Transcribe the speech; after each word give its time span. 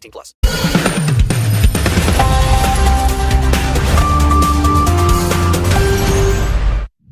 18 0.00 0.10
plus. 0.10 0.34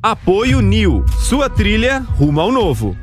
Apoio 0.01 0.61
New, 0.61 1.05
sua 1.19 1.49
trilha 1.49 1.99
rumo 1.99 2.39
ao 2.39 2.51
novo. 2.51 2.97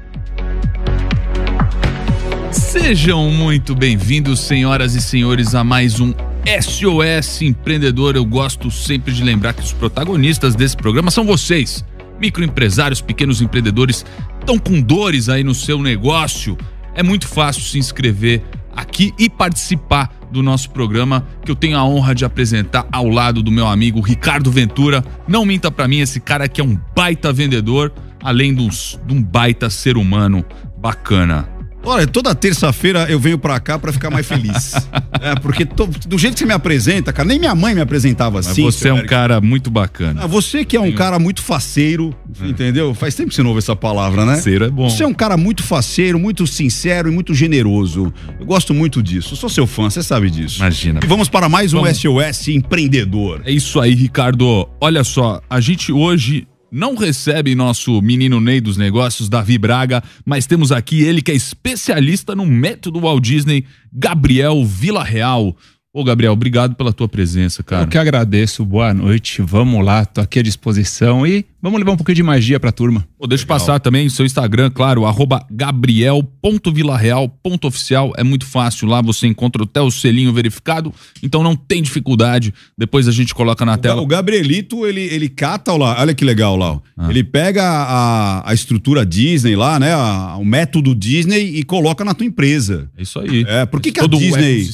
Sejam 2.50 3.30
muito 3.30 3.74
bem-vindos, 3.74 4.40
senhoras 4.40 4.94
e 4.94 5.00
senhores, 5.00 5.54
a 5.54 5.62
mais 5.62 6.00
um 6.00 6.12
SOS 6.60 7.42
Empreendedor. 7.42 8.16
Eu 8.16 8.24
gosto 8.24 8.70
sempre 8.70 9.12
de 9.12 9.22
lembrar 9.22 9.52
que 9.52 9.62
os 9.62 9.72
protagonistas 9.72 10.54
desse 10.54 10.76
programa 10.76 11.10
são 11.10 11.24
vocês, 11.24 11.84
microempresários, 12.18 13.00
pequenos 13.00 13.42
empreendedores, 13.42 14.06
estão 14.40 14.58
com 14.58 14.80
dores 14.80 15.28
aí 15.28 15.44
no 15.44 15.54
seu 15.54 15.82
negócio. 15.82 16.56
É 16.94 17.02
muito 17.02 17.28
fácil 17.28 17.62
se 17.62 17.78
inscrever 17.78 18.42
aqui 18.76 19.14
e 19.18 19.28
participar 19.30 20.12
do 20.30 20.42
nosso 20.42 20.70
programa 20.70 21.26
que 21.44 21.50
eu 21.50 21.56
tenho 21.56 21.78
a 21.78 21.84
honra 21.84 22.14
de 22.14 22.24
apresentar 22.24 22.86
ao 22.92 23.08
lado 23.08 23.42
do 23.42 23.50
meu 23.50 23.66
amigo 23.66 24.00
Ricardo 24.00 24.50
Ventura. 24.50 25.02
Não 25.26 25.46
minta 25.46 25.70
pra 25.70 25.88
mim, 25.88 26.00
esse 26.00 26.20
cara 26.20 26.48
que 26.48 26.60
é 26.60 26.64
um 26.64 26.78
baita 26.94 27.32
vendedor, 27.32 27.92
além 28.22 28.54
de 28.54 28.62
um 29.10 29.22
baita 29.22 29.70
ser 29.70 29.96
humano 29.96 30.44
bacana. 30.76 31.55
Olha, 31.86 32.06
toda 32.06 32.34
terça-feira 32.34 33.06
eu 33.08 33.18
venho 33.20 33.38
pra 33.38 33.58
cá 33.60 33.78
pra 33.78 33.92
ficar 33.92 34.10
mais 34.10 34.26
feliz. 34.26 34.72
é, 35.22 35.34
porque 35.36 35.64
to- 35.64 35.88
do 36.06 36.18
jeito 36.18 36.34
que 36.34 36.40
você 36.40 36.46
me 36.46 36.52
apresenta, 36.52 37.12
cara, 37.12 37.28
nem 37.28 37.38
minha 37.38 37.54
mãe 37.54 37.74
me 37.74 37.80
apresentava 37.80 38.36
Mas 38.38 38.48
assim. 38.48 38.62
você 38.64 38.88
é 38.88 38.92
um 38.92 39.06
cara 39.06 39.40
muito 39.40 39.70
bacana. 39.70 40.22
Ah, 40.24 40.26
você 40.26 40.64
que 40.64 40.76
é 40.76 40.80
um 40.80 40.92
cara 40.92 41.18
muito 41.18 41.42
faceiro, 41.42 42.14
entendeu? 42.42 42.92
Faz 42.94 43.14
tempo 43.14 43.28
que 43.30 43.34
você 43.36 43.42
não 43.42 43.50
ouve 43.50 43.58
essa 43.58 43.76
palavra, 43.76 44.24
né? 44.26 44.34
Faceiro 44.36 44.64
é 44.64 44.70
bom. 44.70 44.90
Você 44.90 45.04
é 45.04 45.06
um 45.06 45.14
cara 45.14 45.36
muito 45.36 45.62
faceiro, 45.62 46.18
muito 46.18 46.46
sincero 46.46 47.08
e 47.08 47.12
muito 47.12 47.32
generoso. 47.34 48.12
Eu 48.40 48.46
gosto 48.46 48.74
muito 48.74 49.02
disso. 49.02 49.34
Eu 49.34 49.36
sou 49.36 49.48
seu 49.48 49.66
fã, 49.66 49.88
você 49.88 50.02
sabe 50.02 50.28
disso. 50.30 50.58
Imagina. 50.58 51.00
E 51.02 51.06
vamos 51.06 51.28
para 51.28 51.48
mais 51.48 51.72
um 51.72 51.82
Vamos. 51.82 51.98
SOS 51.98 52.48
empreendedor. 52.48 53.42
É 53.44 53.50
isso 53.52 53.80
aí, 53.80 53.94
Ricardo. 53.94 54.68
Olha 54.80 55.04
só, 55.04 55.40
a 55.48 55.60
gente 55.60 55.92
hoje 55.92 56.46
não 56.70 56.94
recebe 56.94 57.54
nosso 57.54 58.00
menino 58.02 58.40
Ney 58.40 58.60
dos 58.60 58.76
negócios, 58.76 59.28
Davi 59.28 59.58
Braga, 59.58 60.02
mas 60.24 60.46
temos 60.46 60.72
aqui 60.72 61.02
ele 61.02 61.22
que 61.22 61.30
é 61.30 61.34
especialista 61.34 62.34
no 62.34 62.44
método 62.44 63.00
Walt 63.00 63.22
Disney, 63.22 63.64
Gabriel 63.92 64.64
Villarreal. 64.64 65.56
Ô, 65.92 66.04
Gabriel, 66.04 66.34
obrigado 66.34 66.74
pela 66.74 66.92
tua 66.92 67.08
presença, 67.08 67.62
cara. 67.62 67.84
Eu 67.84 67.88
que 67.88 67.96
agradeço, 67.96 68.64
boa 68.66 68.92
noite. 68.92 69.40
Vamos 69.40 69.82
lá, 69.82 70.04
tô 70.04 70.20
aqui 70.20 70.40
à 70.40 70.42
disposição 70.42 71.26
e 71.26 71.46
vamos 71.66 71.78
levar 71.80 71.92
um 71.92 71.96
pouquinho 71.96 72.14
de 72.16 72.22
magia 72.22 72.58
pra 72.60 72.70
turma. 72.72 73.06
Pô, 73.18 73.26
deixa 73.26 73.44
eu 73.44 73.48
passar 73.48 73.78
também 73.80 74.06
o 74.06 74.10
seu 74.10 74.24
Instagram, 74.24 74.70
claro, 74.70 75.04
arroba 75.04 75.44
gabriel.vilarreal.oficial. 75.50 78.12
É 78.16 78.22
muito 78.24 78.46
fácil 78.46 78.86
lá, 78.88 79.02
você 79.02 79.26
encontra 79.26 79.64
até 79.64 79.80
o 79.80 79.90
selinho 79.90 80.32
verificado, 80.32 80.92
então 81.22 81.42
não 81.42 81.54
tem 81.56 81.82
dificuldade. 81.82 82.54
Depois 82.78 83.08
a 83.08 83.12
gente 83.12 83.34
coloca 83.34 83.64
na 83.64 83.72
O 83.72 83.76
Ga- 83.76 83.82
tela. 83.82 84.00
O 84.02 84.06
Gabrielito, 84.06 84.86
ele, 84.86 85.00
ele 85.02 85.28
cata 85.28 85.72
lá, 85.76 86.00
olha 86.00 86.14
que 86.14 86.24
legal 86.24 86.56
lá. 86.56 86.80
Ah. 86.96 87.10
Ele 87.10 87.24
pega 87.24 87.62
a, 87.64 88.48
a 88.50 88.54
estrutura 88.54 89.04
Disney 89.04 89.56
lá, 89.56 89.78
né? 89.80 89.92
a- 89.92 90.36
o 90.38 90.44
método 90.44 90.94
Disney 90.94 91.56
e 91.58 91.62
coloca 91.64 92.04
na 92.04 92.14
tua 92.14 92.26
empresa. 92.26 92.88
É 92.96 93.02
isso 93.02 93.18
aí. 93.18 93.44
É, 93.48 93.66
por 93.66 93.80
que, 93.80 93.90
que 93.92 93.98
a 94.00 94.04
um 94.04 94.08
Disney 94.08 94.64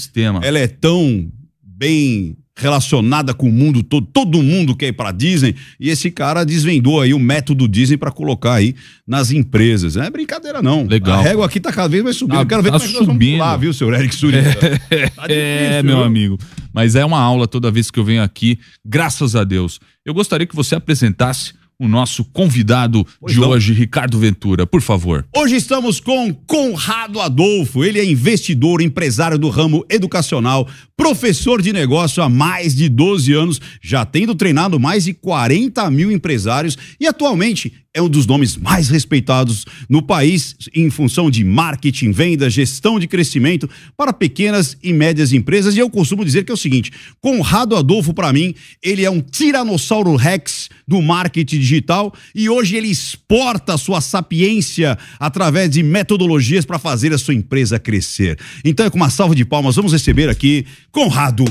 ela 0.42 0.58
é 0.58 0.66
tão 0.66 1.30
bem 1.64 2.36
relacionada 2.62 3.34
com 3.34 3.48
o 3.48 3.52
mundo 3.52 3.82
todo? 3.82 4.06
Todo 4.06 4.42
mundo 4.42 4.74
quer 4.76 4.86
ir 4.88 4.92
pra 4.92 5.10
Disney 5.12 5.54
e 5.80 5.90
esse 5.90 6.10
cara 6.10 6.44
desvendou 6.44 7.00
aí 7.00 7.12
o 7.12 7.18
método 7.18 7.66
Disney 7.68 7.96
pra 7.96 8.10
colocar 8.10 8.54
aí 8.54 8.74
nas 9.06 9.30
empresas. 9.32 9.96
Não 9.96 10.04
é 10.04 10.10
brincadeira 10.10 10.62
não. 10.62 10.86
Legal. 10.86 11.18
A 11.18 11.22
régua 11.22 11.46
aqui 11.46 11.58
tá 11.60 11.72
cada 11.72 11.88
vez 11.88 12.02
mais 12.04 12.16
subindo. 12.16 12.36
Tá- 12.36 12.42
Eu 12.42 12.46
quero 12.46 12.62
ver 12.62 12.70
tá 12.70 12.78
como 12.78 12.84
é 12.84 12.86
que 12.88 12.94
nós 12.94 13.06
vamos 13.06 13.14
subindo. 13.22 13.38
pular, 13.38 13.56
viu, 13.56 13.72
seu 13.74 13.92
Eric 13.92 14.14
Surita? 14.14 14.42
Tá 15.16 15.26
é, 15.28 15.64
difícil, 15.66 15.84
meu 15.84 15.96
viu? 15.96 16.04
amigo. 16.04 16.38
Mas 16.72 16.94
é 16.94 17.04
uma 17.04 17.18
aula 17.20 17.46
toda 17.46 17.70
vez 17.70 17.90
que 17.90 17.98
eu 17.98 18.04
venho 18.04 18.22
aqui, 18.22 18.58
graças 18.84 19.34
a 19.36 19.44
Deus. 19.44 19.78
Eu 20.06 20.14
gostaria 20.14 20.46
que 20.46 20.56
você 20.56 20.74
apresentasse 20.74 21.52
o 21.78 21.88
nosso 21.88 22.24
convidado 22.24 23.04
Pois 23.20 23.34
de 23.34 23.40
não. 23.40 23.48
hoje, 23.48 23.72
Ricardo 23.72 24.18
Ventura, 24.18 24.66
por 24.66 24.80
favor. 24.80 25.26
Hoje 25.36 25.56
estamos 25.56 25.98
com 26.00 26.32
Conrado 26.32 27.20
Adolfo. 27.20 27.84
Ele 27.84 27.98
é 27.98 28.04
investidor, 28.04 28.80
empresário 28.80 29.38
do 29.38 29.48
ramo 29.48 29.84
educacional, 29.90 30.68
professor 30.96 31.60
de 31.60 31.72
negócio 31.72 32.22
há 32.22 32.28
mais 32.28 32.74
de 32.74 32.88
12 32.88 33.32
anos, 33.32 33.60
já 33.82 34.04
tendo 34.04 34.34
treinado 34.34 34.78
mais 34.78 35.04
de 35.04 35.12
40 35.12 35.90
mil 35.90 36.12
empresários 36.12 36.78
e 37.00 37.06
atualmente 37.06 37.72
é 37.94 38.00
um 38.00 38.08
dos 38.08 38.26
nomes 38.26 38.56
mais 38.56 38.88
respeitados 38.88 39.66
no 39.88 40.02
país 40.02 40.56
em 40.74 40.88
função 40.88 41.30
de 41.30 41.44
marketing, 41.44 42.10
venda, 42.10 42.48
gestão 42.48 42.98
de 42.98 43.06
crescimento 43.06 43.68
para 43.96 44.12
pequenas 44.12 44.76
e 44.82 44.92
médias 44.92 45.32
empresas. 45.32 45.76
E 45.76 45.78
eu 45.78 45.90
costumo 45.90 46.24
dizer 46.24 46.44
que 46.44 46.50
é 46.50 46.54
o 46.54 46.56
seguinte: 46.56 46.90
Conrado 47.20 47.76
Adolfo, 47.76 48.14
para 48.14 48.32
mim, 48.32 48.54
ele 48.82 49.04
é 49.04 49.10
um 49.10 49.20
tiranossauro 49.20 50.16
rex 50.16 50.70
do 50.88 51.02
marketing 51.02 51.58
digital 51.58 52.14
e 52.34 52.48
hoje 52.48 52.76
ele 52.76 52.88
exporta 52.88 53.74
a 53.74 53.78
sua 53.78 54.00
sapiência 54.00 54.98
através 55.18 55.70
de 55.70 55.82
metodologias 55.82 56.64
para 56.64 56.78
fazer 56.78 57.12
a 57.12 57.18
sua 57.18 57.34
empresa 57.34 57.78
crescer. 57.78 58.38
Então 58.64 58.86
é 58.86 58.90
com 58.90 58.96
uma 58.96 59.10
salva 59.10 59.34
de 59.34 59.44
palmas, 59.44 59.76
vamos 59.76 59.92
receber 59.92 60.28
aqui 60.28 60.64
Conrado 60.90 61.44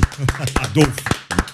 Adolfo. 0.56 1.02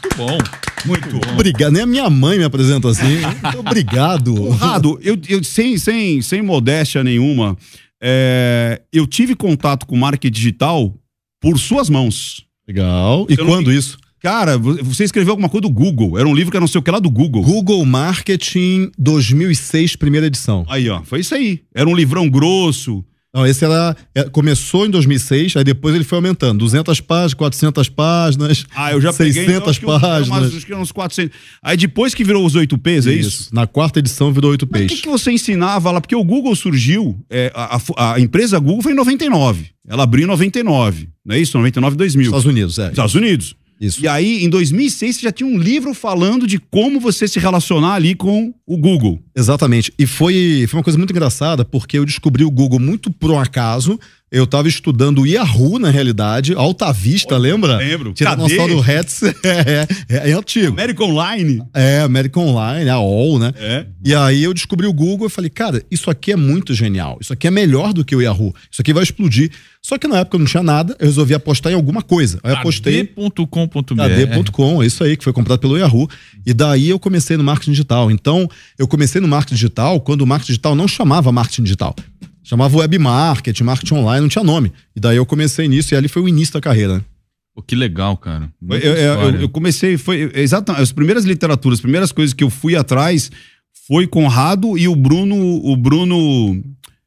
Muito 0.02 0.16
bom. 0.16 0.38
Muito 0.86 1.10
bom. 1.10 1.34
Obrigado. 1.34 1.72
Nem 1.72 1.84
a 1.84 1.86
minha 1.86 2.10
mãe 2.10 2.38
me 2.38 2.44
apresenta 2.44 2.90
assim. 2.90 3.20
Muito 3.44 3.60
obrigado. 3.60 4.36
Conrado, 4.36 4.77
eu, 5.02 5.18
eu 5.30 5.44
sem, 5.44 5.78
sem, 5.78 6.22
sem 6.22 6.42
modéstia 6.42 7.04
nenhuma, 7.04 7.58
é, 8.02 8.82
eu 8.94 9.06
tive 9.08 9.36
contato 9.36 9.86
com 9.86 9.98
marketing 9.98 10.34
digital 10.34 10.94
por 11.42 11.58
suas 11.60 11.90
mãos. 11.90 12.46
Legal. 12.68 13.26
E 13.30 13.34
Eu 13.34 13.46
não- 13.46 13.46
quando 13.54 13.72
isso? 13.72 13.98
Cara, 14.20 14.58
vo- 14.58 14.84
você 14.84 15.04
escreveu 15.04 15.32
alguma 15.32 15.48
coisa 15.48 15.62
do 15.62 15.70
Google. 15.70 16.18
Era 16.18 16.28
um 16.28 16.34
livro 16.34 16.50
que 16.52 16.58
era 16.58 16.62
não 16.62 16.68
sei 16.68 16.80
o 16.80 16.82
que 16.82 16.90
lá 16.92 17.00
do 17.00 17.10
Google. 17.10 17.44
Google 17.44 17.86
Marketing 17.86 18.90
2006, 18.98 19.96
primeira 19.96 20.26
edição. 20.28 20.66
Aí, 20.68 20.90
ó, 20.90 21.04
foi 21.04 21.20
isso 21.20 21.36
aí. 21.36 21.62
Era 21.74 21.88
um 21.88 21.96
livrão 21.96 22.28
grosso. 22.30 23.06
Não, 23.38 23.46
esse 23.46 23.64
era. 23.64 23.96
é, 24.16 24.24
começou 24.24 24.86
em 24.86 24.90
2006, 24.90 25.56
aí 25.58 25.64
depois 25.64 25.94
ele 25.94 26.04
foi 26.04 26.18
aumentando. 26.18 26.60
200 26.60 27.00
páginas, 27.02 27.34
400 27.36 27.90
páginas. 27.90 28.66
Ah, 28.76 28.92
eu 28.94 29.00
já 29.02 29.14
peguei. 29.14 29.34
600 29.34 29.56
então, 29.58 29.70
acho 29.70 29.80
que 29.80 29.86
eu- 29.86 30.00
páginas. 30.00 30.56
acho 30.56 30.66
que 30.66 30.74
uns 30.76 30.92
400. 30.92 31.38
Aí 31.62 31.78
depois 31.78 32.14
que 32.16 32.24
virou 32.24 32.46
os 32.46 32.56
8Ps, 32.56 33.06
é 33.08 33.14
isso? 33.14 33.50
Na 33.54 33.68
quarta 33.68 34.00
edição 34.00 34.32
virou 34.34 34.52
8 34.52 34.68
Mas 34.72 34.84
o 34.84 34.88
que, 34.88 35.02
que 35.02 35.08
você 35.10 35.32
ensinava 35.32 35.92
lá? 35.92 36.02
Porque 36.02 36.16
o 36.16 36.24
Google 36.24 36.56
surgiu, 36.56 37.18
é, 37.30 37.52
a, 37.54 37.78
a- 37.98 38.14
a 38.16 38.20
empresa 38.20 38.58
Google 38.60 38.82
foi 38.82 38.94
em 38.94 38.96
99. 38.96 39.68
Ela 39.88 40.04
abriu 40.04 40.24
em 40.26 40.28
99, 40.28 41.10
não 41.26 41.36
é 41.36 41.40
isso? 41.40 41.58
99, 41.58 41.96
2000. 41.96 42.26
Estados 42.26 42.46
Unidos, 42.46 42.80
é. 42.80 42.90
Estados 42.90 43.16
Unidos. 43.16 43.56
Isso. 43.80 44.04
E 44.04 44.08
aí, 44.08 44.44
em 44.44 44.50
2006, 44.50 45.16
você 45.16 45.22
já 45.22 45.32
tinha 45.32 45.48
um 45.48 45.58
livro 45.58 45.94
falando 45.94 46.48
de 46.48 46.60
como 46.60 47.00
você 47.00 47.28
se 47.28 47.40
relacionar 47.40 47.94
ali 47.94 48.16
com 48.16 48.54
o 48.66 48.78
Google. 48.78 49.20
Exatamente. 49.36 49.94
E 49.98 50.08
foi, 50.08 50.66
foi 50.68 50.80
uma 50.80 50.84
coisa 50.84 50.98
muito 50.98 51.12
engraçada, 51.12 51.64
porque 51.64 51.98
eu 51.98 52.06
descobri 52.06 52.44
o 52.44 52.52
Google 52.52 52.80
muito 52.80 53.12
por 53.12 53.32
um 53.32 53.40
acaso. 53.40 54.00
Eu 54.30 54.44
estava 54.44 54.68
estudando 54.68 55.22
o 55.22 55.26
Yahoo, 55.26 55.80
na 55.80 55.90
realidade, 55.90 56.54
Alta 56.54 56.92
Vista, 56.92 57.38
lembra? 57.38 57.78
lembro. 57.78 58.12
Tiranossauro? 58.12 58.80
Rex 58.82 59.24
é, 59.24 59.88
é, 60.10 60.32
é 60.32 60.34
antigo. 60.34 60.74
American 60.74 61.12
Online. 61.12 61.64
É, 61.74 62.02
American 62.02 62.44
Online, 62.44 62.90
a 62.90 62.96
AOL, 62.96 63.40
né? 63.40 63.54
É. 63.58 63.86
E 64.04 64.14
aí 64.14 64.44
eu 64.44 64.54
descobri 64.54 64.86
o 64.86 64.92
Google 64.92 65.28
e 65.28 65.30
falei, 65.30 65.50
cara, 65.50 65.82
isso 65.90 66.12
aqui 66.12 66.34
é 66.34 66.36
muito 66.36 66.74
genial. 66.74 67.18
Isso 67.22 67.32
aqui 67.32 67.48
é 67.48 67.52
melhor 67.52 67.94
do 67.94 68.04
que 68.04 68.14
o 68.14 68.22
Yahoo. 68.22 68.54
Isso 68.70 68.82
aqui 68.82 68.92
vai 68.92 69.04
explodir. 69.04 69.50
Só 69.82 69.98
que 69.98 70.06
na 70.06 70.20
época 70.20 70.36
eu 70.36 70.40
não 70.40 70.48
tinha 70.48 70.64
nada, 70.64 70.94
eu 71.00 71.06
resolvi 71.06 71.34
apostar 71.34 71.72
em 71.72 71.76
alguma 71.76 72.02
coisa. 72.02 72.38
Aí 72.44 72.54
apostei. 72.54 73.06
KD.com.br. 73.06 73.94
KD.com, 73.96 74.84
é 74.84 74.86
isso 74.86 75.06
aí, 75.06 75.16
que 75.16 75.24
foi 75.24 75.32
comprado 75.32 75.60
pelo 75.60 75.78
Yahoo. 75.78 76.10
E 76.46 76.54
daí 76.54 76.90
eu 76.90 77.00
comecei 77.00 77.38
no 77.38 77.46
marketing 77.46 77.72
digital. 77.72 78.12
Então, 78.12 78.50
eu 78.78 78.90
comecei 78.90 79.22
no 79.22 79.28
marketing 79.30 79.56
digital 79.56 80.02
quando 80.02 80.24
o 80.24 80.28
marketing 80.28 80.52
digital 80.52 80.76
não 80.76 80.86
chamava 80.86 81.32
marketing 81.32 81.64
digital. 81.64 81.96
Chamava 82.48 82.78
web 82.78 82.98
marketing, 82.98 83.64
marketing 83.64 83.96
online, 83.96 84.22
não 84.22 84.30
tinha 84.30 84.44
nome. 84.44 84.72
E 84.96 85.02
daí 85.02 85.18
eu 85.18 85.26
comecei 85.26 85.68
nisso 85.68 85.94
e 85.94 85.98
ali 85.98 86.08
foi 86.08 86.22
o 86.22 86.30
início 86.30 86.54
da 86.54 86.62
carreira. 86.62 87.04
Pô, 87.54 87.62
que 87.62 87.76
legal, 87.76 88.16
cara. 88.16 88.46
Eu, 88.62 88.68
Muita 88.70 88.86
eu- 88.88 89.42
eu- 89.42 89.50
comecei, 89.50 89.98
foi 89.98 90.32
exatamente, 90.34 90.82
as 90.82 90.92
primeiras 90.94 91.26
literaturas, 91.26 91.78
as 91.80 91.82
primeiras 91.82 92.12
coisas 92.14 92.34
que 92.34 92.44
eu 92.44 92.50
fui 92.50 92.74
atrás 92.76 93.30
foi 93.86 94.08
Conrado 94.08 94.78
e 94.78 94.88
o 94.88 94.96
Bruno, 94.96 95.36
o 95.36 95.76
Bruno, 95.76 96.64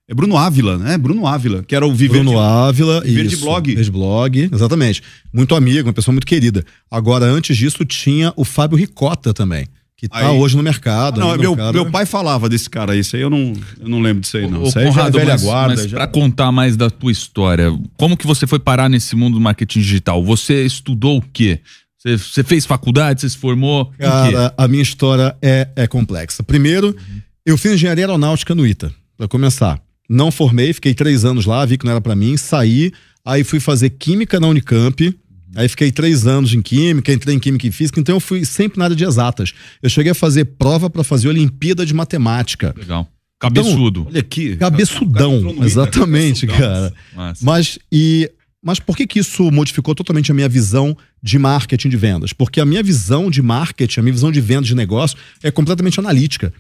é 0.07 0.15
Bruno 0.15 0.37
Ávila, 0.37 0.77
né? 0.77 0.99
Bruno 0.99 1.27
Ávila, 1.27 1.63
que 1.63 1.75
era 1.75 1.87
o 1.87 1.95
Viver 1.95 2.17
Bruno 2.23 2.33
de- 2.33 2.37
Ávila. 2.37 3.01
Viver 3.01 3.27
de 3.27 3.35
isso, 3.35 3.45
blog. 3.45 3.71
Viver 3.71 3.85
de 3.85 3.91
blog, 3.91 4.51
exatamente. 4.53 5.03
Muito 5.33 5.55
amigo, 5.55 5.89
uma 5.89 5.95
pessoa 5.95 6.13
muito 6.13 6.27
querida. 6.27 6.67
Agora, 6.91 7.25
antes 7.25 7.57
disso, 7.57 7.83
tinha 7.87 8.31
o 8.37 8.45
Fábio 8.45 8.77
Ricota 8.77 9.33
também, 9.33 9.67
que 10.01 10.09
tá 10.09 10.17
Aí- 10.31 10.39
hoje 10.39 10.57
no 10.57 10.63
mercado. 10.63 11.21
Não, 11.21 11.29
né, 11.33 11.35
no 11.37 11.41
meu, 11.43 11.51
mercado. 11.55 11.75
meu 11.75 11.91
pai 11.91 12.07
falava 12.07 12.49
desse 12.49 12.71
cara 12.71 12.93
aí, 12.95 13.01
isso 13.01 13.15
aí 13.17 13.21
eu 13.23 13.29
não, 13.29 13.53
eu 13.79 13.87
não 13.89 14.01
lembro 14.01 14.23
disso 14.23 14.39
aí 14.39 14.51
não. 14.51 14.63
Ô, 14.63 14.67
Isso 14.67 14.79
aí 14.79 14.87
é 14.87 14.89
Conrado, 14.89 15.13
velha 15.19 15.33
mas, 15.33 15.43
guarda. 15.43 15.75
mas 15.77 15.91
já- 15.91 15.97
pra 15.99 16.07
contar 16.07 16.51
mais 16.51 16.75
da 16.75 16.89
tua 16.89 17.13
história, 17.13 17.71
como 17.99 18.17
que 18.17 18.27
você 18.27 18.47
foi 18.47 18.59
parar 18.59 18.89
nesse 18.89 19.15
mundo 19.15 19.35
do 19.35 19.41
marketing 19.41 19.81
digital? 19.81 20.25
Você 20.25 20.65
estudou 20.65 21.19
o 21.19 21.23
quê? 21.33 21.61
Você, 21.99 22.17
você 22.17 22.43
fez 22.43 22.65
faculdade, 22.65 23.21
você 23.21 23.29
se 23.29 23.37
formou? 23.37 23.93
Cara, 23.99 24.55
a 24.57 24.67
minha 24.67 24.83
história 24.83 25.37
é, 25.43 25.69
é 25.77 25.87
complexa. 25.87 26.43
Primeiro, 26.43 26.97
eu 27.45 27.59
fiz 27.59 27.73
engenharia 27.73 28.05
aeronáutica 28.07 28.55
no 28.55 28.67
ITA, 28.67 28.91
pra 29.19 29.29
começar. 29.29 29.79
Não 30.09 30.31
formei, 30.31 30.73
fiquei 30.73 30.95
três 30.95 31.27
anos 31.27 31.45
lá, 31.45 31.65
vi 31.67 31.77
que 31.77 31.85
não 31.85 31.93
era 31.93 32.01
pra 32.01 32.17
mim, 32.17 32.39
saí, 32.39 32.91
aí 33.23 33.45
fui 33.45 33.61
fazer 33.61 33.91
química 33.91 34.41
na 34.41 34.47
Unicamp. 34.47 35.15
Aí 35.57 35.69
fiquei 35.69 35.91
três 35.91 36.27
anos 36.27 36.55
em 36.55 36.63
química, 36.63 37.13
entrei 37.13 37.35
em 37.35 37.39
química 37.39 37.67
e 37.67 37.73
física, 37.73 37.99
então 37.99 38.17
eu 38.17 38.21
fui 38.21 38.45
sempre 38.45 38.79
na 38.79 38.85
área 38.85 38.97
de 38.97 39.05
exatas. 39.05 39.53
Eu 39.83 39.91
cheguei 39.91 40.13
a 40.13 40.15
fazer 40.15 40.45
prova 40.45 40.89
pra 40.89 41.03
fazer 41.03 41.29
Olimpíada 41.29 41.85
de 41.85 41.93
Matemática. 41.93 42.75
Legal. 42.77 43.09
Cabeçudo. 43.41 44.07
Olha 44.07 44.21
aqui. 44.21 44.57
Cabeçudão, 44.57 45.51
ITA, 45.51 45.65
exatamente, 45.65 46.47
cabeçudão. 46.47 46.81
cara. 46.81 46.95
Massa. 47.15 47.45
Mas 47.45 47.79
e 47.91 48.31
mas 48.63 48.79
por 48.79 48.95
que 48.95 49.07
que 49.07 49.19
isso 49.19 49.51
modificou 49.51 49.95
totalmente 49.95 50.31
a 50.31 50.35
minha 50.35 50.49
visão 50.49 50.95
de 51.23 51.39
marketing 51.39 51.89
de 51.89 51.97
vendas? 51.97 52.33
Porque 52.35 52.61
a 52.61 52.67
minha 52.67 52.83
visão 52.83 53.31
de 53.31 53.41
marketing, 53.41 54.01
a 54.01 54.03
minha 54.03 54.13
visão 54.13 54.31
de 54.31 54.41
vendas 54.41 54.67
de 54.67 54.75
negócio 54.75 55.17
é 55.43 55.51
completamente 55.51 55.99
analítica. 55.99 56.53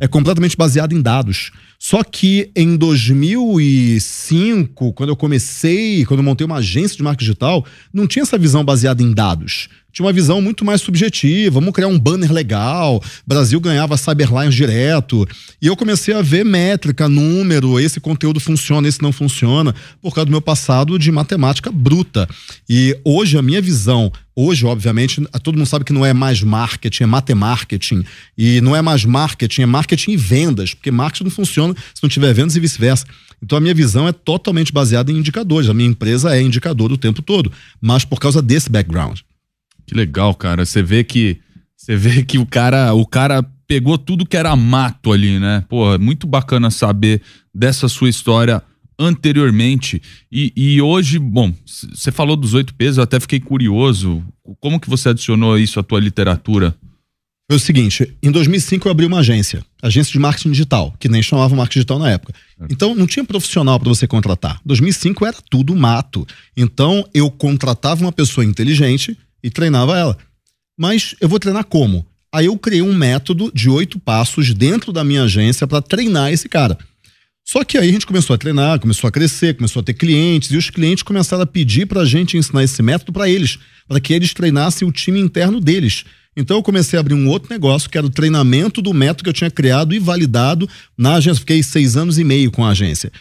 É 0.00 0.08
completamente 0.08 0.56
baseada 0.56 0.94
em 0.94 1.00
dados. 1.00 1.52
Só 1.78 2.02
que 2.02 2.50
em 2.56 2.76
2005, 2.76 4.92
quando 4.92 5.10
eu 5.10 5.16
comecei, 5.16 6.04
quando 6.04 6.20
eu 6.20 6.24
montei 6.24 6.44
uma 6.44 6.56
agência 6.56 6.96
de 6.96 7.02
marketing 7.02 7.24
digital, 7.24 7.64
não 7.92 8.06
tinha 8.06 8.22
essa 8.22 8.36
visão 8.36 8.64
baseada 8.64 9.02
em 9.02 9.12
dados. 9.12 9.68
Tinha 9.96 10.04
uma 10.04 10.12
visão 10.12 10.42
muito 10.42 10.62
mais 10.62 10.82
subjetiva. 10.82 11.54
Vamos 11.54 11.72
criar 11.72 11.86
um 11.86 11.98
banner 11.98 12.30
legal. 12.30 13.02
Brasil 13.26 13.58
ganhava 13.58 13.96
Cyberlines 13.96 14.54
direto. 14.54 15.26
E 15.60 15.68
eu 15.68 15.74
comecei 15.74 16.12
a 16.12 16.20
ver 16.20 16.44
métrica, 16.44 17.08
número, 17.08 17.80
esse 17.80 17.98
conteúdo 17.98 18.38
funciona, 18.38 18.86
esse 18.86 19.00
não 19.00 19.10
funciona, 19.10 19.74
por 20.02 20.14
causa 20.14 20.26
do 20.26 20.30
meu 20.30 20.42
passado 20.42 20.98
de 20.98 21.10
matemática 21.10 21.72
bruta. 21.72 22.28
E 22.68 22.94
hoje 23.02 23.38
a 23.38 23.42
minha 23.42 23.62
visão, 23.62 24.12
hoje, 24.34 24.66
obviamente, 24.66 25.22
todo 25.42 25.56
mundo 25.56 25.66
sabe 25.66 25.82
que 25.82 25.94
não 25.94 26.04
é 26.04 26.12
mais 26.12 26.42
marketing, 26.42 27.04
é 27.04 27.06
matemarketing. 27.06 28.04
E 28.36 28.60
não 28.60 28.76
é 28.76 28.82
mais 28.82 29.02
marketing, 29.02 29.62
é 29.62 29.66
marketing 29.66 30.10
e 30.10 30.16
vendas, 30.18 30.74
porque 30.74 30.90
marketing 30.90 31.24
não 31.24 31.30
funciona 31.30 31.74
se 31.94 32.02
não 32.02 32.10
tiver 32.10 32.34
vendas 32.34 32.54
e 32.54 32.60
vice-versa. 32.60 33.06
Então 33.42 33.56
a 33.56 33.62
minha 33.62 33.72
visão 33.72 34.06
é 34.06 34.12
totalmente 34.12 34.74
baseada 34.74 35.10
em 35.10 35.16
indicadores. 35.16 35.70
A 35.70 35.74
minha 35.74 35.88
empresa 35.88 36.36
é 36.36 36.42
indicador 36.42 36.92
o 36.92 36.98
tempo 36.98 37.22
todo, 37.22 37.50
mas 37.80 38.04
por 38.04 38.20
causa 38.20 38.42
desse 38.42 38.68
background. 38.68 39.20
Que 39.86 39.94
legal, 39.94 40.34
cara. 40.34 40.64
Você 40.64 40.82
vê 40.82 41.04
que 41.04 41.40
você 41.76 41.94
vê 41.94 42.24
que 42.24 42.38
o 42.38 42.46
cara, 42.46 42.92
o 42.94 43.06
cara 43.06 43.42
pegou 43.66 43.96
tudo 43.98 44.26
que 44.26 44.36
era 44.36 44.56
mato 44.56 45.12
ali, 45.12 45.38
né? 45.38 45.64
Pô, 45.68 45.94
é 45.94 45.98
muito 45.98 46.26
bacana 46.26 46.70
saber 46.70 47.20
dessa 47.54 47.88
sua 47.88 48.08
história 48.08 48.62
anteriormente. 48.98 50.00
E, 50.32 50.52
e 50.56 50.80
hoje, 50.80 51.18
bom, 51.18 51.52
você 51.64 52.10
falou 52.10 52.36
dos 52.36 52.54
oito 52.54 52.74
pesos, 52.74 52.96
eu 52.96 53.04
até 53.04 53.20
fiquei 53.20 53.38
curioso. 53.38 54.24
Como 54.58 54.80
que 54.80 54.88
você 54.88 55.10
adicionou 55.10 55.58
isso 55.58 55.78
à 55.78 55.82
tua 55.82 56.00
literatura? 56.00 56.74
Foi 57.48 57.58
o 57.58 57.60
seguinte, 57.60 58.12
em 58.20 58.32
2005 58.32 58.88
eu 58.88 58.90
abri 58.90 59.06
uma 59.06 59.20
agência, 59.20 59.64
agência 59.80 60.10
de 60.10 60.18
marketing 60.18 60.50
digital, 60.50 60.92
que 60.98 61.08
nem 61.08 61.22
chamava 61.22 61.54
marketing 61.54 61.78
digital 61.78 61.98
na 62.00 62.10
época. 62.10 62.34
Então 62.68 62.92
não 62.92 63.06
tinha 63.06 63.24
profissional 63.24 63.78
para 63.78 63.88
você 63.88 64.04
contratar. 64.08 64.60
2005 64.66 65.24
era 65.24 65.36
tudo 65.48 65.76
mato. 65.76 66.26
Então 66.56 67.08
eu 67.14 67.30
contratava 67.30 68.00
uma 68.00 68.10
pessoa 68.10 68.44
inteligente 68.44 69.16
e 69.46 69.50
treinava 69.50 69.96
ela. 69.96 70.18
Mas 70.76 71.14
eu 71.20 71.28
vou 71.28 71.38
treinar 71.38 71.64
como? 71.64 72.04
Aí 72.34 72.46
eu 72.46 72.58
criei 72.58 72.82
um 72.82 72.92
método 72.92 73.50
de 73.54 73.70
oito 73.70 73.98
passos 73.98 74.52
dentro 74.52 74.92
da 74.92 75.04
minha 75.04 75.22
agência 75.22 75.66
para 75.66 75.80
treinar 75.80 76.32
esse 76.32 76.48
cara. 76.48 76.76
Só 77.44 77.62
que 77.62 77.78
aí 77.78 77.88
a 77.88 77.92
gente 77.92 78.04
começou 78.04 78.34
a 78.34 78.38
treinar, 78.38 78.80
começou 78.80 79.06
a 79.06 79.12
crescer, 79.12 79.54
começou 79.54 79.80
a 79.80 79.84
ter 79.84 79.94
clientes, 79.94 80.50
e 80.50 80.56
os 80.56 80.68
clientes 80.68 81.04
começaram 81.04 81.44
a 81.44 81.46
pedir 81.46 81.86
para 81.86 82.00
a 82.00 82.04
gente 82.04 82.36
ensinar 82.36 82.64
esse 82.64 82.82
método 82.82 83.12
para 83.12 83.30
eles, 83.30 83.56
para 83.86 84.00
que 84.00 84.12
eles 84.12 84.34
treinassem 84.34 84.86
o 84.86 84.90
time 84.90 85.20
interno 85.20 85.60
deles. 85.60 86.04
Então 86.36 86.56
eu 86.56 86.62
comecei 86.62 86.98
a 86.98 87.00
abrir 87.00 87.14
um 87.14 87.28
outro 87.28 87.48
negócio, 87.48 87.88
que 87.88 87.96
era 87.96 88.06
o 88.06 88.10
treinamento 88.10 88.82
do 88.82 88.92
método 88.92 89.22
que 89.22 89.28
eu 89.30 89.32
tinha 89.32 89.50
criado 89.50 89.94
e 89.94 90.00
validado 90.00 90.68
na 90.98 91.14
agência. 91.14 91.38
Fiquei 91.38 91.62
seis 91.62 91.96
anos 91.96 92.18
e 92.18 92.24
meio 92.24 92.50
com 92.50 92.64
a 92.64 92.70
agência. 92.70 93.12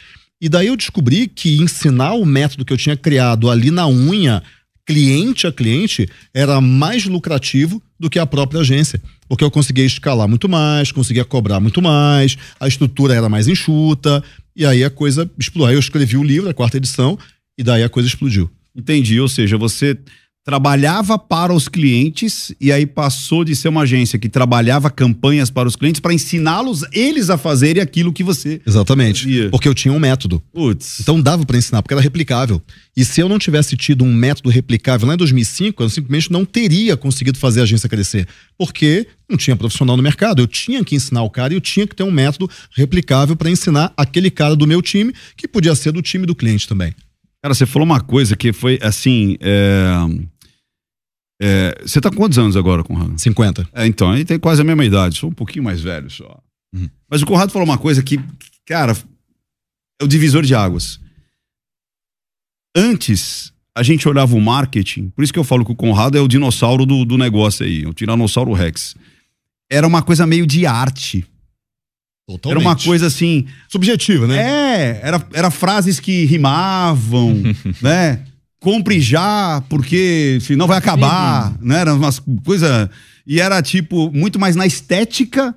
E 0.41 0.49
daí 0.49 0.67
eu 0.67 0.75
descobri 0.75 1.27
que 1.27 1.57
ensinar 1.61 2.13
o 2.13 2.25
método 2.25 2.65
que 2.65 2.73
eu 2.73 2.77
tinha 2.77 2.97
criado 2.97 3.49
ali 3.49 3.69
na 3.69 3.87
unha, 3.87 4.43
cliente 4.85 5.47
a 5.47 5.51
cliente, 5.51 6.07
era 6.33 6.61
mais 6.61 7.05
lucrativo 7.05 7.81
do 7.99 8.09
que 8.09 8.19
a 8.19 8.25
própria 8.25 8.61
agência. 8.61 9.01
Porque 9.27 9.43
eu 9.43 9.49
conseguia 9.49 9.85
escalar 9.85 10.27
muito 10.27 10.47
mais, 10.47 10.91
conseguia 10.91 11.25
cobrar 11.25 11.59
muito 11.59 11.81
mais, 11.81 12.37
a 12.59 12.67
estrutura 12.67 13.15
era 13.15 13.27
mais 13.27 13.47
enxuta, 13.47 14.23
e 14.55 14.65
aí 14.65 14.83
a 14.83 14.89
coisa 14.89 15.29
explodiu. 15.37 15.69
Aí 15.69 15.75
eu 15.75 15.79
escrevi 15.79 16.17
o 16.17 16.23
livro, 16.23 16.49
a 16.49 16.53
quarta 16.53 16.77
edição, 16.77 17.17
e 17.57 17.63
daí 17.63 17.83
a 17.83 17.89
coisa 17.89 18.07
explodiu. 18.07 18.49
Entendi, 18.75 19.19
ou 19.19 19.27
seja, 19.27 19.57
você 19.57 19.97
trabalhava 20.45 21.17
para 21.17 21.51
os 21.51 21.67
clientes 21.67 22.53
e 22.61 22.71
aí 22.71 22.85
passou 22.85 23.43
de 23.43 23.55
ser 23.55 23.67
uma 23.67 23.81
agência 23.81 24.19
que 24.19 24.29
trabalhava 24.29 24.91
campanhas 24.91 25.49
para 25.49 25.67
os 25.67 25.75
clientes 25.75 25.99
para 25.99 26.13
ensiná-los 26.13 26.85
eles 26.93 27.31
a 27.31 27.37
fazerem 27.37 27.81
aquilo 27.81 28.13
que 28.13 28.23
você. 28.23 28.61
Exatamente. 28.65 29.23
Fazia. 29.23 29.49
Porque 29.49 29.67
eu 29.67 29.73
tinha 29.73 29.91
um 29.91 29.97
método. 29.97 30.39
Putz. 30.53 30.99
Então 30.99 31.19
dava 31.19 31.43
para 31.43 31.57
ensinar, 31.57 31.81
porque 31.81 31.95
era 31.95 32.01
replicável. 32.01 32.61
E 32.95 33.03
se 33.03 33.19
eu 33.19 33.27
não 33.27 33.39
tivesse 33.39 33.75
tido 33.75 34.03
um 34.03 34.13
método 34.13 34.51
replicável 34.51 35.07
lá 35.07 35.15
em 35.15 35.17
2005, 35.17 35.81
eu 35.81 35.89
simplesmente 35.89 36.31
não 36.31 36.45
teria 36.45 36.95
conseguido 36.95 37.39
fazer 37.39 37.61
a 37.61 37.63
agência 37.63 37.89
crescer. 37.89 38.27
Porque 38.55 39.07
não 39.27 39.37
tinha 39.37 39.55
profissional 39.55 39.97
no 39.97 40.03
mercado. 40.03 40.43
Eu 40.43 40.47
tinha 40.47 40.83
que 40.83 40.95
ensinar 40.95 41.23
o 41.23 41.29
cara 41.29 41.53
e 41.53 41.57
eu 41.57 41.61
tinha 41.61 41.87
que 41.87 41.95
ter 41.95 42.03
um 42.03 42.11
método 42.11 42.47
replicável 42.71 43.35
para 43.35 43.49
ensinar 43.49 43.91
aquele 43.97 44.29
cara 44.29 44.55
do 44.55 44.67
meu 44.67 44.83
time, 44.83 45.11
que 45.35 45.47
podia 45.47 45.73
ser 45.73 45.91
do 45.91 46.03
time 46.03 46.27
do 46.27 46.35
cliente 46.35 46.67
também. 46.67 46.93
Cara, 47.41 47.53
você 47.53 47.65
falou 47.65 47.85
uma 47.85 47.99
coisa 47.99 48.35
que 48.35 48.51
foi 48.51 48.79
assim. 48.81 49.37
é, 49.39 50.34
é, 51.41 51.77
você 51.81 51.99
tá 51.99 52.09
com 52.09 52.17
quantos 52.17 52.37
anos 52.37 52.55
agora, 52.55 52.83
Conrado? 52.83 53.19
50. 53.19 53.67
É, 53.73 53.85
então, 53.85 54.11
aí 54.11 54.23
tem 54.23 54.39
quase 54.39 54.61
a 54.61 54.63
mesma 54.63 54.85
idade, 54.85 55.17
sou 55.17 55.29
um 55.29 55.33
pouquinho 55.33 55.63
mais 55.63 55.81
velho 55.81 56.09
só. 56.09 56.39
Uhum. 56.73 56.89
Mas 57.09 57.21
o 57.21 57.25
Conrado 57.25 57.51
falou 57.51 57.67
uma 57.67 57.77
coisa 57.77 58.01
que, 58.01 58.19
cara, 58.65 58.95
é 59.99 60.03
o 60.03 60.07
divisor 60.07 60.43
de 60.43 60.55
águas. 60.55 60.99
Antes, 62.75 63.53
a 63.75 63.83
gente 63.83 64.07
olhava 64.07 64.35
o 64.35 64.41
marketing, 64.41 65.09
por 65.09 65.23
isso 65.23 65.33
que 65.33 65.39
eu 65.39 65.43
falo 65.43 65.65
que 65.65 65.71
o 65.71 65.75
Conrado 65.75 66.17
é 66.17 66.21
o 66.21 66.27
dinossauro 66.27 66.85
do, 66.85 67.05
do 67.05 67.17
negócio 67.17 67.65
aí, 67.65 67.85
o 67.85 67.93
Tiranossauro 67.93 68.53
Rex. 68.53 68.95
Era 69.69 69.85
uma 69.85 70.01
coisa 70.01 70.25
meio 70.25 70.45
de 70.45 70.65
arte. 70.65 71.25
Era 72.43 72.59
uma 72.59 72.75
coisa 72.75 73.05
assim. 73.05 73.45
Subjetiva, 73.69 74.25
né? 74.25 74.37
É, 74.37 74.99
era, 75.03 75.27
era 75.31 75.51
frases 75.51 75.99
que 75.99 76.25
rimavam, 76.25 77.35
né? 77.81 78.25
Compre 78.65 78.99
já, 78.99 79.63
porque 79.69 80.39
senão 80.41 80.65
vai 80.65 80.79
acabar, 80.79 81.55
né? 81.61 81.81
Era 81.81 81.93
umas 81.93 82.19
coisas. 82.43 82.89
E 83.27 83.39
era, 83.39 83.61
tipo, 83.61 84.11
muito 84.11 84.39
mais 84.39 84.55
na 84.55 84.65
estética, 84.65 85.55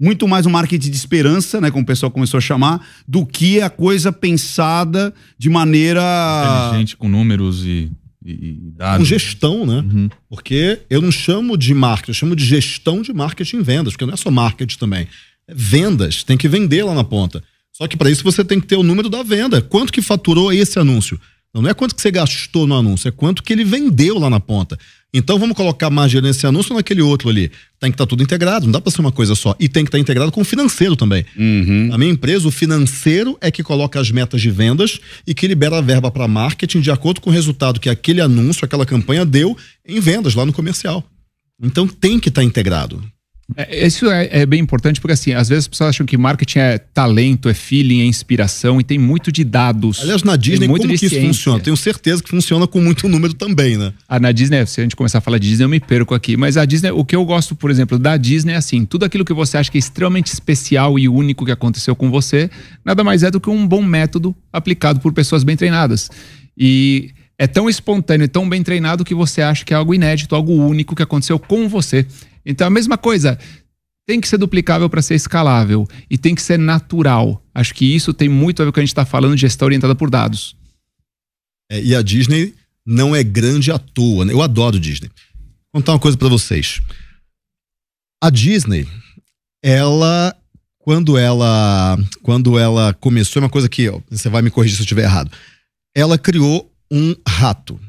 muito 0.00 0.26
mais 0.26 0.46
um 0.46 0.50
marketing 0.50 0.90
de 0.90 0.96
esperança, 0.96 1.60
né? 1.60 1.70
Como 1.70 1.84
o 1.84 1.86
pessoal 1.86 2.10
começou 2.10 2.38
a 2.38 2.40
chamar, 2.40 2.84
do 3.06 3.24
que 3.24 3.60
a 3.60 3.70
coisa 3.70 4.10
pensada 4.10 5.14
de 5.38 5.48
maneira. 5.48 6.02
Inteligente, 6.66 6.96
com 6.96 7.08
números 7.08 7.64
e, 7.64 7.88
e, 8.26 8.32
e 8.32 8.72
dados. 8.76 8.98
Com 8.98 9.04
gestão, 9.04 9.64
né? 9.64 10.10
Porque 10.28 10.80
eu 10.90 11.00
não 11.00 11.12
chamo 11.12 11.56
de 11.56 11.72
marketing, 11.72 12.10
eu 12.10 12.14
chamo 12.14 12.34
de 12.34 12.44
gestão 12.44 13.00
de 13.00 13.12
marketing 13.12 13.58
e 13.58 13.62
vendas, 13.62 13.92
porque 13.92 14.06
não 14.06 14.14
é 14.14 14.16
só 14.16 14.28
marketing 14.28 14.76
também. 14.76 15.06
É 15.46 15.54
vendas, 15.54 16.24
tem 16.24 16.36
que 16.36 16.48
vender 16.48 16.82
lá 16.82 16.94
na 16.94 17.04
ponta. 17.04 17.44
Só 17.72 17.86
que 17.86 17.96
para 17.96 18.10
isso 18.10 18.24
você 18.24 18.44
tem 18.44 18.58
que 18.58 18.66
ter 18.66 18.74
o 18.74 18.82
número 18.82 19.08
da 19.08 19.22
venda. 19.22 19.62
Quanto 19.62 19.92
que 19.92 20.02
faturou 20.02 20.52
esse 20.52 20.80
anúncio? 20.80 21.16
Não, 21.52 21.68
é 21.68 21.74
quanto 21.74 21.96
que 21.96 22.00
você 22.00 22.12
gastou 22.12 22.64
no 22.64 22.76
anúncio, 22.76 23.08
é 23.08 23.10
quanto 23.10 23.42
que 23.42 23.52
ele 23.52 23.64
vendeu 23.64 24.18
lá 24.18 24.30
na 24.30 24.38
ponta. 24.38 24.78
Então 25.12 25.36
vamos 25.36 25.56
colocar 25.56 25.90
mais 25.90 26.08
dinheiro 26.08 26.28
nesse 26.28 26.46
anúncio 26.46 26.72
ou 26.72 26.76
naquele 26.76 27.02
outro 27.02 27.28
ali. 27.28 27.50
Tem 27.80 27.90
que 27.90 27.94
estar 27.96 28.06
tudo 28.06 28.22
integrado, 28.22 28.66
não 28.66 28.72
dá 28.72 28.80
para 28.80 28.92
ser 28.92 29.00
uma 29.00 29.10
coisa 29.10 29.34
só. 29.34 29.56
E 29.58 29.68
tem 29.68 29.84
que 29.84 29.88
estar 29.88 29.98
integrado 29.98 30.30
com 30.30 30.42
o 30.42 30.44
financeiro 30.44 30.94
também. 30.94 31.24
Na 31.88 31.98
minha 31.98 32.12
empresa, 32.12 32.46
o 32.46 32.52
financeiro 32.52 33.36
é 33.40 33.50
que 33.50 33.64
coloca 33.64 33.98
as 33.98 34.12
metas 34.12 34.40
de 34.40 34.50
vendas 34.50 35.00
e 35.26 35.34
que 35.34 35.48
libera 35.48 35.78
a 35.78 35.80
verba 35.80 36.08
para 36.10 36.28
marketing 36.28 36.80
de 36.80 36.92
acordo 36.92 37.20
com 37.20 37.30
o 37.30 37.32
resultado 37.32 37.80
que 37.80 37.90
aquele 37.90 38.20
anúncio, 38.20 38.64
aquela 38.64 38.86
campanha 38.86 39.24
deu 39.24 39.56
em 39.84 39.98
vendas 39.98 40.36
lá 40.36 40.46
no 40.46 40.52
comercial. 40.52 41.04
Então 41.60 41.88
tem 41.88 42.20
que 42.20 42.28
estar 42.28 42.44
integrado. 42.44 43.02
É, 43.56 43.86
Isso 43.86 44.10
é, 44.10 44.28
é 44.30 44.46
bem 44.46 44.60
importante 44.60 45.00
porque, 45.00 45.12
assim, 45.12 45.32
às 45.32 45.48
vezes 45.48 45.64
as 45.64 45.68
pessoas 45.68 45.90
acham 45.90 46.06
que 46.06 46.16
marketing 46.16 46.58
é 46.58 46.78
talento, 46.78 47.48
é 47.48 47.54
feeling, 47.54 48.00
é 48.00 48.04
inspiração 48.04 48.80
e 48.80 48.84
tem 48.84 48.98
muito 48.98 49.32
de 49.32 49.44
dados. 49.44 50.00
Aliás, 50.00 50.22
na 50.22 50.36
Disney, 50.36 50.66
como 50.66 50.86
que 50.86 51.06
isso 51.06 51.20
funciona? 51.20 51.60
Tenho 51.60 51.76
certeza 51.76 52.22
que 52.22 52.28
funciona 52.28 52.66
com 52.66 52.80
muito 52.80 53.08
número 53.08 53.34
também, 53.34 53.76
né? 53.76 53.92
Ah, 54.08 54.18
na 54.18 54.32
Disney, 54.32 54.64
se 54.66 54.80
a 54.80 54.82
gente 54.82 54.96
começar 54.96 55.18
a 55.18 55.20
falar 55.20 55.38
de 55.38 55.48
Disney, 55.48 55.64
eu 55.64 55.68
me 55.68 55.80
perco 55.80 56.14
aqui. 56.14 56.36
Mas 56.36 56.56
a 56.56 56.64
Disney, 56.64 56.90
o 56.90 57.04
que 57.04 57.16
eu 57.16 57.24
gosto, 57.24 57.54
por 57.54 57.70
exemplo, 57.70 57.98
da 57.98 58.16
Disney 58.16 58.52
é 58.52 58.56
assim: 58.56 58.84
tudo 58.84 59.04
aquilo 59.04 59.24
que 59.24 59.32
você 59.32 59.56
acha 59.56 59.70
que 59.70 59.78
é 59.78 59.80
extremamente 59.80 60.32
especial 60.32 60.98
e 60.98 61.08
único 61.08 61.44
que 61.44 61.52
aconteceu 61.52 61.94
com 61.96 62.10
você, 62.10 62.50
nada 62.84 63.02
mais 63.04 63.22
é 63.22 63.30
do 63.30 63.40
que 63.40 63.50
um 63.50 63.66
bom 63.66 63.82
método 63.82 64.34
aplicado 64.52 65.00
por 65.00 65.12
pessoas 65.12 65.44
bem 65.44 65.56
treinadas. 65.56 66.10
E 66.56 67.10
é 67.40 67.46
tão 67.46 67.70
espontâneo 67.70 68.26
e 68.26 68.28
tão 68.28 68.46
bem 68.46 68.62
treinado 68.62 69.02
que 69.02 69.14
você 69.14 69.40
acha 69.40 69.64
que 69.64 69.72
é 69.72 69.76
algo 69.76 69.94
inédito, 69.94 70.34
algo 70.34 70.52
único 70.52 70.94
que 70.94 71.02
aconteceu 71.02 71.38
com 71.38 71.70
você. 71.70 72.06
Então, 72.44 72.66
a 72.66 72.70
mesma 72.70 72.98
coisa. 72.98 73.38
Tem 74.06 74.20
que 74.20 74.28
ser 74.28 74.36
duplicável 74.38 74.90
para 74.90 75.00
ser 75.00 75.14
escalável 75.14 75.86
e 76.10 76.18
tem 76.18 76.34
que 76.34 76.42
ser 76.42 76.58
natural. 76.58 77.42
Acho 77.54 77.72
que 77.72 77.94
isso 77.94 78.12
tem 78.12 78.28
muito 78.28 78.60
a 78.60 78.64
ver 78.64 78.70
com 78.70 78.72
o 78.72 78.74
que 78.74 78.80
a 78.80 78.82
gente 78.82 78.90
está 78.90 79.06
falando 79.06 79.36
de 79.36 79.42
gestão 79.42 79.66
orientada 79.66 79.94
por 79.94 80.10
dados. 80.10 80.56
É, 81.70 81.80
e 81.80 81.94
a 81.94 82.02
Disney 82.02 82.54
não 82.84 83.14
é 83.14 83.22
grande 83.22 83.70
à 83.70 83.78
toa. 83.78 84.24
né? 84.24 84.32
Eu 84.32 84.42
adoro 84.42 84.80
Disney. 84.80 85.08
Vou 85.72 85.80
contar 85.80 85.92
uma 85.92 85.98
coisa 85.98 86.18
pra 86.18 86.28
vocês. 86.28 86.82
A 88.22 88.28
Disney, 88.30 88.86
ela 89.62 90.36
quando 90.78 91.16
ela 91.16 91.96
quando 92.22 92.58
ela 92.58 92.92
começou, 92.94 93.40
é 93.40 93.44
uma 93.44 93.50
coisa 93.50 93.68
que 93.68 93.88
ó, 93.88 94.00
você 94.10 94.28
vai 94.28 94.42
me 94.42 94.50
corrigir 94.50 94.76
se 94.76 94.82
eu 94.82 94.84
estiver 94.84 95.04
errado. 95.04 95.30
Ela 95.94 96.18
criou 96.18 96.69
um 96.90 97.14
rato. 97.26 97.80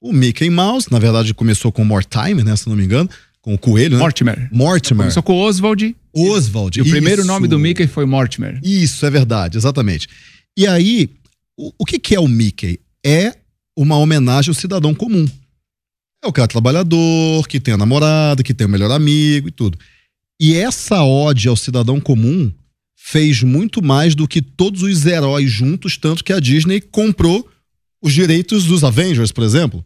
O 0.00 0.12
Mickey 0.12 0.50
Mouse, 0.50 0.88
na 0.90 0.98
verdade, 0.98 1.32
começou 1.32 1.70
com 1.70 1.82
o 1.82 1.84
Mortimer, 1.84 2.44
né, 2.44 2.56
se 2.56 2.68
não 2.68 2.76
me 2.76 2.84
engano, 2.84 3.08
com 3.40 3.54
o 3.54 3.58
coelho, 3.58 3.96
né? 3.96 4.02
Mortimer. 4.02 4.48
Mortimer. 4.52 5.04
Começou 5.04 5.22
com 5.22 5.34
o 5.34 5.40
Oswald. 5.40 5.96
Oswald. 6.14 6.78
E 6.78 6.82
o 6.82 6.84
primeiro 6.84 7.24
nome 7.24 7.48
do 7.48 7.58
Mickey 7.58 7.86
foi 7.86 8.04
Mortimer. 8.04 8.60
Isso, 8.62 9.04
é 9.06 9.10
verdade, 9.10 9.56
exatamente. 9.56 10.08
E 10.56 10.66
aí, 10.66 11.10
o, 11.56 11.72
o 11.78 11.84
que, 11.84 11.98
que 11.98 12.14
é 12.14 12.20
o 12.20 12.28
Mickey? 12.28 12.78
É 13.04 13.34
uma 13.76 13.96
homenagem 13.96 14.50
ao 14.50 14.54
cidadão 14.54 14.94
comum. 14.94 15.26
É 16.22 16.28
o 16.28 16.32
cara 16.32 16.46
trabalhador, 16.46 17.48
que 17.48 17.58
tem 17.58 17.74
a 17.74 17.78
namorada, 17.78 18.42
que 18.42 18.54
tem 18.54 18.66
o 18.66 18.70
melhor 18.70 18.90
amigo 18.92 19.48
e 19.48 19.50
tudo. 19.50 19.76
E 20.40 20.54
essa 20.54 21.02
ode 21.02 21.48
ao 21.48 21.56
cidadão 21.56 22.00
comum 22.00 22.52
fez 22.96 23.42
muito 23.42 23.82
mais 23.82 24.14
do 24.14 24.28
que 24.28 24.40
todos 24.40 24.82
os 24.82 25.04
heróis 25.04 25.50
juntos, 25.50 25.96
tanto 25.96 26.22
que 26.22 26.32
a 26.32 26.38
Disney 26.38 26.80
comprou 26.80 27.48
os 28.02 28.12
direitos 28.12 28.64
dos 28.64 28.82
Avengers, 28.82 29.30
por 29.30 29.44
exemplo, 29.44 29.84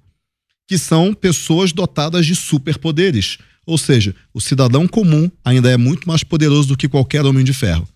que 0.66 0.78
são 0.78 1.14
pessoas 1.14 1.72
dotadas 1.72 2.26
de 2.26 2.34
superpoderes. 2.34 3.38
Ou 3.66 3.76
seja, 3.76 4.14
o 4.32 4.40
cidadão 4.40 4.88
comum 4.88 5.30
ainda 5.44 5.70
é 5.70 5.76
muito 5.76 6.08
mais 6.08 6.24
poderoso 6.24 6.68
do 6.68 6.76
que 6.76 6.88
qualquer 6.88 7.24
homem 7.24 7.44
de 7.44 7.52
ferro. 7.52 7.86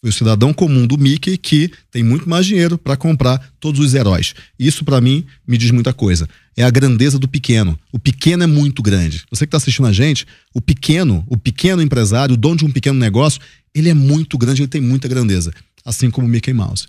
Foi 0.00 0.08
o 0.08 0.12
cidadão 0.12 0.52
comum 0.52 0.86
do 0.86 0.96
Mickey 0.96 1.36
que 1.36 1.70
tem 1.90 2.02
muito 2.02 2.28
mais 2.28 2.46
dinheiro 2.46 2.78
para 2.78 2.96
comprar 2.96 3.38
todos 3.60 3.80
os 3.80 3.94
heróis. 3.94 4.34
Isso, 4.58 4.82
para 4.82 4.98
mim, 4.98 5.26
me 5.46 5.58
diz 5.58 5.70
muita 5.70 5.92
coisa. 5.92 6.26
É 6.56 6.62
a 6.62 6.70
grandeza 6.70 7.18
do 7.18 7.28
pequeno. 7.28 7.78
O 7.92 7.98
pequeno 7.98 8.42
é 8.42 8.46
muito 8.46 8.82
grande. 8.82 9.24
Você 9.30 9.44
que 9.44 9.48
está 9.48 9.58
assistindo 9.58 9.86
a 9.86 9.92
gente, 9.92 10.26
o 10.54 10.60
pequeno, 10.60 11.22
o 11.28 11.36
pequeno 11.36 11.82
empresário, 11.82 12.34
o 12.34 12.36
dono 12.36 12.56
de 12.56 12.64
um 12.64 12.70
pequeno 12.70 12.98
negócio, 12.98 13.40
ele 13.74 13.90
é 13.90 13.94
muito 13.94 14.38
grande, 14.38 14.62
ele 14.62 14.68
tem 14.68 14.80
muita 14.80 15.06
grandeza. 15.06 15.52
Assim 15.84 16.10
como 16.10 16.26
o 16.26 16.30
Mickey 16.30 16.54
Mouse. 16.54 16.86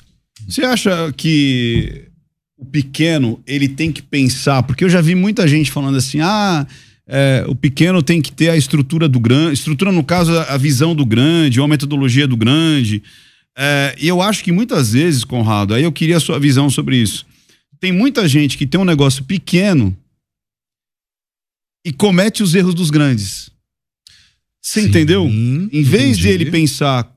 Você 0.47 0.63
acha 0.63 1.11
que 1.11 2.10
o 2.61 2.65
pequeno 2.65 3.41
ele 3.47 3.67
tem 3.67 3.91
que 3.91 4.03
pensar? 4.03 4.61
Porque 4.61 4.83
eu 4.83 4.89
já 4.89 5.01
vi 5.01 5.15
muita 5.15 5.47
gente 5.47 5.71
falando 5.71 5.97
assim: 5.97 6.19
ah, 6.21 6.67
é, 7.07 7.43
o 7.47 7.55
pequeno 7.55 8.03
tem 8.03 8.21
que 8.21 8.31
ter 8.31 8.49
a 8.49 8.55
estrutura 8.55 9.09
do 9.09 9.19
grande, 9.19 9.55
estrutura 9.55 9.91
no 9.91 10.03
caso 10.03 10.31
a 10.37 10.57
visão 10.57 10.95
do 10.95 11.03
grande, 11.03 11.59
ou 11.59 11.65
a 11.65 11.67
metodologia 11.67 12.27
do 12.27 12.37
grande. 12.37 13.01
É, 13.57 13.95
e 13.99 14.07
eu 14.07 14.21
acho 14.21 14.43
que 14.43 14.51
muitas 14.51 14.93
vezes, 14.93 15.23
Conrado, 15.23 15.73
aí 15.73 15.83
eu 15.83 15.91
queria 15.91 16.17
a 16.17 16.21
sua 16.21 16.39
visão 16.39 16.69
sobre 16.69 16.97
isso. 16.97 17.25
Tem 17.79 17.91
muita 17.91 18.27
gente 18.27 18.57
que 18.57 18.67
tem 18.67 18.79
um 18.79 18.85
negócio 18.85 19.23
pequeno 19.23 19.97
e 21.83 21.91
comete 21.91 22.43
os 22.43 22.53
erros 22.53 22.75
dos 22.75 22.91
grandes. 22.91 23.49
Você 24.61 24.81
Sim, 24.81 24.87
entendeu? 24.87 25.27
Em 25.27 25.81
vez 25.81 26.15
de 26.15 26.27
entendi. 26.27 26.43
ele 26.43 26.51
pensar 26.51 27.11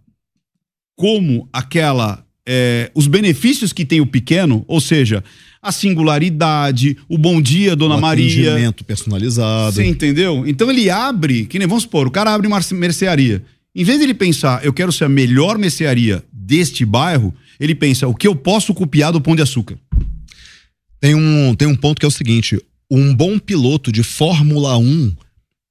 como 0.97 1.47
aquela 1.53 2.24
é, 2.47 2.91
os 2.95 3.07
benefícios 3.07 3.73
que 3.73 3.85
tem 3.85 4.01
o 4.01 4.07
pequeno, 4.07 4.65
ou 4.67 4.81
seja, 4.81 5.25
a 5.63 5.73
singularidade, 5.73 6.97
o 7.09 7.17
bom 7.17 7.41
dia, 7.41 7.75
Dona 7.75 7.97
Um 7.97 8.01
Maria. 8.01 8.27
atendimento 8.27 8.85
personalizado. 8.85 9.75
Você 9.75 9.85
entendeu? 9.85 10.45
Então 10.47 10.71
ele 10.71 10.91
abre, 10.91 11.47
que 11.47 11.59
nem 11.59 11.67
vamos 11.67 11.85
supor, 11.85 12.07
o 12.07 12.11
cara 12.11 12.35
abre 12.35 12.47
uma 12.47 12.61
mercearia. 12.73 13.43
Em 13.75 13.83
vez 13.83 13.99
de 13.99 14.05
ele 14.05 14.15
pensar, 14.15 14.65
eu 14.65 14.73
quero 14.73 14.93
ser 14.93 15.05
a 15.05 15.09
melhor 15.09 15.59
mercearia 15.59 16.23
deste 16.33 16.85
bairro, 16.85 17.35
ele 17.59 17.75
pensa, 17.75 18.07
o 18.07 18.15
que 18.15 18.27
eu 18.27 18.37
posso 18.37 18.75
copiar 18.75 19.13
do 19.13 19.21
Pão 19.21 19.35
de 19.35 19.43
Açúcar? 19.43 19.77
Tem 21.01 21.15
um, 21.15 21.55
tem 21.55 21.67
um 21.67 21.75
ponto 21.75 21.99
que 21.99 22.07
é 22.07 22.09
o 22.09 22.11
seguinte: 22.11 22.61
um 22.91 23.15
bom 23.15 23.39
piloto 23.39 23.91
de 23.91 24.03
Fórmula 24.03 24.77
1 24.79 25.15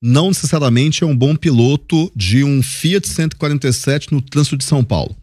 não 0.01 0.27
necessariamente 0.27 1.03
é 1.03 1.08
um 1.08 1.15
bom 1.15 1.36
piloto 1.36 2.12
de 2.13 2.44
um 2.44 2.62
Fiat 2.62 3.08
147 3.08 4.12
no 4.12 4.22
trânsito 4.22 4.58
de 4.58 4.65
São 4.65 4.84
Paulo. 4.84 5.15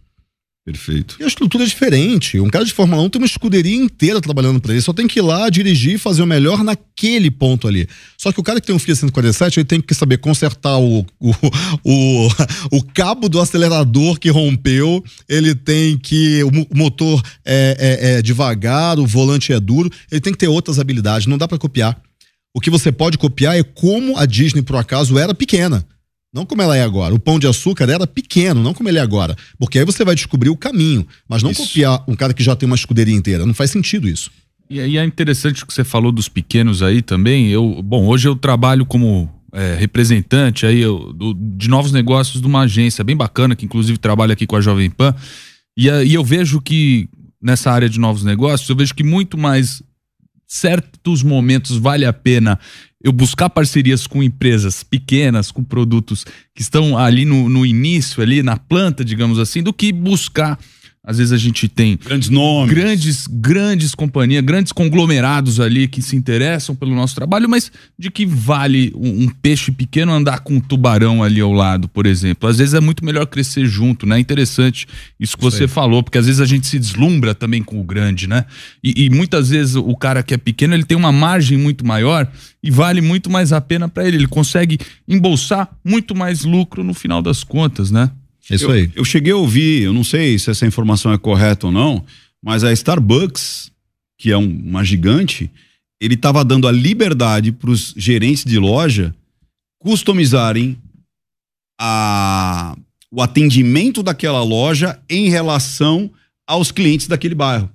Perfeito. 0.73 1.17
E 1.19 1.25
a 1.25 1.27
estrutura 1.27 1.65
é 1.65 1.67
diferente. 1.67 2.39
Um 2.39 2.49
cara 2.49 2.65
de 2.65 2.73
Fórmula 2.73 3.03
1 3.03 3.09
tem 3.11 3.21
uma 3.21 3.27
escuderia 3.27 3.75
inteira 3.77 4.21
trabalhando 4.21 4.61
para 4.61 4.73
ele. 4.73 4.81
Só 4.81 4.93
tem 4.93 5.09
que 5.09 5.19
ir 5.19 5.23
lá 5.23 5.49
dirigir 5.51 5.95
e 5.95 5.99
fazer 5.99 6.23
o 6.23 6.27
melhor 6.27 6.63
naquele 6.63 7.31
ponto 7.31 7.67
ali. 7.67 7.89
Só 8.17 8.31
que 8.31 8.39
o 8.39 8.43
cara 8.43 8.61
que 8.61 8.67
tem 8.67 8.75
um 8.77 8.79
Fiat 8.79 8.99
147, 9.01 9.59
ele 9.61 9.65
tem 9.65 9.81
que 9.81 9.95
saber 9.95 10.19
consertar 10.19 10.79
o, 10.79 11.01
o, 11.19 11.35
o, 11.85 12.29
o 12.71 12.83
cabo 12.95 13.29
do 13.29 13.41
acelerador 13.41 14.19
que 14.19 14.31
rompeu. 14.31 15.03
Ele 15.29 15.55
tem 15.55 15.99
que. 15.99 16.43
O 16.45 16.53
mo- 16.53 16.67
o 16.71 16.77
motor 16.77 17.21
é, 17.45 17.77
é- 17.79 18.11
é 18.19 18.23
devagar, 18.23 18.99
o 18.99 19.07
volante 19.07 19.53
é 19.53 19.59
duro. 19.59 19.91
Ele 20.11 20.21
tem 20.21 20.33
que 20.33 20.39
ter 20.39 20.49
outras 20.49 20.79
habilidades. 20.79 21.27
Não 21.27 21.37
dá 21.39 21.49
para 21.49 21.59
copiar. 21.59 22.01
O 22.55 22.61
que 22.61 22.71
você 22.71 22.91
pode 22.93 23.17
copiar 23.19 23.57
é 23.59 23.63
como 23.63 24.17
a 24.17 24.27
Disney, 24.27 24.63
por 24.63 24.77
acaso, 24.77 25.19
era 25.19 25.35
pequena. 25.35 25.85
Não 26.33 26.47
como 26.47 26.63
ela 26.63 26.77
é 26.77 26.83
agora. 26.83 27.15
O 27.15 27.19
pão 27.19 27.39
de 27.39 27.47
açúcar 27.47 27.89
era 27.91 28.07
pequeno, 28.07 28.63
não 28.63 28.73
como 28.73 28.89
ele 28.89 28.99
é 28.99 29.01
agora. 29.01 29.35
Porque 29.59 29.79
aí 29.79 29.85
você 29.85 30.05
vai 30.05 30.15
descobrir 30.15 30.49
o 30.49 30.57
caminho. 30.57 31.07
Mas 31.29 31.43
não 31.43 31.51
Isso. 31.51 31.63
copiar 31.67 32.05
um 32.07 32.15
cara 32.15 32.33
que 32.33 32.43
já 32.43 32.55
tem 32.55 32.67
uma 32.69 32.77
escuderia 32.77 33.15
inteira. 33.15 33.45
Não 33.45 33.53
faz 33.55 33.71
sentido 33.73 34.09
isso. 34.09 34.31
E 34.69 34.79
aí 34.79 34.97
é 34.97 35.05
interessante 35.05 35.65
o 35.65 35.67
que 35.67 35.75
você 35.75 35.83
falou 35.83 36.13
dos 36.13 36.29
pequenos 36.29 36.83
aí 36.83 37.03
também. 37.03 37.49
Eu, 37.49 37.83
bom, 37.83 38.07
hoje 38.07 38.29
eu 38.29 38.37
trabalho 38.37 38.87
como 38.87 39.29
é, 39.53 39.75
representante 39.75 40.65
aí 40.65 40.79
eu- 40.79 41.13
do- 41.13 41.35
de 41.35 41.69
novos 41.69 41.91
negócios 41.91 42.41
de 42.41 42.47
uma 42.47 42.61
agência 42.61 43.03
bem 43.03 43.17
bacana, 43.17 43.57
que 43.57 43.65
inclusive 43.65 43.99
trabalha 43.99 44.33
aqui 44.35 44.47
com 44.47 44.55
a 44.55 44.61
Jovem 44.61 44.89
Pan. 44.89 45.13
E, 45.77 45.89
e 45.89 46.15
eu 46.15 46.25
vejo 46.25 46.61
que 46.61 47.09
nessa 47.43 47.73
área 47.73 47.89
de 47.89 47.99
novos 47.99 48.23
negócios, 48.23 48.69
eu 48.71 48.77
vejo 48.77 48.95
que 48.95 49.03
muito 49.03 49.37
mais 49.37 49.83
certos 50.53 51.23
momentos 51.23 51.77
vale 51.77 52.05
a 52.05 52.13
pena 52.13 52.59
eu 53.01 53.13
buscar 53.13 53.49
parcerias 53.49 54.05
com 54.05 54.21
empresas 54.21 54.83
pequenas, 54.83 55.53
com 55.53 55.63
produtos 55.63 56.27
que 56.53 56.61
estão 56.61 56.99
ali 56.99 57.25
no, 57.25 57.49
no 57.49 57.65
início, 57.65 58.21
ali 58.21 58.43
na 58.43 58.57
planta, 58.57 59.05
digamos 59.05 59.39
assim, 59.39 59.63
do 59.63 59.73
que 59.73 59.93
buscar 59.93 60.59
Às 61.03 61.17
vezes 61.17 61.33
a 61.33 61.39
gente 61.39 61.67
tem 61.67 61.97
Grandes 61.97 62.29
nomes. 62.29 62.75
grandes, 62.75 63.27
grandes 63.27 63.95
companhias, 63.95 64.45
grandes 64.45 64.71
conglomerados 64.71 65.59
ali 65.59 65.89
que 65.89 66.03
se 66.03 66.15
interessam 66.15 66.77
pelo 66.77 66.95
nosso 66.95 67.15
trabalho, 67.15 67.49
mas 67.49 67.73
de 67.99 68.11
que 68.11 68.27
vale 68.27 68.93
um, 68.95 69.25
um 69.25 69.29
peixe 69.29 69.73
pequeno 69.73 70.13
andar 70.13 70.41
com 70.41 70.57
um 70.57 70.61
tubarão 70.61 71.23
ali 71.23 71.41
ao 71.41 71.53
lado, 71.53 71.89
por 71.89 72.05
exemplo. 72.05 72.47
Às 72.47 72.59
vezes 72.59 72.75
é 72.75 72.81
muito 72.81 73.03
melhor 73.03 73.27
crescer 73.27 73.65
junto, 73.65 74.05
né? 74.05 74.19
Interessante 74.19 74.87
isso 75.19 75.39
que 75.39 75.43
você 75.43 75.67
falou, 75.67 76.03
porque 76.03 76.19
às 76.19 76.27
vezes 76.27 76.41
a 76.41 76.45
gente 76.45 76.67
se 76.67 76.79
deslumbra 76.79 77.35
também 77.35 77.63
com 77.63 77.81
o 77.81 77.85
grande, 77.85 78.27
né? 78.27 78.45
E, 78.85 79.07
e 79.07 79.11
muitas 79.11 79.49
vezes 79.49 79.77
o 79.77 79.97
cara 79.97 80.23
que 80.23 80.35
é 80.35 80.39
pequeno, 80.39 80.75
ele 80.75 80.85
tem 80.85 80.99
uma 80.99 81.11
margem 81.11 81.57
muito 81.57 81.85
maior 81.85 82.31
e 82.63 82.71
vale 82.71 83.01
muito 83.01 83.31
mais 83.31 83.55
a 83.55 83.61
pena 83.61 83.89
para 83.89 84.07
ele. 84.07 84.19
Ele 84.19 84.27
consegue 84.27 84.79
embolsar 85.09 85.67
muito 85.83 86.15
mais 86.15 86.45
lucro 86.45 86.85
no 86.85 86.93
final 86.93 87.23
das 87.23 87.43
contas, 87.43 87.91
né? 87.91 88.11
É 88.51 88.55
isso 88.57 88.67
eu, 88.67 88.71
aí. 88.73 88.91
Eu 88.95 89.05
cheguei 89.05 89.33
a 89.33 89.37
ouvir, 89.37 89.83
eu 89.83 89.93
não 89.93 90.05
sei 90.05 90.39
se 90.39 90.51
essa 90.51 90.67
informação 90.67 91.13
é 91.13 91.19
correta 91.19 91.67
ou 91.67 91.73
não, 91.73 92.05
mas 92.43 92.65
a 92.65 92.73
Starbucks, 92.73 93.71
que 94.19 94.31
é 94.31 94.37
um- 94.37 94.61
uma 94.65 94.85
gigante, 94.85 95.51
ele 96.01 96.15
estava 96.15 96.45
dando 96.45 96.67
a 96.67 96.73
liberdade 96.73 97.53
para 97.53 97.71
os 97.71 97.95
gerentes 97.97 98.45
de 98.45 98.59
loja 98.59 99.15
customizarem 99.79 100.77
a, 101.81 102.77
o 103.11 103.23
atendimento 103.23 104.03
daquela 104.03 104.43
loja 104.43 105.01
em 105.09 105.29
relação 105.31 106.11
aos 106.47 106.71
clientes 106.71 107.07
daquele 107.07 107.35
bairro. 107.35 107.71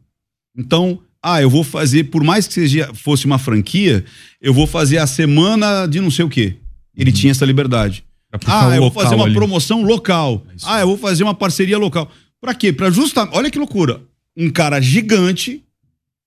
Então, 0.57 0.99
ah, 1.21 1.41
eu 1.41 1.49
vou 1.49 1.63
fazer, 1.63 2.05
por 2.05 2.23
mais 2.23 2.47
que 2.47 2.53
seja, 2.53 2.93
fosse 2.93 3.25
uma 3.25 3.39
franquia, 3.39 4.05
eu 4.39 4.53
vou 4.53 4.67
fazer 4.67 4.99
a 4.99 5.07
semana 5.07 5.87
de 5.87 5.99
não 5.99 6.11
sei 6.11 6.23
o 6.23 6.29
quê. 6.29 6.57
Ele 6.95 7.11
tinha 7.11 7.31
essa 7.31 7.45
liberdade. 7.45 8.04
Puxar 8.39 8.63
Ah, 8.65 8.67
o 8.69 8.73
eu 8.73 8.81
vou 8.81 8.91
fazer 8.91 9.15
uma 9.15 9.25
ali. 9.25 9.33
promoção 9.33 9.81
local. 9.83 10.45
Ah, 10.63 10.79
eu 10.81 10.87
vou 10.87 10.97
fazer 10.97 11.23
uma 11.23 11.33
parceria 11.33 11.77
local. 11.77 12.09
Pra 12.41 12.53
quê? 12.53 12.71
Pra 12.73 12.89
justamente. 12.91 13.35
Olha 13.35 13.49
que 13.51 13.57
loucura. 13.59 14.01
Um 14.37 14.49
cara 14.49 14.79
gigante, 14.81 15.63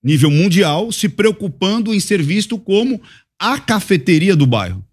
nível 0.02 0.30
mundial, 0.30 0.90
se 0.92 1.08
preocupando 1.08 1.94
em 1.94 2.00
ser 2.00 2.22
visto 2.22 2.58
como 2.58 3.00
a 3.38 3.58
cafeteria 3.58 4.34
do 4.34 4.46
bairro. 4.46 4.84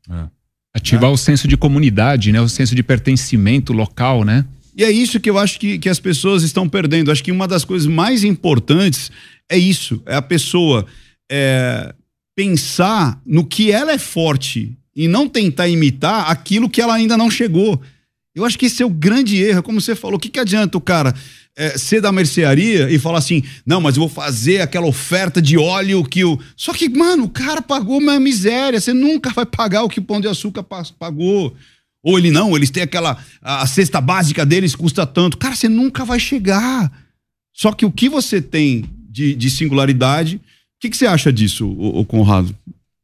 Ativar 0.74 1.10
o 1.12 1.18
senso 1.18 1.48
de 1.48 1.56
comunidade, 1.56 2.32
né? 2.32 2.42
O 2.42 2.50
senso 2.50 2.76
de 2.76 2.84
pertencimento 2.84 3.72
local, 3.72 4.24
né? 4.26 4.46
E 4.78 4.84
é 4.84 4.92
isso 4.92 5.22
que 5.22 5.30
eu 5.30 5.38
acho 5.38 5.58
que, 5.58 5.80
que 5.80 5.88
as 5.88 6.02
pessoas 6.02 6.44
estão 6.44 6.68
perdendo. 6.68 7.10
Acho 7.12 7.24
que 7.24 7.32
uma 7.32 7.48
das 7.48 7.64
coisas 7.64 7.88
mais 7.88 8.26
importantes 8.26 9.10
é 9.50 9.58
isso: 9.58 10.04
é 10.06 10.16
a 10.16 10.22
pessoa 10.22 10.86
é, 11.32 11.96
pensar 12.36 13.22
no 13.26 13.46
que 13.46 13.72
ela 13.72 13.94
é 13.94 13.98
forte 13.98 14.78
e 14.96 15.08
não 15.08 15.28
tentar 15.28 15.68
imitar 15.68 16.30
aquilo 16.30 16.70
que 16.70 16.82
ela 16.82 16.96
ainda 16.96 17.18
não 17.18 17.30
chegou. 17.30 17.82
Eu 18.34 18.46
acho 18.46 18.58
que 18.60 18.66
esse 18.66 18.84
é 18.84 18.86
o 18.86 18.90
grande 18.90 19.42
erro. 19.42 19.64
Como 19.64 19.80
você 19.80 19.96
falou, 19.96 20.18
o 20.18 20.20
que, 20.20 20.30
que 20.30 20.40
adianta 20.40 20.78
o 20.78 20.82
cara 20.82 21.14
é, 21.56 21.78
ser 21.78 22.02
da 22.02 22.12
mercearia 22.12 22.90
e 22.90 23.00
falar 23.00 23.20
assim: 23.20 23.44
não, 23.66 23.80
mas 23.80 23.96
eu 23.96 24.02
vou 24.02 24.10
fazer 24.10 24.62
aquela 24.62 24.86
oferta 24.86 25.42
de 25.42 25.58
óleo 25.58 26.04
que 26.04 26.24
o. 26.24 26.38
Só 26.56 26.74
que, 26.74 26.90
mano, 26.90 27.24
o 27.26 27.30
cara 27.30 27.62
pagou 27.62 27.98
uma 27.98 28.20
miséria. 28.20 28.80
Você 28.80 28.94
nunca 28.94 29.32
vai 29.32 29.46
pagar 29.46 29.84
o 29.84 29.90
que 29.90 30.00
o 30.00 30.04
pão 30.04 30.20
de 30.20 30.28
açúcar 30.28 30.64
pa- 30.64 30.84
pagou. 31.00 31.56
Ou 32.04 32.20
ele 32.20 32.30
não, 32.30 32.56
eles 32.56 32.70
têm 32.70 32.84
aquela. 32.84 33.18
A 33.42 33.66
cesta 33.66 34.02
básica 34.02 34.46
deles 34.46 34.76
custa 34.76 35.06
tanto. 35.06 35.38
Cara, 35.38 35.56
você 35.56 35.70
nunca 35.70 36.04
vai 36.04 36.20
chegar. 36.20 36.92
Só 37.54 37.72
que 37.72 37.86
o 37.86 37.92
que 37.92 38.10
você 38.10 38.42
tem 38.42 38.86
de, 39.10 39.34
de 39.34 39.50
singularidade. 39.50 40.36
O 40.36 40.42
que, 40.82 40.90
que 40.90 40.98
você 40.98 41.08
acha 41.08 41.32
disso, 41.32 41.68
ô 41.68 42.04
Conrado? 42.04 42.54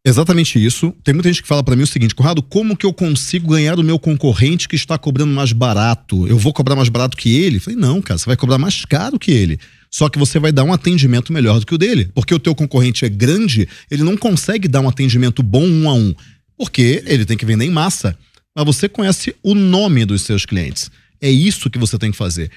Exatamente 0.03 0.63
isso. 0.63 0.91
Tem 1.03 1.13
muita 1.13 1.29
gente 1.29 1.43
que 1.43 1.47
fala 1.47 1.63
pra 1.63 1.75
mim 1.75 1.83
o 1.83 1.87
seguinte, 1.87 2.15
Conrado, 2.15 2.41
como 2.41 2.75
que 2.75 2.85
eu 2.85 2.93
consigo 2.93 3.51
ganhar 3.51 3.75
do 3.75 3.83
meu 3.83 3.99
concorrente 3.99 4.67
que 4.67 4.75
está 4.75 4.97
cobrando 4.97 5.31
mais 5.31 5.51
barato? 5.51 6.27
Eu 6.27 6.39
vou 6.39 6.51
cobrar 6.51 6.75
mais 6.75 6.89
barato 6.89 7.15
que 7.15 7.35
ele? 7.35 7.59
Falei, 7.59 7.77
não, 7.77 8.01
cara, 8.01 8.17
você 8.17 8.25
vai 8.25 8.35
cobrar 8.35 8.57
mais 8.57 8.83
caro 8.83 9.19
que 9.19 9.29
ele. 9.29 9.59
Só 9.91 10.09
que 10.09 10.17
você 10.17 10.39
vai 10.39 10.51
dar 10.51 10.63
um 10.63 10.73
atendimento 10.73 11.31
melhor 11.31 11.59
do 11.59 11.65
que 11.67 11.75
o 11.75 11.77
dele. 11.77 12.09
Porque 12.15 12.33
o 12.33 12.39
teu 12.39 12.55
concorrente 12.55 13.05
é 13.05 13.09
grande, 13.09 13.67
ele 13.91 14.03
não 14.03 14.17
consegue 14.17 14.67
dar 14.67 14.81
um 14.81 14.89
atendimento 14.89 15.43
bom 15.43 15.67
um 15.67 15.87
a 15.87 15.93
um. 15.93 16.15
Porque 16.57 17.03
ele 17.05 17.23
tem 17.23 17.37
que 17.37 17.45
vender 17.45 17.65
em 17.65 17.71
massa. 17.71 18.17
Mas 18.55 18.65
você 18.65 18.89
conhece 18.89 19.35
o 19.43 19.53
nome 19.53 20.03
dos 20.03 20.23
seus 20.23 20.45
clientes. 20.45 20.89
É 21.21 21.29
isso 21.29 21.69
que 21.69 21.77
você 21.77 21.99
tem 21.99 22.09
que 22.09 22.17
fazer. 22.17 22.49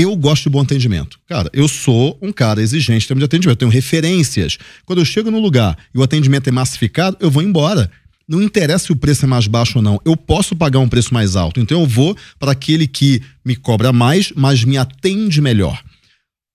Eu 0.00 0.14
gosto 0.14 0.44
de 0.44 0.50
bom 0.50 0.60
atendimento. 0.60 1.18
Cara, 1.26 1.50
eu 1.52 1.66
sou 1.66 2.16
um 2.22 2.30
cara 2.30 2.62
exigente 2.62 3.04
em 3.04 3.08
termos 3.08 3.20
de 3.20 3.24
atendimento. 3.24 3.56
Eu 3.56 3.58
tenho 3.58 3.70
referências. 3.70 4.56
Quando 4.86 5.00
eu 5.00 5.04
chego 5.04 5.28
no 5.28 5.40
lugar 5.40 5.76
e 5.92 5.98
o 5.98 6.04
atendimento 6.04 6.46
é 6.46 6.52
massificado, 6.52 7.16
eu 7.18 7.28
vou 7.28 7.42
embora. 7.42 7.90
Não 8.28 8.40
interessa 8.40 8.84
se 8.84 8.92
o 8.92 8.96
preço 8.96 9.24
é 9.24 9.28
mais 9.28 9.48
baixo 9.48 9.78
ou 9.78 9.82
não. 9.82 10.00
Eu 10.04 10.16
posso 10.16 10.54
pagar 10.54 10.78
um 10.78 10.88
preço 10.88 11.12
mais 11.12 11.34
alto. 11.34 11.58
Então 11.58 11.80
eu 11.80 11.86
vou 11.88 12.16
para 12.38 12.52
aquele 12.52 12.86
que 12.86 13.20
me 13.44 13.56
cobra 13.56 13.92
mais, 13.92 14.32
mas 14.36 14.62
me 14.62 14.78
atende 14.78 15.40
melhor. 15.40 15.82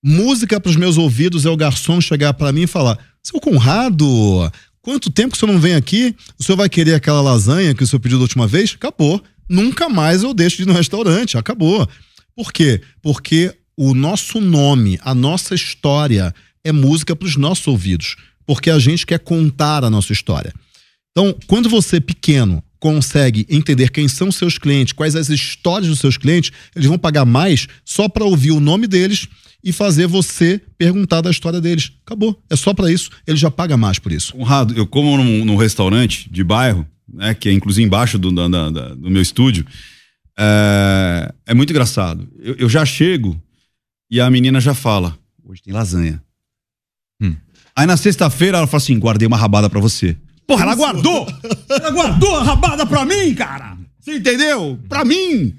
Música 0.02 0.58
para 0.58 0.70
os 0.70 0.76
meus 0.76 0.96
ouvidos 0.96 1.44
é 1.44 1.50
o 1.50 1.56
garçom 1.56 2.00
chegar 2.00 2.32
para 2.32 2.50
mim 2.50 2.62
e 2.62 2.66
falar: 2.66 2.98
Seu 3.22 3.38
Conrado, 3.38 4.50
quanto 4.80 5.10
tempo 5.10 5.32
que 5.32 5.36
o 5.36 5.40
senhor 5.40 5.52
não 5.52 5.60
vem 5.60 5.74
aqui? 5.74 6.16
O 6.38 6.42
senhor 6.42 6.56
vai 6.56 6.70
querer 6.70 6.94
aquela 6.94 7.20
lasanha 7.20 7.74
que 7.74 7.82
o 7.82 7.86
senhor 7.86 8.00
pediu 8.00 8.16
da 8.16 8.22
última 8.22 8.46
vez? 8.46 8.72
Acabou. 8.74 9.22
Nunca 9.46 9.86
mais 9.90 10.22
eu 10.22 10.32
deixo 10.32 10.56
de 10.56 10.62
ir 10.62 10.66
no 10.66 10.72
restaurante. 10.72 11.36
Acabou. 11.36 11.86
Por 12.36 12.52
quê? 12.52 12.80
Porque 13.02 13.54
o 13.76 13.94
nosso 13.94 14.40
nome, 14.40 14.98
a 15.02 15.14
nossa 15.14 15.54
história 15.54 16.34
é 16.62 16.72
música 16.72 17.14
para 17.14 17.26
os 17.28 17.36
nossos 17.36 17.66
ouvidos. 17.66 18.16
Porque 18.46 18.70
a 18.70 18.78
gente 18.78 19.06
quer 19.06 19.18
contar 19.18 19.84
a 19.84 19.90
nossa 19.90 20.12
história. 20.12 20.52
Então, 21.12 21.34
quando 21.46 21.68
você 21.68 22.00
pequeno 22.00 22.62
consegue 22.78 23.46
entender 23.48 23.90
quem 23.90 24.06
são 24.08 24.30
seus 24.30 24.58
clientes, 24.58 24.92
quais 24.92 25.16
as 25.16 25.30
histórias 25.30 25.88
dos 25.88 26.00
seus 26.00 26.18
clientes, 26.18 26.50
eles 26.76 26.86
vão 26.86 26.98
pagar 26.98 27.24
mais 27.24 27.66
só 27.84 28.08
para 28.08 28.24
ouvir 28.24 28.50
o 28.50 28.60
nome 28.60 28.86
deles 28.86 29.26
e 29.62 29.72
fazer 29.72 30.06
você 30.06 30.60
perguntar 30.76 31.22
da 31.22 31.30
história 31.30 31.60
deles. 31.62 31.92
Acabou. 32.04 32.38
É 32.50 32.56
só 32.56 32.74
para 32.74 32.92
isso. 32.92 33.08
Ele 33.26 33.38
já 33.38 33.50
paga 33.50 33.76
mais 33.78 33.98
por 33.98 34.12
isso. 34.12 34.34
Conrado, 34.34 34.74
eu 34.76 34.86
como 34.86 35.16
num, 35.16 35.44
num 35.46 35.56
restaurante 35.56 36.28
de 36.30 36.44
bairro, 36.44 36.86
né, 37.10 37.32
que 37.32 37.48
é 37.48 37.52
inclusive 37.52 37.86
embaixo 37.86 38.18
do, 38.18 38.30
da- 38.30 38.48
da- 38.48 38.94
do 38.94 39.10
meu 39.10 39.22
estúdio. 39.22 39.64
É, 40.38 41.32
é 41.46 41.54
muito 41.54 41.70
engraçado. 41.70 42.28
Eu, 42.40 42.54
eu 42.56 42.68
já 42.68 42.84
chego 42.84 43.40
e 44.10 44.20
a 44.20 44.30
menina 44.30 44.60
já 44.60 44.74
fala: 44.74 45.16
hoje 45.44 45.62
tem 45.62 45.72
lasanha. 45.72 46.22
Hum. 47.22 47.36
Aí 47.76 47.86
na 47.86 47.96
sexta-feira 47.96 48.58
ela 48.58 48.66
fala 48.66 48.82
assim: 48.82 48.98
guardei 48.98 49.26
uma 49.26 49.36
rabada 49.36 49.68
pra 49.70 49.80
você. 49.80 50.16
Porra, 50.46 50.62
ela 50.64 50.74
guardou! 50.74 51.26
ela 51.70 51.90
guardou 51.90 52.36
a 52.36 52.42
rabada 52.42 52.84
pra 52.86 53.04
mim, 53.06 53.34
cara! 53.34 53.78
Você 53.98 54.16
entendeu? 54.16 54.78
Pra 54.88 55.04
mim! 55.04 55.56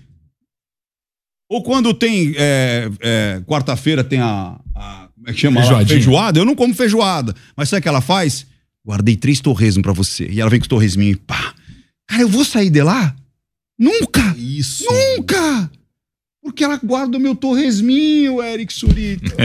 Ou 1.49 1.63
quando 1.63 1.93
tem 1.93 2.33
é, 2.37 2.89
é, 2.99 3.41
quarta-feira 3.47 4.03
tem 4.03 4.19
a, 4.19 4.59
a- 4.75 5.09
como 5.15 5.29
é 5.29 5.33
que 5.33 5.39
chama? 5.39 5.61
Feijoada. 5.93 6.39
Eu 6.39 6.45
não 6.45 6.55
como 6.55 6.73
feijoada. 6.73 7.33
Mas 7.55 7.69
sabe 7.69 7.79
o 7.79 7.83
que 7.83 7.87
ela 7.87 8.01
faz? 8.01 8.45
Guardei 8.85 9.15
três 9.15 9.39
torresmos 9.39 9.81
pra 9.81 9.93
você. 9.93 10.27
E 10.29 10.39
ela 10.41 10.49
vem 10.49 10.59
com 10.59 10.65
o 10.65 10.69
torresminho 10.69 11.13
e 11.13 11.15
pá. 11.15 11.53
Cara, 12.07 12.21
eu 12.21 12.29
vou 12.29 12.43
sair 12.45 12.69
de 12.69 12.81
lá? 12.83 13.15
Nunca! 13.77 14.35
Isso. 14.37 14.85
Nunca! 14.85 15.69
Porque 16.41 16.63
ela 16.63 16.77
guarda 16.77 17.17
o 17.17 17.19
meu 17.19 17.35
torresminho, 17.35 18.41
Eric 18.41 18.71
Surita. 18.71 19.35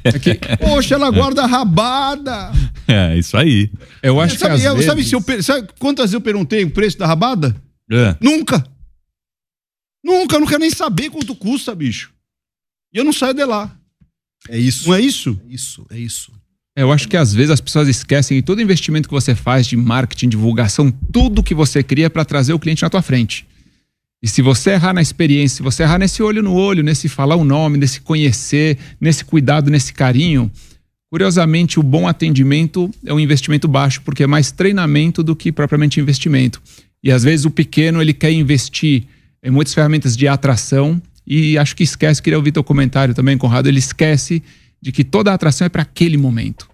Poxa, 0.58 0.96
ela 0.96 1.10
guarda 1.10 1.44
a 1.44 1.46
rabada. 1.46 2.50
É, 2.88 3.16
isso 3.16 3.36
aí. 3.36 3.70
Eu 4.02 4.20
acho 4.20 4.36
sabe, 4.36 4.54
que 4.56 4.60
às 4.60 4.64
eu- 4.64 4.72
vezes... 4.74 4.86
sabe 4.86 5.04
se 5.04 5.14
eu 5.14 5.42
sabe 5.42 5.68
quantas 5.78 6.06
vezes 6.06 6.14
eu 6.14 6.20
perguntei 6.20 6.64
o 6.64 6.70
preço 6.70 6.98
da 6.98 7.06
rabada? 7.06 7.54
É. 7.90 8.16
Nunca. 8.20 8.66
Nunca, 10.04 10.36
eu 10.36 10.40
não 10.40 10.46
quero 10.46 10.60
nem 10.60 10.70
saber 10.70 11.10
quanto 11.10 11.36
custa, 11.36 11.74
bicho. 11.74 12.12
E 12.92 12.98
eu 12.98 13.04
não 13.04 13.12
saio 13.12 13.34
de 13.34 13.44
lá. 13.44 13.70
É 14.48 14.58
isso. 14.58 14.88
Não 14.88 14.96
é 14.96 15.00
isso? 15.00 15.40
É 15.48 15.52
isso, 15.54 15.86
é 15.90 15.98
isso. 15.98 16.32
Eu 16.74 16.90
acho 16.90 17.08
que 17.08 17.16
às 17.16 17.32
vezes 17.32 17.50
as 17.50 17.60
pessoas 17.60 17.86
esquecem 17.88 18.38
que 18.38 18.42
todo 18.46 18.60
investimento 18.60 19.08
que 19.08 19.14
você 19.14 19.34
faz 19.34 19.66
de 19.66 19.76
marketing, 19.76 20.28
divulgação, 20.30 20.90
tudo 20.90 21.42
que 21.42 21.54
você 21.54 21.82
cria 21.82 22.08
para 22.08 22.24
trazer 22.24 22.52
o 22.54 22.58
cliente 22.58 22.82
na 22.82 22.90
tua 22.90 23.02
frente. 23.02 23.46
E 24.22 24.28
se 24.28 24.42
você 24.42 24.72
errar 24.72 24.92
na 24.92 25.00
experiência, 25.00 25.56
se 25.56 25.62
você 25.62 25.82
errar 25.82 25.98
nesse 25.98 26.22
olho 26.22 26.42
no 26.42 26.52
olho, 26.52 26.82
nesse 26.82 27.08
falar 27.08 27.36
o 27.36 27.44
nome, 27.44 27.78
nesse 27.78 28.00
conhecer, 28.00 28.76
nesse 29.00 29.24
cuidado, 29.24 29.70
nesse 29.70 29.94
carinho, 29.94 30.50
curiosamente 31.10 31.80
o 31.80 31.82
bom 31.82 32.06
atendimento 32.06 32.90
é 33.04 33.14
um 33.14 33.20
investimento 33.20 33.66
baixo, 33.66 34.02
porque 34.02 34.22
é 34.22 34.26
mais 34.26 34.52
treinamento 34.52 35.22
do 35.22 35.34
que 35.34 35.50
propriamente 35.50 35.98
investimento. 35.98 36.60
E 37.02 37.10
às 37.10 37.22
vezes 37.22 37.46
o 37.46 37.50
pequeno 37.50 38.02
ele 38.02 38.12
quer 38.12 38.30
investir 38.30 39.04
em 39.42 39.50
muitas 39.50 39.72
ferramentas 39.72 40.14
de 40.14 40.28
atração 40.28 41.00
e 41.26 41.56
acho 41.56 41.74
que 41.74 41.82
esquece, 41.82 42.20
queria 42.20 42.36
ouvir 42.36 42.52
teu 42.52 42.62
comentário 42.62 43.14
também, 43.14 43.38
Conrado, 43.38 43.68
ele 43.68 43.78
esquece 43.78 44.42
de 44.82 44.92
que 44.92 45.02
toda 45.02 45.32
atração 45.32 45.64
é 45.64 45.68
para 45.68 45.82
aquele 45.82 46.18
momento. 46.18 46.68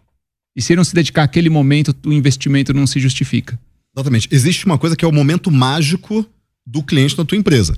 E 0.56 0.62
se 0.62 0.72
ele 0.72 0.78
não 0.78 0.84
se 0.84 0.94
dedicar 0.94 1.22
àquele 1.22 1.50
momento, 1.50 1.94
o 2.04 2.12
investimento 2.12 2.74
não 2.74 2.86
se 2.86 2.98
justifica. 2.98 3.58
Exatamente. 3.94 4.28
Existe 4.32 4.66
uma 4.66 4.78
coisa 4.78 4.96
que 4.96 5.04
é 5.04 5.08
o 5.08 5.12
momento 5.12 5.50
mágico 5.50 6.26
do 6.66 6.82
cliente 6.82 7.16
na 7.16 7.24
tua 7.24 7.38
empresa. 7.38 7.76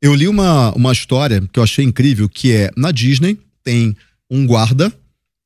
Eu 0.00 0.14
li 0.14 0.26
uma, 0.26 0.72
uma 0.72 0.92
história 0.92 1.40
que 1.52 1.58
eu 1.58 1.62
achei 1.62 1.84
incrível, 1.84 2.28
que 2.28 2.52
é 2.52 2.70
na 2.76 2.90
Disney 2.90 3.38
tem 3.62 3.96
um 4.30 4.46
guarda 4.46 4.92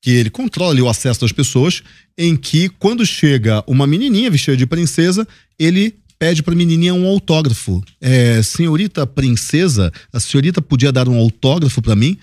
que 0.00 0.10
ele 0.10 0.30
controla 0.30 0.72
ali 0.72 0.80
o 0.80 0.88
acesso 0.88 1.20
das 1.20 1.32
pessoas, 1.32 1.82
em 2.16 2.36
que 2.36 2.68
quando 2.68 3.04
chega 3.04 3.64
uma 3.66 3.86
menininha 3.86 4.30
vestida 4.30 4.56
de 4.56 4.64
princesa, 4.64 5.26
ele 5.58 5.96
pede 6.18 6.42
pra 6.42 6.54
menininha 6.54 6.94
um 6.94 7.06
autógrafo. 7.06 7.82
É, 8.00 8.40
senhorita 8.42 9.06
princesa, 9.06 9.92
a 10.12 10.20
senhorita 10.20 10.62
podia 10.62 10.92
dar 10.92 11.08
um 11.08 11.16
autógrafo 11.16 11.82
pra 11.82 11.96
mim? 11.96 12.16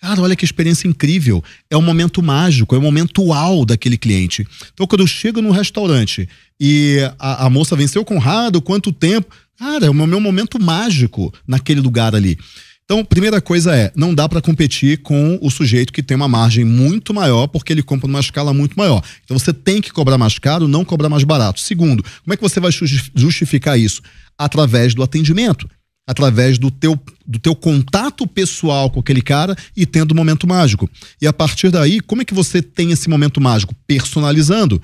Cara, 0.00 0.22
olha 0.22 0.36
que 0.36 0.44
experiência 0.44 0.86
incrível. 0.86 1.42
É 1.68 1.76
um 1.76 1.82
momento 1.82 2.22
mágico, 2.22 2.74
é 2.74 2.78
um 2.78 2.82
momento 2.82 3.22
uau 3.22 3.64
daquele 3.64 3.98
cliente. 3.98 4.46
Então, 4.72 4.86
quando 4.86 5.00
eu 5.00 5.06
chego 5.06 5.42
no 5.42 5.50
restaurante 5.50 6.28
e 6.58 6.98
a, 7.18 7.46
a 7.46 7.50
moça 7.50 7.76
venceu 7.76 8.04
Conrado, 8.04 8.62
quanto 8.62 8.92
tempo? 8.92 9.34
Cara, 9.58 9.86
é 9.86 9.90
o 9.90 9.94
meu 9.94 10.20
momento 10.20 10.62
mágico 10.62 11.32
naquele 11.46 11.80
lugar 11.80 12.14
ali. 12.14 12.38
Então, 12.84 13.04
primeira 13.04 13.40
coisa 13.40 13.74
é, 13.76 13.92
não 13.94 14.14
dá 14.14 14.26
para 14.28 14.40
competir 14.40 15.02
com 15.02 15.38
o 15.42 15.50
sujeito 15.50 15.92
que 15.92 16.02
tem 16.02 16.16
uma 16.16 16.28
margem 16.28 16.64
muito 16.64 17.12
maior, 17.12 17.46
porque 17.46 17.72
ele 17.72 17.82
compra 17.82 18.06
numa 18.06 18.20
escala 18.20 18.54
muito 18.54 18.78
maior. 18.78 19.02
Então, 19.24 19.38
você 19.38 19.52
tem 19.52 19.82
que 19.82 19.92
cobrar 19.92 20.16
mais 20.16 20.38
caro, 20.38 20.66
não 20.66 20.84
cobrar 20.84 21.08
mais 21.08 21.24
barato. 21.24 21.60
Segundo, 21.60 22.02
como 22.02 22.32
é 22.32 22.36
que 22.36 22.42
você 22.42 22.60
vai 22.60 22.70
justificar 23.14 23.78
isso? 23.78 24.00
Através 24.38 24.94
do 24.94 25.02
atendimento 25.02 25.68
através 26.08 26.58
do 26.58 26.70
teu, 26.70 26.98
do 27.26 27.38
teu 27.38 27.54
contato 27.54 28.26
pessoal 28.26 28.88
com 28.88 28.98
aquele 28.98 29.20
cara 29.20 29.54
e 29.76 29.84
tendo 29.84 30.12
um 30.12 30.16
momento 30.16 30.46
mágico. 30.46 30.88
E 31.20 31.26
a 31.26 31.34
partir 31.34 31.70
daí, 31.70 32.00
como 32.00 32.22
é 32.22 32.24
que 32.24 32.32
você 32.32 32.62
tem 32.62 32.90
esse 32.90 33.10
momento 33.10 33.42
mágico? 33.42 33.74
Personalizando. 33.86 34.80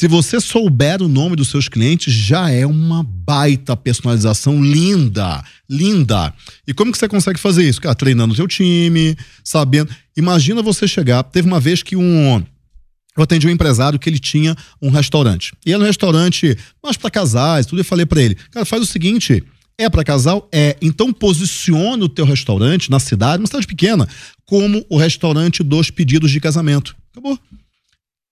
Se 0.00 0.08
você 0.08 0.40
souber 0.40 1.02
o 1.02 1.08
nome 1.08 1.36
dos 1.36 1.48
seus 1.48 1.68
clientes, 1.68 2.10
já 2.10 2.50
é 2.50 2.64
uma 2.64 3.02
baita 3.02 3.76
personalização 3.76 4.64
linda, 4.64 5.44
linda. 5.68 6.32
E 6.66 6.72
como 6.72 6.90
que 6.90 6.96
você 6.96 7.06
consegue 7.06 7.38
fazer 7.38 7.68
isso? 7.68 7.82
Cara, 7.82 7.94
treinando 7.94 8.32
o 8.32 8.34
seu 8.34 8.48
time, 8.48 9.14
sabendo. 9.44 9.94
Imagina 10.16 10.62
você 10.62 10.88
chegar. 10.88 11.22
Teve 11.24 11.46
uma 11.46 11.60
vez 11.60 11.82
que 11.82 11.96
um 11.96 12.42
eu 13.14 13.22
atendi 13.22 13.46
um 13.46 13.50
empresário 13.50 13.98
que 13.98 14.08
ele 14.08 14.18
tinha 14.18 14.56
um 14.80 14.88
restaurante. 14.88 15.52
E 15.66 15.70
era 15.74 15.82
um 15.82 15.86
restaurante 15.86 16.56
mais 16.82 16.96
para 16.96 17.10
casais, 17.10 17.66
tudo. 17.66 17.80
Eu 17.80 17.84
falei 17.84 18.06
para 18.06 18.22
ele, 18.22 18.36
cara, 18.50 18.64
faz 18.64 18.82
o 18.82 18.86
seguinte, 18.86 19.44
é 19.76 19.90
para 19.90 20.02
casal? 20.02 20.48
É. 20.50 20.78
Então 20.80 21.12
posicione 21.12 22.02
o 22.02 22.08
teu 22.08 22.24
restaurante 22.24 22.90
na 22.90 23.00
cidade, 23.00 23.42
uma 23.42 23.46
cidade 23.46 23.66
pequena, 23.66 24.08
como 24.46 24.82
o 24.88 24.96
restaurante 24.96 25.62
dos 25.62 25.90
pedidos 25.90 26.30
de 26.30 26.40
casamento. 26.40 26.96
Acabou. 27.12 27.38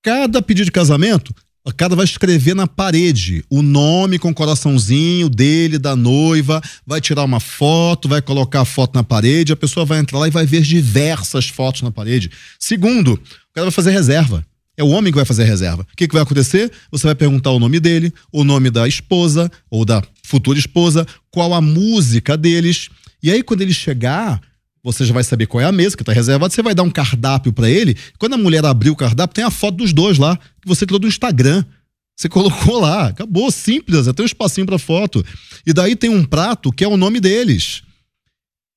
Cada 0.02 0.40
pedido 0.40 0.64
de 0.64 0.72
casamento, 0.72 1.34
cada 1.72 1.94
vai 1.94 2.04
escrever 2.04 2.54
na 2.54 2.66
parede 2.66 3.44
o 3.50 3.62
nome 3.62 4.18
com 4.18 4.32
coraçãozinho 4.32 5.28
dele, 5.28 5.78
da 5.78 5.94
noiva, 5.94 6.62
vai 6.86 7.00
tirar 7.00 7.24
uma 7.24 7.40
foto, 7.40 8.08
vai 8.08 8.22
colocar 8.22 8.62
a 8.62 8.64
foto 8.64 8.94
na 8.94 9.04
parede, 9.04 9.52
a 9.52 9.56
pessoa 9.56 9.84
vai 9.84 9.98
entrar 9.98 10.18
lá 10.18 10.28
e 10.28 10.30
vai 10.30 10.46
ver 10.46 10.62
diversas 10.62 11.48
fotos 11.48 11.82
na 11.82 11.90
parede. 11.90 12.30
Segundo, 12.58 13.14
o 13.14 13.20
cara 13.54 13.66
vai 13.66 13.70
fazer 13.70 13.90
reserva. 13.90 14.44
É 14.76 14.84
o 14.84 14.88
homem 14.90 15.12
que 15.12 15.16
vai 15.16 15.24
fazer 15.24 15.42
reserva. 15.42 15.82
O 15.82 15.96
que, 15.96 16.06
que 16.06 16.14
vai 16.14 16.22
acontecer? 16.22 16.70
Você 16.92 17.04
vai 17.04 17.14
perguntar 17.14 17.50
o 17.50 17.58
nome 17.58 17.80
dele, 17.80 18.14
o 18.32 18.44
nome 18.44 18.70
da 18.70 18.86
esposa 18.86 19.50
ou 19.68 19.84
da 19.84 20.00
futura 20.22 20.56
esposa, 20.56 21.04
qual 21.32 21.52
a 21.52 21.60
música 21.60 22.36
deles. 22.36 22.88
E 23.20 23.30
aí, 23.32 23.42
quando 23.42 23.62
ele 23.62 23.74
chegar, 23.74 24.40
você 24.82 25.04
já 25.04 25.12
vai 25.12 25.24
saber 25.24 25.46
qual 25.46 25.60
é 25.60 25.64
a 25.64 25.72
mesa 25.72 25.96
que 25.96 26.02
está 26.02 26.12
reservada. 26.12 26.52
Você 26.52 26.62
vai 26.62 26.74
dar 26.74 26.82
um 26.82 26.90
cardápio 26.90 27.52
para 27.52 27.68
ele. 27.68 27.96
Quando 28.18 28.34
a 28.34 28.38
mulher 28.38 28.64
abrir 28.64 28.90
o 28.90 28.96
cardápio, 28.96 29.34
tem 29.34 29.44
a 29.44 29.50
foto 29.50 29.76
dos 29.76 29.92
dois 29.92 30.18
lá, 30.18 30.36
que 30.36 30.68
você 30.68 30.86
tirou 30.86 30.98
do 30.98 31.08
Instagram. 31.08 31.64
Você 32.16 32.28
colocou 32.30 32.80
lá, 32.80 33.08
acabou, 33.08 33.50
simples, 33.50 34.08
até 34.08 34.22
um 34.22 34.26
espacinho 34.26 34.66
para 34.66 34.78
foto. 34.78 35.24
E 35.66 35.72
daí 35.72 35.94
tem 35.94 36.10
um 36.10 36.24
prato 36.24 36.72
que 36.72 36.84
é 36.84 36.88
o 36.88 36.96
nome 36.96 37.20
deles. 37.20 37.82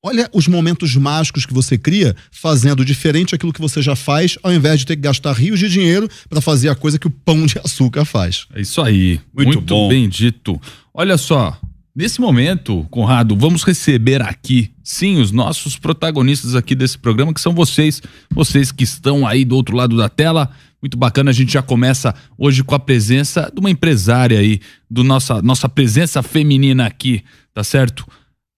Olha 0.03 0.27
os 0.33 0.47
momentos 0.47 0.95
mágicos 0.95 1.45
que 1.45 1.53
você 1.53 1.77
cria 1.77 2.15
fazendo 2.31 2.83
diferente 2.83 3.35
aquilo 3.35 3.53
que 3.53 3.61
você 3.61 3.83
já 3.83 3.95
faz, 3.95 4.35
ao 4.41 4.51
invés 4.51 4.79
de 4.79 4.85
ter 4.87 4.95
que 4.95 5.01
gastar 5.03 5.33
rios 5.33 5.59
de 5.59 5.69
dinheiro 5.69 6.09
para 6.27 6.41
fazer 6.41 6.69
a 6.69 6.75
coisa 6.75 6.97
que 6.97 7.05
o 7.05 7.11
pão 7.11 7.45
de 7.45 7.59
açúcar 7.63 8.03
faz. 8.03 8.47
É 8.51 8.61
isso 8.61 8.81
aí. 8.81 9.21
Muito, 9.31 9.47
Muito 9.47 9.61
bom. 9.61 9.89
bem 9.89 10.09
dito. 10.09 10.59
Olha 10.91 11.19
só, 11.19 11.55
nesse 11.95 12.19
momento, 12.19 12.85
Conrado, 12.89 13.35
vamos 13.35 13.63
receber 13.63 14.21
aqui, 14.21 14.71
sim, 14.83 15.19
os 15.19 15.31
nossos 15.31 15.77
protagonistas 15.77 16.55
aqui 16.55 16.75
desse 16.75 16.97
programa, 16.97 17.33
que 17.33 17.41
são 17.41 17.53
vocês, 17.53 18.01
vocês 18.29 18.71
que 18.71 18.83
estão 18.83 19.25
aí 19.25 19.45
do 19.45 19.55
outro 19.55 19.75
lado 19.75 19.97
da 19.97 20.09
tela. 20.09 20.49
Muito 20.81 20.97
bacana, 20.97 21.29
a 21.29 21.33
gente 21.33 21.53
já 21.53 21.61
começa 21.61 22.15
hoje 22.37 22.63
com 22.63 22.73
a 22.73 22.79
presença 22.79 23.51
de 23.53 23.59
uma 23.59 23.69
empresária 23.69 24.39
aí, 24.39 24.59
do 24.89 25.03
nossa, 25.03 25.41
nossa 25.41 25.69
presença 25.69 26.23
feminina 26.23 26.85
aqui, 26.85 27.23
tá 27.53 27.63
certo? 27.63 28.05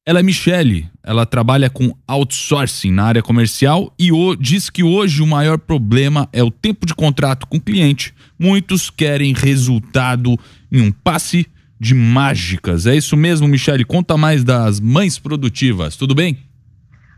Ela 0.05 0.19
é 0.19 0.23
Michele, 0.23 0.89
ela 1.01 1.25
trabalha 1.25 1.69
com 1.69 1.95
outsourcing 2.05 2.91
na 2.91 3.05
área 3.05 3.23
comercial 3.23 3.93
e 3.97 4.11
o, 4.11 4.35
diz 4.35 4.69
que 4.69 4.83
hoje 4.83 5.21
o 5.21 5.27
maior 5.27 5.57
problema 5.57 6.27
é 6.33 6.43
o 6.43 6.51
tempo 6.51 6.85
de 6.85 6.93
contrato 6.93 7.47
com 7.47 7.55
o 7.55 7.61
cliente. 7.61 8.13
Muitos 8.37 8.89
querem 8.89 9.33
resultado 9.33 10.37
em 10.69 10.81
um 10.81 10.91
passe 10.91 11.47
de 11.83 11.93
mágicas. 11.93 12.87
É 12.87 12.95
isso 12.95 13.17
mesmo, 13.17 13.45
Michele? 13.45 13.83
Conta 13.83 14.15
mais 14.15 14.41
das 14.41 14.79
mães 14.79 15.19
produtivas, 15.19 15.97
tudo 15.97 16.15
bem? 16.15 16.37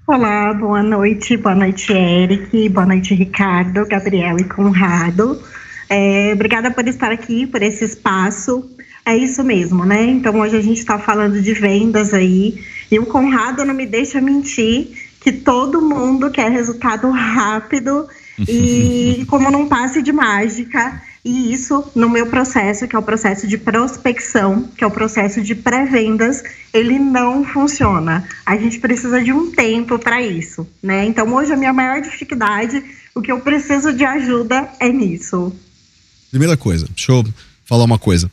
Olá, 0.08 0.52
boa 0.56 0.82
noite, 0.82 1.38
boa 1.38 1.54
noite, 1.54 1.94
Eric, 1.94 2.70
boa 2.70 2.86
noite, 2.86 3.14
Ricardo, 3.14 3.86
Gabriel 3.86 4.38
e 4.40 4.44
Conrado. 4.44 5.40
É, 5.88 6.32
obrigada 6.34 6.72
por 6.72 6.88
estar 6.88 7.12
aqui, 7.12 7.46
por 7.46 7.62
esse 7.62 7.86
espaço. 7.86 8.68
É 9.06 9.16
isso 9.16 9.44
mesmo, 9.44 9.86
né? 9.86 10.04
Então 10.04 10.36
hoje 10.40 10.58
a 10.58 10.62
gente 10.62 10.80
está 10.80 10.98
falando 10.98 11.40
de 11.40 11.54
vendas 11.54 12.12
aí 12.12 12.60
e 12.92 12.98
o 12.98 13.06
Conrado 13.06 13.64
não 13.64 13.74
me 13.74 13.86
deixa 13.86 14.20
mentir 14.20 14.88
que 15.22 15.32
todo 15.32 15.80
mundo 15.80 16.32
quer 16.32 16.50
resultado 16.50 17.08
rápido 17.12 18.08
e 18.50 19.24
como 19.28 19.52
num 19.52 19.68
passe 19.68 20.02
de 20.02 20.12
mágica. 20.12 21.02
E 21.26 21.52
isso, 21.52 21.84
no 21.96 22.08
meu 22.08 22.28
processo, 22.28 22.88
que 22.88 22.96
é 22.96 23.00
o 23.00 23.02
processo 23.02 23.48
de 23.48 23.58
prospecção, 23.58 24.70
que 24.78 24.84
é 24.84 24.88
o 24.88 24.92
processo 24.92 25.42
de 25.42 25.56
pré-vendas, 25.56 26.44
ele 26.72 27.00
não 27.00 27.44
funciona. 27.44 28.24
A 28.46 28.56
gente 28.56 28.78
precisa 28.78 29.24
de 29.24 29.34
um 29.34 29.52
tempo 29.52 29.98
para 29.98 30.22
isso, 30.22 30.68
né? 30.84 31.04
Então, 31.04 31.34
hoje, 31.34 31.52
a 31.52 31.58
minha 31.58 31.74
maior 31.74 32.00
dificuldade, 32.00 32.84
o 33.16 33.24
que 33.24 33.32
eu 33.32 33.40
preciso 33.40 33.92
de 33.92 34.06
ajuda 34.06 34.70
é 34.80 34.88
nisso. 34.90 35.52
Primeira 36.30 36.56
coisa, 36.56 36.86
deixa 36.96 37.12
eu 37.12 37.26
falar 37.66 37.86
uma 37.86 37.98
coisa. 37.98 38.30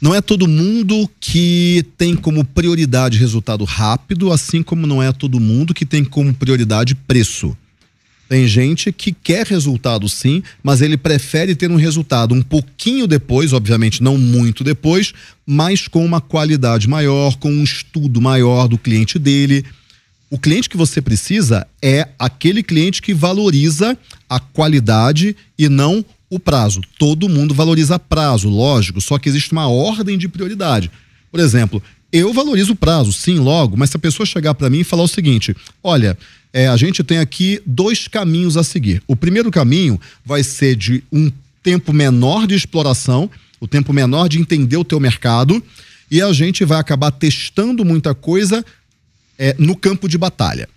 Não 0.00 0.14
é 0.14 0.20
todo 0.20 0.46
mundo 0.46 1.10
que 1.18 1.84
tem 1.98 2.14
como 2.14 2.44
prioridade 2.44 3.18
resultado 3.18 3.64
rápido, 3.64 4.30
assim 4.30 4.62
como 4.62 4.86
não 4.86 5.02
é 5.02 5.10
todo 5.10 5.40
mundo 5.40 5.74
que 5.74 5.84
tem 5.84 6.04
como 6.04 6.32
prioridade 6.32 6.94
preço. 6.94 7.56
Tem 8.28 8.46
gente 8.48 8.90
que 8.90 9.12
quer 9.12 9.46
resultado 9.46 10.08
sim, 10.08 10.42
mas 10.62 10.80
ele 10.80 10.96
prefere 10.96 11.54
ter 11.54 11.70
um 11.70 11.76
resultado 11.76 12.34
um 12.34 12.42
pouquinho 12.42 13.06
depois, 13.06 13.52
obviamente 13.52 14.02
não 14.02 14.16
muito 14.16 14.64
depois, 14.64 15.12
mas 15.46 15.86
com 15.86 16.04
uma 16.04 16.20
qualidade 16.20 16.88
maior, 16.88 17.36
com 17.36 17.50
um 17.50 17.62
estudo 17.62 18.20
maior 18.20 18.66
do 18.66 18.78
cliente 18.78 19.18
dele. 19.18 19.64
O 20.30 20.38
cliente 20.38 20.68
que 20.68 20.76
você 20.76 21.02
precisa 21.02 21.66
é 21.82 22.08
aquele 22.18 22.62
cliente 22.62 23.02
que 23.02 23.12
valoriza 23.12 23.96
a 24.28 24.40
qualidade 24.40 25.36
e 25.58 25.68
não 25.68 26.04
o 26.30 26.40
prazo. 26.40 26.80
Todo 26.98 27.28
mundo 27.28 27.54
valoriza 27.54 27.98
prazo, 27.98 28.48
lógico, 28.48 29.00
só 29.00 29.18
que 29.18 29.28
existe 29.28 29.52
uma 29.52 29.68
ordem 29.68 30.16
de 30.18 30.28
prioridade. 30.28 30.90
Por 31.30 31.40
exemplo, 31.40 31.82
eu 32.16 32.32
valorizo 32.32 32.74
o 32.74 32.76
prazo, 32.76 33.12
sim, 33.12 33.40
logo, 33.40 33.76
mas 33.76 33.90
se 33.90 33.96
a 33.96 33.98
pessoa 33.98 34.24
chegar 34.24 34.54
para 34.54 34.70
mim 34.70 34.80
e 34.80 34.84
falar 34.84 35.02
o 35.02 35.08
seguinte: 35.08 35.54
olha, 35.82 36.16
é, 36.52 36.68
a 36.68 36.76
gente 36.76 37.02
tem 37.02 37.18
aqui 37.18 37.60
dois 37.66 38.06
caminhos 38.06 38.56
a 38.56 38.62
seguir. 38.62 39.02
O 39.08 39.16
primeiro 39.16 39.50
caminho 39.50 40.00
vai 40.24 40.44
ser 40.44 40.76
de 40.76 41.02
um 41.12 41.30
tempo 41.60 41.92
menor 41.92 42.46
de 42.46 42.54
exploração, 42.54 43.28
o 43.58 43.66
tempo 43.66 43.92
menor 43.92 44.28
de 44.28 44.38
entender 44.38 44.76
o 44.76 44.84
teu 44.84 45.00
mercado, 45.00 45.60
e 46.08 46.22
a 46.22 46.32
gente 46.32 46.64
vai 46.64 46.78
acabar 46.78 47.10
testando 47.10 47.84
muita 47.84 48.14
coisa 48.14 48.64
é, 49.36 49.56
no 49.58 49.74
campo 49.74 50.08
de 50.08 50.16
batalha. 50.16 50.68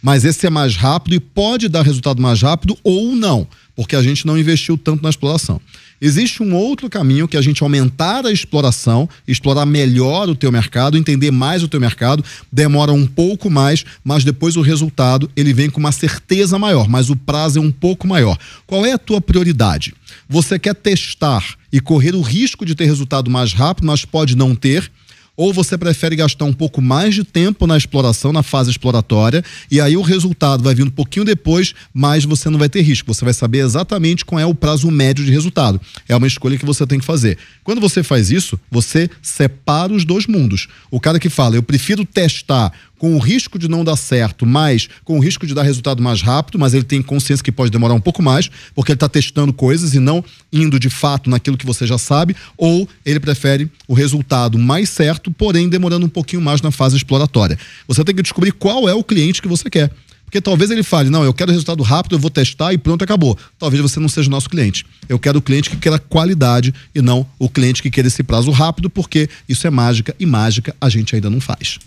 Mas 0.00 0.24
esse 0.24 0.46
é 0.46 0.50
mais 0.50 0.76
rápido 0.76 1.14
e 1.14 1.20
pode 1.20 1.68
dar 1.68 1.82
resultado 1.82 2.22
mais 2.22 2.40
rápido 2.40 2.78
ou 2.84 3.16
não 3.16 3.48
porque 3.74 3.96
a 3.96 4.02
gente 4.02 4.26
não 4.26 4.38
investiu 4.38 4.78
tanto 4.78 5.02
na 5.02 5.10
exploração. 5.10 5.60
Existe 6.00 6.42
um 6.42 6.54
outro 6.54 6.90
caminho 6.90 7.26
que 7.28 7.36
é 7.36 7.40
a 7.40 7.42
gente 7.42 7.62
aumentar 7.62 8.26
a 8.26 8.32
exploração, 8.32 9.08
explorar 9.26 9.64
melhor 9.64 10.28
o 10.28 10.34
teu 10.34 10.50
mercado, 10.50 10.98
entender 10.98 11.30
mais 11.30 11.62
o 11.62 11.68
teu 11.68 11.80
mercado, 11.80 12.24
demora 12.52 12.92
um 12.92 13.06
pouco 13.06 13.48
mais, 13.48 13.84
mas 14.02 14.24
depois 14.24 14.56
o 14.56 14.62
resultado 14.62 15.30
ele 15.36 15.52
vem 15.52 15.70
com 15.70 15.80
uma 15.80 15.92
certeza 15.92 16.58
maior, 16.58 16.88
mas 16.88 17.10
o 17.10 17.16
prazo 17.16 17.58
é 17.58 17.62
um 17.62 17.72
pouco 17.72 18.06
maior. 18.06 18.36
Qual 18.66 18.84
é 18.84 18.92
a 18.92 18.98
tua 18.98 19.20
prioridade? 19.20 19.94
Você 20.28 20.58
quer 20.58 20.74
testar 20.74 21.56
e 21.72 21.80
correr 21.80 22.14
o 22.14 22.22
risco 22.22 22.64
de 22.64 22.74
ter 22.74 22.84
resultado 22.84 23.30
mais 23.30 23.52
rápido, 23.52 23.86
mas 23.86 24.04
pode 24.04 24.36
não 24.36 24.54
ter? 24.54 24.90
Ou 25.36 25.52
você 25.52 25.76
prefere 25.76 26.16
gastar 26.16 26.44
um 26.44 26.52
pouco 26.52 26.80
mais 26.80 27.14
de 27.14 27.24
tempo 27.24 27.66
na 27.66 27.76
exploração, 27.76 28.32
na 28.32 28.42
fase 28.42 28.70
exploratória, 28.70 29.44
e 29.70 29.80
aí 29.80 29.96
o 29.96 30.02
resultado 30.02 30.62
vai 30.62 30.74
vir 30.74 30.86
um 30.86 30.90
pouquinho 30.90 31.24
depois, 31.24 31.74
mas 31.92 32.24
você 32.24 32.48
não 32.48 32.58
vai 32.58 32.68
ter 32.68 32.82
risco. 32.82 33.12
Você 33.12 33.24
vai 33.24 33.34
saber 33.34 33.58
exatamente 33.58 34.24
qual 34.24 34.40
é 34.40 34.46
o 34.46 34.54
prazo 34.54 34.90
médio 34.90 35.24
de 35.24 35.30
resultado. 35.30 35.80
É 36.08 36.16
uma 36.16 36.26
escolha 36.26 36.58
que 36.58 36.66
você 36.66 36.86
tem 36.86 36.98
que 36.98 37.04
fazer. 37.04 37.38
Quando 37.62 37.80
você 37.80 38.02
faz 38.02 38.30
isso, 38.30 38.58
você 38.70 39.10
separa 39.22 39.92
os 39.92 40.04
dois 40.04 40.26
mundos. 40.26 40.68
O 40.90 41.00
cara 41.00 41.18
que 41.18 41.28
fala, 41.28 41.56
eu 41.56 41.62
prefiro 41.62 42.04
testar 42.04 42.72
com 43.04 43.16
o 43.16 43.18
risco 43.18 43.58
de 43.58 43.68
não 43.68 43.84
dar 43.84 43.96
certo, 43.96 44.46
mas 44.46 44.88
com 45.04 45.18
o 45.18 45.20
risco 45.20 45.46
de 45.46 45.52
dar 45.52 45.62
resultado 45.62 46.02
mais 46.02 46.22
rápido, 46.22 46.58
mas 46.58 46.72
ele 46.72 46.84
tem 46.84 47.02
consciência 47.02 47.44
que 47.44 47.52
pode 47.52 47.70
demorar 47.70 47.92
um 47.92 48.00
pouco 48.00 48.22
mais, 48.22 48.50
porque 48.74 48.92
ele 48.92 48.96
está 48.96 49.10
testando 49.10 49.52
coisas 49.52 49.92
e 49.92 49.98
não 49.98 50.24
indo 50.50 50.80
de 50.80 50.88
fato 50.88 51.28
naquilo 51.28 51.58
que 51.58 51.66
você 51.66 51.86
já 51.86 51.98
sabe, 51.98 52.34
ou 52.56 52.88
ele 53.04 53.20
prefere 53.20 53.70
o 53.86 53.92
resultado 53.92 54.58
mais 54.58 54.88
certo, 54.88 55.30
porém 55.30 55.68
demorando 55.68 56.06
um 56.06 56.08
pouquinho 56.08 56.40
mais 56.40 56.62
na 56.62 56.70
fase 56.70 56.96
exploratória. 56.96 57.58
Você 57.86 58.02
tem 58.04 58.14
que 58.14 58.22
descobrir 58.22 58.52
qual 58.52 58.88
é 58.88 58.94
o 58.94 59.04
cliente 59.04 59.42
que 59.42 59.48
você 59.48 59.68
quer. 59.68 59.90
Porque 60.24 60.40
talvez 60.40 60.70
ele 60.70 60.82
fale, 60.82 61.10
não, 61.10 61.22
eu 61.22 61.34
quero 61.34 61.50
resultado 61.50 61.82
rápido, 61.82 62.14
eu 62.14 62.18
vou 62.18 62.30
testar 62.30 62.72
e 62.72 62.78
pronto, 62.78 63.04
acabou. 63.04 63.36
Talvez 63.58 63.82
você 63.82 64.00
não 64.00 64.08
seja 64.08 64.28
o 64.28 64.30
nosso 64.30 64.48
cliente. 64.48 64.86
Eu 65.10 65.18
quero 65.18 65.40
o 65.40 65.42
cliente 65.42 65.68
que 65.68 65.76
queira 65.76 65.98
qualidade 65.98 66.72
e 66.94 67.02
não 67.02 67.26
o 67.38 67.50
cliente 67.50 67.82
que 67.82 67.90
queira 67.90 68.08
esse 68.08 68.22
prazo 68.22 68.50
rápido, 68.50 68.88
porque 68.88 69.28
isso 69.46 69.66
é 69.66 69.70
mágica 69.70 70.16
e 70.18 70.24
mágica 70.24 70.74
a 70.80 70.88
gente 70.88 71.14
ainda 71.14 71.28
não 71.28 71.38
faz. 71.38 71.78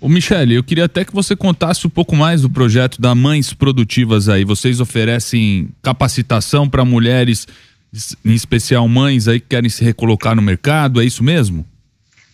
Ô 0.00 0.08
Michele, 0.08 0.54
eu 0.54 0.62
queria 0.62 0.84
até 0.84 1.04
que 1.04 1.12
você 1.12 1.34
contasse 1.34 1.84
um 1.84 1.90
pouco 1.90 2.14
mais 2.14 2.42
do 2.42 2.50
projeto 2.50 3.00
da 3.00 3.16
Mães 3.16 3.52
Produtivas 3.52 4.28
aí. 4.28 4.44
Vocês 4.44 4.78
oferecem 4.78 5.70
capacitação 5.82 6.68
para 6.68 6.84
mulheres, 6.84 7.48
em 8.24 8.32
especial 8.32 8.86
mães 8.86 9.26
aí 9.26 9.40
que 9.40 9.46
querem 9.48 9.68
se 9.68 9.82
recolocar 9.82 10.36
no 10.36 10.42
mercado, 10.42 11.00
é 11.00 11.04
isso 11.04 11.24
mesmo? 11.24 11.66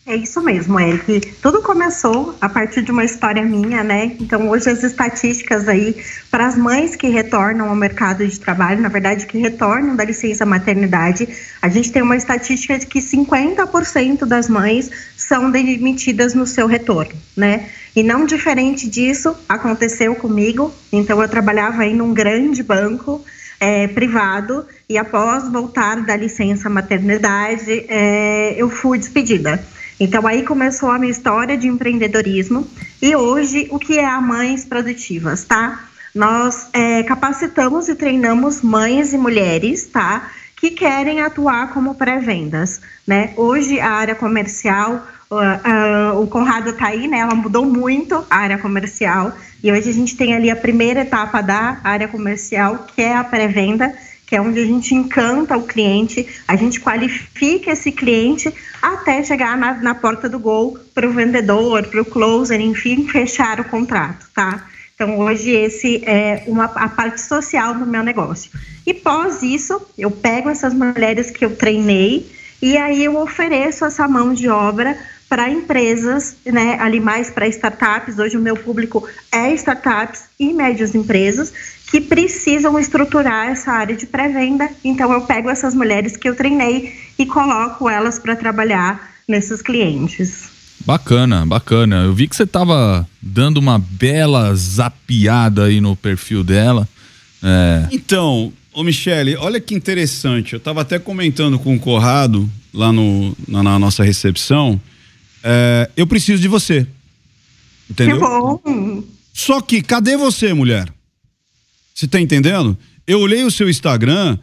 É 0.06 0.14
isso 0.16 0.42
mesmo, 0.42 0.78
Eric. 0.78 1.32
Tudo 1.40 1.62
começou 1.62 2.36
a 2.38 2.46
partir 2.46 2.82
de 2.82 2.90
uma 2.90 3.06
história 3.06 3.42
minha, 3.42 3.82
né? 3.82 4.14
Então, 4.20 4.50
hoje 4.50 4.68
as 4.68 4.82
estatísticas 4.82 5.66
aí 5.66 5.96
para 6.30 6.46
as 6.46 6.58
mães 6.58 6.94
que 6.94 7.08
retornam 7.08 7.70
ao 7.70 7.74
mercado 7.74 8.26
de 8.26 8.38
trabalho, 8.38 8.82
na 8.82 8.90
verdade, 8.90 9.24
que 9.24 9.38
retornam 9.38 9.96
da 9.96 10.04
licença 10.04 10.44
maternidade, 10.44 11.26
a 11.62 11.70
gente 11.70 11.90
tem 11.90 12.02
uma 12.02 12.18
estatística 12.18 12.78
de 12.78 12.86
que 12.86 12.98
50% 12.98 14.26
das 14.26 14.46
mães 14.46 14.90
são 15.16 15.50
demitidas 15.50 16.34
no 16.34 16.46
seu 16.46 16.66
retorno, 16.66 17.14
né? 17.34 17.70
E 17.96 18.02
não 18.02 18.26
diferente 18.26 18.86
disso, 18.86 19.34
aconteceu 19.48 20.14
comigo. 20.16 20.70
Então, 20.92 21.22
eu 21.22 21.28
trabalhava 21.30 21.80
aí 21.80 21.94
num 21.94 22.12
grande 22.12 22.62
banco 22.62 23.24
é, 23.58 23.88
privado 23.88 24.66
e 24.86 24.98
após 24.98 25.50
voltar 25.50 26.02
da 26.02 26.14
licença 26.14 26.68
maternidade, 26.68 27.86
é, 27.88 28.54
eu 28.58 28.68
fui 28.68 28.98
despedida. 28.98 29.64
Então 29.98 30.26
aí 30.26 30.42
começou 30.42 30.90
a 30.90 30.98
minha 30.98 31.10
história 31.10 31.56
de 31.56 31.68
empreendedorismo 31.68 32.66
e 33.00 33.14
hoje 33.14 33.68
o 33.70 33.78
que 33.78 33.98
é 33.98 34.04
a 34.04 34.20
Mães 34.20 34.64
Produtivas, 34.64 35.44
tá? 35.44 35.84
Nós 36.14 36.68
é, 36.72 37.02
capacitamos 37.02 37.88
e 37.88 37.94
treinamos 37.94 38.62
mães 38.62 39.12
e 39.12 39.18
mulheres, 39.18 39.86
tá? 39.86 40.30
Que 40.56 40.70
querem 40.70 41.20
atuar 41.20 41.72
como 41.72 41.94
pré-vendas, 41.94 42.80
né? 43.06 43.32
Hoje 43.36 43.80
a 43.80 43.90
área 43.90 44.14
comercial, 44.14 45.06
uh, 45.30 46.14
uh, 46.14 46.22
o 46.22 46.26
Conrado 46.26 46.72
tá 46.72 46.86
aí, 46.86 47.06
né? 47.06 47.18
Ela 47.18 47.34
mudou 47.34 47.64
muito 47.64 48.24
a 48.30 48.36
área 48.36 48.58
comercial 48.58 49.32
e 49.62 49.70
hoje 49.70 49.90
a 49.90 49.92
gente 49.92 50.16
tem 50.16 50.34
ali 50.34 50.50
a 50.50 50.56
primeira 50.56 51.00
etapa 51.00 51.40
da 51.40 51.78
área 51.82 52.08
comercial, 52.08 52.86
que 52.94 53.02
é 53.02 53.16
a 53.16 53.24
pré-venda, 53.24 53.92
que 54.26 54.34
é 54.34 54.40
onde 54.40 54.60
a 54.60 54.64
gente 54.64 54.94
encanta 54.94 55.56
o 55.56 55.66
cliente, 55.66 56.26
a 56.46 56.56
gente 56.56 56.80
qualifica 56.80 57.72
esse 57.72 57.92
cliente 57.92 58.52
até 58.80 59.22
chegar 59.22 59.56
na, 59.56 59.74
na 59.74 59.94
porta 59.94 60.28
do 60.28 60.38
gol 60.38 60.78
para 60.94 61.08
o 61.08 61.12
vendedor, 61.12 61.86
para 61.88 62.02
o 62.02 62.04
closer, 62.04 62.60
enfim, 62.60 63.06
fechar 63.08 63.60
o 63.60 63.64
contrato, 63.64 64.26
tá? 64.34 64.66
Então, 64.94 65.18
hoje, 65.18 65.50
esse 65.50 66.04
é 66.04 66.44
uma, 66.46 66.66
a 66.66 66.88
parte 66.88 67.20
social 67.20 67.74
do 67.74 67.84
meu 67.84 68.02
negócio. 68.02 68.50
E 68.86 68.94
pós 68.94 69.42
isso, 69.42 69.80
eu 69.98 70.10
pego 70.10 70.48
essas 70.48 70.72
mulheres 70.72 71.30
que 71.30 71.44
eu 71.44 71.56
treinei 71.56 72.30
e 72.62 72.76
aí 72.76 73.04
eu 73.04 73.16
ofereço 73.16 73.84
essa 73.84 74.06
mão 74.06 74.32
de 74.32 74.48
obra 74.48 74.96
para 75.34 75.50
empresas, 75.50 76.36
né, 76.46 76.78
ali 76.78 77.00
mais 77.00 77.28
para 77.28 77.48
startups. 77.48 78.20
Hoje 78.20 78.36
o 78.36 78.40
meu 78.40 78.56
público 78.56 79.04
é 79.32 79.52
startups 79.54 80.26
e 80.38 80.52
médias 80.52 80.94
empresas 80.94 81.52
que 81.90 82.00
precisam 82.00 82.78
estruturar 82.78 83.48
essa 83.48 83.72
área 83.72 83.96
de 83.96 84.06
pré-venda. 84.06 84.70
Então 84.84 85.12
eu 85.12 85.22
pego 85.22 85.50
essas 85.50 85.74
mulheres 85.74 86.16
que 86.16 86.28
eu 86.28 86.36
treinei 86.36 86.94
e 87.18 87.26
coloco 87.26 87.90
elas 87.90 88.16
para 88.16 88.36
trabalhar 88.36 89.10
nesses 89.26 89.60
clientes. 89.60 90.44
Bacana, 90.86 91.44
bacana. 91.44 92.04
Eu 92.04 92.14
vi 92.14 92.28
que 92.28 92.36
você 92.36 92.44
estava 92.44 93.04
dando 93.20 93.56
uma 93.56 93.76
bela 93.76 94.54
zapiada 94.54 95.64
aí 95.64 95.80
no 95.80 95.96
perfil 95.96 96.44
dela. 96.44 96.88
É... 97.42 97.88
Então, 97.90 98.52
ô 98.72 98.84
Michele, 98.84 99.34
olha 99.34 99.58
que 99.58 99.74
interessante. 99.74 100.52
Eu 100.52 100.58
estava 100.58 100.82
até 100.82 100.96
comentando 101.00 101.58
com 101.58 101.74
o 101.74 101.80
Corrado 101.80 102.48
lá 102.72 102.92
no, 102.92 103.36
na, 103.48 103.64
na 103.64 103.78
nossa 103.80 104.04
recepção. 104.04 104.80
É, 105.46 105.90
eu 105.94 106.06
preciso 106.06 106.40
de 106.40 106.48
você. 106.48 106.86
Entendeu? 107.90 108.16
Que 108.16 108.20
bom. 108.22 109.04
Só 109.34 109.60
que, 109.60 109.82
cadê 109.82 110.16
você, 110.16 110.54
mulher? 110.54 110.88
Você 111.94 112.08
tá 112.08 112.18
entendendo? 112.18 112.78
Eu 113.06 113.20
olhei 113.20 113.44
o 113.44 113.50
seu 113.50 113.68
Instagram, 113.68 114.38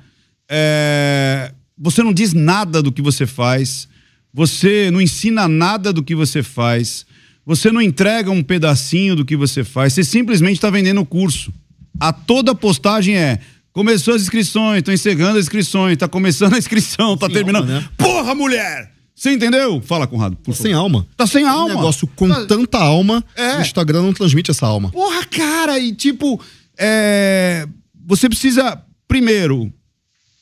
é... 0.48 1.52
você 1.76 2.04
não 2.04 2.14
diz 2.14 2.34
nada 2.34 2.84
do 2.84 2.92
que 2.92 3.02
você 3.02 3.26
faz, 3.26 3.88
você 4.32 4.92
não 4.92 5.02
ensina 5.02 5.48
nada 5.48 5.92
do 5.92 6.04
que 6.04 6.14
você 6.14 6.44
faz, 6.44 7.06
você 7.44 7.72
não 7.72 7.82
entrega 7.82 8.30
um 8.30 8.44
pedacinho 8.44 9.16
do 9.16 9.26
que 9.26 9.36
você 9.36 9.64
faz, 9.64 9.94
você 9.94 10.04
simplesmente 10.04 10.58
está 10.58 10.70
vendendo 10.70 11.02
o 11.02 11.06
curso. 11.06 11.52
A 12.00 12.14
toda 12.14 12.54
postagem 12.54 13.18
é 13.18 13.40
começou 13.74 14.14
as 14.14 14.22
inscrições, 14.22 14.80
estão 14.80 14.94
encerrando 14.94 15.40
as 15.40 15.46
inscrições, 15.46 15.94
está 15.94 16.08
começando 16.08 16.54
a 16.54 16.58
inscrição, 16.58 17.16
está 17.16 17.28
terminando. 17.28 17.68
Né? 17.68 17.90
Porra, 17.98 18.36
mulher! 18.36 18.92
Você 19.22 19.34
entendeu? 19.34 19.80
Fala, 19.86 20.08
Conrado. 20.08 20.36
Tá 20.36 20.52
sem 20.52 20.74
alma. 20.74 21.06
Tá 21.16 21.28
sem 21.28 21.46
alma. 21.46 21.76
Um 21.76 21.76
negócio 21.76 22.08
com 22.08 22.28
tá... 22.28 22.44
tanta 22.48 22.80
alma, 22.80 23.24
é. 23.36 23.58
o 23.58 23.62
Instagram 23.62 24.02
não 24.02 24.14
transmite 24.14 24.50
essa 24.50 24.66
alma. 24.66 24.90
Porra, 24.90 25.24
cara, 25.26 25.78
e 25.78 25.94
tipo, 25.94 26.42
é, 26.76 27.68
você 28.04 28.28
precisa, 28.28 28.82
primeiro, 29.08 29.72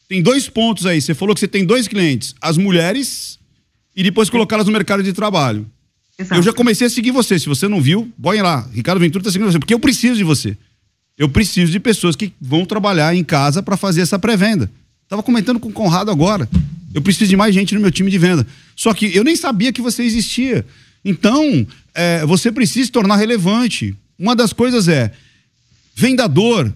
tem 0.07 0.23
dois 0.23 0.47
pontos 0.47 0.85
aí. 0.85 1.01
Você 1.01 1.13
falou 1.13 1.35
que 1.35 1.41
você 1.41 1.47
tem 1.49 1.65
dois 1.65 1.89
clientes, 1.89 2.33
as 2.41 2.57
mulheres 2.57 3.37
e 3.93 4.01
depois 4.01 4.29
colocá-las 4.29 4.65
no 4.65 4.71
mercado 4.71 5.03
de 5.03 5.11
trabalho. 5.11 5.69
Exato. 6.17 6.39
Eu 6.39 6.41
já 6.41 6.53
comecei 6.53 6.87
a 6.87 6.89
seguir 6.89 7.11
você. 7.11 7.37
Se 7.37 7.49
você 7.49 7.67
não 7.67 7.81
viu, 7.81 8.09
põe 8.21 8.41
lá. 8.41 8.65
Ricardo 8.73 9.01
Ventura 9.01 9.25
tá 9.25 9.29
seguindo 9.29 9.51
você, 9.51 9.59
porque 9.59 9.73
eu 9.73 9.79
preciso 9.79 10.15
de 10.15 10.23
você. 10.23 10.57
Eu 11.17 11.27
preciso 11.27 11.69
de 11.69 11.81
pessoas 11.81 12.15
que 12.15 12.31
vão 12.39 12.63
trabalhar 12.63 13.13
em 13.13 13.25
casa 13.25 13.61
para 13.61 13.75
fazer 13.75 13.99
essa 13.99 14.17
pré-venda. 14.17 14.71
Tava 15.09 15.21
comentando 15.21 15.59
com 15.59 15.67
o 15.67 15.73
Conrado 15.73 16.09
agora. 16.09 16.47
Eu 16.93 17.01
preciso 17.01 17.29
de 17.29 17.37
mais 17.37 17.53
gente 17.53 17.75
no 17.75 17.81
meu 17.81 17.91
time 17.91 18.09
de 18.09 18.17
venda. 18.17 18.45
Só 18.75 18.93
que 18.93 19.15
eu 19.15 19.23
nem 19.23 19.35
sabia 19.35 19.71
que 19.71 19.81
você 19.81 20.03
existia. 20.03 20.65
Então, 21.03 21.65
é, 21.93 22.25
você 22.25 22.51
precisa 22.51 22.85
se 22.85 22.91
tornar 22.91 23.15
relevante. 23.15 23.95
Uma 24.17 24.35
das 24.35 24.53
coisas 24.53 24.87
é, 24.87 25.11
vendedor. 25.95 26.73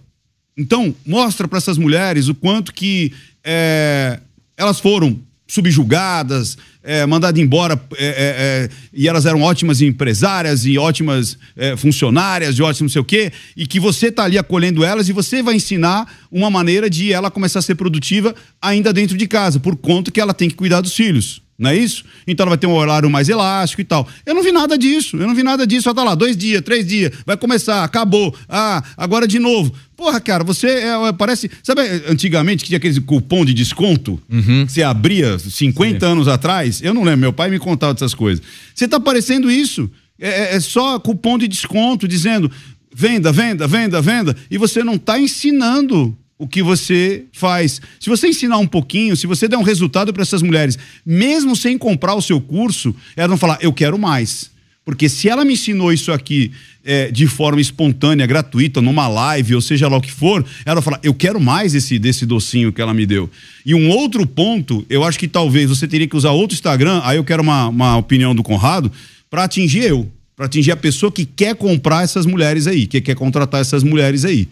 Então, 0.56 0.96
mostra 1.06 1.48
para 1.48 1.58
essas 1.58 1.78
mulheres 1.78 2.28
o 2.28 2.36
quanto 2.36 2.74
que 2.74 3.12
é, 3.44 4.20
elas 4.56 4.80
foram 4.80 5.20
subjugadas, 5.48 6.58
é, 6.84 7.06
mandadas 7.06 7.42
embora, 7.42 7.80
é, 7.98 8.06
é, 8.06 8.08
é, 8.08 8.70
e 8.94 9.08
elas 9.08 9.26
eram 9.26 9.42
ótimas 9.42 9.82
empresárias 9.82 10.66
e 10.66 10.78
ótimas 10.78 11.38
é, 11.56 11.76
funcionárias, 11.78 12.58
e 12.58 12.62
ótimo 12.62 12.86
não 12.86 12.92
sei 12.92 13.02
o 13.02 13.06
quê, 13.06 13.32
e 13.56 13.68
que 13.68 13.80
você 13.80 14.08
está 14.08 14.24
ali 14.24 14.38
acolhendo 14.38 14.84
elas 14.84 15.10
e 15.10 15.14
você 15.14 15.42
vai 15.42 15.56
ensinar 15.56 16.08
uma 16.32 16.50
maneira 16.50 16.90
de 16.90 17.12
ela 17.12 17.30
começar 17.30 17.60
a 17.60 17.62
ser 17.62 17.76
produtiva 17.76 18.34
ainda 18.62 18.92
dentro 18.92 19.18
de 19.18 19.28
casa, 19.28 19.60
por 19.60 19.76
conta 19.76 20.12
que 20.12 20.20
ela 20.20 20.34
tem 20.34 20.50
que 20.50 20.56
cuidar 20.56 20.82
dos 20.82 20.96
filhos. 20.96 21.44
Não 21.58 21.70
é 21.70 21.78
isso? 21.78 22.04
Então 22.26 22.44
ela 22.44 22.52
vai 22.52 22.58
ter 22.58 22.66
um 22.66 22.74
horário 22.74 23.10
mais 23.10 23.30
elástico 23.30 23.80
e 23.82 23.86
tal. 23.86 24.08
Eu 24.26 24.34
não 24.34 24.42
vi 24.42 24.52
nada 24.52 24.76
disso. 24.76 25.18
Eu 25.18 25.28
não 25.28 25.36
vi 25.36 25.44
nada 25.44 25.68
disso. 25.68 25.84
Só 25.84 25.94
tá 25.94 26.04
lá, 26.04 26.16
dois 26.16 26.36
dias, 26.36 26.62
três 26.62 26.86
dias, 26.86 27.12
vai 27.26 27.38
começar, 27.38 27.84
acabou. 27.84 28.36
Ah, 28.50 28.84
agora 28.98 29.28
de 29.28 29.38
novo. 29.38 29.72
Porra, 30.04 30.20
cara, 30.20 30.44
você 30.44 30.68
é, 30.68 31.08
é 31.08 31.14
parece. 31.14 31.50
Sabe, 31.64 31.82
antigamente 32.10 32.66
que 32.66 32.68
tinha 32.68 32.78
aquele 32.78 33.00
cupom 33.00 33.46
de 33.46 33.54
desconto? 33.54 34.22
Uhum. 34.30 34.68
Você 34.68 34.84
abria 34.84 35.40
50 35.40 35.98
Sim. 35.98 36.12
anos 36.12 36.28
atrás? 36.28 36.82
Eu 36.82 36.94
não 36.94 37.04
lembro, 37.04 37.22
meu 37.22 37.32
pai 37.32 37.50
me 37.50 37.58
contava 37.58 37.94
dessas 37.94 38.14
coisas. 38.14 38.44
Você 38.76 38.86
tá 38.86 39.00
parecendo 39.00 39.50
isso. 39.50 39.90
É, 40.20 40.28
é, 40.28 40.56
é 40.56 40.60
só 40.60 41.00
cupom 41.00 41.38
de 41.38 41.48
desconto, 41.48 42.06
dizendo 42.06 42.52
venda, 42.94 43.32
venda, 43.32 43.66
venda, 43.66 44.02
venda. 44.02 44.36
E 44.52 44.58
você 44.58 44.84
não 44.84 44.98
tá 44.98 45.18
ensinando 45.18 46.14
o 46.38 46.50
que 46.50 46.62
você 46.62 47.24
faz. 47.32 47.80
Se 47.98 48.10
você 48.10 48.28
ensinar 48.28 48.58
um 48.58 48.68
pouquinho, 48.68 49.16
se 49.16 49.26
você 49.26 49.48
der 49.48 49.56
um 49.56 49.64
resultado 49.64 50.12
para 50.12 50.24
essas 50.24 50.42
mulheres, 50.42 50.78
mesmo 51.06 51.56
sem 51.56 51.78
comprar 51.78 52.14
o 52.14 52.22
seu 52.22 52.42
curso, 52.42 52.94
elas 53.16 53.30
vão 53.30 53.38
falar: 53.38 53.58
eu 53.62 53.72
quero 53.72 53.98
mais. 53.98 54.52
Porque 54.86 55.08
se 55.08 55.30
ela 55.30 55.46
me 55.46 55.54
ensinou 55.54 55.94
isso 55.94 56.12
aqui 56.12 56.52
é, 56.84 57.10
de 57.10 57.26
forma 57.26 57.62
espontânea, 57.62 58.26
gratuita, 58.26 58.82
numa 58.82 59.08
live, 59.08 59.56
ou 59.56 59.62
seja 59.62 59.88
lá 59.88 59.98
o 59.98 60.02
que 60.02 60.12
for, 60.12 60.46
ela 60.66 60.76
vai 60.76 60.84
falar: 60.84 61.00
eu 61.02 61.14
quero 61.14 61.40
mais 61.40 61.74
esse, 61.74 61.98
desse 61.98 62.26
docinho 62.26 62.74
que 62.74 62.82
ela 62.82 62.94
me 62.94 63.06
deu. 63.06 63.30
E 63.66 63.74
um 63.74 63.90
outro 63.90 64.28
ponto, 64.28 64.86
eu 64.90 65.04
acho 65.04 65.18
que 65.18 65.28
talvez 65.28 65.70
você 65.70 65.88
teria 65.88 66.08
que 66.08 66.18
usar 66.18 66.32
outro 66.32 66.54
Instagram, 66.54 67.02
aí 67.04 67.18
eu 67.18 67.24
quero 67.24 67.42
uma, 67.42 67.68
uma 67.70 67.98
opinião 67.98 68.36
do 68.36 68.44
Conrado, 68.44 68.92
para 69.30 69.46
atingir 69.46 69.84
eu, 69.84 70.12
para 70.36 70.48
atingir 70.48 70.72
a 70.72 70.78
pessoa 70.78 71.12
que 71.12 71.26
quer 71.26 71.56
comprar 71.56 72.04
essas 72.04 72.26
mulheres 72.26 72.68
aí, 72.68 72.86
que 72.86 73.00
quer 73.00 73.16
contratar 73.16 73.62
essas 73.62 73.84
mulheres 73.84 74.26
aí. 74.26 74.48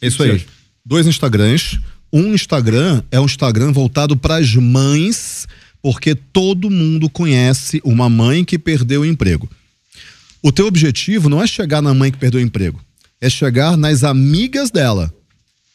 Isso 0.00 0.22
aí 0.22 0.44
dois 0.84 1.06
Instagrams. 1.06 1.80
Um 2.12 2.34
Instagram 2.34 3.02
é 3.10 3.18
um 3.18 3.24
Instagram 3.24 3.72
voltado 3.72 4.16
para 4.16 4.36
as 4.36 4.54
mães, 4.54 5.48
porque 5.82 6.14
todo 6.14 6.70
mundo 6.70 7.08
conhece 7.08 7.80
uma 7.84 8.08
mãe 8.08 8.44
que 8.44 8.58
perdeu 8.58 9.00
o 9.00 9.06
emprego. 9.06 9.48
O 10.46 10.52
teu 10.52 10.66
objetivo 10.66 11.30
não 11.30 11.42
é 11.42 11.46
chegar 11.46 11.80
na 11.80 11.94
mãe 11.94 12.12
que 12.12 12.18
perdeu 12.18 12.38
o 12.38 12.42
emprego, 12.42 12.78
é 13.18 13.30
chegar 13.30 13.78
nas 13.78 14.04
amigas 14.04 14.70
dela. 14.70 15.10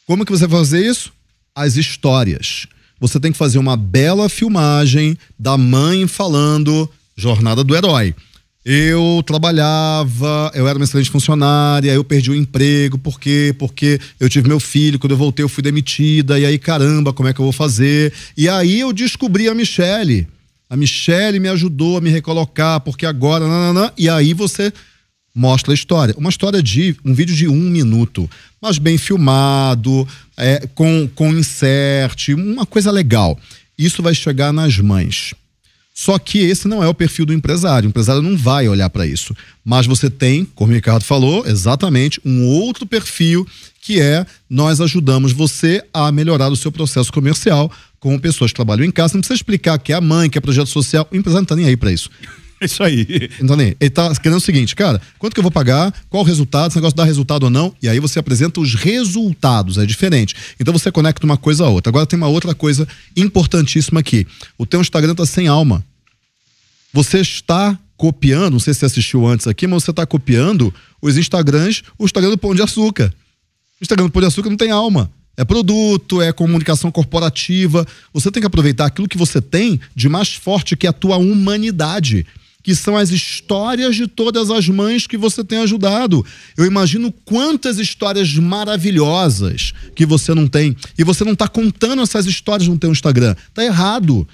Como 0.06 0.24
que 0.24 0.30
você 0.30 0.46
vai 0.46 0.60
fazer 0.60 0.86
isso? 0.86 1.12
As 1.52 1.74
histórias. 1.74 2.68
Você 3.00 3.18
tem 3.18 3.32
que 3.32 3.38
fazer 3.38 3.58
uma 3.58 3.76
bela 3.76 4.28
filmagem 4.28 5.18
da 5.36 5.58
mãe 5.58 6.06
falando 6.06 6.88
jornada 7.16 7.64
do 7.64 7.74
herói. 7.74 8.14
Eu 8.64 9.24
trabalhava, 9.26 10.52
eu 10.54 10.68
era 10.68 10.78
uma 10.78 10.84
excelente 10.84 11.10
funcionária, 11.10 11.92
eu 11.92 12.04
perdi 12.04 12.30
o 12.30 12.36
emprego, 12.36 12.96
por 12.96 13.18
quê? 13.18 13.52
Porque 13.58 13.98
eu 14.20 14.28
tive 14.28 14.46
meu 14.46 14.60
filho, 14.60 15.00
quando 15.00 15.10
eu 15.10 15.18
voltei 15.18 15.42
eu 15.42 15.48
fui 15.48 15.64
demitida, 15.64 16.38
e 16.38 16.46
aí 16.46 16.60
caramba, 16.60 17.12
como 17.12 17.28
é 17.28 17.34
que 17.34 17.40
eu 17.40 17.44
vou 17.44 17.52
fazer? 17.52 18.12
E 18.36 18.48
aí 18.48 18.78
eu 18.78 18.92
descobri 18.92 19.48
a 19.48 19.54
Michelle. 19.54 20.28
A 20.70 20.76
Michelle 20.76 21.40
me 21.40 21.48
ajudou 21.48 21.98
a 21.98 22.00
me 22.00 22.10
recolocar, 22.10 22.80
porque 22.80 23.04
agora, 23.04 23.48
nananã, 23.48 23.90
e 23.98 24.08
aí 24.08 24.32
você 24.32 24.72
mostra 25.34 25.72
a 25.72 25.74
história. 25.74 26.14
Uma 26.16 26.30
história 26.30 26.62
de 26.62 26.96
um 27.04 27.12
vídeo 27.12 27.34
de 27.34 27.48
um 27.48 27.60
minuto, 27.60 28.30
mas 28.62 28.78
bem 28.78 28.96
filmado, 28.96 30.06
é, 30.36 30.68
com, 30.72 31.10
com 31.12 31.32
insert, 31.32 32.28
uma 32.28 32.64
coisa 32.64 32.92
legal. 32.92 33.36
Isso 33.76 34.00
vai 34.00 34.14
chegar 34.14 34.52
nas 34.52 34.78
mães. 34.78 35.34
Só 36.00 36.18
que 36.18 36.38
esse 36.38 36.66
não 36.66 36.82
é 36.82 36.88
o 36.88 36.94
perfil 36.94 37.26
do 37.26 37.32
empresário. 37.34 37.86
O 37.86 37.90
empresário 37.90 38.22
não 38.22 38.34
vai 38.34 38.66
olhar 38.66 38.88
para 38.88 39.06
isso. 39.06 39.36
Mas 39.62 39.86
você 39.86 40.08
tem, 40.08 40.46
como 40.46 40.72
o 40.72 40.74
Ricardo 40.74 41.04
falou, 41.04 41.46
exatamente 41.46 42.18
um 42.24 42.46
outro 42.46 42.86
perfil 42.86 43.46
que 43.82 44.00
é 44.00 44.24
nós 44.48 44.80
ajudamos 44.80 45.32
você 45.32 45.84
a 45.92 46.10
melhorar 46.10 46.48
o 46.48 46.56
seu 46.56 46.72
processo 46.72 47.12
comercial 47.12 47.70
com 47.98 48.18
pessoas 48.18 48.50
que 48.50 48.56
trabalham 48.56 48.86
em 48.86 48.90
casa. 48.90 49.12
Não 49.12 49.20
precisa 49.20 49.36
explicar 49.36 49.78
que 49.78 49.92
é 49.92 49.96
a 49.96 50.00
mãe, 50.00 50.30
que 50.30 50.38
é 50.38 50.40
projeto 50.40 50.68
social. 50.68 51.06
O 51.12 51.16
empresário 51.16 51.42
não 51.42 51.46
tá 51.46 51.54
nem 51.54 51.66
aí 51.66 51.76
para 51.76 51.92
isso. 51.92 52.08
Isso 52.62 52.82
aí. 52.82 53.30
Então, 53.40 53.56
nem. 53.56 53.74
Ele 53.80 53.90
tá 53.90 54.14
querendo 54.16 54.36
o 54.36 54.40
seguinte, 54.40 54.76
cara, 54.76 55.00
quanto 55.18 55.32
que 55.32 55.40
eu 55.40 55.42
vou 55.42 55.50
pagar? 55.50 55.94
Qual 56.10 56.22
o 56.22 56.26
resultado? 56.26 56.68
Esse 56.68 56.76
negócio 56.76 56.96
dá 56.96 57.04
resultado 57.04 57.44
ou 57.44 57.50
não? 57.50 57.74
E 57.82 57.88
aí 57.88 57.98
você 57.98 58.18
apresenta 58.18 58.60
os 58.60 58.74
resultados, 58.74 59.78
é 59.78 59.86
diferente. 59.86 60.34
Então 60.58 60.72
você 60.72 60.92
conecta 60.92 61.24
uma 61.24 61.38
coisa 61.38 61.64
a 61.64 61.68
outra. 61.68 61.90
Agora 61.90 62.06
tem 62.06 62.18
uma 62.18 62.28
outra 62.28 62.54
coisa 62.54 62.86
importantíssima 63.16 64.00
aqui. 64.00 64.26
O 64.58 64.66
teu 64.66 64.80
Instagram 64.80 65.14
tá 65.14 65.24
sem 65.24 65.48
alma. 65.48 65.84
Você 66.92 67.20
está 67.20 67.78
copiando, 67.96 68.54
não 68.54 68.60
sei 68.60 68.72
se 68.72 68.80
você 68.80 68.86
assistiu 68.86 69.26
antes 69.26 69.46
aqui, 69.46 69.66
mas 69.66 69.84
você 69.84 69.90
está 69.90 70.06
copiando 70.06 70.74
os 71.02 71.16
Instagrams, 71.16 71.82
o 71.98 72.04
Instagram 72.04 72.30
do 72.30 72.38
Pão 72.38 72.54
de 72.54 72.62
Açúcar. 72.62 73.12
O 73.80 73.84
Instagram 73.84 74.06
do 74.06 74.12
Pão 74.12 74.22
de 74.22 74.28
Açúcar 74.28 74.50
não 74.50 74.56
tem 74.56 74.70
alma. 74.70 75.10
É 75.36 75.44
produto, 75.44 76.20
é 76.20 76.32
comunicação 76.32 76.90
corporativa. 76.90 77.86
Você 78.12 78.30
tem 78.30 78.40
que 78.40 78.46
aproveitar 78.46 78.86
aquilo 78.86 79.08
que 79.08 79.16
você 79.16 79.40
tem 79.40 79.80
de 79.94 80.08
mais 80.08 80.34
forte, 80.34 80.76
que 80.76 80.86
é 80.86 80.90
a 80.90 80.92
tua 80.92 81.16
humanidade 81.16 82.26
que 82.62 82.74
são 82.74 82.96
as 82.96 83.10
histórias 83.10 83.96
de 83.96 84.06
todas 84.06 84.50
as 84.50 84.68
mães 84.68 85.06
que 85.06 85.16
você 85.16 85.42
tem 85.42 85.58
ajudado. 85.58 86.24
Eu 86.56 86.66
imagino 86.66 87.12
quantas 87.24 87.78
histórias 87.78 88.34
maravilhosas 88.34 89.72
que 89.94 90.04
você 90.04 90.34
não 90.34 90.46
tem. 90.46 90.76
E 90.98 91.04
você 91.04 91.24
não 91.24 91.32
está 91.32 91.48
contando 91.48 92.02
essas 92.02 92.26
histórias 92.26 92.68
no 92.68 92.78
teu 92.78 92.92
Instagram. 92.92 93.34
Tá 93.54 93.64
errado. 93.64 94.26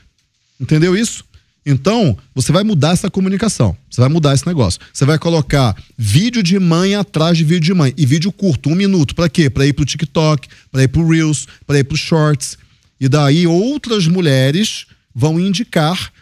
Entendeu 0.61 0.97
isso? 0.97 1.25
Então, 1.69 2.17
você 2.33 2.53
vai 2.53 2.63
mudar 2.63 2.93
essa 2.93 3.11
comunicação. 3.11 3.77
Você 3.91 4.01
vai 4.01 4.09
mudar 4.09 4.33
esse 4.33 4.47
negócio. 4.47 4.81
Você 4.93 5.05
vai 5.05 5.19
colocar 5.19 5.77
vídeo 5.99 6.41
de 6.41 6.61
mãe 6.61 6.95
atrás 6.95 7.37
de 7.37 7.43
vídeo 7.43 7.61
de 7.63 7.75
mãe. 7.75 7.93
E 7.97 8.07
vídeo 8.07 8.31
curto, 8.31 8.71
um 8.71 8.77
minuto. 8.77 9.17
Para 9.17 9.29
quê? 9.29 9.51
Para 9.51 9.67
ir 9.67 9.73
pro 9.73 9.85
TikTok, 9.85 10.49
para 10.71 10.85
ir 10.85 10.89
pro 10.89 11.09
Reels, 11.09 11.49
para 11.67 11.81
ir 11.81 11.83
pro 11.83 11.97
Shorts. 11.97 12.57
E 13.01 13.09
daí 13.09 13.49
outras 13.49 14.07
mulheres 14.07 14.87
vão 15.13 15.41
indicar 15.41 16.13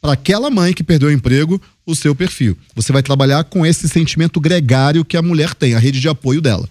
para 0.00 0.12
aquela 0.12 0.48
mãe 0.50 0.72
que 0.72 0.84
perdeu 0.84 1.08
o 1.08 1.12
emprego 1.12 1.60
o 1.84 1.96
seu 1.96 2.14
perfil. 2.14 2.56
Você 2.76 2.92
vai 2.92 3.02
trabalhar 3.02 3.42
com 3.42 3.66
esse 3.66 3.88
sentimento 3.88 4.38
gregário 4.38 5.04
que 5.04 5.16
a 5.16 5.22
mulher 5.22 5.52
tem, 5.52 5.74
a 5.74 5.80
rede 5.80 6.00
de 6.00 6.08
apoio 6.08 6.40
dela. 6.40 6.68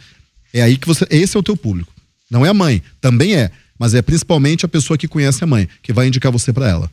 É 0.53 0.61
aí 0.61 0.77
que 0.77 0.87
você. 0.87 1.05
Esse 1.09 1.35
é 1.35 1.39
o 1.39 1.43
teu 1.43 1.57
público. 1.57 1.91
Não 2.29 2.45
é 2.45 2.49
a 2.49 2.53
mãe, 2.53 2.81
também 3.01 3.35
é. 3.35 3.51
Mas 3.77 3.93
é 3.93 4.01
principalmente 4.01 4.65
a 4.65 4.69
pessoa 4.69 4.97
que 4.97 5.07
conhece 5.07 5.43
a 5.43 5.47
mãe, 5.47 5.67
que 5.81 5.91
vai 5.91 6.07
indicar 6.07 6.31
você 6.31 6.53
para 6.53 6.69
ela. 6.69 6.89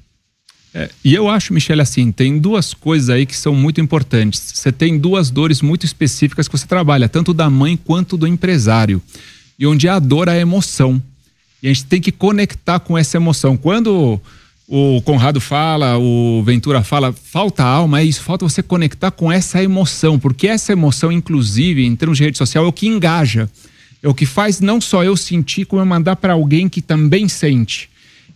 É, 0.75 0.91
e 1.05 1.15
eu 1.15 1.29
acho, 1.29 1.53
Michele, 1.53 1.81
assim, 1.81 2.13
tem 2.13 2.39
duas 2.39 2.75
coisas 2.75 3.09
aí 3.11 3.25
que 3.25 3.37
são 3.37 3.55
muito 3.55 3.81
importantes. 3.81 4.53
Você 4.55 4.71
tem 4.71 4.99
duas 4.99 5.31
dores 5.31 5.63
muito 5.63 5.87
específicas 5.87 6.47
que 6.47 6.57
você 6.57 6.67
trabalha, 6.67 7.09
tanto 7.09 7.33
da 7.33 7.49
mãe 7.49 7.77
quanto 7.77 8.17
do 8.17 8.27
empresário. 8.27 9.03
E 9.59 9.67
onde 9.67 9.89
a 9.89 9.99
dor 9.99 10.29
é 10.29 10.33
a 10.33 10.39
emoção. 10.39 11.03
E 11.63 11.69
a 11.69 11.73
gente 11.73 11.87
tem 11.87 12.01
que 12.01 12.13
conectar 12.13 12.79
com 12.79 12.97
essa 12.97 13.17
emoção. 13.17 13.57
Quando 13.57 14.21
o 14.69 15.01
Conrado 15.03 15.41
fala, 15.41 15.99
o 15.99 16.43
Ventura 16.45 16.85
fala, 16.85 17.13
falta 17.13 17.65
alma, 17.65 18.01
é 18.01 18.05
isso, 18.05 18.23
falta 18.23 18.47
você 18.47 18.63
conectar 18.63 19.11
com 19.11 19.33
essa 19.33 19.63
emoção, 19.63 20.19
porque 20.19 20.47
essa 20.47 20.73
emoção, 20.73 21.11
inclusive, 21.11 21.85
em 21.85 21.97
termos 21.97 22.19
de 22.19 22.25
rede 22.25 22.37
social, 22.37 22.65
é 22.65 22.69
o 22.69 22.73
que 22.73 22.87
engaja. 22.87 23.49
É 24.03 24.09
o 24.09 24.15
que 24.15 24.27
faz 24.27 24.61
não 24.61 24.81
só 24.81 25.03
eu 25.03 25.17
sentir, 25.17 25.65
como 25.65 25.83
eu 25.83 25.87
mandar 25.87 26.17
para 26.17 26.35
alguém 26.35 26.69
que 26.69 26.81
também 26.81 27.27
sente. 27.29 27.89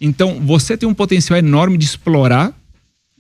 Então, 0.05 0.41
você 0.41 0.77
tem 0.77 0.89
um 0.89 0.93
potencial 0.93 1.39
enorme 1.39 1.79
de 1.79 1.85
explorar 1.85 2.53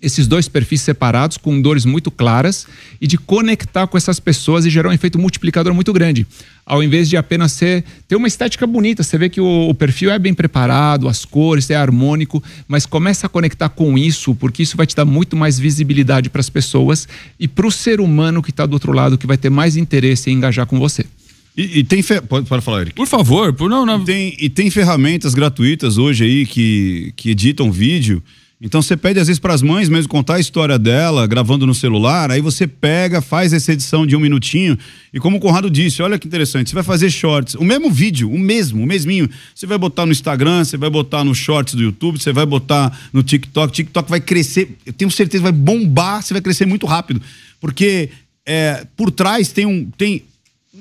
esses 0.02 0.26
dois 0.26 0.48
perfis 0.48 0.80
separados, 0.80 1.36
com 1.36 1.62
dores 1.62 1.84
muito 1.84 2.10
claras, 2.10 2.66
e 3.00 3.06
de 3.06 3.16
conectar 3.16 3.86
com 3.86 3.96
essas 3.96 4.18
pessoas 4.18 4.66
e 4.66 4.70
gerar 4.70 4.88
um 4.88 4.92
efeito 4.92 5.16
multiplicador 5.16 5.72
muito 5.72 5.92
grande. 5.92 6.26
Ao 6.66 6.82
invés 6.82 7.08
de 7.08 7.16
apenas 7.16 7.52
ser, 7.52 7.84
ter 8.08 8.16
uma 8.16 8.26
estética 8.26 8.66
bonita, 8.66 9.04
você 9.04 9.16
vê 9.16 9.28
que 9.28 9.40
o, 9.40 9.68
o 9.68 9.74
perfil 9.74 10.10
é 10.10 10.18
bem 10.18 10.34
preparado, 10.34 11.08
as 11.08 11.24
cores, 11.24 11.70
é 11.70 11.76
harmônico, 11.76 12.42
mas 12.66 12.84
começa 12.84 13.28
a 13.28 13.30
conectar 13.30 13.68
com 13.68 13.96
isso, 13.96 14.34
porque 14.34 14.64
isso 14.64 14.76
vai 14.76 14.86
te 14.86 14.96
dar 14.96 15.04
muito 15.04 15.36
mais 15.36 15.60
visibilidade 15.60 16.28
para 16.28 16.40
as 16.40 16.50
pessoas 16.50 17.06
e 17.38 17.46
para 17.46 17.66
o 17.66 17.70
ser 17.70 18.00
humano 18.00 18.42
que 18.42 18.50
está 18.50 18.66
do 18.66 18.72
outro 18.72 18.90
lado, 18.90 19.16
que 19.16 19.26
vai 19.26 19.36
ter 19.36 19.50
mais 19.50 19.76
interesse 19.76 20.30
em 20.30 20.34
engajar 20.34 20.66
com 20.66 20.80
você. 20.80 21.06
E, 21.56 21.80
e 21.80 21.84
tem. 21.84 22.02
Fe... 22.02 22.20
Pode, 22.20 22.48
pode 22.48 22.64
falar, 22.64 22.82
Eric. 22.82 22.94
Por 22.94 23.06
favor, 23.06 23.52
por 23.52 23.68
não, 23.68 23.84
não. 23.84 24.02
E 24.02 24.04
tem, 24.04 24.36
e 24.38 24.48
tem 24.48 24.70
ferramentas 24.70 25.34
gratuitas 25.34 25.98
hoje 25.98 26.24
aí 26.24 26.46
que, 26.46 27.12
que 27.16 27.30
editam 27.30 27.70
vídeo. 27.70 28.22
Então 28.64 28.80
você 28.80 28.96
pede 28.96 29.18
às 29.18 29.26
vezes 29.26 29.40
para 29.40 29.52
as 29.52 29.60
mães 29.60 29.88
mesmo 29.88 30.08
contar 30.08 30.36
a 30.36 30.40
história 30.40 30.78
dela, 30.78 31.26
gravando 31.26 31.66
no 31.66 31.74
celular, 31.74 32.30
aí 32.30 32.40
você 32.40 32.64
pega, 32.64 33.20
faz 33.20 33.52
essa 33.52 33.72
edição 33.72 34.06
de 34.06 34.14
um 34.14 34.20
minutinho, 34.20 34.78
e 35.12 35.18
como 35.18 35.38
o 35.38 35.40
Conrado 35.40 35.68
disse, 35.68 36.00
olha 36.00 36.16
que 36.16 36.28
interessante, 36.28 36.70
você 36.70 36.74
vai 36.76 36.84
fazer 36.84 37.10
shorts, 37.10 37.56
o 37.56 37.64
mesmo 37.64 37.90
vídeo, 37.90 38.30
o 38.30 38.38
mesmo, 38.38 38.84
o 38.84 38.86
mesminho, 38.86 39.28
você 39.52 39.66
vai 39.66 39.76
botar 39.76 40.06
no 40.06 40.12
Instagram, 40.12 40.64
você 40.64 40.76
vai 40.76 40.88
botar 40.88 41.24
no 41.24 41.34
shorts 41.34 41.74
do 41.74 41.82
YouTube, 41.82 42.22
você 42.22 42.32
vai 42.32 42.46
botar 42.46 42.96
no 43.12 43.20
TikTok, 43.24 43.72
TikTok 43.72 44.08
vai 44.08 44.20
crescer, 44.20 44.76
eu 44.86 44.92
tenho 44.92 45.10
certeza, 45.10 45.42
vai 45.42 45.52
bombar, 45.52 46.22
você 46.22 46.32
vai 46.32 46.40
crescer 46.40 46.64
muito 46.64 46.86
rápido, 46.86 47.20
porque 47.60 48.10
é, 48.46 48.86
por 48.96 49.10
trás 49.10 49.50
tem, 49.50 49.66
um, 49.66 49.90
tem 49.98 50.22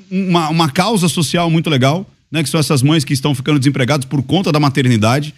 uma, 0.09 0.49
uma 0.49 0.69
causa 0.69 1.07
social 1.09 1.49
muito 1.49 1.69
legal, 1.69 2.09
né, 2.31 2.43
que 2.43 2.49
são 2.49 2.59
essas 2.59 2.81
mães 2.81 3.03
que 3.03 3.13
estão 3.13 3.35
ficando 3.35 3.59
desempregadas 3.59 4.05
por 4.05 4.23
conta 4.23 4.51
da 4.51 4.59
maternidade, 4.59 5.33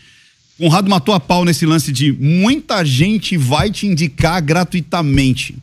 Conrado 0.57 0.89
matou 0.89 1.15
a 1.15 1.19
pau 1.19 1.43
nesse 1.43 1.65
lance 1.65 1.91
de 1.91 2.11
muita 2.11 2.85
gente 2.85 3.35
vai 3.35 3.71
te 3.71 3.87
indicar 3.87 4.41
gratuitamente. 4.41 5.55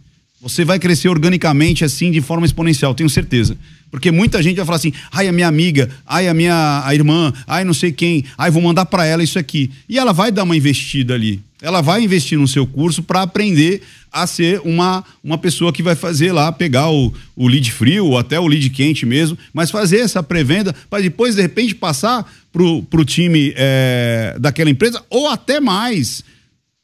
Você 0.43 0.65
vai 0.65 0.79
crescer 0.79 1.09
organicamente 1.09 1.85
assim, 1.85 2.11
de 2.11 2.21
forma 2.21 2.45
exponencial, 2.45 2.95
tenho 2.95 3.09
certeza. 3.09 3.57
Porque 3.91 4.11
muita 4.11 4.43
gente 4.43 4.57
vai 4.57 4.65
falar 4.65 4.77
assim: 4.77 4.93
ai, 5.11 5.29
a 5.29 5.33
minha 5.33 5.49
amiga, 5.49 5.91
ai, 6.07 6.29
a 6.29 6.35
minha 6.35 6.83
a 6.85 6.95
irmã, 6.95 7.33
ai, 7.47 7.65
não 7.65 7.75
sei 7.75 7.93
quem, 7.93 8.25
ai, 8.39 8.51
vou 8.51 8.63
mandar 8.63 8.87
para 8.87 9.05
ela 9.05 9.23
isso 9.23 9.39
aqui. 9.39 9.71
E 9.89 9.99
ela 9.99 10.13
vai 10.13 10.31
dar 10.31 10.45
uma 10.45 10.57
investida 10.57 11.15
ali. 11.15 11.41
Ela 11.63 11.83
vai 11.83 12.03
investir 12.03 12.39
no 12.39 12.49
seu 12.49 12.67
curso 12.67 13.03
para 13.03 13.23
aprender 13.23 13.83
a 14.11 14.27
ser 14.27 14.61
uma, 14.65 15.05
uma 15.23 15.37
pessoa 15.37 15.73
que 15.73 15.83
vai 15.83 15.95
fazer 15.95 16.33
lá, 16.33 16.51
pegar 16.51 16.91
o, 16.91 17.13
o 17.37 17.47
lead 17.47 17.71
frio 17.71 18.07
ou 18.07 18.19
até 18.19 18.41
o 18.41 18.47
lead 18.47 18.71
quente 18.71 19.05
mesmo, 19.05 19.37
mas 19.53 19.71
fazer 19.71 19.99
essa 19.99 20.23
pré-venda 20.23 20.75
para 20.89 21.03
depois, 21.03 21.37
de 21.37 21.43
repente, 21.43 21.75
passar 21.75 22.31
pro, 22.51 22.83
pro 22.85 23.05
time 23.05 23.53
é, 23.57 24.37
daquela 24.41 24.71
empresa 24.71 25.05
ou 25.11 25.29
até 25.29 25.61
mais. 25.61 26.25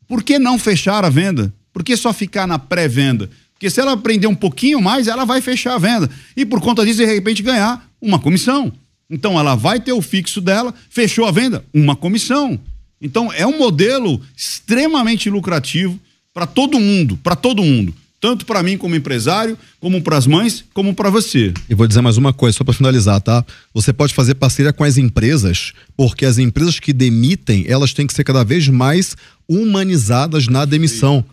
Por 0.07 0.23
que 0.23 0.39
não 0.39 0.59
fechar 0.59 1.05
a 1.05 1.11
venda? 1.11 1.53
Por 1.73 1.83
que 1.83 1.97
só 1.97 2.13
ficar 2.13 2.47
na 2.47 2.59
pré-venda? 2.59 3.29
Porque 3.57 3.71
se 3.71 3.81
ela 3.81 3.93
aprender 3.93 4.27
um 4.27 4.35
pouquinho 4.35 4.81
mais, 4.83 5.09
ela 5.09 5.25
vai 5.25 5.41
fechar 5.41 5.75
a 5.75 5.79
venda. 5.79 6.11
E 6.37 6.45
por 6.45 6.61
conta 6.61 6.85
disso, 6.85 6.99
de 6.99 7.07
repente, 7.07 7.43
ganhar 7.43 7.89
uma 8.01 8.19
comissão. 8.19 8.71
Então 9.09 9.39
ela 9.39 9.55
vai 9.55 9.81
ter 9.81 9.93
o 9.93 10.03
fixo 10.03 10.41
dela, 10.41 10.75
fechou 10.91 11.25
a 11.25 11.31
venda, 11.31 11.65
uma 11.73 11.97
comissão. 11.97 12.59
Então 13.01 13.33
é 13.33 13.47
um 13.47 13.59
modelo 13.59 14.21
extremamente 14.37 15.31
lucrativo 15.31 15.99
para 16.35 16.47
todo 16.47 16.79
mundo, 16.79 17.19
para 17.23 17.37
todo 17.37 17.63
mundo. 17.63 17.95
Tanto 18.21 18.45
para 18.45 18.63
mim 18.63 18.77
como 18.77 18.97
empresário, 18.97 19.57
como 19.79 20.03
para 20.03 20.17
as 20.17 20.27
mães, 20.27 20.65
como 20.75 20.95
para 20.95 21.11
você. 21.11 21.53
E 21.69 21.75
vou 21.75 21.87
dizer 21.87 22.01
mais 22.01 22.17
uma 22.17 22.33
coisa 22.33 22.57
só 22.57 22.65
para 22.65 22.75
finalizar, 22.75 23.21
tá? 23.21 23.45
Você 23.73 23.93
pode 23.93 24.15
fazer 24.15 24.35
parceria 24.35 24.73
com 24.73 24.83
as 24.83 24.97
empresas, 24.97 25.73
porque 25.97 26.25
as 26.25 26.39
empresas 26.39 26.81
que 26.81 26.93
demitem, 26.93 27.65
elas 27.69 27.93
têm 27.93 28.07
que 28.07 28.15
ser 28.15 28.25
cada 28.25 28.43
vez 28.43 28.69
mais 28.69 29.17
humanizadas 29.49 30.49
na 30.49 30.65
demissão. 30.65 31.25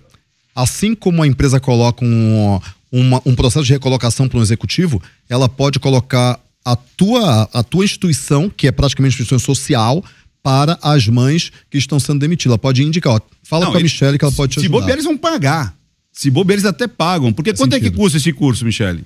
Assim 0.56 0.94
como 0.96 1.24
a 1.24 1.28
empresa 1.28 1.60
coloca 1.60 2.04
um, 2.06 2.60
uma, 2.92 3.22
um 3.26 3.36
processo 3.36 3.66
de 3.66 3.74
recolocação 3.74 4.28
para 4.28 4.38
um 4.40 4.42
executivo, 4.42 5.02
ela 5.30 5.50
pode 5.50 5.80
colocar 5.80 6.40
a 6.64 6.76
tua, 6.76 7.50
a 7.52 7.64
tua 7.64 7.84
instituição, 7.84 8.50
que 8.50 8.68
é 8.68 8.72
praticamente 8.72 9.16
uma 9.16 9.24
instituição 9.24 9.40
social, 9.40 10.04
para 10.42 10.78
as 10.82 11.08
mães 11.08 11.52
que 11.72 11.78
estão 11.78 12.00
sendo 12.00 12.20
demitidas. 12.20 12.52
Ela 12.52 12.58
pode 12.58 12.84
indicar, 12.84 13.14
ó, 13.14 13.20
fala 13.44 13.66
Não, 13.66 13.72
com 13.72 13.78
a 13.78 13.82
Michelle 13.82 14.18
que 14.18 14.26
ela 14.26 14.34
pode 14.34 14.52
te 14.52 14.60
Se 14.60 14.66
ajudar. 14.66 14.80
bobear, 14.80 14.94
eles 14.94 15.06
vão 15.06 15.18
pagar. 15.18 15.74
Se 16.12 16.30
bobear, 16.30 16.56
eles 16.56 16.66
até 16.66 16.88
pagam. 16.88 17.32
Porque 17.34 17.54
quanto 17.54 17.76
é 17.76 17.80
que 17.80 17.90
custa 17.90 18.18
esse 18.18 18.32
curso, 18.34 18.64
Michele? 18.66 19.04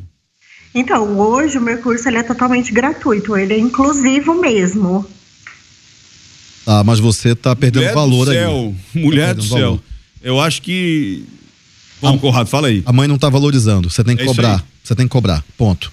Então, 0.75 1.17
hoje 1.19 1.57
o 1.57 1.62
meu 1.62 1.77
curso 1.81 2.07
ele 2.10 2.17
é 2.17 2.23
totalmente 2.23 2.71
gratuito, 2.73 3.37
ele 3.37 3.54
é 3.54 3.58
inclusivo 3.60 4.33
mesmo. 4.41 5.06
Ah, 6.65 6.83
mas 6.83 7.00
você 7.00 7.33
tá 7.33 7.56
perdendo 7.56 7.83
Mulher 7.83 7.93
valor 7.95 8.25
do 8.25 8.31
aí. 8.31 8.37
céu, 8.37 8.75
Tá 8.93 9.00
mulher 9.00 9.33
do 9.33 9.41
perdendo 9.41 9.43
céu. 9.58 9.60
valor. 9.69 9.83
Eu 10.21 10.41
acho 10.41 10.62
que 10.62 11.23
Vamos, 12.02 12.21
Conrado, 12.21 12.48
fala 12.48 12.67
aí. 12.67 12.83
A 12.85 12.93
mãe 12.93 13.08
não 13.08 13.17
tá 13.17 13.29
valorizando. 13.29 13.89
Você 13.89 14.04
tem 14.04 14.15
que 14.15 14.23
É 14.23 14.25
cobrar. 14.25 14.63
Você 14.83 14.95
tem 14.95 15.08
que 15.08 15.12
cobrar. 15.12 15.43
Ponto. 15.58 15.91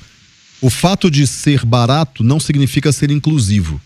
O 0.61 0.70
fato 0.70 1.11
de 1.11 1.26
ser 1.26 1.64
barato 1.64 2.22
não 2.22 2.38
significa 2.40 2.92
ser 2.92 3.11
inclusivo. 3.11 3.80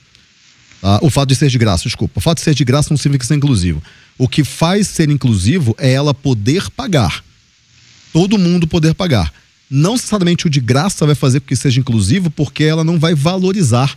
tá? 0.80 0.98
O 1.02 1.10
fato 1.10 1.28
de 1.28 1.36
ser 1.36 1.48
de 1.48 1.58
graça, 1.58 1.84
desculpa. 1.84 2.18
O 2.18 2.20
fato 2.20 2.38
de 2.38 2.44
ser 2.44 2.54
de 2.54 2.64
graça 2.64 2.90
não 2.90 2.96
significa 2.96 3.26
ser 3.26 3.34
inclusivo. 3.34 3.82
O 4.16 4.28
que 4.28 4.44
faz 4.44 4.88
ser 4.88 5.10
inclusivo 5.10 5.74
é 5.78 5.92
ela 5.92 6.12
poder 6.12 6.68
pagar. 6.70 7.22
Todo 8.12 8.38
mundo 8.38 8.66
poder 8.66 8.94
pagar. 8.94 9.32
Não 9.70 9.92
necessariamente 9.92 10.46
o 10.46 10.50
de 10.50 10.60
graça 10.60 11.04
vai 11.06 11.14
fazer 11.14 11.40
com 11.40 11.46
que 11.46 11.56
seja 11.56 11.78
inclusivo, 11.78 12.30
porque 12.30 12.64
ela 12.64 12.82
não 12.82 12.98
vai 12.98 13.14
valorizar. 13.14 13.96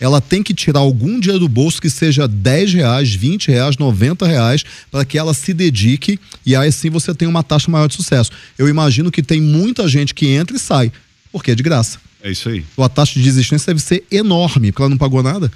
Ela 0.00 0.20
tem 0.20 0.42
que 0.42 0.54
tirar 0.54 0.80
algum 0.80 1.18
dinheiro 1.18 1.40
do 1.40 1.48
bolso 1.48 1.80
que 1.80 1.90
seja 1.90 2.28
10 2.28 2.72
reais, 2.74 3.12
20 3.14 3.48
reais, 3.48 3.76
90 3.76 4.26
reais, 4.26 4.64
para 4.90 5.04
que 5.04 5.18
ela 5.18 5.34
se 5.34 5.52
dedique 5.52 6.18
e 6.46 6.54
aí 6.54 6.70
sim 6.70 6.88
você 6.90 7.12
tem 7.14 7.26
uma 7.26 7.42
taxa 7.42 7.70
maior 7.70 7.88
de 7.88 7.94
sucesso. 7.94 8.30
Eu 8.56 8.68
imagino 8.68 9.10
que 9.10 9.22
tem 9.22 9.40
muita 9.40 9.88
gente 9.88 10.14
que 10.14 10.28
entra 10.28 10.56
e 10.56 10.60
sai, 10.60 10.92
porque 11.32 11.50
é 11.50 11.54
de 11.54 11.62
graça. 11.62 11.98
É 12.22 12.30
isso 12.30 12.48
aí. 12.48 12.64
A 12.78 12.88
taxa 12.88 13.14
de 13.14 13.22
desistência 13.22 13.72
deve 13.74 13.80
ser 13.84 14.04
enorme, 14.10 14.70
porque 14.72 14.82
ela 14.82 14.88
não 14.90 14.96
pagou 14.98 15.22
nada. 15.22 15.50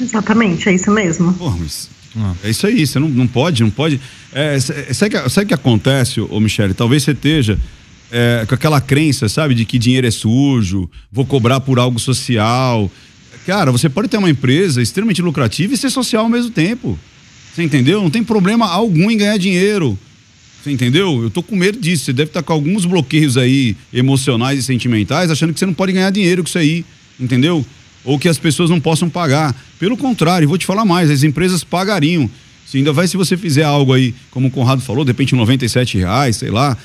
Exatamente, 0.00 0.68
é 0.68 0.74
isso 0.74 0.90
mesmo. 0.90 1.32
Porra, 1.34 1.56
mas 1.58 1.88
é 2.42 2.50
isso 2.50 2.66
aí, 2.66 2.86
você 2.86 2.98
não, 2.98 3.08
não 3.08 3.26
pode, 3.26 3.62
não 3.62 3.70
pode. 3.70 4.00
É, 4.32 4.54
s- 4.54 4.94
sabe 4.94 5.16
o 5.16 5.22
que, 5.22 5.30
sabe 5.30 5.46
que 5.48 5.54
acontece, 5.54 6.20
ô 6.20 6.40
Michele? 6.40 6.72
Talvez 6.74 7.02
você 7.02 7.12
esteja 7.12 7.58
é, 8.10 8.44
com 8.48 8.54
aquela 8.54 8.80
crença, 8.80 9.28
sabe, 9.28 9.54
de 9.54 9.64
que 9.64 9.78
dinheiro 9.78 10.06
é 10.06 10.10
sujo, 10.10 10.88
vou 11.10 11.26
cobrar 11.26 11.60
por 11.60 11.78
algo 11.78 11.98
social. 11.98 12.90
Cara, 13.48 13.72
você 13.72 13.88
pode 13.88 14.08
ter 14.08 14.18
uma 14.18 14.28
empresa 14.28 14.82
extremamente 14.82 15.22
lucrativa 15.22 15.72
e 15.72 15.76
ser 15.78 15.88
social 15.88 16.24
ao 16.24 16.28
mesmo 16.28 16.50
tempo. 16.50 16.98
Você 17.54 17.62
entendeu? 17.62 18.02
Não 18.02 18.10
tem 18.10 18.22
problema 18.22 18.68
algum 18.68 19.10
em 19.10 19.16
ganhar 19.16 19.38
dinheiro. 19.38 19.98
Você 20.62 20.70
entendeu? 20.70 21.22
Eu 21.22 21.30
tô 21.30 21.42
com 21.42 21.56
medo 21.56 21.80
disso. 21.80 22.04
Você 22.04 22.12
deve 22.12 22.28
estar 22.28 22.42
com 22.42 22.52
alguns 22.52 22.84
bloqueios 22.84 23.38
aí 23.38 23.74
emocionais 23.90 24.58
e 24.58 24.62
sentimentais, 24.62 25.30
achando 25.30 25.54
que 25.54 25.58
você 25.58 25.64
não 25.64 25.72
pode 25.72 25.92
ganhar 25.92 26.10
dinheiro 26.10 26.42
com 26.42 26.46
isso 26.46 26.58
aí. 26.58 26.84
Entendeu? 27.18 27.64
Ou 28.04 28.18
que 28.18 28.28
as 28.28 28.36
pessoas 28.36 28.68
não 28.68 28.78
possam 28.78 29.08
pagar. 29.08 29.56
Pelo 29.78 29.96
contrário, 29.96 30.46
vou 30.46 30.58
te 30.58 30.66
falar 30.66 30.84
mais, 30.84 31.10
as 31.10 31.22
empresas 31.22 31.64
pagariam. 31.64 32.28
Se 32.66 32.76
ainda 32.76 32.92
vai 32.92 33.08
se 33.08 33.16
você 33.16 33.34
fizer 33.34 33.64
algo 33.64 33.94
aí, 33.94 34.14
como 34.30 34.48
o 34.48 34.50
Conrado 34.50 34.82
falou, 34.82 35.06
de 35.06 35.10
repente 35.12 35.34
97 35.34 35.96
reais, 35.96 36.36
sei 36.36 36.50
lá. 36.50 36.76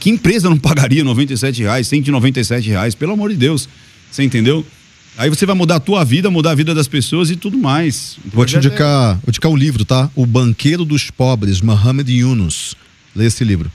Que 0.00 0.08
empresa 0.08 0.48
não 0.48 0.56
pagaria 0.56 1.04
97 1.04 1.60
reais, 1.60 1.86
197 1.88 2.70
reais? 2.70 2.94
Pelo 2.94 3.12
amor 3.12 3.28
de 3.28 3.36
Deus. 3.36 3.68
Você 4.10 4.22
entendeu? 4.22 4.64
Aí 5.18 5.30
você 5.30 5.46
vai 5.46 5.54
mudar 5.56 5.76
a 5.76 5.80
tua 5.80 6.04
vida, 6.04 6.30
mudar 6.30 6.50
a 6.50 6.54
vida 6.54 6.74
das 6.74 6.86
pessoas 6.86 7.30
e 7.30 7.36
tudo 7.36 7.56
mais. 7.56 8.18
Vou 8.26 8.44
te 8.44 8.56
indicar, 8.56 9.14
vou 9.14 9.32
te 9.32 9.36
indicar 9.36 9.50
um 9.50 9.56
livro, 9.56 9.84
tá? 9.84 10.10
O 10.14 10.26
Banqueiro 10.26 10.84
dos 10.84 11.10
Pobres, 11.10 11.60
Mohamed 11.60 12.12
Yunus. 12.12 12.74
Lê 13.14 13.26
esse 13.26 13.42
livro. 13.42 13.70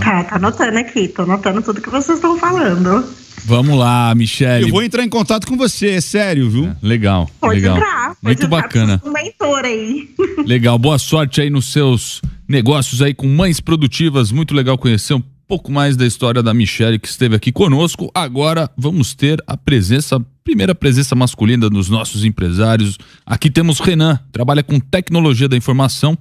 Tá, 0.00 0.24
tá 0.24 0.36
anotando 0.36 0.78
aqui, 0.78 1.08
tô 1.08 1.22
anotando 1.22 1.62
tudo 1.62 1.80
que 1.80 1.90
vocês 1.90 2.18
estão 2.18 2.38
falando. 2.38 3.04
Vamos 3.44 3.78
lá, 3.78 4.12
Michele. 4.14 4.64
Eu 4.64 4.70
vou 4.70 4.82
entrar 4.82 5.04
em 5.04 5.08
contato 5.08 5.46
com 5.46 5.56
você, 5.56 5.90
é 5.90 6.00
sério, 6.00 6.50
viu? 6.50 6.74
Legal, 6.82 7.30
Pode 7.40 7.60
legal. 7.60 7.76
entrar, 7.76 8.06
pode 8.08 8.18
Muito 8.22 8.44
entrar, 8.46 8.62
bacana. 8.62 9.02
Um 9.04 9.12
mentor 9.12 9.64
aí. 9.64 10.08
Legal, 10.44 10.78
boa 10.78 10.98
sorte 10.98 11.40
aí 11.40 11.50
nos 11.50 11.70
seus 11.70 12.20
negócios 12.48 13.02
aí 13.02 13.14
com 13.14 13.28
mães 13.28 13.60
produtivas. 13.60 14.32
Muito 14.32 14.54
legal 14.54 14.76
conhecer 14.78 15.14
um 15.14 15.22
pouco 15.46 15.70
mais 15.70 15.96
da 15.96 16.06
história 16.06 16.42
da 16.42 16.52
Michelle 16.52 16.98
que 16.98 17.08
esteve 17.08 17.36
aqui 17.36 17.52
conosco. 17.52 18.10
Agora 18.14 18.70
vamos 18.76 19.14
ter 19.14 19.42
a 19.46 19.56
presença, 19.56 20.16
a 20.16 20.20
primeira 20.42 20.74
presença 20.74 21.14
masculina 21.14 21.70
dos 21.70 21.88
nossos 21.88 22.24
empresários. 22.24 22.98
Aqui 23.24 23.50
temos 23.50 23.78
Renan, 23.78 24.18
trabalha 24.32 24.62
com 24.62 24.80
tecnologia 24.80 25.48
da 25.48 25.56
informação 25.56 26.18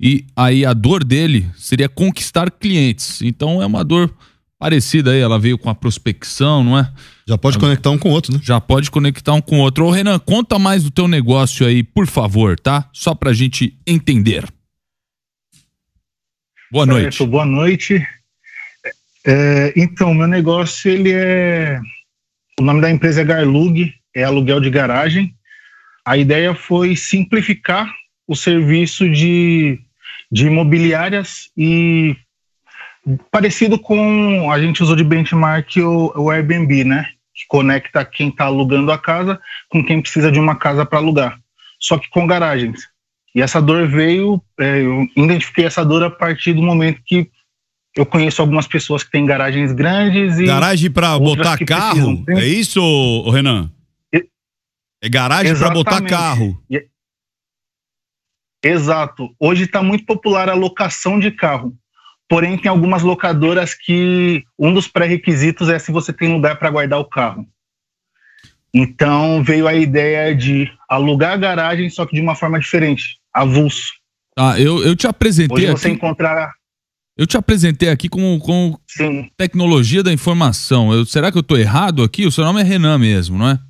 e 0.00 0.24
aí 0.36 0.64
a 0.64 0.72
dor 0.72 1.04
dele 1.04 1.48
seria 1.56 1.88
conquistar 1.88 2.50
clientes. 2.50 3.20
Então 3.22 3.60
é 3.60 3.66
uma 3.66 3.84
dor 3.84 4.14
parecida 4.58 5.10
aí, 5.10 5.20
ela 5.20 5.40
veio 5.40 5.58
com 5.58 5.68
a 5.68 5.74
prospecção, 5.74 6.62
não 6.62 6.78
é? 6.78 6.88
Já 7.26 7.36
pode 7.36 7.58
conectar 7.58 7.90
um 7.90 7.98
com 7.98 8.10
o 8.10 8.12
outro, 8.12 8.32
né? 8.32 8.40
Já 8.42 8.60
pode 8.60 8.92
conectar 8.92 9.32
um 9.32 9.40
com 9.40 9.58
o 9.58 9.60
outro. 9.60 9.86
Ô, 9.86 9.90
Renan, 9.90 10.20
conta 10.20 10.56
mais 10.56 10.84
do 10.84 10.90
teu 10.90 11.08
negócio 11.08 11.66
aí, 11.66 11.82
por 11.82 12.06
favor, 12.06 12.58
tá? 12.58 12.88
Só 12.92 13.12
pra 13.12 13.32
gente 13.32 13.76
entender. 13.84 14.44
Boa 16.70 16.86
noite. 16.86 17.16
Certo, 17.16 17.26
boa 17.26 17.44
noite. 17.44 18.06
É, 19.26 19.72
então, 19.76 20.12
meu 20.14 20.26
negócio, 20.26 20.90
ele 20.90 21.12
é... 21.12 21.80
O 22.58 22.62
nome 22.62 22.80
da 22.80 22.90
empresa 22.90 23.22
é 23.22 23.24
Garlug, 23.24 23.92
é 24.14 24.24
aluguel 24.24 24.60
de 24.60 24.70
garagem. 24.70 25.34
A 26.04 26.16
ideia 26.16 26.54
foi 26.54 26.96
simplificar 26.96 27.90
o 28.26 28.36
serviço 28.36 29.08
de, 29.08 29.80
de 30.30 30.46
imobiliárias 30.46 31.50
e 31.56 32.16
parecido 33.30 33.78
com 33.78 34.50
a 34.50 34.60
gente 34.60 34.82
usou 34.82 34.96
de 34.96 35.04
benchmark 35.04 35.76
o, 35.78 36.12
o 36.16 36.30
Airbnb, 36.30 36.84
né? 36.84 37.08
Que 37.34 37.46
conecta 37.48 38.04
quem 38.04 38.28
está 38.28 38.44
alugando 38.44 38.92
a 38.92 38.98
casa 38.98 39.40
com 39.68 39.84
quem 39.84 40.00
precisa 40.00 40.30
de 40.30 40.38
uma 40.38 40.56
casa 40.56 40.84
para 40.84 40.98
alugar, 40.98 41.38
só 41.80 41.98
que 41.98 42.08
com 42.10 42.26
garagens. 42.26 42.88
E 43.34 43.40
essa 43.40 43.62
dor 43.62 43.88
veio, 43.88 44.42
é, 44.60 44.82
eu 44.82 45.08
identifiquei 45.16 45.64
essa 45.64 45.84
dor 45.84 46.02
a 46.02 46.10
partir 46.10 46.52
do 46.52 46.62
momento 46.62 47.00
que 47.04 47.30
eu 47.96 48.06
conheço 48.06 48.40
algumas 48.40 48.66
pessoas 48.66 49.02
que 49.02 49.10
têm 49.10 49.26
garagens 49.26 49.72
grandes 49.72 50.38
e. 50.38 50.46
Garagem 50.46 50.90
pra 50.90 51.16
outras 51.16 51.36
botar 51.58 51.64
carro? 51.64 52.24
precisam. 52.24 52.42
É 52.44 52.46
isso, 52.48 53.30
Renan? 53.30 53.70
É 55.04 55.08
garagem 55.08 55.56
pra 55.56 55.70
botar 55.70 56.00
carro. 56.02 56.62
E- 56.70 56.86
Exato. 58.64 59.34
Hoje 59.40 59.64
está 59.64 59.82
muito 59.82 60.04
popular 60.06 60.48
a 60.48 60.54
locação 60.54 61.18
de 61.18 61.30
carro. 61.32 61.76
Porém, 62.28 62.56
tem 62.56 62.70
algumas 62.70 63.02
locadoras 63.02 63.74
que 63.74 64.44
um 64.58 64.72
dos 64.72 64.86
pré-requisitos 64.86 65.68
é 65.68 65.78
se 65.78 65.90
você 65.90 66.12
tem 66.12 66.32
lugar 66.32 66.58
para 66.58 66.70
guardar 66.70 67.00
o 67.00 67.04
carro. 67.04 67.46
Então 68.72 69.42
veio 69.42 69.66
a 69.68 69.74
ideia 69.74 70.34
de 70.34 70.70
alugar 70.88 71.32
a 71.32 71.36
garagem, 71.36 71.90
só 71.90 72.06
que 72.06 72.14
de 72.14 72.22
uma 72.22 72.34
forma 72.34 72.58
diferente, 72.58 73.18
avulso. 73.34 73.92
Tá, 74.34 74.58
eu, 74.58 74.82
eu 74.82 74.96
te 74.96 75.06
apresentei 75.06 75.56
Hoje 75.64 75.66
você 75.66 75.88
aqui. 75.88 75.96
encontrará. 75.96 76.54
Eu 77.22 77.26
te 77.28 77.36
apresentei 77.36 77.88
aqui 77.88 78.08
com, 78.08 78.36
com 78.40 78.76
Sim. 78.84 79.30
tecnologia 79.36 80.02
da 80.02 80.12
informação. 80.12 80.92
Eu, 80.92 81.06
será 81.06 81.30
que 81.30 81.38
eu 81.38 81.42
tô 81.44 81.56
errado 81.56 82.02
aqui? 82.02 82.26
O 82.26 82.32
seu 82.32 82.42
nome 82.42 82.60
é 82.60 82.64
Renan 82.64 82.98
mesmo, 82.98 83.38
não 83.38 83.48
é? 83.48 83.60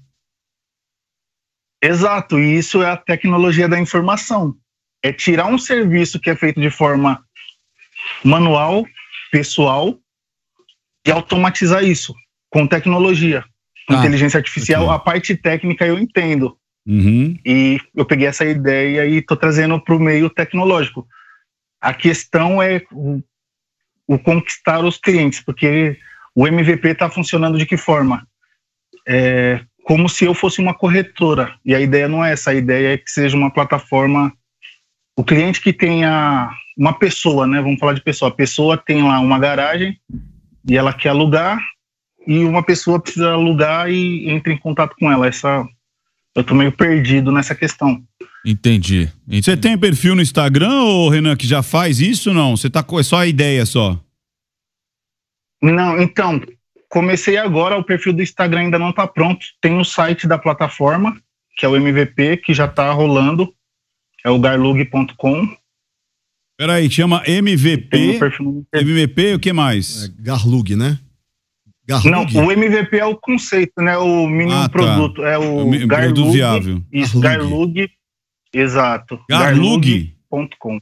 Exato, 1.85 2.39
e 2.39 2.57
isso 2.57 2.83
é 2.83 2.91
a 2.91 2.97
tecnologia 2.97 3.69
da 3.69 3.79
informação. 3.79 4.57
É 5.05 5.13
tirar 5.13 5.49
um 5.49 5.59
serviço 5.59 6.19
que 6.19 6.31
é 6.31 6.35
feito 6.35 6.63
de 6.63 6.71
forma 6.71 7.23
manual, 8.25 8.87
pessoal, 9.31 9.99
e 11.07 11.11
automatizar 11.11 11.85
isso 11.85 12.15
com 12.49 12.67
tecnologia, 12.67 13.45
Ah, 13.87 13.97
inteligência 13.97 14.39
artificial. 14.39 14.91
A 14.91 14.99
parte 14.99 15.37
técnica 15.37 15.85
eu 15.85 15.99
entendo. 15.99 16.57
Uhum. 16.87 17.37
E 17.45 17.79
eu 17.95 18.07
peguei 18.07 18.29
essa 18.29 18.47
ideia 18.47 19.05
e 19.05 19.19
estou 19.19 19.37
trazendo 19.37 19.79
para 19.79 19.95
o 19.95 20.01
meio 20.01 20.31
tecnológico. 20.31 21.07
A 21.83 21.93
questão 21.93 22.63
é 22.63 22.83
o, 24.07 24.19
conquistar 24.19 24.85
os 24.85 24.99
clientes, 24.99 25.41
porque 25.41 25.99
o 26.35 26.47
MVP 26.47 26.89
está 26.89 27.11
funcionando 27.11 27.59
de 27.59 27.67
que 27.67 27.77
forma? 27.77 28.27
É, 29.07 29.61
como 29.85 30.09
se 30.09 30.25
eu 30.25 30.35
fosse 30.35 30.61
uma 30.61 30.75
corretora. 30.75 31.55
E 31.65 31.75
a 31.75 31.81
ideia 31.81 32.09
não 32.09 32.25
é 32.25 32.33
essa, 32.33 32.51
a 32.51 32.55
ideia 32.55 32.95
é 32.95 32.99
que 32.99 33.11
seja 33.11 33.37
uma 33.37 33.51
plataforma. 33.51 34.33
O 35.17 35.25
cliente 35.25 35.61
que 35.61 35.73
tenha 35.73 36.51
uma 36.77 36.93
pessoa, 36.93 37.47
né? 37.47 37.61
Vamos 37.61 37.79
falar 37.79 37.93
de 37.93 38.03
pessoa. 38.03 38.31
A 38.31 38.35
pessoa 38.35 38.77
tem 38.77 39.03
lá 39.03 39.19
uma 39.21 39.39
garagem 39.39 39.99
e 40.69 40.77
ela 40.77 40.93
quer 40.93 41.09
alugar, 41.09 41.59
e 42.27 42.45
uma 42.45 42.63
pessoa 42.63 43.01
precisa 43.01 43.33
alugar 43.33 43.91
e 43.91 44.31
entra 44.31 44.53
em 44.53 44.59
contato 44.59 44.95
com 44.99 45.11
ela. 45.11 45.27
Essa, 45.27 45.67
eu 46.35 46.45
tô 46.45 46.55
meio 46.55 46.73
perdido 46.73 47.33
nessa 47.33 47.55
questão. 47.55 48.03
Entendi. 48.45 49.09
Você 49.29 49.57
tem 49.57 49.79
perfil 49.79 50.17
no 50.17 50.23
Instagram, 50.23 50.83
ô 50.83 51.09
Renan, 51.09 51.37
que 51.37 51.47
já 51.47 51.63
faz 51.63 52.01
isso 52.01 52.31
ou 52.31 52.35
não? 52.35 52.57
Você 52.57 52.69
tá 52.69 52.83
com 52.83 52.99
é 52.99 53.03
só 53.03 53.19
a 53.19 53.27
ideia 53.27 53.65
só? 53.65 53.99
Não, 55.63 56.01
então, 56.03 56.41
comecei 56.89 57.37
agora, 57.37 57.79
o 57.79 57.85
perfil 57.85 58.13
do 58.13 58.23
Instagram 58.23 58.63
ainda 58.63 58.79
não 58.79 58.91
está 58.91 59.07
pronto. 59.07 59.47
Tem 59.61 59.79
o 59.79 59.85
site 59.85 60.27
da 60.27 60.37
plataforma, 60.39 61.17
que 61.57 61.65
é 61.65 61.69
o 61.69 61.77
MVP, 61.77 62.39
que 62.39 62.53
já 62.53 62.65
está 62.65 62.91
rolando. 62.93 63.53
É 64.25 64.31
o 64.31 64.39
garlug.com. 64.41 65.57
Peraí, 66.59 66.91
chama 66.91 67.21
Tem 67.21 67.37
o 67.37 67.39
MVP. 67.39 68.19
MVP, 68.73 69.35
o 69.35 69.39
que 69.39 69.53
mais? 69.53 70.07
Garlug, 70.19 70.77
né? 70.77 70.99
Não, 72.05 72.25
o 72.47 72.53
MVP 72.53 72.99
é 72.99 73.05
o 73.05 73.17
conceito, 73.17 73.83
né? 73.83 73.99
O 73.99 74.27
mínimo 74.29 74.53
Ah, 74.57 74.63
tá. 74.63 74.69
produto. 74.69 75.25
É 75.25 75.37
o 75.37 75.43
É 75.43 75.85
o 75.85 75.87
Garlug. 75.89 76.15
produto 76.15 76.33
viável. 76.33 76.83
Isso, 76.93 77.19
Garlug. 77.21 77.51
Garlug. 77.51 77.91
Exato. 78.53 79.19
Garlug? 79.29 80.15
Garlug.com. 80.31 80.79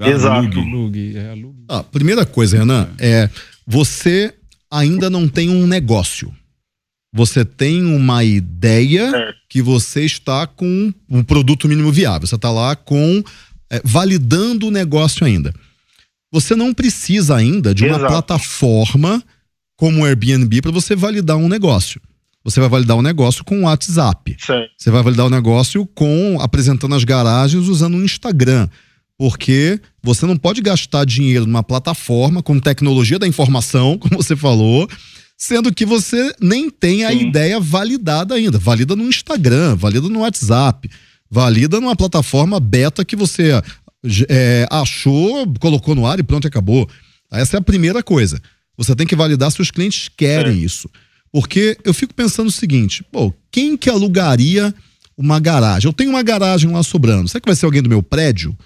Garlug. 0.00 0.16
Exato. 0.16 0.58
É, 0.58 1.34
Lug. 1.34 1.64
Ah, 1.68 1.82
primeira 1.82 2.24
coisa, 2.24 2.58
Renan, 2.58 2.88
é 2.98 3.28
você 3.66 4.34
ainda 4.70 5.10
não 5.10 5.28
tem 5.28 5.50
um 5.50 5.66
negócio. 5.66 6.34
Você 7.12 7.44
tem 7.44 7.84
uma 7.84 8.22
ideia 8.22 9.34
que 9.48 9.60
você 9.60 10.04
está 10.04 10.46
com 10.46 10.92
um 11.08 11.24
produto 11.24 11.68
mínimo 11.68 11.90
viável. 11.90 12.26
Você 12.26 12.36
está 12.36 12.50
lá 12.50 12.76
com 12.76 13.22
é, 13.68 13.80
validando 13.84 14.68
o 14.68 14.70
negócio 14.70 15.26
ainda. 15.26 15.52
Você 16.32 16.54
não 16.54 16.72
precisa 16.72 17.36
ainda 17.36 17.74
de 17.74 17.84
uma 17.84 17.96
Exato. 17.96 18.12
plataforma 18.12 19.22
como 19.76 20.00
o 20.00 20.04
Airbnb 20.04 20.62
para 20.62 20.70
você 20.70 20.94
validar 20.94 21.36
um 21.36 21.48
negócio. 21.48 22.00
Você 22.44 22.58
vai 22.58 22.68
validar 22.68 22.96
o 22.96 23.02
negócio 23.02 23.44
com 23.44 23.60
o 23.60 23.62
WhatsApp. 23.64 24.36
Certo. 24.38 24.70
Você 24.76 24.90
vai 24.90 25.02
validar 25.02 25.26
o 25.26 25.30
negócio 25.30 25.86
com 25.86 26.38
apresentando 26.40 26.94
as 26.94 27.04
garagens 27.04 27.68
usando 27.68 27.96
o 27.96 28.04
Instagram. 28.04 28.68
Porque 29.18 29.78
você 30.02 30.24
não 30.24 30.36
pode 30.36 30.62
gastar 30.62 31.04
dinheiro 31.04 31.44
numa 31.44 31.62
plataforma 31.62 32.42
com 32.42 32.58
tecnologia 32.58 33.18
da 33.18 33.28
informação, 33.28 33.96
como 34.00 34.16
você 34.16 34.34
falou, 34.34 34.88
sendo 35.36 35.72
que 35.74 35.84
você 35.84 36.34
nem 36.40 36.70
tem 36.70 37.04
a 37.04 37.12
ideia 37.12 37.60
validada 37.60 38.34
ainda. 38.34 38.58
Valida 38.58 38.96
no 38.96 39.04
Instagram, 39.04 39.76
valida 39.76 40.08
no 40.08 40.20
WhatsApp, 40.20 40.90
valida 41.30 41.78
numa 41.78 41.94
plataforma 41.94 42.58
beta 42.58 43.04
que 43.04 43.14
você 43.14 43.62
é, 44.28 44.66
achou, 44.70 45.46
colocou 45.58 45.94
no 45.94 46.06
ar 46.06 46.18
e 46.18 46.22
pronto, 46.22 46.46
acabou. 46.46 46.88
Essa 47.30 47.56
é 47.56 47.60
a 47.60 47.62
primeira 47.62 48.02
coisa. 48.02 48.40
Você 48.76 48.96
tem 48.96 49.06
que 49.06 49.14
validar 49.14 49.52
se 49.52 49.60
os 49.60 49.70
clientes 49.70 50.08
querem 50.16 50.62
isso. 50.62 50.88
Porque 51.32 51.78
eu 51.84 51.94
fico 51.94 52.14
pensando 52.14 52.48
o 52.48 52.52
seguinte: 52.52 53.04
pô, 53.04 53.32
quem 53.50 53.76
que 53.76 53.88
alugaria 53.88 54.74
uma 55.16 55.38
garagem? 55.38 55.88
Eu 55.88 55.92
tenho 55.92 56.10
uma 56.10 56.22
garagem 56.22 56.70
lá 56.70 56.82
sobrando. 56.82 57.28
Será 57.28 57.40
que 57.40 57.48
vai 57.48 57.56
ser 57.56 57.66
alguém 57.66 57.82
do 57.82 57.88
meu 57.88 58.02
prédio? 58.02 58.56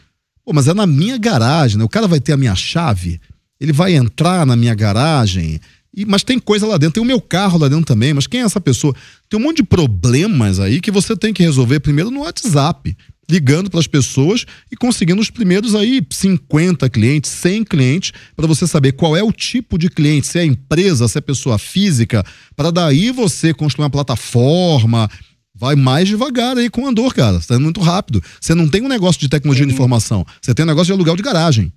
Pô, 0.45 0.53
mas 0.53 0.69
é 0.69 0.75
na 0.75 0.87
minha 0.87 1.17
garagem, 1.17 1.79
né? 1.79 1.85
O 1.85 1.89
cara 1.89 2.07
vai 2.07 2.21
ter 2.21 2.33
a 2.33 2.37
minha 2.37 2.55
chave, 2.55 3.21
ele 3.61 3.73
vai 3.73 3.95
entrar 3.95 4.45
na 4.47 4.57
minha 4.57 4.75
garagem. 4.75 5.61
E, 5.97 6.05
mas 6.05 6.25
tem 6.25 6.39
coisa 6.39 6.67
lá 6.67 6.77
dentro, 6.77 6.95
tem 6.95 7.03
o 7.03 7.07
meu 7.07 7.21
carro 7.21 7.59
lá 7.59 7.69
dentro 7.69 7.85
também, 7.85 8.13
mas 8.13 8.27
quem 8.27 8.41
é 8.41 8.45
essa 8.45 8.61
pessoa? 8.61 8.95
Tem 9.29 9.39
um 9.39 9.43
monte 9.43 9.59
de 9.59 9.63
problemas 9.63 10.59
aí 10.59 10.81
que 10.81 10.91
você 10.91 11.17
tem 11.17 11.33
que 11.33 11.43
resolver 11.43 11.81
primeiro 11.81 12.11
no 12.11 12.21
WhatsApp, 12.21 12.97
ligando 13.29 13.71
para 13.71 13.81
as 13.81 13.87
pessoas 13.87 14.45
e 14.71 14.77
conseguindo 14.77 15.21
os 15.21 15.31
primeiros 15.31 15.75
aí 15.75 16.05
50 16.11 16.89
clientes, 16.91 17.31
100 17.31 17.65
clientes, 17.65 18.13
para 18.37 18.47
você 18.47 18.67
saber 18.67 18.93
qual 18.93 19.17
é 19.17 19.23
o 19.23 19.33
tipo 19.33 19.79
de 19.79 19.89
cliente, 19.89 20.27
se 20.27 20.39
é 20.39 20.45
empresa, 20.45 21.09
se 21.09 21.19
é 21.19 21.21
pessoa 21.21 21.59
física, 21.59 22.25
para 22.55 22.71
daí 22.71 23.11
você 23.11 23.55
construir 23.55 23.85
uma 23.85 23.91
plataforma. 23.91 25.09
Vai 25.57 25.77
mais 25.77 26.09
devagar 26.09 26.59
aí 26.59 26.69
com 26.69 26.83
o 26.83 26.87
Andor, 26.89 27.15
cara. 27.15 27.41
Você 27.41 27.47
tá 27.47 27.55
indo 27.55 27.63
muito 27.63 27.81
rápido. 27.81 28.21
Você 28.41 28.55
não 28.55 28.69
tem 28.69 28.83
um 28.83 28.89
negócio 28.89 29.21
de 29.21 29.29
tecnologia 29.29 29.65
de 29.65 29.73
informação. 29.73 30.27
Você 30.43 30.53
tem 30.53 30.65
um 30.65 30.69
negócio 30.69 30.87
de 30.87 30.93
aluguel 30.93 31.15
de 31.15 31.23
garagem. 31.23 31.73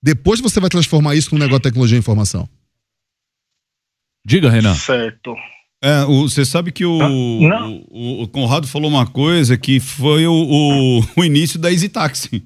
Depois 0.00 0.40
você 0.40 0.60
vai 0.60 0.70
transformar 0.70 1.16
isso 1.16 1.34
num 1.34 1.38
negócio 1.38 1.60
de 1.60 1.64
tecnologia 1.64 1.96
de 1.96 2.00
informação. 2.00 2.48
Diga, 4.24 4.48
Renan. 4.48 4.74
Certo. 4.74 5.34
É, 5.82 6.04
o- 6.04 6.28
você 6.28 6.44
sabe 6.44 6.70
que 6.70 6.84
o, 6.84 6.98
não. 7.48 7.84
o, 7.90 8.22
o 8.22 8.28
Conrado 8.28 8.66
falou 8.68 8.88
uma 8.88 9.06
coisa 9.06 9.56
que 9.56 9.80
foi 9.80 10.26
o, 10.26 10.32
o, 10.32 11.04
o 11.20 11.24
início 11.24 11.58
da 11.58 11.72
Easy 11.72 11.88
Taxi. 11.88 12.42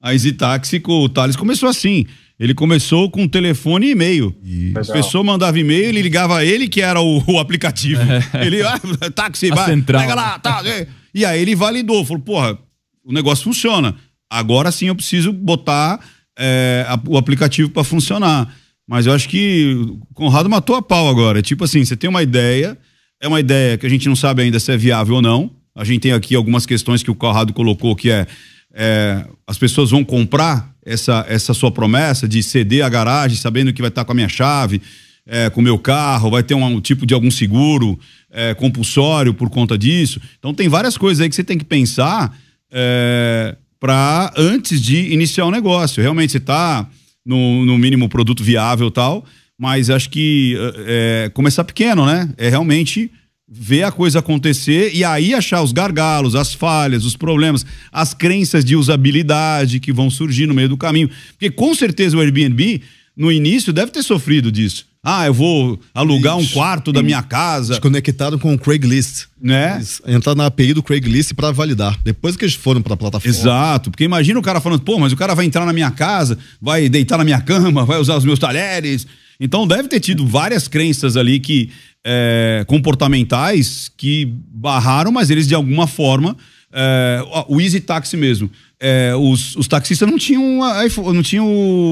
A 0.00 0.12
Easy 0.12 0.32
Taxi 0.32 0.78
com 0.78 0.92
o 1.02 1.08
Thales 1.08 1.34
começou 1.36 1.68
assim. 1.68 2.06
Ele 2.38 2.54
começou 2.54 3.10
com 3.10 3.26
telefone 3.26 3.88
e 3.88 3.90
e-mail. 3.90 4.32
A 4.76 4.92
pessoa 4.92 5.24
mandava 5.24 5.58
e-mail, 5.58 5.86
ele 5.88 6.02
ligava 6.02 6.38
a 6.38 6.44
ele, 6.44 6.68
que 6.68 6.80
era 6.80 7.00
o, 7.00 7.20
o 7.26 7.38
aplicativo. 7.40 8.00
Ele, 8.40 8.62
ah, 8.62 8.78
táxi, 9.12 9.50
A 9.50 9.56
vai, 9.56 9.66
central. 9.66 10.00
pega 10.02 10.14
lá, 10.14 10.38
tá. 10.38 10.62
é. 10.64 10.86
E 11.12 11.24
aí 11.24 11.42
ele 11.42 11.56
validou, 11.56 12.04
falou, 12.04 12.22
porra, 12.22 12.56
o 13.04 13.12
negócio 13.12 13.42
funciona. 13.42 13.96
Agora 14.30 14.70
sim 14.70 14.86
eu 14.86 14.94
preciso 14.94 15.32
botar 15.32 15.98
é, 16.38 16.84
a- 16.86 17.00
o 17.08 17.18
aplicativo 17.18 17.70
para 17.70 17.82
funcionar. 17.82 18.54
Mas 18.88 19.04
eu 19.04 19.12
acho 19.12 19.28
que 19.28 19.74
o 19.74 20.14
Conrado 20.14 20.48
matou 20.48 20.74
a 20.74 20.80
pau 20.80 21.10
agora. 21.10 21.42
Tipo 21.42 21.64
assim, 21.64 21.84
você 21.84 21.94
tem 21.94 22.08
uma 22.08 22.22
ideia, 22.22 22.76
é 23.20 23.28
uma 23.28 23.38
ideia 23.38 23.76
que 23.76 23.84
a 23.84 23.88
gente 23.88 24.08
não 24.08 24.16
sabe 24.16 24.40
ainda 24.42 24.58
se 24.58 24.72
é 24.72 24.78
viável 24.78 25.16
ou 25.16 25.22
não. 25.22 25.50
A 25.76 25.84
gente 25.84 26.00
tem 26.00 26.12
aqui 26.12 26.34
algumas 26.34 26.64
questões 26.64 27.02
que 27.02 27.10
o 27.10 27.14
Conrado 27.14 27.52
colocou, 27.52 27.94
que 27.94 28.10
é, 28.10 28.26
é, 28.72 29.26
as 29.46 29.58
pessoas 29.58 29.90
vão 29.90 30.02
comprar 30.02 30.74
essa, 30.84 31.26
essa 31.28 31.52
sua 31.52 31.70
promessa 31.70 32.26
de 32.26 32.42
ceder 32.42 32.82
a 32.82 32.88
garagem, 32.88 33.36
sabendo 33.36 33.74
que 33.74 33.82
vai 33.82 33.90
estar 33.90 34.06
com 34.06 34.12
a 34.12 34.14
minha 34.14 34.28
chave, 34.28 34.80
é, 35.26 35.50
com 35.50 35.60
o 35.60 35.64
meu 35.64 35.78
carro, 35.78 36.30
vai 36.30 36.42
ter 36.42 36.54
um, 36.54 36.64
um 36.64 36.80
tipo 36.80 37.04
de 37.04 37.12
algum 37.12 37.30
seguro 37.30 38.00
é, 38.30 38.54
compulsório 38.54 39.34
por 39.34 39.50
conta 39.50 39.76
disso. 39.76 40.18
Então 40.38 40.54
tem 40.54 40.66
várias 40.66 40.96
coisas 40.96 41.20
aí 41.20 41.28
que 41.28 41.34
você 41.34 41.44
tem 41.44 41.58
que 41.58 41.64
pensar 41.64 42.34
é, 42.72 43.54
para 43.78 44.32
antes 44.34 44.80
de 44.80 45.12
iniciar 45.12 45.44
o 45.44 45.50
negócio. 45.50 46.02
Realmente 46.02 46.32
você 46.32 46.38
está 46.38 46.88
no, 47.28 47.66
no 47.66 47.76
mínimo 47.76 48.08
produto 48.08 48.42
viável 48.42 48.90
tal, 48.90 49.24
mas 49.58 49.90
acho 49.90 50.08
que 50.08 50.56
é, 50.86 51.30
começar 51.34 51.62
pequeno, 51.62 52.06
né? 52.06 52.32
É 52.38 52.48
realmente 52.48 53.10
ver 53.46 53.82
a 53.82 53.92
coisa 53.92 54.18
acontecer 54.18 54.94
e 54.94 55.04
aí 55.04 55.34
achar 55.34 55.62
os 55.62 55.72
gargalos, 55.72 56.34
as 56.34 56.54
falhas, 56.54 57.04
os 57.04 57.16
problemas, 57.16 57.64
as 57.92 58.14
crenças 58.14 58.64
de 58.64 58.76
usabilidade 58.76 59.80
que 59.80 59.92
vão 59.92 60.10
surgir 60.10 60.46
no 60.46 60.54
meio 60.54 60.68
do 60.70 60.76
caminho. 60.76 61.10
Porque 61.30 61.50
com 61.50 61.74
certeza 61.74 62.16
o 62.16 62.20
Airbnb, 62.20 62.80
no 63.16 63.30
início, 63.30 63.72
deve 63.72 63.90
ter 63.90 64.02
sofrido 64.02 64.50
disso. 64.50 64.86
Ah, 65.10 65.24
eu 65.24 65.32
vou 65.32 65.80
alugar 65.94 66.36
um 66.36 66.46
quarto 66.48 66.92
da 66.92 67.02
minha 67.02 67.22
casa. 67.22 67.72
Desconectado 67.72 68.38
com 68.38 68.52
o 68.52 68.58
Craigslist. 68.58 69.24
Né? 69.40 69.76
Eles 69.76 70.02
Entrar 70.06 70.34
na 70.34 70.44
API 70.44 70.74
do 70.74 70.82
Craigslist 70.82 71.32
para 71.32 71.50
validar. 71.50 71.98
Depois 72.04 72.36
que 72.36 72.44
eles 72.44 72.54
foram 72.54 72.82
para 72.82 72.92
a 72.92 72.96
plataforma. 72.96 73.34
Exato, 73.34 73.90
porque 73.90 74.04
imagina 74.04 74.38
o 74.38 74.42
cara 74.42 74.60
falando, 74.60 74.82
pô, 74.82 74.98
mas 74.98 75.10
o 75.10 75.16
cara 75.16 75.34
vai 75.34 75.46
entrar 75.46 75.64
na 75.64 75.72
minha 75.72 75.90
casa, 75.90 76.36
vai 76.60 76.90
deitar 76.90 77.16
na 77.16 77.24
minha 77.24 77.40
cama, 77.40 77.86
vai 77.86 77.98
usar 77.98 78.16
os 78.16 78.24
meus 78.24 78.38
talheres. 78.38 79.06
Então 79.40 79.66
deve 79.66 79.88
ter 79.88 79.98
tido 80.00 80.26
várias 80.26 80.68
crenças 80.68 81.16
ali 81.16 81.40
que 81.40 81.70
é, 82.06 82.64
comportamentais 82.66 83.90
que 83.96 84.26
barraram, 84.52 85.10
mas 85.10 85.30
eles 85.30 85.48
de 85.48 85.54
alguma 85.54 85.86
forma. 85.86 86.36
é, 86.70 87.22
o 87.48 87.60
Easy 87.62 87.80
Taxi 87.80 88.14
mesmo. 88.16 88.50
é, 88.78 89.14
os, 89.16 89.56
os 89.56 89.66
taxistas 89.66 90.06
não 90.06 90.18
tinham 90.18 90.60
iPhone, 90.84 91.14
não 91.16 91.22
tinham 91.22 91.46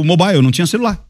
mobile, 0.04 0.42
não 0.42 0.50
tinha 0.50 0.66
celular. 0.66 1.02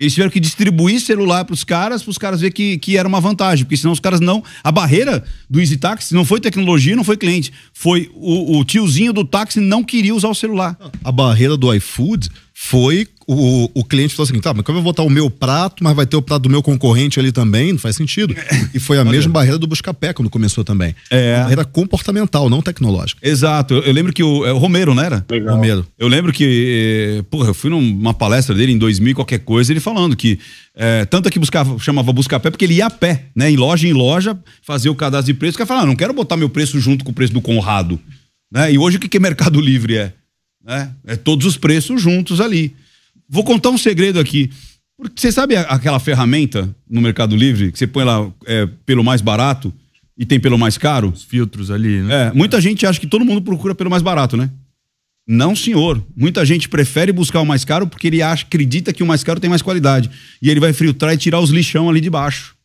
Eles 0.00 0.14
tiveram 0.14 0.30
que 0.30 0.40
distribuir 0.40 0.98
celular 0.98 1.44
para 1.44 1.52
os 1.52 1.62
caras, 1.62 2.02
para 2.02 2.10
os 2.10 2.16
caras 2.16 2.40
ver 2.40 2.50
que, 2.52 2.78
que 2.78 2.96
era 2.96 3.06
uma 3.06 3.20
vantagem, 3.20 3.66
porque 3.66 3.76
senão 3.76 3.92
os 3.92 4.00
caras 4.00 4.18
não. 4.18 4.42
A 4.64 4.72
barreira 4.72 5.22
do 5.48 5.60
Easy 5.60 5.76
Taxi 5.76 6.14
não 6.14 6.24
foi 6.24 6.40
tecnologia, 6.40 6.96
não 6.96 7.04
foi 7.04 7.18
cliente. 7.18 7.52
Foi 7.74 8.10
o, 8.14 8.58
o 8.58 8.64
tiozinho 8.64 9.12
do 9.12 9.26
táxi 9.26 9.60
não 9.60 9.84
queria 9.84 10.14
usar 10.14 10.28
o 10.28 10.34
celular. 10.34 10.78
A 11.04 11.12
barreira 11.12 11.54
do 11.54 11.72
iFood 11.74 12.30
foi 12.54 13.06
o, 13.32 13.70
o 13.74 13.84
cliente 13.84 14.14
falou 14.14 14.28
assim: 14.28 14.40
tá, 14.40 14.52
mas 14.52 14.64
como 14.64 14.78
eu 14.78 14.82
vou 14.82 14.92
botar 14.92 15.04
o 15.04 15.10
meu 15.10 15.30
prato, 15.30 15.84
mas 15.84 15.94
vai 15.94 16.04
ter 16.04 16.16
o 16.16 16.22
prato 16.22 16.42
do 16.42 16.50
meu 16.50 16.62
concorrente 16.62 17.20
ali 17.20 17.30
também? 17.30 17.72
Não 17.72 17.78
faz 17.78 17.94
sentido. 17.96 18.34
E 18.74 18.80
foi 18.80 18.98
a 18.98 19.04
mesma 19.04 19.32
barreira 19.32 19.58
do 19.58 19.66
Buscapé 19.66 20.12
quando 20.12 20.28
começou 20.28 20.64
também. 20.64 20.94
É. 21.10 21.34
Uma 21.34 21.42
barreira 21.42 21.64
comportamental, 21.64 22.50
não 22.50 22.60
tecnológica. 22.60 23.20
Exato. 23.26 23.74
Eu, 23.74 23.82
eu 23.82 23.92
lembro 23.92 24.12
que 24.12 24.22
o, 24.22 24.44
é 24.44 24.52
o 24.52 24.58
Romero, 24.58 24.94
não 24.94 25.02
era? 25.02 25.24
Legal. 25.30 25.54
Romero. 25.54 25.86
Eu 25.98 26.08
lembro 26.08 26.32
que, 26.32 27.18
eh, 27.18 27.22
porra, 27.30 27.48
eu 27.50 27.54
fui 27.54 27.70
numa 27.70 28.12
palestra 28.12 28.54
dele 28.54 28.72
em 28.72 28.78
2000 28.78 29.12
e 29.12 29.14
qualquer 29.14 29.38
coisa, 29.40 29.72
ele 29.72 29.80
falando 29.80 30.16
que 30.16 30.38
eh, 30.74 31.04
tanto 31.04 31.28
é 31.28 31.30
que 31.30 31.38
buscava, 31.38 31.78
chamava 31.78 32.12
Buscapé 32.12 32.50
porque 32.50 32.64
ele 32.64 32.74
ia 32.74 32.86
a 32.86 32.90
pé, 32.90 33.26
né? 33.34 33.50
Em 33.50 33.56
loja 33.56 33.86
em 33.86 33.92
loja, 33.92 34.36
fazer 34.62 34.88
o 34.88 34.94
cadastro 34.94 35.32
de 35.32 35.38
preço, 35.38 35.54
o 35.54 35.58
cara 35.58 35.68
falava, 35.68 35.86
ah, 35.86 35.88
não 35.88 35.96
quero 35.96 36.12
botar 36.12 36.36
meu 36.36 36.48
preço 36.48 36.80
junto 36.80 37.04
com 37.04 37.10
o 37.10 37.14
preço 37.14 37.32
do 37.32 37.40
Conrado. 37.40 38.00
Né? 38.52 38.72
E 38.72 38.78
hoje 38.78 38.96
o 38.96 39.00
que, 39.00 39.08
que 39.08 39.20
Mercado 39.20 39.60
Livre 39.60 39.96
é? 39.96 40.12
Né? 40.64 40.90
É 41.06 41.16
todos 41.16 41.46
os 41.46 41.56
preços 41.56 42.00
juntos 42.00 42.40
ali. 42.40 42.74
Vou 43.30 43.44
contar 43.44 43.70
um 43.70 43.78
segredo 43.78 44.18
aqui. 44.18 44.50
Porque 44.98 45.20
você 45.20 45.30
sabe 45.30 45.56
aquela 45.56 46.00
ferramenta 46.00 46.68
no 46.88 47.00
Mercado 47.00 47.36
Livre 47.36 47.70
que 47.70 47.78
você 47.78 47.86
põe 47.86 48.04
lá 48.04 48.30
é, 48.44 48.66
pelo 48.84 49.04
mais 49.04 49.22
barato 49.22 49.72
e 50.18 50.26
tem 50.26 50.38
pelo 50.38 50.58
mais 50.58 50.76
caro? 50.76 51.08
Os 51.08 51.22
filtros 51.22 51.70
ali, 51.70 52.02
né? 52.02 52.26
É, 52.26 52.32
muita 52.34 52.60
gente 52.60 52.84
acha 52.84 52.98
que 52.98 53.06
todo 53.06 53.24
mundo 53.24 53.40
procura 53.40 53.74
pelo 53.74 53.88
mais 53.88 54.02
barato, 54.02 54.36
né? 54.36 54.50
Não, 55.26 55.54
senhor. 55.54 56.04
Muita 56.16 56.44
gente 56.44 56.68
prefere 56.68 57.12
buscar 57.12 57.40
o 57.40 57.46
mais 57.46 57.64
caro 57.64 57.86
porque 57.86 58.08
ele 58.08 58.20
acha, 58.20 58.44
acredita 58.44 58.92
que 58.92 59.02
o 59.02 59.06
mais 59.06 59.22
caro 59.22 59.38
tem 59.38 59.48
mais 59.48 59.62
qualidade. 59.62 60.10
E 60.42 60.50
ele 60.50 60.58
vai 60.58 60.72
filtrar 60.72 61.14
e 61.14 61.16
tirar 61.16 61.38
os 61.38 61.50
lixão 61.50 61.88
ali 61.88 62.00
de 62.00 62.10
baixo. 62.10 62.56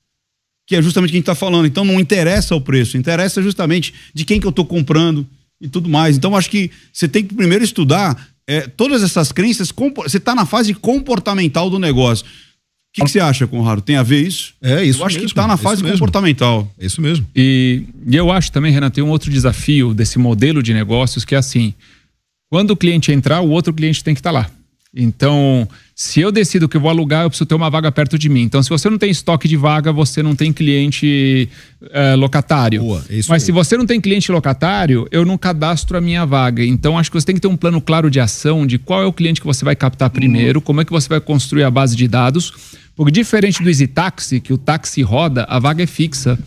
Que 0.67 0.75
é 0.75 0.81
justamente 0.81 1.09
o 1.09 1.11
que 1.11 1.17
a 1.17 1.19
gente 1.19 1.29
está 1.29 1.35
falando. 1.35 1.67
Então 1.67 1.85
não 1.85 1.99
interessa 1.99 2.55
o 2.55 2.59
preço, 2.59 2.97
interessa 2.97 3.41
justamente 3.41 3.93
de 4.13 4.25
quem 4.25 4.39
que 4.39 4.47
eu 4.47 4.49
estou 4.49 4.65
comprando 4.65 5.27
e 5.61 5.69
tudo 5.69 5.87
mais. 5.87 6.17
Então 6.17 6.35
acho 6.35 6.49
que 6.49 6.71
você 6.91 7.07
tem 7.07 7.23
que 7.23 7.35
primeiro 7.35 7.63
estudar 7.63 8.34
é, 8.47 8.61
todas 8.61 9.03
essas 9.03 9.31
crenças. 9.31 9.71
Você 9.71 10.17
está 10.17 10.35
na 10.35 10.45
fase 10.45 10.73
comportamental 10.73 11.69
do 11.69 11.79
negócio. 11.79 12.25
O 12.25 12.29
que, 12.95 13.03
que 13.03 13.11
você 13.11 13.19
acha, 13.19 13.45
Conrado? 13.45 13.81
Tem 13.81 13.97
a 13.97 14.03
ver 14.03 14.25
isso? 14.25 14.53
É 14.61 14.81
isso 14.83 15.01
Eu 15.01 15.05
acho 15.05 15.15
mesmo, 15.15 15.27
que 15.27 15.33
está 15.33 15.45
na 15.45 15.57
fase 15.57 15.83
comportamental. 15.83 16.71
É 16.79 16.85
isso 16.85 17.01
mesmo. 17.01 17.27
E, 17.35 17.83
e 18.07 18.15
eu 18.15 18.31
acho 18.31 18.51
também, 18.51 18.71
Renan, 18.71 18.89
tem 18.89 19.03
um 19.03 19.09
outro 19.09 19.29
desafio 19.29 19.93
desse 19.93 20.17
modelo 20.17 20.63
de 20.63 20.73
negócios 20.73 21.25
que 21.25 21.35
é 21.35 21.37
assim: 21.37 21.73
quando 22.49 22.71
o 22.71 22.77
cliente 22.77 23.11
entrar, 23.11 23.41
o 23.41 23.49
outro 23.49 23.73
cliente 23.73 24.01
tem 24.01 24.13
que 24.13 24.21
estar 24.21 24.31
lá. 24.31 24.49
Então, 24.95 25.67
se 25.97 26.19
eu 26.19 26.29
decido 26.29 26.67
que 26.67 26.75
eu 26.75 26.81
vou 26.81 26.89
alugar, 26.89 27.23
eu 27.23 27.29
preciso 27.29 27.45
ter 27.45 27.55
uma 27.55 27.69
vaga 27.69 27.89
perto 27.89 28.19
de 28.19 28.27
mim. 28.27 28.41
Então, 28.41 28.61
se 28.61 28.69
você 28.69 28.89
não 28.89 28.97
tem 28.97 29.09
estoque 29.09 29.47
de 29.47 29.55
vaga, 29.55 29.93
você 29.93 30.21
não 30.21 30.35
tem 30.35 30.51
cliente 30.51 31.47
eh, 31.89 32.15
locatário. 32.15 32.81
Boa, 32.81 33.01
é 33.09 33.15
Mas 33.15 33.31
aí. 33.31 33.39
se 33.39 33.51
você 33.53 33.77
não 33.77 33.85
tem 33.85 34.01
cliente 34.01 34.29
locatário, 34.29 35.07
eu 35.09 35.23
não 35.23 35.37
cadastro 35.37 35.97
a 35.97 36.01
minha 36.01 36.25
vaga. 36.25 36.65
Então, 36.65 36.99
acho 36.99 37.09
que 37.09 37.17
você 37.17 37.25
tem 37.25 37.35
que 37.35 37.41
ter 37.41 37.47
um 37.47 37.55
plano 37.55 37.79
claro 37.79 38.11
de 38.11 38.19
ação 38.19 38.67
de 38.67 38.77
qual 38.77 39.01
é 39.01 39.05
o 39.05 39.13
cliente 39.13 39.39
que 39.39 39.47
você 39.47 39.63
vai 39.63 39.73
captar 39.73 40.09
primeiro, 40.09 40.59
como 40.59 40.81
é 40.81 40.85
que 40.85 40.91
você 40.91 41.07
vai 41.07 41.21
construir 41.21 41.63
a 41.63 41.71
base 41.71 41.95
de 41.95 42.09
dados. 42.09 42.51
Porque 42.93 43.11
diferente 43.11 43.63
do 43.63 43.69
Easy 43.69 43.87
Taxi, 43.87 44.41
que 44.41 44.51
o 44.51 44.57
táxi 44.57 45.01
roda, 45.01 45.45
a 45.47 45.59
vaga 45.59 45.81
é 45.81 45.87
fixa. 45.87 46.37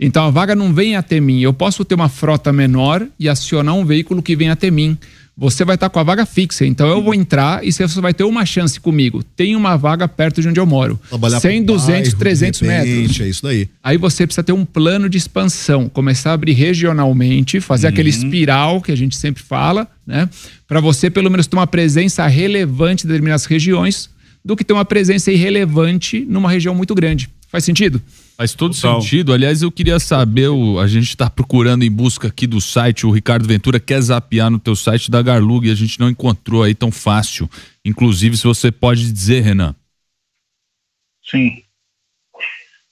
Então 0.00 0.24
a 0.24 0.30
vaga 0.30 0.54
não 0.54 0.72
vem 0.72 0.96
até 0.96 1.20
mim. 1.20 1.40
Eu 1.40 1.52
posso 1.52 1.84
ter 1.84 1.94
uma 1.94 2.08
frota 2.08 2.52
menor 2.54 3.06
e 3.18 3.28
acionar 3.28 3.74
um 3.74 3.84
veículo 3.84 4.22
que 4.22 4.34
vem 4.34 4.48
até 4.48 4.70
mim. 4.70 4.96
Você 5.36 5.64
vai 5.64 5.74
estar 5.74 5.88
com 5.90 5.98
a 5.98 6.02
vaga 6.02 6.24
fixa. 6.24 6.64
Então 6.64 6.88
eu 6.88 7.02
vou 7.02 7.12
entrar 7.14 7.64
e 7.66 7.72
você 7.72 7.86
vai 8.00 8.14
ter 8.14 8.24
uma 8.24 8.46
chance 8.46 8.78
comigo. 8.78 9.22
Tem 9.36 9.56
uma 9.56 9.76
vaga 9.76 10.06
perto 10.06 10.40
de 10.40 10.48
onde 10.48 10.60
eu 10.60 10.66
moro. 10.66 10.98
Trabalhar 11.08 11.40
100, 11.40 11.64
pro 11.64 11.74
200, 11.74 11.92
bairro, 12.10 12.18
300 12.18 12.60
de 12.60 12.66
repente, 12.66 12.88
metros. 12.98 13.20
É 13.20 13.28
isso 13.28 13.42
daí. 13.42 13.68
Aí 13.82 13.96
você 13.96 14.26
precisa 14.26 14.44
ter 14.44 14.52
um 14.52 14.64
plano 14.64 15.08
de 15.08 15.18
expansão, 15.18 15.88
começar 15.88 16.30
a 16.30 16.34
abrir 16.34 16.52
regionalmente, 16.52 17.60
fazer 17.60 17.88
aquele 17.88 18.10
Uhum. 18.10 18.16
espiral 18.16 18.80
que 18.80 18.92
a 18.92 18.96
gente 18.96 19.16
sempre 19.16 19.42
fala, 19.42 19.88
né? 20.06 20.28
Para 20.68 20.80
você 20.80 21.10
pelo 21.10 21.30
menos 21.30 21.46
ter 21.46 21.56
uma 21.56 21.66
presença 21.66 22.26
relevante 22.26 23.04
em 23.04 23.08
determinadas 23.08 23.44
regiões, 23.46 24.08
do 24.44 24.54
que 24.54 24.62
ter 24.62 24.72
uma 24.74 24.84
presença 24.84 25.32
irrelevante 25.32 26.24
numa 26.28 26.50
região 26.50 26.74
muito 26.74 26.94
grande. 26.94 27.28
Faz 27.50 27.64
sentido? 27.64 28.00
Faz 28.36 28.52
todo 28.52 28.74
sentido. 28.74 29.32
Aliás, 29.32 29.62
eu 29.62 29.70
queria 29.70 29.98
saber, 30.00 30.48
o- 30.48 30.78
a 30.80 30.86
gente 30.88 31.08
está 31.08 31.30
procurando 31.30 31.84
em 31.84 31.90
busca 31.90 32.28
aqui 32.28 32.46
do 32.46 32.60
site, 32.60 33.06
o 33.06 33.10
Ricardo 33.10 33.46
Ventura 33.46 33.78
quer 33.78 34.00
zapear 34.00 34.50
no 34.50 34.58
teu 34.58 34.74
site 34.74 35.10
da 35.10 35.22
Garlug 35.22 35.66
e 35.68 35.70
a 35.70 35.74
gente 35.74 36.00
não 36.00 36.08
encontrou 36.10 36.62
aí 36.64 36.74
tão 36.74 36.90
fácil. 36.90 37.48
Inclusive, 37.84 38.36
se 38.36 38.44
você 38.44 38.72
pode 38.72 39.10
dizer, 39.12 39.42
Renan. 39.42 39.74
Sim. 41.30 41.62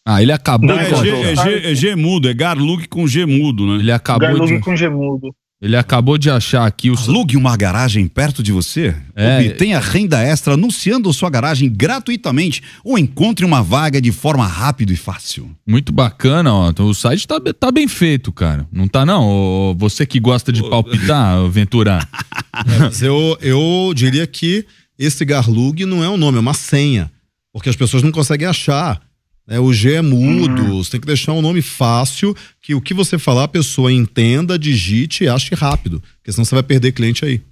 Ah, 0.07 0.23
ele 0.23 0.33
acabou 0.33 0.69
Não, 0.69 0.79
é, 0.79 0.95
G, 0.95 1.09
é, 1.11 1.37
G, 1.37 1.71
é 1.71 1.75
G 1.75 1.97
mudo, 1.97 2.29
é 2.29 2.35
Garlug 2.35 2.89
com 2.89 3.07
G 3.07 3.25
mudo, 3.27 3.67
né? 3.67 3.75
Ele 3.81 3.93
acabou 3.93 4.29
Garlug 4.29 4.55
de, 4.55 4.61
com 4.61 4.75
gemudo. 4.77 5.35
Ele 5.63 5.77
acabou 5.77 6.19
de 6.19 6.29
achar 6.29 6.67
aqui 6.67 6.91
o 6.91 6.99
Alugue 6.99 7.37
uma 7.37 7.57
garagem 7.57 8.09
perto 8.09 8.43
de 8.43 8.51
você. 8.51 8.97
É. 9.15 9.39
Obtenha 9.39 9.79
renda 9.79 10.21
extra 10.21 10.55
anunciando 10.55 11.13
sua 11.13 11.31
garagem 11.31 11.71
gratuitamente 11.71 12.61
ou 12.83 12.99
encontre 12.99 13.45
uma 13.45 13.63
vaga 13.63 14.01
de 14.01 14.11
forma 14.11 14.45
rápida 14.45 14.93
e 14.93 14.97
fácil. 14.97 15.49
Muito 15.65 15.93
bacana, 15.93 16.53
ó. 16.53 16.73
O 16.81 16.93
site 16.93 17.29
tá, 17.29 17.41
tá 17.41 17.71
bem 17.71 17.87
feito, 17.87 18.33
cara. 18.33 18.67
Não 18.73 18.89
tá, 18.89 19.07
não? 19.07 19.25
Ô, 19.25 19.75
Você 19.77 20.05
que 20.05 20.19
gosta 20.19 20.53
de 20.53 20.69
palpitar, 20.69 21.49
Ventura. 21.49 22.01
É, 22.55 22.79
mas 22.81 23.01
eu, 23.01 23.39
eu 23.41 23.93
diria 23.95 24.27
que 24.27 24.67
esse 24.99 25.25
Garlug 25.25 25.87
não 25.87 26.05
é 26.05 26.09
um 26.09 26.19
nome, 26.19 26.37
é 26.37 26.41
uma 26.41 26.53
senha. 26.53 27.11
Porque 27.51 27.71
as 27.71 27.77
pessoas 27.77 28.03
não 28.03 28.13
conseguem 28.13 28.47
achar. 28.47 29.01
Né? 29.47 29.59
o 29.59 29.73
G 29.73 29.95
é 29.95 30.03
mudo, 30.03 30.83
você 30.83 30.93
tem 30.93 31.01
que 31.01 31.07
deixar 31.07 31.33
um 31.33 31.43
nome 31.43 31.63
fácil, 31.63 32.37
que 32.61 32.75
o 32.75 32.81
que 32.81 32.95
você 32.95 33.19
falar 33.19 33.45
a 33.45 33.49
pessoa 33.49 33.93
entenda, 33.93 34.59
digite 34.59 35.25
e 35.25 35.29
ache 35.29 35.55
rápido. 35.55 36.03
Porque 36.17 36.33
senão 36.33 36.45
você 36.45 36.55
vai 36.55 36.63
perder 36.63 36.93
cliente 36.93 37.25
aí. 37.25 37.43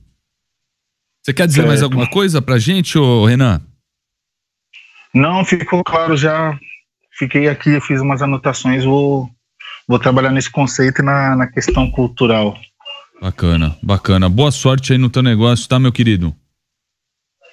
Você 1.22 1.34
quer 1.34 1.46
dizer 1.46 1.66
mais 1.66 1.82
alguma 1.82 2.08
coisa 2.08 2.40
pra 2.40 2.58
gente, 2.58 2.98
ô 2.98 3.26
Renan? 3.26 3.60
Não, 5.12 5.44
ficou 5.44 5.84
claro 5.84 6.16
já. 6.16 6.58
Fiquei 7.12 7.48
aqui, 7.48 7.78
fiz 7.80 8.00
umas 8.00 8.22
anotações, 8.22 8.84
vou, 8.84 9.28
vou 9.86 9.98
trabalhar 9.98 10.30
nesse 10.30 10.50
conceito 10.50 11.02
e 11.02 11.04
na, 11.04 11.36
na 11.36 11.46
questão 11.46 11.90
cultural. 11.90 12.56
Bacana, 13.20 13.76
bacana. 13.82 14.28
Boa 14.30 14.50
sorte 14.50 14.92
aí 14.92 14.98
no 14.98 15.10
teu 15.10 15.22
negócio, 15.22 15.68
tá, 15.68 15.78
meu 15.78 15.92
querido? 15.92 16.34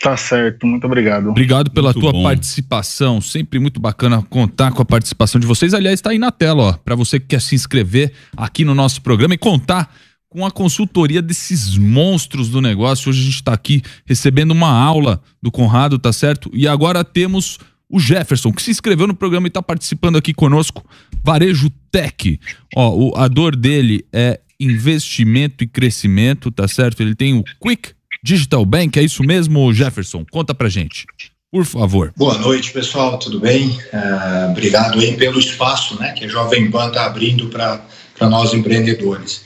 Tá 0.02 0.16
certo, 0.16 0.66
muito 0.68 0.86
obrigado. 0.86 1.30
Obrigado 1.30 1.72
pela 1.72 1.88
Muito 1.90 2.00
tua 2.02 2.12
bom. 2.12 2.24
participação. 2.24 3.20
Sempre 3.20 3.60
muito 3.60 3.80
bacana 3.80 4.22
contar 4.30 4.72
com 4.72 4.82
a 4.82 4.86
participação 4.86 5.42
de 5.42 5.48
vocês. 5.48 5.74
Aliás, 5.74 5.96
está 6.00 6.12
aí 6.12 6.20
na 6.20 6.32
tela, 6.32 6.64
ó, 6.64 6.74
para 6.74 6.96
você 6.96 7.20
que 7.20 7.28
quer 7.28 7.42
se 7.42 7.56
inscrever 7.56 8.14
aqui 8.36 8.64
no 8.64 8.76
nosso 8.76 9.02
programa 9.02 9.34
e 9.34 9.38
contar 9.38 9.92
com 10.30 10.46
a 10.46 10.52
consultoria 10.52 11.22
desses 11.22 11.78
monstros 11.78 12.50
do 12.50 12.62
negócio. 12.62 13.10
Hoje 13.10 13.22
a 13.22 13.24
gente 13.24 13.36
está 13.36 13.54
aqui 13.54 13.82
recebendo 14.06 14.52
uma 14.52 14.70
aula 14.70 15.22
do 15.42 15.50
Conrado, 15.52 15.98
tá 15.98 16.14
certo? 16.14 16.52
E 16.54 16.68
agora 16.68 17.04
temos 17.04 17.58
o 17.90 18.00
Jefferson, 18.00 18.52
que 18.52 18.62
se 18.62 18.70
inscreveu 18.70 19.08
no 19.08 19.16
programa 19.16 19.48
e 19.48 19.50
está 19.50 19.64
participando 19.64 20.18
aqui 20.18 20.34
conosco. 20.34 20.86
Varejo 21.24 21.70
Tech. 21.90 22.40
Ó, 22.76 22.94
o- 22.96 23.16
a 23.16 23.28
dor 23.28 23.56
dele 23.56 24.06
é 24.14 24.40
investimento 24.60 25.64
e 25.64 25.68
crescimento, 25.68 26.52
tá 26.52 26.68
certo? 26.68 27.02
Ele 27.02 27.16
tem 27.16 27.34
o 27.34 27.44
Quick 27.62 27.94
Digital 28.24 28.66
Bank, 28.66 28.98
é 28.98 29.04
isso 29.04 29.24
mesmo, 29.24 29.74
Jefferson? 29.74 30.26
Conta 30.30 30.54
pra 30.54 30.70
gente, 30.70 31.06
por 31.52 31.66
favor. 31.66 32.14
Boa 32.18 32.38
noite, 32.38 32.72
pessoal, 32.72 33.18
tudo 33.18 33.40
bem? 33.40 33.78
Ah, 33.94 34.48
obrigado 34.52 35.00
aí 35.00 35.16
pelo 35.16 35.40
espaço 35.40 36.00
né, 36.00 36.14
que 36.14 36.26
a 36.26 36.28
Jovem 36.28 36.70
Pan 36.70 36.88
está 36.88 37.06
abrindo 37.06 37.48
para 37.48 38.30
nós 38.30 38.54
empreendedores. 38.54 39.46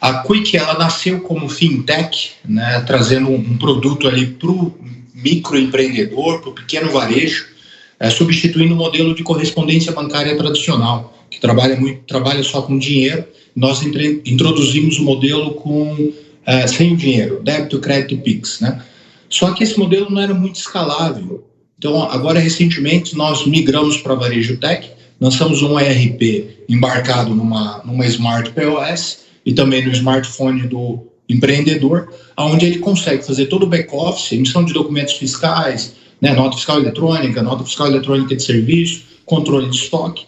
A 0.00 0.22
Quick, 0.22 0.56
ela 0.56 0.78
nasceu 0.78 1.20
como 1.20 1.48
fintech, 1.48 2.32
né, 2.48 2.80
trazendo 2.86 3.30
um, 3.30 3.58
produto 3.58 4.08
ali 4.08 4.26
para 4.26 4.50
o 4.50 4.74
microempreendedor, 5.14 6.40
para 6.40 6.50
o 6.50 6.54
pequeno 6.54 6.90
varejo, 6.90 7.46
eh, 7.98 8.08
substituindo 8.08 8.72
o 8.72 8.76
modelo 8.78 9.14
de 9.14 9.22
correspondência 9.22 9.92
bancária 9.92 10.34
tradicional, 10.36 11.26
que 11.30 11.38
trabalha, 11.38 11.76
muito, 11.76 12.00
trabalha 12.04 12.42
só 12.42 12.62
com 12.62 12.78
dinheiro. 12.78 13.24
Nós 13.54 13.82
introduzimos 13.82 14.98
o 14.98 15.04
modelo 15.04 15.52
com 15.54 16.12
eh, 16.50 16.66
sem 16.66 16.96
dinheiro, 16.96 17.40
débito, 17.44 17.78
crédito 17.78 18.20
PIX, 18.20 18.60
né? 18.60 18.82
Só 19.28 19.52
que 19.52 19.62
esse 19.62 19.78
modelo 19.78 20.10
não 20.10 20.20
era 20.20 20.34
muito 20.34 20.56
escalável. 20.56 21.46
Então, 21.78 22.02
agora, 22.10 22.40
recentemente, 22.40 23.16
nós 23.16 23.46
migramos 23.46 23.98
para 23.98 24.16
Varejo 24.16 24.56
Tech, 24.56 24.90
lançamos 25.20 25.62
um 25.62 25.78
ERP 25.78 26.64
embarcado 26.68 27.32
numa, 27.36 27.80
numa 27.84 28.04
Smart 28.06 28.50
POS 28.50 29.20
e 29.46 29.52
também 29.52 29.86
no 29.86 29.92
smartphone 29.92 30.66
do 30.66 31.06
empreendedor, 31.28 32.12
onde 32.36 32.66
ele 32.66 32.78
consegue 32.80 33.24
fazer 33.24 33.46
todo 33.46 33.62
o 33.62 33.68
back-office, 33.68 34.32
emissão 34.32 34.64
de 34.64 34.72
documentos 34.72 35.14
fiscais, 35.14 35.94
né, 36.20 36.34
nota 36.34 36.56
fiscal 36.56 36.80
eletrônica, 36.80 37.40
nota 37.42 37.62
fiscal 37.62 37.86
eletrônica 37.86 38.34
de 38.34 38.42
serviço, 38.42 39.04
controle 39.24 39.70
de 39.70 39.76
estoque, 39.76 40.26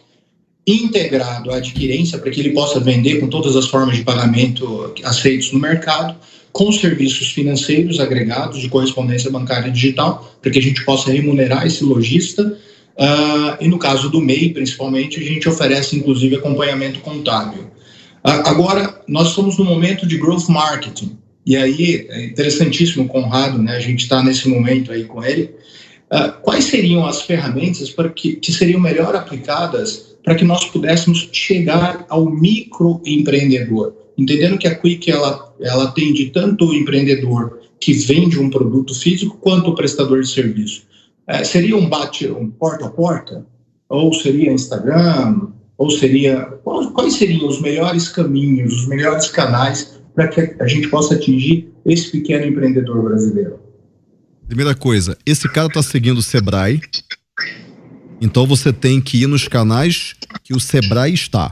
integrado 0.66 1.50
à 1.50 1.56
adquirência 1.56 2.18
para 2.18 2.30
que 2.30 2.40
ele 2.40 2.50
possa 2.50 2.78
vender 2.78 3.18
com 3.18 3.28
todas 3.28 3.56
as 3.56 3.66
formas 3.66 3.96
de 3.96 4.04
pagamento 4.04 4.92
aceitos 5.02 5.52
no 5.52 5.58
mercado, 5.58 6.16
com 6.52 6.70
serviços 6.70 7.32
financeiros 7.32 7.98
agregados 7.98 8.60
de 8.60 8.68
correspondência 8.68 9.30
bancária 9.30 9.70
digital, 9.70 10.36
para 10.40 10.50
que 10.50 10.58
a 10.58 10.62
gente 10.62 10.84
possa 10.84 11.10
remunerar 11.10 11.66
esse 11.66 11.82
lojista. 11.82 12.56
Ah, 12.98 13.56
e 13.60 13.66
no 13.66 13.78
caso 13.78 14.10
do 14.10 14.20
MEI, 14.20 14.52
principalmente, 14.52 15.18
a 15.18 15.22
gente 15.22 15.48
oferece 15.48 15.96
inclusive 15.96 16.36
acompanhamento 16.36 17.00
contábil. 17.00 17.70
Ah, 18.22 18.50
agora, 18.50 19.02
nós 19.08 19.30
estamos 19.30 19.58
no 19.58 19.64
momento 19.64 20.06
de 20.06 20.18
growth 20.18 20.48
marketing, 20.48 21.16
e 21.44 21.56
aí 21.56 22.06
é 22.08 22.24
interessantíssimo 22.26 23.08
Conrado, 23.08 23.60
né? 23.60 23.76
A 23.76 23.80
gente 23.80 24.00
está 24.00 24.22
nesse 24.22 24.48
momento 24.48 24.92
aí 24.92 25.04
com 25.04 25.24
ele. 25.24 25.50
Ah, 26.14 26.28
quais 26.28 26.64
seriam 26.64 27.06
as 27.06 27.22
ferramentas 27.22 27.88
para 27.88 28.10
que, 28.10 28.36
que 28.36 28.52
seriam 28.52 28.78
melhor 28.78 29.16
aplicadas 29.16 30.14
para 30.22 30.34
que 30.34 30.44
nós 30.44 30.66
pudéssemos 30.66 31.30
chegar 31.32 32.04
ao 32.06 32.30
microempreendedor? 32.30 33.94
Entendendo 34.18 34.58
que 34.58 34.68
a 34.68 34.74
Quick 34.74 35.10
ela, 35.10 35.54
ela 35.58 35.84
atende 35.84 36.26
tanto 36.26 36.66
o 36.66 36.74
empreendedor 36.74 37.60
que 37.80 37.94
vende 37.94 38.38
um 38.38 38.50
produto 38.50 38.94
físico 38.94 39.38
quanto 39.40 39.70
o 39.70 39.74
prestador 39.74 40.20
de 40.20 40.28
serviço. 40.28 40.82
Eh, 41.26 41.44
seria 41.44 41.78
um 41.78 41.88
bate, 41.88 42.28
um 42.28 42.50
porta 42.50 42.84
a 42.84 42.90
porta? 42.90 43.46
Ou 43.88 44.12
seria 44.12 44.52
Instagram? 44.52 45.48
Ou 45.78 45.90
seria. 45.90 46.42
Quais 46.92 47.14
seriam 47.14 47.48
os 47.48 47.58
melhores 47.62 48.10
caminhos, 48.10 48.82
os 48.82 48.86
melhores 48.86 49.28
canais 49.28 49.98
para 50.14 50.28
que 50.28 50.56
a 50.60 50.66
gente 50.66 50.88
possa 50.88 51.14
atingir 51.14 51.72
esse 51.86 52.10
pequeno 52.10 52.44
empreendedor 52.44 53.02
brasileiro? 53.02 53.71
Primeira 54.52 54.74
coisa, 54.74 55.16
esse 55.24 55.48
cara 55.48 55.66
tá 55.66 55.82
seguindo 55.82 56.18
o 56.18 56.22
Sebrae. 56.22 56.78
Então 58.20 58.46
você 58.46 58.70
tem 58.70 59.00
que 59.00 59.22
ir 59.22 59.26
nos 59.26 59.48
canais 59.48 60.14
que 60.44 60.52
o 60.52 60.60
Sebrae 60.60 61.14
está. 61.14 61.50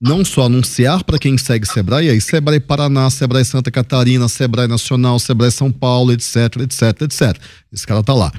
Não 0.00 0.24
só 0.24 0.46
anunciar 0.46 1.04
para 1.04 1.18
quem 1.18 1.36
segue 1.36 1.66
Sebrae, 1.66 2.08
aí 2.08 2.18
Sebrae 2.18 2.58
Paraná, 2.58 3.10
Sebrae 3.10 3.44
Santa 3.44 3.70
Catarina, 3.70 4.26
Sebrae 4.26 4.66
Nacional, 4.66 5.18
Sebrae 5.18 5.50
São 5.50 5.70
Paulo, 5.70 6.12
etc, 6.12 6.62
etc, 6.62 7.02
etc. 7.02 7.38
Esse 7.70 7.86
cara 7.86 8.02
tá 8.02 8.14
lá. 8.14 8.32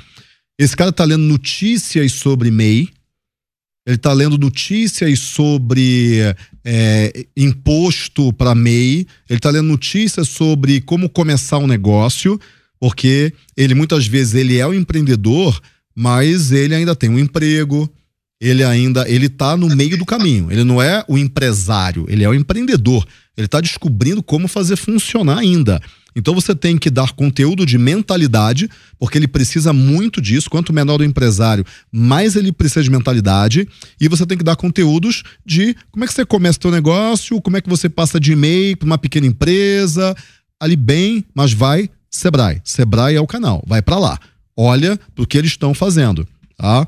Esse 0.57 0.75
cara 0.75 0.91
tá 0.91 1.03
lendo 1.03 1.21
notícias 1.21 2.11
sobre 2.13 2.49
MEI, 2.49 2.89
ele 3.85 3.99
tá 3.99 4.13
lendo 4.13 4.35
notícias 4.35 5.19
sobre 5.19 6.21
é, 6.65 7.27
imposto 7.37 8.33
para 8.33 8.55
MEI, 8.55 9.05
ele 9.29 9.39
tá 9.39 9.51
lendo 9.51 9.67
notícias 9.67 10.27
sobre 10.27 10.81
como 10.81 11.07
começar 11.07 11.59
um 11.59 11.67
negócio, 11.67 12.39
porque 12.81 13.31
ele 13.55 13.75
muitas 13.75 14.07
vezes 14.07 14.33
ele 14.33 14.57
é 14.57 14.65
o 14.65 14.73
empreendedor, 14.73 15.61
mas 15.95 16.51
ele 16.51 16.73
ainda 16.73 16.95
tem 16.95 17.11
um 17.11 17.19
emprego, 17.19 17.87
ele 18.41 18.63
ainda 18.63 19.07
ele 19.07 19.29
tá 19.29 19.55
no 19.55 19.69
meio 19.69 19.95
do 19.99 20.03
caminho. 20.03 20.51
Ele 20.51 20.63
não 20.63 20.81
é 20.81 21.05
o 21.07 21.15
empresário, 21.15 22.07
ele 22.09 22.23
é 22.23 22.29
o 22.29 22.33
empreendedor. 22.33 23.05
Ele 23.37 23.45
está 23.45 23.61
descobrindo 23.61 24.23
como 24.23 24.47
fazer 24.47 24.75
funcionar 24.77 25.37
ainda. 25.37 25.79
Então 26.15 26.33
você 26.33 26.55
tem 26.55 26.75
que 26.75 26.89
dar 26.89 27.11
conteúdo 27.11 27.67
de 27.67 27.77
mentalidade, 27.77 28.67
porque 28.97 29.15
ele 29.15 29.27
precisa 29.27 29.71
muito 29.71 30.19
disso. 30.19 30.49
Quanto 30.49 30.73
menor 30.73 31.01
o 31.01 31.05
empresário, 31.05 31.63
mais 31.91 32.35
ele 32.35 32.51
precisa 32.51 32.81
de 32.81 32.89
mentalidade. 32.89 33.67
E 33.99 34.07
você 34.07 34.25
tem 34.25 34.39
que 34.39 34.43
dar 34.43 34.55
conteúdos 34.55 35.21
de 35.45 35.75
como 35.91 36.03
é 36.03 36.07
que 36.07 36.13
você 36.15 36.25
começa 36.25 36.57
o 36.57 36.61
seu 36.63 36.71
negócio, 36.71 37.39
como 37.41 37.57
é 37.57 37.61
que 37.61 37.69
você 37.69 37.87
passa 37.87 38.19
de 38.19 38.31
e-mail 38.31 38.75
para 38.75 38.87
uma 38.87 38.97
pequena 38.97 39.27
empresa, 39.27 40.15
ali 40.59 40.75
bem, 40.75 41.23
mas 41.35 41.53
vai 41.53 41.87
Sebrae. 42.11 42.61
Sebrae 42.63 43.15
é 43.15 43.21
o 43.21 43.27
canal, 43.27 43.63
vai 43.65 43.81
para 43.81 43.97
lá. 43.97 44.19
Olha 44.55 44.99
para 45.15 45.23
o 45.23 45.27
que 45.27 45.37
eles 45.37 45.51
estão 45.51 45.73
fazendo, 45.73 46.27
tá? 46.57 46.85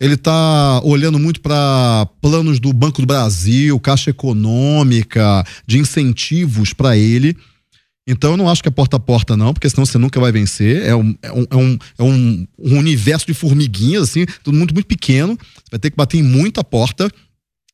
Ele 0.00 0.14
está 0.14 0.80
olhando 0.82 1.18
muito 1.18 1.40
para 1.40 2.06
planos 2.20 2.58
do 2.58 2.72
Banco 2.72 3.00
do 3.00 3.06
Brasil, 3.06 3.78
Caixa 3.78 4.10
Econômica, 4.10 5.44
de 5.66 5.78
incentivos 5.78 6.72
para 6.72 6.96
ele. 6.96 7.36
Então 8.06 8.32
eu 8.32 8.36
não 8.36 8.48
acho 8.50 8.62
que 8.62 8.68
é 8.68 8.72
porta 8.72 8.96
a 8.96 9.00
porta, 9.00 9.36
não, 9.36 9.54
porque 9.54 9.70
senão 9.70 9.86
você 9.86 9.96
nunca 9.96 10.20
vai 10.20 10.32
vencer. 10.32 10.84
É 10.84 10.94
um, 10.94 11.16
é 11.22 11.32
um, 11.32 11.46
é 11.48 11.56
um, 11.56 11.78
é 11.98 12.02
um, 12.02 12.46
um 12.58 12.78
universo 12.78 13.26
de 13.26 13.32
formiguinhas, 13.32 14.02
assim, 14.02 14.26
tudo 14.42 14.58
muito, 14.58 14.74
muito 14.74 14.86
pequeno. 14.86 15.38
Você 15.38 15.70
vai 15.70 15.80
ter 15.80 15.90
que 15.90 15.96
bater 15.96 16.18
em 16.18 16.22
muita 16.22 16.62
porta. 16.62 17.10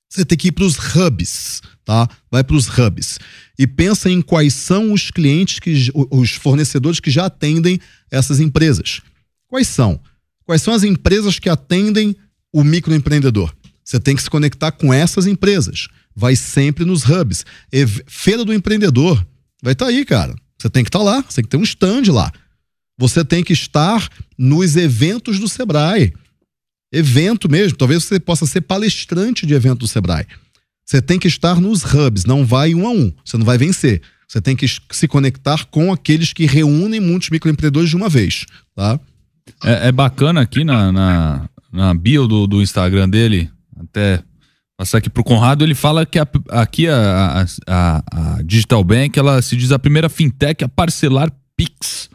Você 0.08 0.24
tem 0.24 0.36
que 0.36 0.48
ir 0.48 0.52
para 0.52 0.64
os 0.64 0.76
hubs, 0.94 1.62
tá? 1.84 2.08
Vai 2.30 2.44
para 2.44 2.56
os 2.56 2.66
hubs. 2.66 3.18
E 3.58 3.66
pensa 3.66 4.10
em 4.10 4.22
quais 4.22 4.54
são 4.54 4.92
os 4.92 5.10
clientes, 5.10 5.58
que, 5.58 5.90
os 5.94 6.30
fornecedores 6.32 7.00
que 7.00 7.10
já 7.10 7.26
atendem 7.26 7.80
essas 8.10 8.40
empresas. 8.40 9.00
Quais 9.48 9.68
são? 9.68 10.00
Quais 10.44 10.62
são 10.62 10.74
as 10.74 10.82
empresas 10.82 11.38
que 11.38 11.48
atendem 11.48 12.16
o 12.52 12.64
microempreendedor? 12.64 13.54
Você 13.84 13.98
tem 13.98 14.14
que 14.14 14.22
se 14.22 14.30
conectar 14.30 14.72
com 14.72 14.94
essas 14.94 15.26
empresas. 15.26 15.88
Vai 16.14 16.36
sempre 16.36 16.84
nos 16.84 17.02
hubs. 17.04 17.44
Feira 18.06 18.44
do 18.44 18.54
empreendedor 18.54 19.24
vai 19.62 19.72
estar 19.72 19.86
aí, 19.86 20.04
cara. 20.04 20.34
Você 20.58 20.68
tem 20.68 20.84
que 20.84 20.88
estar 20.88 21.02
lá, 21.02 21.22
você 21.22 21.36
tem 21.36 21.44
que 21.44 21.50
ter 21.50 21.56
um 21.56 21.62
stand 21.62 22.12
lá. 22.12 22.32
Você 22.98 23.24
tem 23.24 23.42
que 23.42 23.52
estar 23.52 24.08
nos 24.36 24.76
eventos 24.76 25.38
do 25.38 25.48
Sebrae. 25.48 26.12
Evento 26.92 27.48
mesmo, 27.48 27.78
talvez 27.78 28.04
você 28.04 28.20
possa 28.20 28.44
ser 28.46 28.60
palestrante 28.60 29.46
de 29.46 29.54
evento 29.54 29.78
do 29.78 29.88
Sebrae. 29.88 30.26
Você 30.90 31.00
tem 31.00 31.20
que 31.20 31.28
estar 31.28 31.60
nos 31.60 31.84
hubs, 31.84 32.24
não 32.24 32.44
vai 32.44 32.74
um 32.74 32.84
a 32.84 32.90
um, 32.90 33.12
você 33.24 33.38
não 33.38 33.44
vai 33.46 33.56
vencer. 33.56 34.02
Você 34.26 34.40
tem 34.40 34.56
que 34.56 34.66
se 34.90 35.06
conectar 35.06 35.64
com 35.66 35.92
aqueles 35.92 36.32
que 36.32 36.46
reúnem 36.46 36.98
muitos 36.98 37.30
microempreendedores 37.30 37.90
de 37.90 37.94
uma 37.94 38.08
vez, 38.08 38.44
tá? 38.74 38.98
É, 39.62 39.86
é 39.86 39.92
bacana 39.92 40.40
aqui 40.40 40.64
na, 40.64 40.90
na, 40.90 41.48
na 41.72 41.94
bio 41.94 42.26
do, 42.26 42.44
do 42.48 42.60
Instagram 42.60 43.08
dele, 43.08 43.48
até 43.78 44.20
passar 44.76 44.98
aqui 44.98 45.08
pro 45.08 45.22
Conrado, 45.22 45.62
ele 45.62 45.76
fala 45.76 46.04
que 46.04 46.18
a- 46.18 46.26
aqui 46.48 46.88
a, 46.88 47.44
a- 47.68 48.02
a 48.38 48.42
Digital 48.42 48.82
Bank, 48.82 49.16
ela 49.16 49.40
se 49.42 49.56
diz 49.56 49.70
a 49.70 49.78
primeira 49.78 50.08
fintech 50.08 50.64
a 50.64 50.68
parcelar 50.68 51.30
Pix 51.56 52.10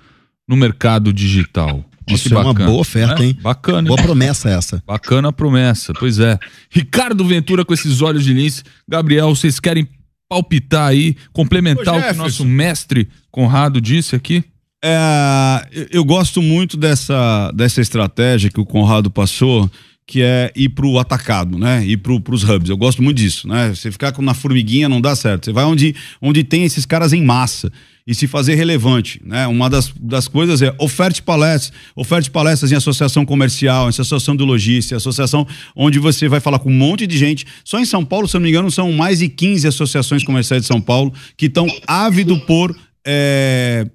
no 0.45 0.57
mercado 0.57 1.13
digital. 1.13 1.81
Olha 2.07 2.15
Isso 2.15 2.33
é 2.33 2.37
uma 2.37 2.53
boa 2.53 2.79
oferta, 2.81 3.15
né? 3.19 3.25
hein? 3.27 3.37
Bacana. 3.41 3.87
Boa 3.87 3.99
hein? 3.99 4.05
promessa 4.05 4.49
essa. 4.49 4.83
Bacana 4.85 5.29
a 5.29 5.33
promessa, 5.33 5.93
pois 5.99 6.19
é. 6.19 6.37
Ricardo 6.69 7.25
Ventura 7.25 7.65
com 7.65 7.73
esses 7.73 8.01
olhos 8.01 8.23
de 8.23 8.33
lince. 8.33 8.63
Gabriel, 8.87 9.35
vocês 9.35 9.59
querem 9.59 9.87
palpitar 10.29 10.87
aí, 10.89 11.15
complementar 11.33 11.93
Ô, 11.95 11.97
o 11.97 12.01
que 12.03 12.13
nosso 12.13 12.45
mestre 12.45 13.07
Conrado 13.31 13.79
disse 13.81 14.15
aqui? 14.15 14.43
É, 14.83 15.67
eu- 15.91 16.05
gosto 16.05 16.41
muito 16.41 16.77
dessa, 16.77 17.51
dessa 17.55 17.81
estratégia 17.81 18.49
que 18.51 18.59
o 18.59 18.65
Conrado 18.65 19.09
passou, 19.09 19.69
que 20.07 20.21
é 20.21 20.51
ir 20.55 20.69
pro 20.69 20.99
atacado, 20.99 21.57
né? 21.57 21.83
Ir 21.85 21.97
pro, 21.97 22.21
pros 22.21 22.43
hubs. 22.43 22.69
Eu 22.69 22.77
gosto 22.77 23.01
muito 23.01 23.17
disso, 23.17 23.47
né? 23.47 23.73
Você 23.73 23.91
ficar 23.91 24.11
com- 24.11 24.21
na 24.21 24.35
formiguinha 24.35 24.87
não 24.87 25.01
dá 25.01 25.15
certo. 25.15 25.45
Você 25.45 25.51
vai 25.51 25.65
onde, 25.65 25.95
onde 26.21 26.43
tem 26.43 26.63
esses 26.63 26.85
caras 26.85 27.13
em 27.13 27.23
massa 27.23 27.71
e 28.07 28.13
se 28.13 28.27
fazer 28.27 28.53
relevante, 28.53 29.19
né? 29.25 29.47
Uma 29.47 29.67
das, 29.67 29.91
das 29.99 30.27
coisas 30.27 30.61
é 30.61 30.73
oferte 30.79 31.23
palestras, 31.23 31.73
oferte 31.95 32.29
palestras 32.29 32.71
em 32.71 32.75
associação 32.75 33.25
comercial, 33.25 33.87
em 33.87 33.89
associação 33.89 34.35
de 34.35 34.43
logística, 34.43 34.95
associação 34.95 35.47
onde 35.75 35.97
você 35.97 36.27
vai 36.27 36.39
falar 36.39 36.59
com 36.59 36.69
um 36.69 36.77
monte 36.77 37.07
de 37.07 37.17
gente. 37.17 37.47
Só 37.63 37.79
em 37.79 37.85
São 37.85 38.05
Paulo, 38.05 38.27
se 38.27 38.35
não 38.35 38.41
me 38.41 38.49
engano, 38.49 38.69
são 38.69 38.91
mais 38.91 39.19
de 39.19 39.29
15 39.29 39.67
associações 39.67 40.23
comerciais 40.23 40.61
de 40.61 40.67
São 40.67 40.79
Paulo 40.79 41.11
que 41.35 41.47
estão 41.47 41.65
ávido 41.87 42.39
por 42.41 42.77
é, 43.05 43.87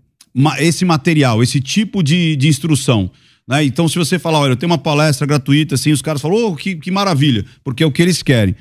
esse 0.58 0.84
material, 0.84 1.40
esse 1.40 1.60
tipo 1.60 2.02
de, 2.02 2.34
de 2.34 2.48
instrução. 2.48 3.08
Né? 3.46 3.64
Então, 3.64 3.86
se 3.86 3.96
você 3.96 4.18
falar, 4.18 4.40
olha, 4.40 4.52
eu 4.52 4.56
tenho 4.56 4.72
uma 4.72 4.78
palestra 4.78 5.24
gratuita, 5.24 5.76
assim, 5.76 5.92
os 5.92 6.02
caras 6.02 6.20
falam, 6.20 6.46
oh, 6.46 6.56
que, 6.56 6.74
que 6.74 6.90
maravilha, 6.90 7.44
porque 7.62 7.84
é 7.84 7.86
o 7.86 7.92
que 7.92 8.02
eles 8.02 8.24
querem. 8.24 8.56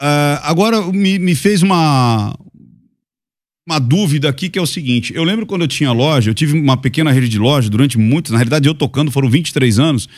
Ah, 0.00 0.40
agora, 0.44 0.80
me, 0.92 1.18
me 1.18 1.34
fez 1.34 1.62
uma, 1.62 2.34
uma 3.68 3.78
dúvida 3.78 4.30
aqui 4.30 4.48
que 4.48 4.58
é 4.58 4.62
o 4.62 4.66
seguinte: 4.66 5.12
eu 5.14 5.22
lembro 5.22 5.44
quando 5.44 5.62
eu 5.62 5.68
tinha 5.68 5.92
loja, 5.92 6.30
eu 6.30 6.34
tive 6.34 6.58
uma 6.58 6.76
pequena 6.76 7.12
rede 7.12 7.28
de 7.28 7.38
loja 7.38 7.68
durante 7.68 7.98
muitos, 7.98 8.32
na 8.32 8.38
realidade 8.38 8.66
eu 8.66 8.74
tocando 8.74 9.10
foram 9.10 9.28
23 9.28 9.78
anos. 9.78 10.08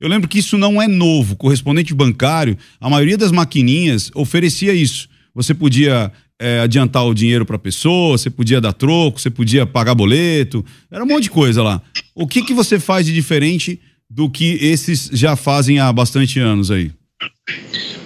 Eu 0.00 0.08
lembro 0.08 0.28
que 0.28 0.40
isso 0.40 0.58
não 0.58 0.82
é 0.82 0.86
novo. 0.86 1.36
Correspondente 1.36 1.94
bancário, 1.94 2.58
a 2.78 2.90
maioria 2.90 3.16
das 3.16 3.32
maquininhas 3.32 4.10
oferecia 4.14 4.74
isso. 4.74 5.08
Você 5.34 5.54
podia 5.54 6.12
eh, 6.38 6.60
adiantar 6.60 7.06
o 7.06 7.14
dinheiro 7.14 7.46
para 7.46 7.56
a 7.56 7.58
pessoa, 7.58 8.18
você 8.18 8.28
podia 8.28 8.60
dar 8.60 8.74
troco, 8.74 9.18
você 9.20 9.30
podia 9.30 9.64
pagar 9.64 9.94
boleto, 9.94 10.62
era 10.90 11.02
um 11.02 11.06
monte 11.06 11.24
de 11.24 11.30
coisa 11.30 11.62
lá. 11.62 11.80
O 12.14 12.26
que, 12.26 12.42
que 12.42 12.52
você 12.52 12.78
faz 12.78 13.06
de 13.06 13.12
diferente 13.14 13.80
do 14.10 14.28
que 14.28 14.58
esses 14.60 15.08
já 15.12 15.34
fazem 15.34 15.78
há 15.78 15.90
bastante 15.90 16.38
anos 16.38 16.70
aí? 16.70 16.90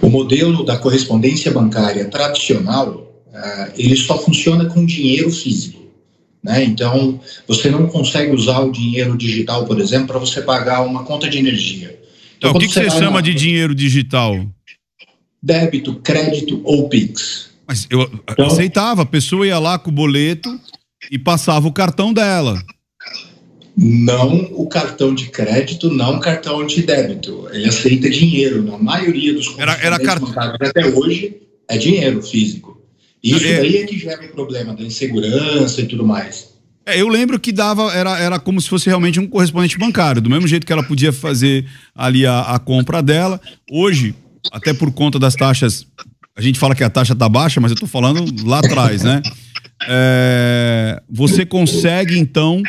O 0.01 0.09
modelo 0.09 0.65
da 0.65 0.77
correspondência 0.77 1.51
bancária 1.51 2.05
tradicional, 2.05 3.10
ah, 3.43 3.73
ele 3.77 3.97
só 3.97 4.19
funciona 4.19 4.67
com 4.67 4.85
dinheiro 4.85 5.31
físico. 5.31 5.81
Né? 6.43 6.65
Então, 6.65 7.21
você 7.47 7.71
não 7.71 7.87
consegue 7.87 8.35
usar 8.35 8.61
o 8.61 8.73
dinheiro 8.73 9.17
digital, 9.17 9.67
por 9.67 9.79
exemplo, 9.81 10.09
para 10.09 10.19
você 10.19 10.41
pagar 10.41 10.83
uma 10.83 11.05
conta 11.05 11.29
de 11.29 11.39
energia. 11.39 12.01
Então, 12.39 12.51
o 12.51 12.55
quando 12.55 12.63
que, 12.63 12.69
que 12.69 12.75
você 12.75 12.91
chama 12.91 13.17
na- 13.17 13.21
de 13.21 13.35
dinheiro 13.35 13.75
digital? 13.75 14.47
Débito, 15.43 15.97
crédito 15.97 16.61
ou 16.65 16.89
Pix. 16.89 17.51
Mas 17.67 17.87
eu 17.91 18.11
aceitava, 18.39 19.03
a 19.03 19.07
pessoa 19.07 19.47
ia 19.47 19.59
lá 19.59 19.79
com 19.79 19.91
o 19.91 19.95
boleto 19.95 20.49
e 21.11 21.19
passava 21.19 21.69
o 21.69 21.73
cartão 21.73 22.13
dela. 22.13 22.61
Não 23.77 24.51
o 24.53 24.67
cartão 24.67 25.15
de 25.15 25.29
crédito, 25.29 25.91
não 25.91 26.17
o 26.17 26.21
cartão 26.21 26.67
de 26.67 26.83
débito. 26.83 27.49
Ele 27.53 27.69
aceita 27.69 28.11
dinheiro. 28.11 28.63
Na 28.63 28.77
maioria 28.77 29.33
dos 29.33 29.57
Era- 29.59 29.79
era 29.81 29.99
bancários 29.99 30.57
até 30.61 30.87
hoje 30.87 31.37
é 31.69 31.79
dinheiro 31.79 32.21
físico. 32.23 32.80
Isso 33.23 33.45
É- 33.47 33.61
daí 33.61 33.77
é 33.79 33.87
que 33.87 33.99
gera 33.99 34.25
o 34.25 34.29
problema 34.29 34.75
da 34.75 34.83
insegurança 34.83 35.81
e 35.81 35.87
tudo 35.87 36.07
mais. 36.07 36.51
É, 36.87 37.01
eu 37.01 37.09
lembro 37.09 37.39
que 37.39 37.53
dava, 37.53 37.93
era, 37.93 38.19
era 38.19 38.39
como 38.39 38.61
se 38.61 38.69
fosse 38.69 38.87
realmente 38.87 39.21
um 39.21 39.27
correspondente 39.27 39.79
bancário, 39.79 40.21
do 40.21 40.31
mesmo 40.31 40.49
jeito 40.49 40.67
que 40.67 40.73
ela 40.73 40.83
podia 40.83 41.13
fazer 41.13 41.67
ali 41.95 42.25
a, 42.27 42.41
a 42.41 42.59
compra 42.59 43.03
dela. 43.03 43.41
Hoje, 43.71 44.15
até 44.51 44.73
por 44.73 44.91
conta 44.91 45.19
das 45.19 45.35
taxas, 45.35 45.87
a 46.35 46.41
gente 46.41 46.59
fala 46.59 46.75
que 46.75 46.83
a 46.83 46.89
taxa 46.91 47.15
tá 47.15 47.29
baixa, 47.29 47.61
mas 47.61 47.71
eu 47.71 47.77
tô 47.77 47.87
falando 47.87 48.25
lá 48.47 48.61
atrás, 48.61 49.03
né? 49.03 49.21
É, 49.89 51.03
você 51.09 51.45
consegue, 51.45 52.19
então, 52.19 52.63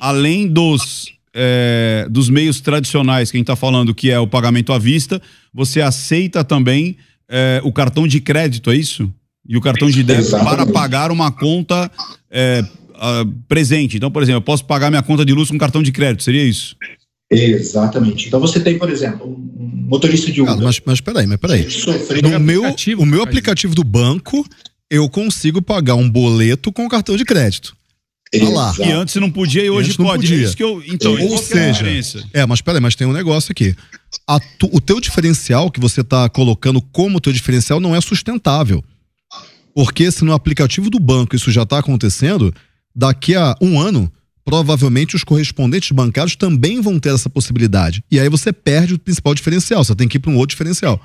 além 0.00 0.48
dos, 0.48 1.06
é, 1.34 2.06
dos 2.10 2.28
meios 2.28 2.60
tradicionais 2.60 3.30
que 3.30 3.36
a 3.36 3.38
gente 3.38 3.46
tá 3.46 3.56
falando, 3.56 3.94
que 3.94 4.10
é 4.10 4.18
o 4.18 4.26
pagamento 4.26 4.72
à 4.72 4.78
vista, 4.78 5.22
você 5.52 5.80
aceita 5.80 6.44
também 6.44 6.96
é, 7.28 7.60
o 7.64 7.72
cartão 7.72 8.06
de 8.06 8.20
crédito, 8.20 8.70
é 8.70 8.76
isso? 8.76 9.12
E 9.48 9.56
o 9.56 9.60
cartão 9.60 9.90
de 9.90 10.02
débito 10.02 10.30
para 10.30 10.38
Exatamente. 10.40 10.72
pagar 10.72 11.10
uma 11.10 11.30
conta 11.32 11.90
é, 12.30 12.64
ah, 12.94 13.24
presente. 13.48 13.96
Então, 13.96 14.10
por 14.10 14.22
exemplo, 14.22 14.38
eu 14.38 14.42
posso 14.42 14.64
pagar 14.64 14.88
minha 14.90 15.02
conta 15.02 15.24
de 15.24 15.32
luz 15.32 15.50
com 15.50 15.58
cartão 15.58 15.82
de 15.82 15.90
crédito, 15.90 16.22
seria 16.22 16.44
isso? 16.44 16.76
Exatamente. 17.30 18.28
Então 18.28 18.38
você 18.38 18.60
tem, 18.60 18.78
por 18.78 18.90
exemplo, 18.90 19.26
um 19.26 19.86
motorista 19.88 20.30
de 20.30 20.40
Uber. 20.42 20.56
mas, 20.58 20.80
mas 20.84 21.00
peraí, 21.00 21.26
mas 21.26 21.38
peraí. 21.38 21.70
Sofreu 21.70 22.22
No 22.22 22.38
meu, 22.40 22.62
o 22.98 23.06
meu 23.06 23.22
aplicativo 23.22 23.74
do 23.74 23.82
banco, 23.82 24.46
eu 24.90 25.08
consigo 25.08 25.60
pagar 25.62 25.94
um 25.94 26.08
boleto 26.08 26.70
com 26.70 26.88
cartão 26.88 27.16
de 27.16 27.24
crédito. 27.24 27.74
Tá 28.38 28.48
lá. 28.48 28.74
E 28.78 28.90
antes 28.92 29.14
não 29.16 29.30
podia 29.30 29.62
e 29.62 29.68
hoje 29.70 29.90
não 29.98 30.06
pode. 30.06 30.22
podia. 30.22 30.36
É 30.38 30.44
isso 30.48 30.56
que 30.56 30.62
eu, 30.62 30.82
então, 30.86 31.12
Ou 31.12 31.18
é 31.18 31.34
a 31.34 31.38
seja, 31.38 31.72
diferença? 31.72 32.24
é, 32.32 32.46
mas 32.46 32.62
peraí, 32.62 32.80
mas 32.80 32.94
tem 32.94 33.06
um 33.06 33.12
negócio 33.12 33.52
aqui. 33.52 33.74
A 34.26 34.40
tu- 34.40 34.70
o 34.72 34.80
teu 34.80 35.00
diferencial 35.00 35.70
que 35.70 35.78
você 35.80 36.00
está 36.00 36.28
colocando 36.30 36.80
como 36.80 37.20
teu 37.20 37.32
diferencial 37.32 37.78
não 37.78 37.94
é 37.94 38.00
sustentável. 38.00 38.82
Porque 39.74 40.10
se 40.10 40.24
no 40.24 40.32
aplicativo 40.32 40.90
do 40.90 41.00
banco 41.00 41.34
isso 41.34 41.50
já 41.50 41.62
está 41.62 41.78
acontecendo, 41.78 42.52
daqui 42.94 43.34
a 43.34 43.54
um 43.60 43.80
ano, 43.80 44.12
provavelmente 44.44 45.16
os 45.16 45.24
correspondentes 45.24 45.90
bancários 45.92 46.36
também 46.36 46.80
vão 46.80 46.98
ter 46.98 47.14
essa 47.14 47.30
possibilidade. 47.30 48.04
E 48.10 48.20
aí 48.20 48.28
você 48.28 48.52
perde 48.52 48.94
o 48.94 48.98
principal 48.98 49.34
diferencial, 49.34 49.82
você 49.82 49.94
tem 49.94 50.08
que 50.08 50.16
ir 50.16 50.20
para 50.20 50.30
um 50.30 50.36
outro 50.36 50.54
diferencial. 50.54 51.00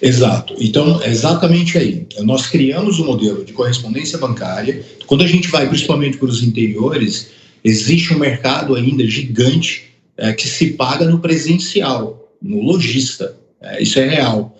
Exato. 0.00 0.54
Então, 0.60 1.02
é 1.02 1.10
exatamente 1.10 1.76
aí. 1.76 2.06
Nós 2.20 2.46
criamos 2.46 3.00
um 3.00 3.06
modelo 3.06 3.44
de 3.44 3.52
correspondência 3.52 4.18
bancária. 4.18 4.84
Quando 5.06 5.24
a 5.24 5.26
gente 5.26 5.48
vai 5.48 5.68
principalmente 5.68 6.18
para 6.18 6.28
os 6.28 6.42
interiores, 6.42 7.30
existe 7.64 8.14
um 8.14 8.18
mercado 8.18 8.74
ainda 8.74 9.04
gigante 9.06 9.92
é, 10.16 10.32
que 10.32 10.46
se 10.46 10.72
paga 10.72 11.06
no 11.06 11.18
presencial, 11.18 12.32
no 12.40 12.62
lojista. 12.62 13.36
É, 13.60 13.82
isso 13.82 13.98
é 13.98 14.08
real. 14.08 14.56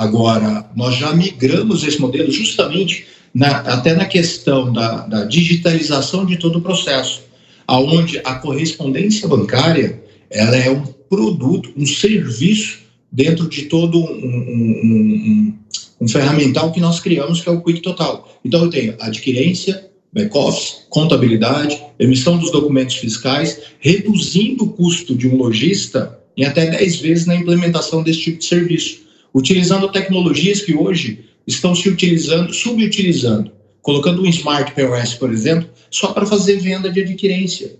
Agora, 0.00 0.64
nós 0.74 0.96
já 0.96 1.12
migramos 1.14 1.84
esse 1.84 2.00
modelo 2.00 2.30
justamente 2.32 3.04
na- 3.34 3.58
até 3.58 3.94
na 3.94 4.06
questão 4.06 4.72
da, 4.72 5.06
da 5.06 5.24
digitalização 5.26 6.24
de 6.24 6.38
todo 6.38 6.56
o 6.58 6.62
processo, 6.62 7.20
aonde 7.66 8.18
a 8.24 8.36
correspondência 8.36 9.28
bancária 9.28 10.02
ela 10.30 10.56
é 10.56 10.70
um 10.70 10.80
produto, 11.10 11.70
um 11.76 11.84
serviço 11.86 12.78
dentro 13.12 13.46
de 13.46 13.64
todo 13.66 13.98
um, 13.98 14.04
um- 14.04 14.80
um- 14.84 15.54
um- 16.00 16.08
ferramental 16.08 16.72
que 16.72 16.80
nós 16.80 16.98
criamos, 16.98 17.42
que 17.42 17.48
é 17.50 17.52
o 17.52 17.60
Quick 17.60 17.82
Total. 17.82 18.26
Então, 18.42 18.62
eu 18.64 18.70
tenho 18.70 18.94
adquirência, 19.00 19.84
back-office, 20.10 20.86
contabilidade, 20.88 21.78
emissão 21.98 22.38
dos 22.38 22.50
documentos 22.50 22.96
fiscais, 22.96 23.60
reduzindo 23.78 24.64
o 24.64 24.68
custo 24.70 25.14
de 25.14 25.28
um 25.28 25.36
lojista 25.36 26.18
em 26.38 26.44
até 26.46 26.70
10 26.70 26.96
vezes 26.96 27.26
na 27.26 27.36
implementação 27.36 28.02
desse 28.02 28.20
tipo 28.20 28.38
de 28.38 28.46
serviço, 28.46 29.09
utilizando 29.34 29.90
tecnologias 29.90 30.60
que 30.60 30.74
hoje 30.74 31.24
estão 31.46 31.74
se 31.74 31.88
utilizando, 31.88 32.52
subutilizando, 32.52 33.52
colocando 33.82 34.22
um 34.22 34.26
Smart 34.26 34.72
POS, 34.72 35.14
por 35.14 35.32
exemplo, 35.32 35.68
só 35.90 36.12
para 36.12 36.26
fazer 36.26 36.58
venda 36.58 36.90
de 36.90 37.00
adquirência. 37.00 37.78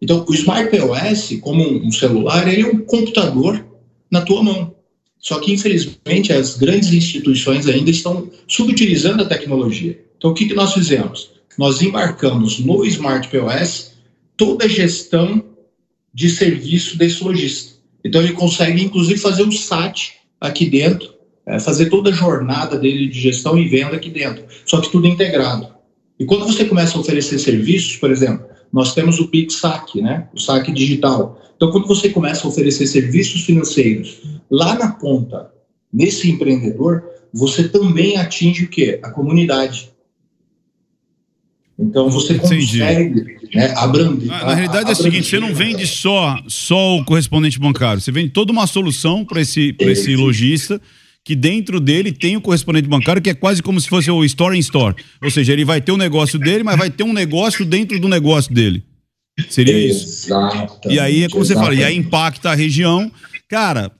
Então, 0.00 0.24
o 0.28 0.34
Smart 0.34 0.70
POS, 0.70 1.38
como 1.40 1.62
um 1.64 1.90
celular, 1.90 2.46
ele 2.46 2.62
é 2.62 2.66
um 2.66 2.78
computador 2.78 3.64
na 4.10 4.20
tua 4.20 4.42
mão. 4.42 4.74
Só 5.18 5.40
que, 5.40 5.52
infelizmente, 5.52 6.32
as 6.32 6.56
grandes 6.56 6.92
instituições 6.92 7.66
ainda 7.66 7.90
estão 7.90 8.30
subutilizando 8.46 9.22
a 9.22 9.26
tecnologia. 9.26 9.98
Então, 10.16 10.30
o 10.30 10.34
que, 10.34 10.46
que 10.46 10.54
nós 10.54 10.74
fizemos? 10.74 11.30
Nós 11.58 11.80
embarcamos 11.80 12.58
no 12.58 12.84
Smart 12.84 13.28
POS 13.28 13.92
toda 14.36 14.66
a 14.66 14.68
gestão 14.68 15.42
de 16.12 16.28
serviço 16.28 16.98
desse 16.98 17.24
lojista. 17.24 17.76
Então, 18.04 18.22
ele 18.22 18.34
consegue, 18.34 18.82
inclusive, 18.82 19.18
fazer 19.18 19.42
o 19.42 19.52
SAT 19.52 20.16
aqui 20.46 20.68
dentro, 20.68 21.14
é, 21.44 21.58
fazer 21.58 21.86
toda 21.86 22.10
a 22.10 22.12
jornada 22.12 22.78
dele 22.78 23.08
de 23.08 23.20
gestão 23.20 23.58
e 23.58 23.68
venda 23.68 23.96
aqui 23.96 24.10
dentro, 24.10 24.44
só 24.64 24.80
que 24.80 24.90
tudo 24.90 25.06
integrado. 25.06 25.68
E 26.18 26.24
quando 26.24 26.46
você 26.46 26.64
começa 26.64 26.96
a 26.96 27.00
oferecer 27.00 27.38
serviços, 27.38 27.96
por 27.96 28.10
exemplo, 28.10 28.46
nós 28.72 28.94
temos 28.94 29.20
o 29.20 29.28
Pix 29.28 29.56
Saque, 29.60 30.00
né? 30.00 30.28
o 30.34 30.40
saque 30.40 30.72
digital. 30.72 31.40
Então, 31.56 31.70
quando 31.70 31.86
você 31.86 32.08
começa 32.08 32.46
a 32.46 32.50
oferecer 32.50 32.86
serviços 32.86 33.42
financeiros 33.42 34.22
lá 34.50 34.74
na 34.74 34.92
ponta, 34.92 35.50
nesse 35.92 36.30
empreendedor, 36.30 37.04
você 37.32 37.68
também 37.68 38.16
atinge 38.16 38.64
o 38.64 38.68
quê? 38.68 38.98
A 39.02 39.10
comunidade. 39.10 39.90
Então 41.78 42.08
você 42.08 42.34
consegue 42.38 43.35
né, 43.56 43.74
abranger. 43.76 44.26
Na, 44.26 44.44
na 44.44 44.54
realidade 44.54 44.90
é 44.90 44.92
o 44.92 44.96
seguinte: 44.96 45.28
você 45.28 45.40
não 45.40 45.54
vende 45.54 45.86
só, 45.86 46.38
só 46.46 46.98
o 46.98 47.04
correspondente 47.04 47.58
bancário, 47.58 48.00
você 48.00 48.12
vende 48.12 48.30
toda 48.30 48.52
uma 48.52 48.66
solução 48.66 49.24
para 49.24 49.40
esse, 49.40 49.72
pra 49.72 49.90
esse 49.90 50.14
lojista 50.14 50.80
que 51.24 51.34
dentro 51.34 51.80
dele 51.80 52.12
tem 52.12 52.36
o 52.36 52.40
correspondente 52.40 52.88
bancário, 52.88 53.20
que 53.20 53.30
é 53.30 53.34
quase 53.34 53.60
como 53.60 53.80
se 53.80 53.88
fosse 53.88 54.08
o 54.08 54.24
store 54.24 54.56
in 54.56 54.60
store. 54.60 54.94
Ou 55.20 55.28
seja, 55.28 55.52
ele 55.52 55.64
vai 55.64 55.80
ter 55.80 55.90
o 55.90 55.96
negócio 55.96 56.38
dele, 56.38 56.62
mas 56.62 56.78
vai 56.78 56.88
ter 56.88 57.02
um 57.02 57.12
negócio 57.12 57.64
dentro 57.64 57.98
do 57.98 58.08
negócio 58.08 58.54
dele. 58.54 58.84
Seria 59.50 59.76
isso. 59.76 60.28
E 60.88 61.00
aí 61.00 61.24
é 61.24 61.28
como 61.28 61.44
você 61.44 61.54
fala, 61.54 61.74
e 61.74 61.82
aí 61.82 61.96
impacta 61.96 62.50
a 62.50 62.54
região. 62.54 63.10
Cara, 63.48 63.90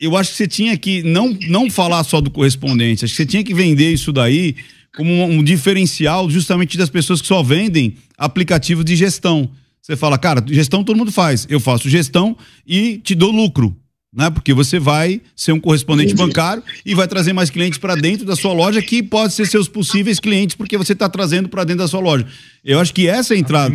eu 0.00 0.16
acho 0.16 0.30
que 0.30 0.38
você 0.38 0.48
tinha 0.48 0.74
que 0.78 1.02
não, 1.02 1.36
não 1.48 1.68
falar 1.68 2.02
só 2.02 2.18
do 2.18 2.30
correspondente, 2.30 3.04
acho 3.04 3.12
que 3.12 3.22
você 3.22 3.26
tinha 3.26 3.44
que 3.44 3.52
vender 3.52 3.92
isso 3.92 4.10
daí 4.10 4.56
como 4.96 5.12
um, 5.12 5.38
um 5.38 5.42
diferencial 5.42 6.28
justamente 6.28 6.76
das 6.76 6.90
pessoas 6.90 7.20
que 7.20 7.28
só 7.28 7.42
vendem 7.42 7.94
aplicativos 8.16 8.84
de 8.84 8.96
gestão. 8.96 9.50
Você 9.80 9.96
fala, 9.96 10.18
cara, 10.18 10.44
gestão 10.46 10.84
todo 10.84 10.96
mundo 10.96 11.12
faz. 11.12 11.46
Eu 11.48 11.58
faço 11.58 11.88
gestão 11.88 12.36
e 12.66 12.98
te 12.98 13.14
dou 13.14 13.30
lucro. 13.30 13.74
Né? 14.12 14.28
Porque 14.28 14.52
você 14.52 14.78
vai 14.80 15.20
ser 15.36 15.52
um 15.52 15.60
correspondente 15.60 16.12
Entendi. 16.12 16.26
bancário 16.26 16.62
e 16.84 16.96
vai 16.96 17.06
trazer 17.06 17.32
mais 17.32 17.48
clientes 17.48 17.78
para 17.78 17.94
dentro 17.94 18.26
da 18.26 18.34
sua 18.34 18.52
loja 18.52 18.82
que 18.82 19.04
pode 19.04 19.32
ser 19.32 19.46
seus 19.46 19.68
possíveis 19.68 20.18
clientes 20.18 20.56
porque 20.56 20.76
você 20.76 20.94
está 20.94 21.08
trazendo 21.08 21.48
para 21.48 21.62
dentro 21.62 21.84
da 21.84 21.88
sua 21.88 22.00
loja. 22.00 22.26
Eu 22.64 22.80
acho 22.80 22.92
que 22.92 23.06
essa 23.08 23.34
é 23.34 23.36
a 23.36 23.40
entrada. 23.40 23.72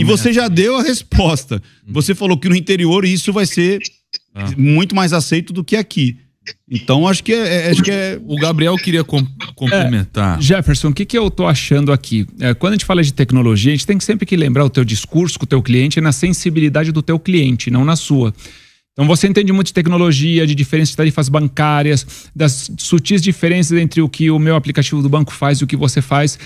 E 0.00 0.04
você 0.04 0.32
já 0.32 0.46
deu 0.46 0.76
a 0.76 0.82
resposta. 0.82 1.60
Você 1.88 2.14
falou 2.14 2.38
que 2.38 2.48
no 2.48 2.54
interior 2.54 3.04
isso 3.04 3.32
vai 3.32 3.44
ser 3.44 3.82
ah. 4.34 4.52
muito 4.56 4.94
mais 4.94 5.12
aceito 5.12 5.52
do 5.52 5.64
que 5.64 5.74
aqui. 5.76 6.16
Então 6.70 7.06
acho 7.06 7.22
que 7.22 7.32
é, 7.32 7.66
é, 7.66 7.70
acho 7.70 7.82
que 7.82 7.90
é. 7.90 8.20
O 8.26 8.36
Gabriel 8.36 8.76
queria 8.76 9.04
com, 9.04 9.24
complementar. 9.54 10.38
É, 10.38 10.42
Jefferson, 10.42 10.88
o 10.88 10.94
que, 10.94 11.04
que 11.04 11.16
eu 11.16 11.30
tô 11.30 11.46
achando 11.46 11.92
aqui? 11.92 12.26
É, 12.40 12.54
quando 12.54 12.72
a 12.72 12.76
gente 12.76 12.84
fala 12.84 13.02
de 13.02 13.12
tecnologia, 13.12 13.72
a 13.72 13.76
gente 13.76 13.86
tem 13.86 14.00
sempre 14.00 14.26
que 14.26 14.36
lembrar 14.36 14.64
o 14.64 14.70
teu 14.70 14.84
discurso 14.84 15.38
com 15.38 15.44
o 15.44 15.48
teu 15.48 15.62
cliente 15.62 16.00
na 16.00 16.12
sensibilidade 16.12 16.90
do 16.90 17.02
teu 17.02 17.18
cliente, 17.18 17.70
não 17.70 17.84
na 17.84 17.96
sua. 17.96 18.34
Então 18.92 19.06
você 19.06 19.26
entende 19.26 19.50
muito 19.54 19.68
de 19.68 19.72
tecnologia, 19.72 20.46
de 20.46 20.54
diferenças 20.54 20.90
de 20.90 20.96
tarifas 20.98 21.30
bancárias, 21.30 22.28
das 22.36 22.70
sutis 22.76 23.22
diferenças 23.22 23.78
entre 23.78 24.02
o 24.02 24.08
que 24.08 24.30
o 24.30 24.38
meu 24.38 24.54
aplicativo 24.54 25.00
do 25.00 25.08
banco 25.08 25.32
faz 25.32 25.58
e 25.58 25.64
o 25.64 25.66
que 25.66 25.76
você 25.76 26.02
faz. 26.02 26.38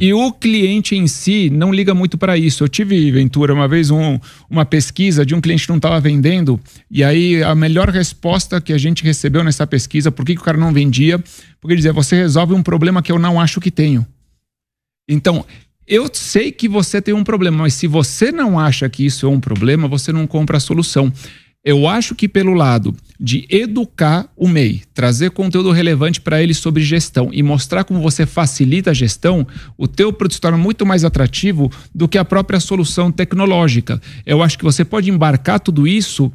E 0.00 0.14
o 0.14 0.32
cliente 0.32 0.96
em 0.96 1.06
si 1.06 1.50
não 1.50 1.70
liga 1.70 1.92
muito 1.92 2.16
para 2.16 2.38
isso. 2.38 2.64
Eu 2.64 2.68
tive, 2.68 3.10
Ventura, 3.10 3.52
uma 3.52 3.68
vez 3.68 3.90
um, 3.90 4.18
uma 4.48 4.64
pesquisa 4.64 5.26
de 5.26 5.34
um 5.34 5.40
cliente 5.40 5.64
que 5.64 5.68
não 5.68 5.76
estava 5.76 6.00
vendendo, 6.00 6.58
e 6.90 7.04
aí 7.04 7.42
a 7.42 7.54
melhor 7.54 7.90
resposta 7.90 8.58
que 8.58 8.72
a 8.72 8.78
gente 8.78 9.04
recebeu 9.04 9.44
nessa 9.44 9.66
pesquisa, 9.66 10.10
por 10.10 10.24
que, 10.24 10.34
que 10.34 10.40
o 10.40 10.44
cara 10.44 10.56
não 10.56 10.72
vendia? 10.72 11.18
Porque 11.18 11.74
ele 11.74 11.76
dizia, 11.76 11.92
você 11.92 12.16
resolve 12.16 12.54
um 12.54 12.62
problema 12.62 13.02
que 13.02 13.12
eu 13.12 13.18
não 13.18 13.38
acho 13.38 13.60
que 13.60 13.70
tenho. 13.70 14.06
Então, 15.06 15.44
eu 15.86 16.08
sei 16.10 16.50
que 16.50 16.68
você 16.68 17.02
tem 17.02 17.12
um 17.12 17.24
problema, 17.24 17.58
mas 17.58 17.74
se 17.74 17.86
você 17.86 18.32
não 18.32 18.58
acha 18.58 18.88
que 18.88 19.04
isso 19.04 19.26
é 19.26 19.28
um 19.28 19.40
problema, 19.40 19.86
você 19.86 20.10
não 20.10 20.26
compra 20.26 20.56
a 20.56 20.60
solução. 20.60 21.12
Eu 21.64 21.86
acho 21.86 22.16
que 22.16 22.28
pelo 22.28 22.54
lado 22.54 22.92
de 23.20 23.46
educar 23.48 24.28
o 24.36 24.48
MEI, 24.48 24.82
trazer 24.92 25.30
conteúdo 25.30 25.70
relevante 25.70 26.20
para 26.20 26.42
ele 26.42 26.52
sobre 26.54 26.82
gestão 26.82 27.30
e 27.32 27.40
mostrar 27.40 27.84
como 27.84 28.00
você 28.00 28.26
facilita 28.26 28.90
a 28.90 28.94
gestão, 28.94 29.46
o 29.78 29.86
teu 29.86 30.12
produto 30.12 30.34
se 30.34 30.40
torna 30.40 30.58
muito 30.58 30.84
mais 30.84 31.04
atrativo 31.04 31.70
do 31.94 32.08
que 32.08 32.18
a 32.18 32.24
própria 32.24 32.58
solução 32.58 33.12
tecnológica. 33.12 34.02
Eu 34.26 34.42
acho 34.42 34.58
que 34.58 34.64
você 34.64 34.84
pode 34.84 35.08
embarcar 35.08 35.60
tudo 35.60 35.86
isso 35.86 36.32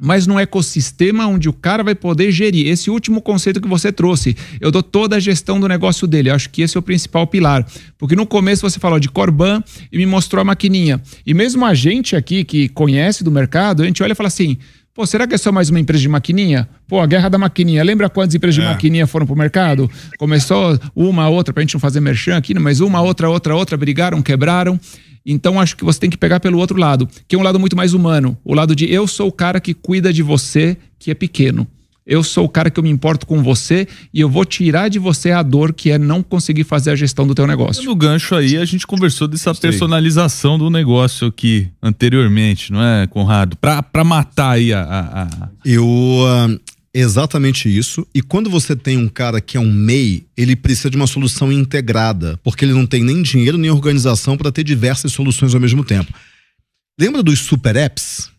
mas 0.00 0.26
num 0.26 0.38
ecossistema 0.38 1.26
onde 1.26 1.48
o 1.48 1.52
cara 1.52 1.82
vai 1.82 1.94
poder 1.94 2.30
gerir. 2.30 2.66
Esse 2.66 2.90
último 2.90 3.22
conceito 3.22 3.60
que 3.60 3.68
você 3.68 3.90
trouxe, 3.90 4.36
eu 4.60 4.70
dou 4.70 4.82
toda 4.82 5.16
a 5.16 5.20
gestão 5.20 5.58
do 5.58 5.66
negócio 5.66 6.06
dele. 6.06 6.30
Eu 6.30 6.34
acho 6.34 6.50
que 6.50 6.62
esse 6.62 6.76
é 6.76 6.80
o 6.80 6.82
principal 6.82 7.26
pilar. 7.26 7.66
Porque 7.96 8.14
no 8.14 8.26
começo 8.26 8.68
você 8.68 8.78
falou 8.78 9.00
de 9.00 9.08
Corban 9.08 9.62
e 9.90 9.96
me 9.96 10.06
mostrou 10.06 10.40
a 10.40 10.44
maquininha. 10.44 11.00
E 11.24 11.32
mesmo 11.32 11.64
a 11.64 11.72
gente 11.72 12.14
aqui 12.14 12.44
que 12.44 12.68
conhece 12.68 13.24
do 13.24 13.30
mercado, 13.30 13.82
a 13.82 13.86
gente 13.86 14.02
olha 14.02 14.12
e 14.12 14.16
fala 14.16 14.28
assim: 14.28 14.58
Pô, 14.96 15.04
será 15.04 15.26
que 15.26 15.34
é 15.34 15.38
só 15.38 15.52
mais 15.52 15.68
uma 15.68 15.78
empresa 15.78 16.00
de 16.00 16.08
maquininha? 16.08 16.66
Pô, 16.88 17.00
a 17.00 17.06
guerra 17.06 17.28
da 17.28 17.36
maquininha. 17.36 17.84
Lembra 17.84 18.08
quantas 18.08 18.34
empresas 18.34 18.58
é. 18.58 18.66
de 18.66 18.72
maquininha 18.72 19.06
foram 19.06 19.26
pro 19.26 19.36
mercado? 19.36 19.90
Começou 20.18 20.78
uma, 20.94 21.28
outra, 21.28 21.52
pra 21.52 21.62
gente 21.62 21.74
não 21.74 21.80
fazer 21.80 22.00
merchan 22.00 22.34
aqui, 22.34 22.58
mas 22.58 22.80
uma, 22.80 23.02
outra, 23.02 23.28
outra, 23.28 23.54
outra, 23.54 23.76
brigaram, 23.76 24.22
quebraram. 24.22 24.80
Então 25.26 25.60
acho 25.60 25.76
que 25.76 25.84
você 25.84 25.98
tem 25.98 26.08
que 26.08 26.16
pegar 26.16 26.38
pelo 26.38 26.58
outro 26.58 26.78
lado, 26.78 27.08
que 27.26 27.34
é 27.34 27.38
um 27.38 27.42
lado 27.42 27.58
muito 27.58 27.76
mais 27.76 27.92
humano. 27.92 28.38
O 28.44 28.54
lado 28.54 28.76
de 28.76 28.90
eu 28.90 29.08
sou 29.08 29.28
o 29.28 29.32
cara 29.32 29.60
que 29.60 29.74
cuida 29.74 30.12
de 30.12 30.22
você, 30.22 30.76
que 30.98 31.10
é 31.10 31.14
pequeno. 31.14 31.66
Eu 32.06 32.22
sou 32.22 32.44
o 32.44 32.48
cara 32.48 32.70
que 32.70 32.78
eu 32.78 32.84
me 32.84 32.90
importo 32.90 33.26
com 33.26 33.42
você 33.42 33.88
e 34.14 34.20
eu 34.20 34.30
vou 34.30 34.44
tirar 34.44 34.88
de 34.88 34.96
você 34.96 35.32
a 35.32 35.42
dor 35.42 35.72
que 35.72 35.90
é 35.90 35.98
não 35.98 36.22
conseguir 36.22 36.62
fazer 36.62 36.92
a 36.92 36.94
gestão 36.94 37.26
do 37.26 37.34
teu 37.34 37.48
negócio. 37.48 37.82
No 37.82 37.96
gancho 37.96 38.36
aí, 38.36 38.56
a 38.56 38.64
gente 38.64 38.86
conversou 38.86 39.26
dessa 39.26 39.52
personalização 39.52 40.56
do 40.56 40.70
negócio 40.70 41.26
aqui 41.26 41.68
anteriormente, 41.82 42.72
não 42.72 42.80
é, 42.80 43.08
Conrado? 43.08 43.56
Para 43.56 44.04
matar 44.04 44.50
aí 44.50 44.72
a, 44.72 44.82
a, 44.82 45.22
a... 45.24 45.48
Eu 45.64 45.84
uh, 45.84 46.60
Exatamente 46.98 47.68
isso. 47.68 48.06
E 48.14 48.22
quando 48.22 48.48
você 48.48 48.74
tem 48.74 48.96
um 48.96 49.06
cara 49.06 49.38
que 49.38 49.58
é 49.58 49.60
um 49.60 49.70
MEI, 49.70 50.26
ele 50.34 50.56
precisa 50.56 50.88
de 50.88 50.96
uma 50.96 51.06
solução 51.06 51.52
integrada, 51.52 52.40
porque 52.42 52.64
ele 52.64 52.72
não 52.72 52.86
tem 52.86 53.04
nem 53.04 53.20
dinheiro 53.20 53.58
nem 53.58 53.70
organização 53.70 54.34
para 54.34 54.50
ter 54.50 54.64
diversas 54.64 55.12
soluções 55.12 55.54
ao 55.54 55.60
mesmo 55.60 55.84
tempo. 55.84 56.10
Lembra 56.98 57.22
dos 57.22 57.40
super 57.40 57.76
apps? 57.76 58.30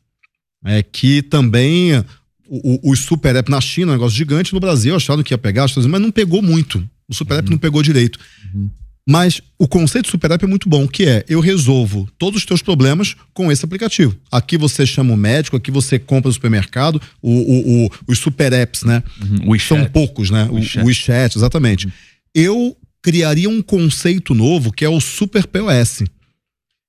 É 0.65 0.81
que 0.81 1.21
também 1.21 2.03
os 2.49 3.01
super 3.01 3.35
apps 3.35 3.51
na 3.51 3.61
China, 3.61 3.91
um 3.91 3.95
negócio 3.95 4.17
gigante, 4.17 4.55
no 4.55 4.59
Brasil 4.59 4.95
acharam 4.95 5.21
que 5.21 5.35
ia 5.35 5.37
pegar, 5.37 5.67
mas 5.75 6.01
não 6.01 6.09
pegou 6.09 6.41
muito. 6.41 6.83
O 7.07 7.13
super 7.13 7.37
app 7.37 7.47
uhum. 7.47 7.51
não 7.51 7.59
pegou 7.59 7.83
direito. 7.83 8.17
Uhum. 8.55 8.71
Mas 9.09 9.41
o 9.57 9.69
conceito 9.69 10.07
de 10.07 10.11
super 10.11 10.31
app 10.31 10.43
é 10.43 10.47
muito 10.47 10.67
bom, 10.67 10.85
que 10.85 11.05
é 11.05 11.23
eu 11.29 11.39
resolvo 11.39 12.09
todos 12.17 12.41
os 12.41 12.45
teus 12.45 12.61
problemas 12.61 13.15
com 13.33 13.49
esse 13.49 13.63
aplicativo. 13.63 14.13
Aqui 14.29 14.57
você 14.57 14.85
chama 14.85 15.13
o 15.13 15.17
médico, 15.17 15.55
aqui 15.55 15.71
você 15.71 15.97
compra 15.97 16.27
no 16.27 16.33
supermercado, 16.33 17.01
o, 17.21 17.31
o, 17.31 17.85
o 17.85 17.89
os 18.05 18.19
super 18.19 18.51
apps, 18.51 18.83
né? 18.83 19.01
Uhum, 19.21 19.57
São 19.59 19.85
poucos, 19.85 20.29
né? 20.29 20.49
WeChat, 20.51 20.83
o 20.83 20.85
WeChat 20.87 21.37
exatamente. 21.37 21.85
Uhum. 21.85 21.91
Eu 22.35 22.77
criaria 23.01 23.49
um 23.49 23.61
conceito 23.61 24.35
novo 24.35 24.73
que 24.73 24.83
é 24.83 24.89
o 24.89 24.99
super 24.99 25.47
POS. 25.47 26.03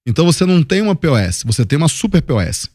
Então 0.05 0.27
você 0.27 0.45
não 0.45 0.65
tem 0.65 0.83
uma 0.83 0.97
POS, 0.97 1.45
você 1.47 1.65
tem 1.65 1.77
uma 1.77 1.89
super 1.89 2.21
POS. 2.21 2.69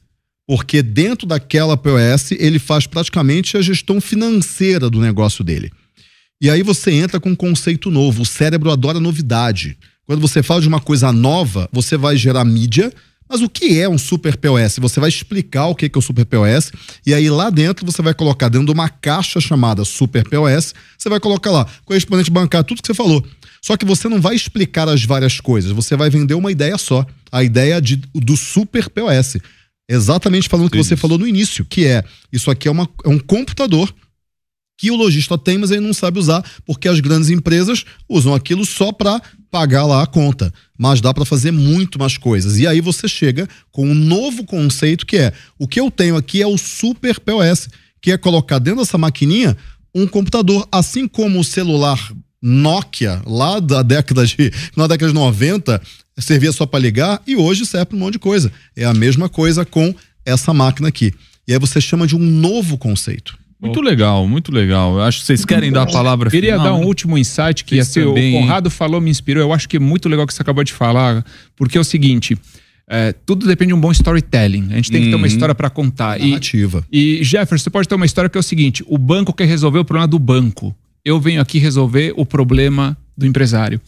Porque 0.48 0.82
dentro 0.82 1.28
daquela 1.28 1.76
POS 1.76 2.32
ele 2.32 2.60
faz 2.60 2.88
praticamente 2.88 3.58
a 3.58 3.62
gestão 3.62 4.00
financeira 4.00 4.90
do 4.90 5.02
negócio 5.02 5.44
dele. 5.44 5.70
E 6.44 6.50
aí 6.50 6.62
você 6.62 6.92
entra 6.92 7.22
com 7.22 7.30
um 7.30 7.36
conceito 7.36 7.90
novo. 7.90 8.24
O 8.24 8.26
cérebro 8.26 8.70
adora 8.70 9.00
novidade. 9.00 9.78
Quando 10.06 10.20
você 10.20 10.44
fala 10.44 10.60
de 10.60 10.68
uma 10.68 10.82
coisa 10.82 11.10
nova, 11.10 11.70
você 11.72 11.96
vai 11.96 12.18
gerar 12.18 12.44
mídia. 12.44 12.92
Mas 13.30 13.42
o 13.42 13.48
que 13.48 13.80
é 13.80 13.88
um 13.88 13.98
super 13.98 14.36
POS? 14.36 14.76
Você 14.80 15.00
vai 15.00 15.08
explicar 15.08 15.68
o 15.68 15.74
que 15.74 15.86
é 15.86 15.98
o 15.98 16.02
super 16.02 16.26
POS 16.26 16.74
e 17.08 17.14
aí 17.14 17.30
lá 17.30 17.50
dentro 17.50 17.86
você 17.86 18.02
vai 18.02 18.14
colocar 18.14 18.50
dentro 18.50 18.66
de 18.66 18.74
uma 18.74 18.90
caixa 18.90 19.40
chamada 19.40 19.86
super 19.86 20.28
POS, 20.28 20.76
você 20.98 21.08
vai 21.08 21.22
colocar 21.22 21.50
lá 21.50 21.66
correspondente 21.86 22.30
bancário, 22.30 22.68
tudo 22.68 22.82
que 22.82 22.88
você 22.88 22.94
falou. 22.94 23.26
Só 23.62 23.78
que 23.78 23.86
você 23.86 24.10
não 24.10 24.20
vai 24.20 24.36
explicar 24.36 24.90
as 24.90 25.06
várias 25.06 25.40
coisas, 25.40 25.72
você 25.72 25.96
vai 25.96 26.10
vender 26.10 26.34
uma 26.34 26.52
ideia 26.52 26.78
só, 26.78 27.06
a 27.32 27.42
ideia 27.42 27.82
de, 27.82 27.96
do 28.14 28.36
super 28.36 28.90
POS. 28.90 29.38
Exatamente 29.90 30.50
falando 30.50 30.68
o 30.68 30.70
que 30.70 30.78
você 30.78 30.98
falou 30.98 31.18
no 31.18 31.26
início, 31.26 31.64
que 31.64 31.86
é 31.86 32.04
isso 32.32 32.52
aqui 32.52 32.68
é, 32.68 32.72
uma, 32.72 32.88
é 33.06 33.10
um 33.10 33.18
computador 33.18 33.92
que 34.84 34.92
o 34.92 34.98
lojista 34.98 35.38
tem, 35.38 35.58
mas 35.58 35.72
ele 35.72 35.80
não 35.80 35.94
sabe 35.94 36.20
usar, 36.20 36.44
porque 36.66 36.90
as 36.90 37.00
grandes 37.00 37.30
empresas 37.30 37.86
usam 38.10 38.36
aquilo 38.36 38.66
só 38.66 38.92
para 38.92 39.22
pagar 39.50 39.86
lá 39.86 40.04
a 40.04 40.06
conta. 40.06 40.54
Mas 40.78 41.00
dá 41.00 41.14
para 41.14 41.24
fazer 41.24 41.52
muito 41.52 41.98
mais 41.98 42.18
coisas. 42.18 42.60
E 42.60 42.68
aí 42.68 42.82
você 42.82 43.08
chega 43.08 43.48
com 43.72 43.88
um 43.88 43.94
novo 43.94 44.44
conceito 44.44 45.06
que 45.06 45.16
é: 45.16 45.32
o 45.58 45.70
que 45.70 45.80
eu 45.80 45.90
tenho 45.90 46.18
aqui 46.18 46.42
é 46.42 46.48
o 46.48 46.58
Super 46.58 47.18
POS, 47.18 47.70
que 48.02 48.12
é 48.12 48.18
colocar 48.18 48.60
dentro 48.60 48.82
dessa 48.82 48.98
maquininha 48.98 49.56
um 49.96 50.06
computador, 50.06 50.68
assim 50.70 51.08
como 51.08 51.40
o 51.40 51.46
celular 51.46 51.98
Nokia, 52.42 53.22
lá 53.26 53.62
da 53.62 53.84
década 53.84 54.26
de. 54.26 54.52
na 54.76 54.86
década 54.86 55.14
de 55.14 55.16
90, 55.18 55.82
servia 56.18 56.52
só 56.52 56.66
para 56.66 56.82
ligar 56.82 57.22
e 57.26 57.38
hoje 57.38 57.66
serve 57.66 57.86
para 57.86 57.96
um 57.96 58.00
monte 58.02 58.14
de 58.14 58.20
coisa. 58.20 58.52
É 58.76 58.84
a 58.84 58.94
mesma 58.94 59.30
coisa 59.30 59.64
com 59.64 59.96
essa 60.26 60.54
máquina 60.54 60.90
aqui. 60.90 61.14
E 61.48 61.54
aí 61.54 61.60
você 61.60 61.80
chama 61.80 62.06
de 62.06 62.18
um 62.18 62.20
novo 62.20 62.78
conceito. 62.78 63.42
Muito 63.64 63.82
legal, 63.82 64.28
muito 64.28 64.52
legal. 64.52 64.96
Eu 64.96 65.02
acho 65.04 65.22
que 65.22 65.26
vocês 65.26 65.46
querem 65.46 65.72
dar 65.72 65.84
a 65.84 65.86
palavra 65.88 66.30
Queria 66.30 66.52
final, 66.54 66.66
dar 66.66 66.74
um 66.76 66.80
né? 66.82 66.86
último 66.86 67.18
insight 67.18 67.64
que 67.64 67.80
assim, 67.80 68.04
também- 68.04 68.36
o 68.36 68.42
Conrado 68.42 68.70
falou, 68.70 69.00
me 69.00 69.10
inspirou. 69.10 69.42
Eu 69.42 69.54
acho 69.54 69.68
que 69.70 69.78
é 69.78 69.80
muito 69.80 70.08
legal 70.10 70.28
que 70.28 70.34
você 70.34 70.42
acabou 70.42 70.64
de 70.64 70.74
falar, 70.74 71.26
porque 71.56 71.78
é 71.78 71.82
o 71.82 71.84
seguinte: 71.84 72.38
é, 72.88 73.14
tudo 73.26 73.48
depende 73.48 73.70
de 73.70 73.74
um 73.74 73.80
bom 73.80 73.92
storytelling. 73.92 74.68
A 74.72 74.76
gente 74.76 74.92
tem 74.92 75.02
que 75.04 75.10
ter 75.10 75.16
uma 75.16 75.22
Uhum. 75.22 75.26
história 75.28 75.56
para 75.56 75.70
contar. 75.70 76.20
E- 76.20 76.30
Narrativa. 76.30 76.86
E, 76.92 77.20
Jefferson, 77.24 77.64
você 77.64 77.70
pode 77.70 77.88
ter 77.88 77.96
uma 77.96 78.06
história 78.06 78.30
que 78.30 78.38
é 78.38 78.40
o 78.40 78.44
seguinte: 78.44 78.84
o 78.88 78.98
banco 78.98 79.32
quer 79.34 79.46
resolver 79.48 79.80
o 79.80 79.86
problema 79.86 80.08
do 80.08 80.20
banco. 80.20 80.76
Eu 81.06 81.20
venho 81.20 81.42
aqui 81.42 81.58
resolver 81.60 82.14
o 82.16 82.26
problema 82.26 82.98
do 83.18 83.26
empresário. 83.26 83.80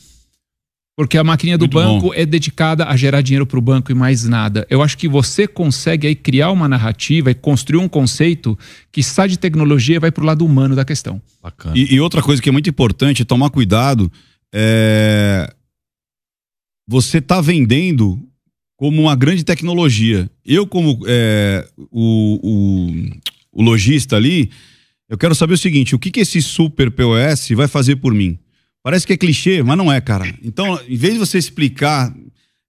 Porque 0.98 1.18
a 1.18 1.24
maquininha 1.24 1.58
do 1.58 1.64
Muito 1.64 1.74
banco 1.74 2.08
bom. 2.08 2.14
é 2.14 2.26
dedicada 2.26 2.86
a 2.86 2.96
gerar 2.96 3.22
dinheiro 3.22 3.46
para 3.46 3.60
o 3.60 3.62
banco 3.62 3.92
e 3.92 3.96
mais 3.96 4.24
nada. 4.24 4.66
Eu 4.70 4.82
acho 4.82 4.98
que 4.98 5.10
você 5.10 5.46
consegue 5.46 6.08
aí 6.08 6.16
criar 6.16 6.52
uma 6.52 6.70
narrativa 6.70 7.30
e 7.30 7.36
construir 7.36 7.82
um 7.82 7.90
conceito 7.90 8.58
que 8.94 9.04
sai 9.04 9.28
de 9.28 9.38
tecnologia 9.38 9.98
e 9.98 10.00
vai 10.00 10.10
para 10.10 10.24
o 10.24 10.26
lado 10.26 10.46
humano 10.46 10.74
da 10.74 10.86
questão. 10.86 11.22
Bacana. 11.44 11.78
E, 11.78 11.96
e 11.96 12.00
outra 12.00 12.22
coisa 12.22 12.42
que 12.42 12.48
é 12.48 12.52
muito 12.52 12.70
importante 12.70 13.24
é 13.24 13.26
tomar 13.26 13.50
cuidado. 13.50 14.10
É... 14.54 15.54
Você 16.88 17.18
está 17.18 17.42
vendendo 17.42 18.18
como 18.78 19.02
uma 19.02 19.16
grande 19.16 19.44
tecnologia. 19.44 20.30
Eu, 20.46 20.66
como 20.66 21.00
é, 21.08 21.68
o, 21.92 22.40
o, 22.42 23.60
o 23.60 23.64
lojista 23.64 24.16
ali, 24.16 24.50
eu 25.10 25.18
quero 25.18 25.36
saber 25.36 25.56
o 25.56 25.58
seguinte: 25.58 25.96
o 25.96 26.00
que, 26.00 26.12
que 26.12 26.20
esse 26.22 26.42
super 26.42 26.90
POS 26.92 27.50
vai 27.56 27.68
fazer 27.68 27.98
por 27.98 28.14
mim? 28.14 28.38
Parece 28.86 29.08
que 29.08 29.14
é 29.14 29.18
clichê, 29.18 29.64
mas 29.64 29.76
não 29.80 29.92
é, 29.92 30.00
cara. 30.00 30.32
Então, 30.44 30.80
em 30.88 30.96
vez 30.96 31.14
de 31.14 31.20
você 31.20 31.40
explicar 31.40 32.16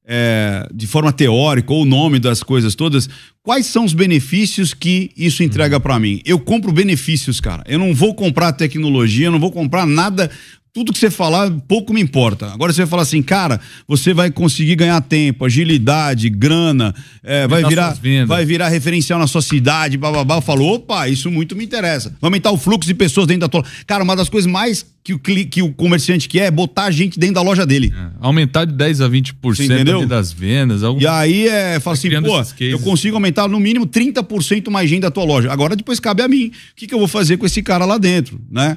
é, 0.02 0.66
de 0.74 0.86
forma 0.86 1.12
teórica 1.12 1.70
ou 1.74 1.82
o 1.82 1.84
nome 1.84 2.18
das 2.18 2.42
coisas 2.42 2.74
todas, 2.74 3.06
quais 3.42 3.66
são 3.66 3.84
os 3.84 3.92
benefícios 3.92 4.72
que 4.72 5.10
isso 5.14 5.42
entrega 5.42 5.78
pra 5.78 6.00
mim? 6.00 6.22
Eu 6.24 6.38
compro 6.38 6.72
benefícios, 6.72 7.38
cara. 7.38 7.62
Eu 7.66 7.78
não 7.78 7.94
vou 7.94 8.14
comprar 8.14 8.54
tecnologia, 8.54 9.26
eu 9.26 9.30
não 9.30 9.38
vou 9.38 9.52
comprar 9.52 9.84
nada. 9.84 10.30
Tudo 10.76 10.92
que 10.92 10.98
você 10.98 11.10
falar, 11.10 11.50
pouco 11.66 11.94
me 11.94 12.02
importa. 12.02 12.52
Agora 12.52 12.70
você 12.70 12.82
vai 12.82 12.86
falar 12.86 13.04
assim, 13.04 13.22
cara, 13.22 13.58
você 13.88 14.12
vai 14.12 14.30
conseguir 14.30 14.76
ganhar 14.76 15.00
tempo, 15.00 15.46
agilidade, 15.46 16.28
grana, 16.28 16.94
é, 17.24 17.48
vai, 17.48 17.64
virar, 17.64 17.96
vai 18.26 18.44
virar 18.44 18.68
referencial 18.68 19.18
na 19.18 19.26
sua 19.26 19.40
cidade, 19.40 19.96
bababá. 19.96 20.36
Eu 20.36 20.42
falo, 20.42 20.66
opa, 20.66 21.08
isso 21.08 21.30
muito 21.30 21.56
me 21.56 21.64
interessa. 21.64 22.10
Vai 22.20 22.28
aumentar 22.28 22.50
o 22.50 22.58
fluxo 22.58 22.86
de 22.86 22.92
pessoas 22.92 23.26
dentro 23.26 23.40
da 23.40 23.48
tua. 23.48 23.64
Cara, 23.86 24.04
uma 24.04 24.14
das 24.14 24.28
coisas 24.28 24.50
mais 24.50 24.84
que 25.02 25.14
o, 25.14 25.18
que 25.18 25.62
o 25.62 25.72
comerciante 25.72 26.28
quer 26.28 26.44
é 26.44 26.50
botar 26.50 26.90
gente 26.90 27.18
dentro 27.18 27.36
da 27.36 27.42
loja 27.42 27.64
dele. 27.64 27.90
Aumentar 28.20 28.66
de 28.66 28.74
10 28.74 29.00
a 29.00 29.08
20% 29.08 29.34
Você 29.40 29.64
entendeu? 29.64 30.00
ali 30.00 30.06
das 30.06 30.30
vendas. 30.30 30.82
Algum... 30.82 31.00
E 31.00 31.06
aí 31.06 31.48
é, 31.48 31.80
fala 31.80 31.94
assim, 31.94 32.08
criando 32.08 32.26
pô, 32.26 32.42
eu 32.60 32.78
consigo 32.80 33.16
aumentar 33.16 33.48
no 33.48 33.58
mínimo 33.58 33.86
30% 33.86 34.68
mais 34.68 34.90
gente 34.90 35.00
da 35.00 35.10
tua 35.10 35.24
loja. 35.24 35.50
Agora 35.50 35.74
depois 35.74 35.98
cabe 35.98 36.20
a 36.20 36.28
mim. 36.28 36.48
O 36.48 36.52
que, 36.76 36.86
que 36.86 36.92
eu 36.92 36.98
vou 36.98 37.08
fazer 37.08 37.38
com 37.38 37.46
esse 37.46 37.62
cara 37.62 37.86
lá 37.86 37.96
dentro, 37.96 38.38
né? 38.50 38.76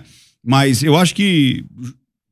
Mas 0.50 0.82
eu 0.82 0.98
acho 0.98 1.14
que 1.14 1.64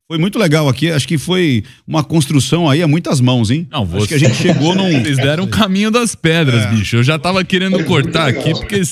foi 0.08 0.18
muito 0.18 0.38
legal 0.38 0.68
aqui. 0.68 0.90
Acho 0.90 1.06
que 1.06 1.16
foi 1.18 1.62
uma 1.86 2.02
construção 2.02 2.68
aí 2.68 2.82
a 2.82 2.88
muitas 2.88 3.20
mãos, 3.20 3.50
hein? 3.50 3.68
Não, 3.70 3.88
acho 3.96 4.08
que 4.08 4.14
a 4.14 4.18
gente 4.18 4.34
chegou 4.34 4.74
num. 4.74 4.90
Vocês 5.04 5.16
deram 5.18 5.44
o 5.44 5.48
caminho 5.48 5.90
das 5.90 6.14
pedras, 6.16 6.64
É. 6.64 6.70
bicho. 6.70 6.96
Eu 6.96 7.02
já 7.04 7.18
tava 7.18 7.44
querendo 7.44 7.84
cortar 7.84 8.26
aqui, 8.28 8.50
porque 8.54 8.82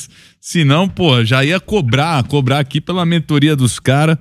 senão, 0.40 0.88
pô, 0.88 1.24
já 1.24 1.44
ia 1.44 1.58
cobrar, 1.58 2.22
cobrar 2.24 2.60
aqui 2.60 2.80
pela 2.80 3.04
mentoria 3.04 3.56
dos 3.56 3.80
caras. 3.80 4.16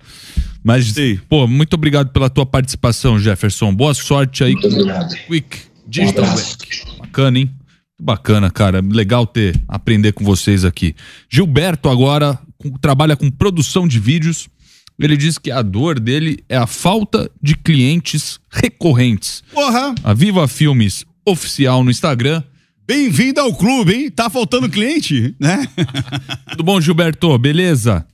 Mas, 0.64 0.92
pô, 1.30 1.46
muito 1.48 1.76
obrigado 1.76 2.10
pela 2.12 2.28
tua 2.28 2.46
participação, 2.48 3.20
Jefferson. 3.20 3.72
Boa 3.76 3.94
sorte 3.94 4.44
aí 4.44 4.54
Muito 4.54 4.68
obrigado. 4.70 5.16
Quick 5.28 5.58
Digital 5.88 6.26
Um. 6.26 6.30
Bank. 6.34 6.98
Bacana, 7.00 7.38
hein? 7.38 7.46
Muito 7.46 7.66
Bacana, 8.02 8.50
cara. 8.50 8.82
Legal 8.82 9.28
ter 9.28 9.56
aprender 9.68 10.12
com 10.14 10.26
vocês 10.26 10.66
aqui. 10.66 10.96
Gilberto 11.30 11.88
agora 11.88 12.40
com- 12.58 12.72
trabalha 12.72 13.16
com 13.16 13.30
produção 13.30 13.88
de 13.88 14.00
vídeos. 14.00 14.50
Ele 14.98 15.18
diz 15.18 15.38
que 15.38 15.52
a 15.52 15.62
dor 15.62 16.00
dele 16.00 16.44
é 16.48 16.56
a 16.56 16.66
falta 16.66 17.30
de 17.42 17.56
clientes 17.56 18.40
recorrentes. 18.50 19.44
Porra! 19.54 19.94
A 20.04 20.14
Viva 20.14 20.48
Filmes 20.48 21.06
oficial 21.26 21.84
no 21.84 21.92
Instagram. 21.92 22.42
Bem-vindo 22.88 23.42
ao 23.42 23.54
clube, 23.54 23.94
hein? 23.94 24.10
Tá 24.10 24.30
faltando 24.30 24.70
cliente, 24.70 25.36
né? 25.40 25.68
Tudo 26.52 26.64
bom, 26.64 26.80
Gilberto? 26.80 27.38
Beleza? 27.38 28.06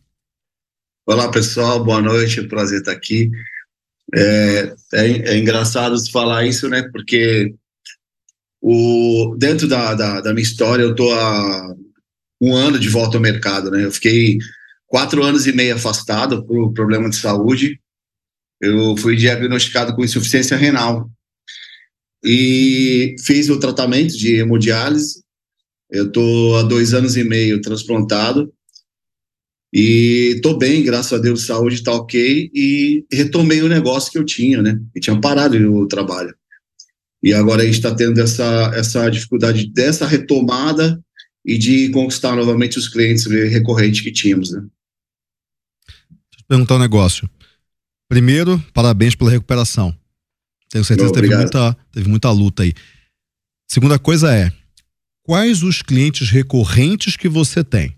Olá 1.05 1.29
pessoal, 1.29 1.83
boa 1.83 2.01
noite, 2.01 2.47
prazer 2.47 2.79
estar 2.79 2.93
aqui. 2.93 3.29
É, 4.15 4.73
é, 4.93 5.07
é 5.33 5.37
engraçado 5.37 5.97
se 5.99 6.11
falar 6.11 6.45
isso, 6.45 6.67
né? 6.67 6.83
Porque 6.91 7.53
o, 8.59 9.35
dentro 9.37 9.67
da, 9.67 9.93
da, 9.93 10.21
da 10.21 10.33
minha 10.33 10.43
história 10.43 10.83
eu 10.83 10.95
tô 10.95 11.11
há 11.11 11.75
um 12.41 12.55
ano 12.55 12.79
de 12.79 12.89
volta 12.89 13.17
ao 13.17 13.21
mercado, 13.21 13.69
né? 13.69 13.83
Eu 13.83 13.91
fiquei 13.91 14.39
quatro 14.91 15.23
anos 15.23 15.47
e 15.47 15.53
meio 15.53 15.75
afastado 15.75 16.45
por 16.45 16.73
problema 16.73 17.09
de 17.09 17.15
saúde. 17.15 17.79
Eu 18.59 18.97
fui 18.97 19.15
diagnosticado 19.15 19.95
com 19.95 20.03
insuficiência 20.03 20.57
renal 20.57 21.09
e 22.21 23.15
fiz 23.23 23.49
o 23.49 23.57
tratamento 23.57 24.15
de 24.17 24.35
hemodiálise. 24.35 25.23
Eu 25.89 26.11
tô 26.11 26.57
há 26.57 26.63
dois 26.63 26.93
anos 26.93 27.15
e 27.15 27.23
meio 27.23 27.61
transplantado 27.61 28.53
e 29.73 30.41
tô 30.43 30.57
bem, 30.57 30.83
graças 30.83 31.13
a 31.13 31.21
Deus, 31.21 31.45
saúde 31.45 31.81
tá 31.81 31.93
ok 31.93 32.51
e 32.53 33.05
retomei 33.09 33.61
o 33.61 33.69
negócio 33.69 34.11
que 34.11 34.17
eu 34.17 34.25
tinha, 34.25 34.61
né? 34.61 34.77
E 34.93 34.99
tinha 34.99 35.19
parado 35.21 35.55
o 35.73 35.87
trabalho. 35.87 36.35
E 37.23 37.33
agora 37.33 37.61
a 37.61 37.65
gente 37.65 37.75
está 37.75 37.95
tendo 37.95 38.19
essa, 38.19 38.73
essa 38.75 39.09
dificuldade 39.09 39.71
dessa 39.71 40.05
retomada 40.05 41.01
e 41.45 41.57
de 41.57 41.89
conquistar 41.91 42.35
novamente 42.35 42.77
os 42.77 42.89
clientes 42.89 43.25
recorrentes 43.25 44.01
que 44.01 44.11
tínhamos, 44.11 44.51
né? 44.51 44.61
Perguntar 46.51 46.75
um 46.75 46.79
negócio. 46.79 47.29
Primeiro, 48.09 48.59
parabéns 48.73 49.15
pela 49.15 49.31
recuperação. 49.31 49.97
Tenho 50.69 50.83
certeza 50.83 51.09
que 51.09 51.21
teve 51.21 51.33
muita, 51.33 51.77
teve 51.93 52.09
muita 52.09 52.29
luta 52.29 52.63
aí. 52.63 52.73
Segunda 53.69 53.97
coisa 53.97 54.35
é: 54.35 54.51
quais 55.23 55.63
os 55.63 55.81
clientes 55.81 56.29
recorrentes 56.29 57.15
que 57.15 57.29
você 57.29 57.63
tem? 57.63 57.95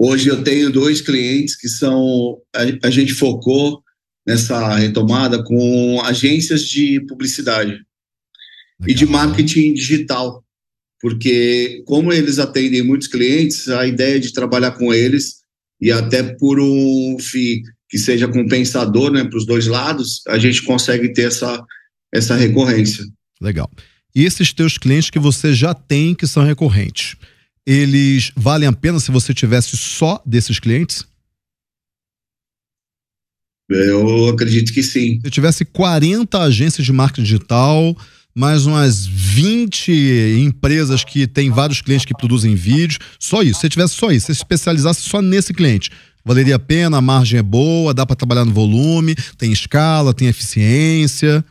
Hoje 0.00 0.28
eu 0.28 0.42
tenho 0.42 0.72
dois 0.72 1.02
clientes 1.02 1.54
que 1.54 1.68
são. 1.68 2.40
A, 2.56 2.86
a 2.86 2.90
gente 2.90 3.12
focou 3.12 3.82
nessa 4.26 4.76
retomada 4.76 5.44
com 5.44 6.00
agências 6.02 6.62
de 6.62 7.00
publicidade 7.06 7.78
e 8.86 8.94
de 8.94 9.04
marketing 9.04 9.74
digital. 9.74 10.42
Porque, 11.00 11.82
como 11.86 12.12
eles 12.12 12.38
atendem 12.38 12.82
muitos 12.82 13.06
clientes, 13.06 13.68
a 13.68 13.86
ideia 13.86 14.18
de 14.18 14.32
trabalhar 14.32 14.72
com 14.72 14.92
eles, 14.92 15.37
e 15.80 15.90
até 15.92 16.22
por 16.22 16.60
um 16.60 17.16
FII 17.18 17.62
que 17.88 17.98
seja 17.98 18.28
compensador 18.28 19.10
né, 19.10 19.24
para 19.24 19.38
os 19.38 19.46
dois 19.46 19.66
lados, 19.66 20.22
a 20.28 20.38
gente 20.38 20.62
consegue 20.62 21.12
ter 21.12 21.28
essa, 21.28 21.64
essa 22.12 22.34
recorrência. 22.36 23.04
Legal. 23.40 23.70
E 24.14 24.24
esses 24.24 24.52
teus 24.52 24.76
clientes 24.76 25.10
que 25.10 25.18
você 25.18 25.54
já 25.54 25.72
tem, 25.72 26.14
que 26.14 26.26
são 26.26 26.44
recorrentes, 26.44 27.16
eles 27.66 28.32
valem 28.36 28.68
a 28.68 28.72
pena 28.72 28.98
se 28.98 29.10
você 29.10 29.32
tivesse 29.32 29.76
só 29.76 30.22
desses 30.26 30.58
clientes? 30.58 31.06
Eu 33.70 34.28
acredito 34.28 34.72
que 34.72 34.82
sim. 34.82 35.20
Se 35.22 35.30
tivesse 35.30 35.64
40 35.64 36.42
agências 36.42 36.86
de 36.86 36.92
marketing 36.92 37.24
digital, 37.24 37.96
mais 38.38 38.66
umas 38.66 39.04
20 39.04 39.90
empresas 40.44 41.02
que 41.02 41.26
têm 41.26 41.50
vários 41.50 41.82
clientes 41.82 42.06
que 42.06 42.16
produzem 42.16 42.54
vídeos, 42.54 43.00
só 43.18 43.42
isso. 43.42 43.54
Se 43.54 43.60
você 43.62 43.68
tivesse 43.68 43.94
só 43.94 44.12
isso, 44.12 44.26
se 44.26 44.32
especializasse 44.32 45.00
só 45.00 45.20
nesse 45.20 45.52
cliente, 45.52 45.90
valeria 46.24 46.54
a 46.54 46.58
pena, 46.58 46.98
a 46.98 47.00
margem 47.00 47.40
é 47.40 47.42
boa, 47.42 47.92
dá 47.92 48.06
para 48.06 48.14
trabalhar 48.14 48.44
no 48.44 48.52
volume, 48.52 49.16
tem 49.36 49.50
escala, 49.50 50.14
tem 50.14 50.28
eficiência. 50.28 51.44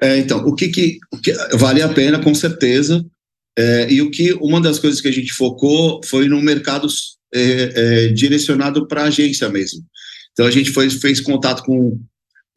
É, 0.00 0.16
então, 0.18 0.46
o 0.46 0.54
que, 0.54 0.68
que, 0.68 0.98
o 1.12 1.18
que 1.18 1.32
vale 1.56 1.82
a 1.82 1.88
pena, 1.88 2.20
com 2.20 2.32
certeza. 2.32 3.04
É, 3.58 3.92
e 3.92 4.00
o 4.00 4.12
que 4.12 4.32
uma 4.34 4.60
das 4.60 4.78
coisas 4.78 5.00
que 5.00 5.08
a 5.08 5.12
gente 5.12 5.32
focou 5.32 6.00
foi 6.04 6.28
no 6.28 6.40
mercado 6.40 6.86
é, 7.34 7.40
é, 7.40 8.08
direcionado 8.12 8.86
para 8.86 9.02
agência 9.02 9.48
mesmo. 9.48 9.82
Então 10.30 10.46
a 10.46 10.52
gente 10.52 10.70
foi, 10.70 10.88
fez 10.88 11.20
contato 11.20 11.64
com 11.64 12.00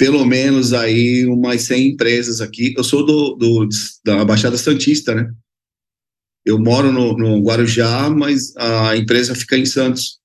pelo 0.02 0.26
menos 0.26 0.74
aí 0.74 1.28
umas 1.28 1.62
100 1.62 1.90
empresas 1.90 2.42
aqui. 2.42 2.74
Eu 2.76 2.84
sou 2.84 3.06
do, 3.06 3.36
do 3.36 3.70
da 4.04 4.26
Baixada 4.26 4.58
Santista, 4.58 5.14
né? 5.14 5.32
Eu 6.44 6.58
moro 6.58 6.92
no, 6.92 7.16
no 7.16 7.40
Guarujá, 7.44 8.10
mas 8.10 8.52
a 8.58 8.98
empresa 8.98 9.36
fica 9.36 9.56
em 9.56 9.64
Santos. 9.64 10.18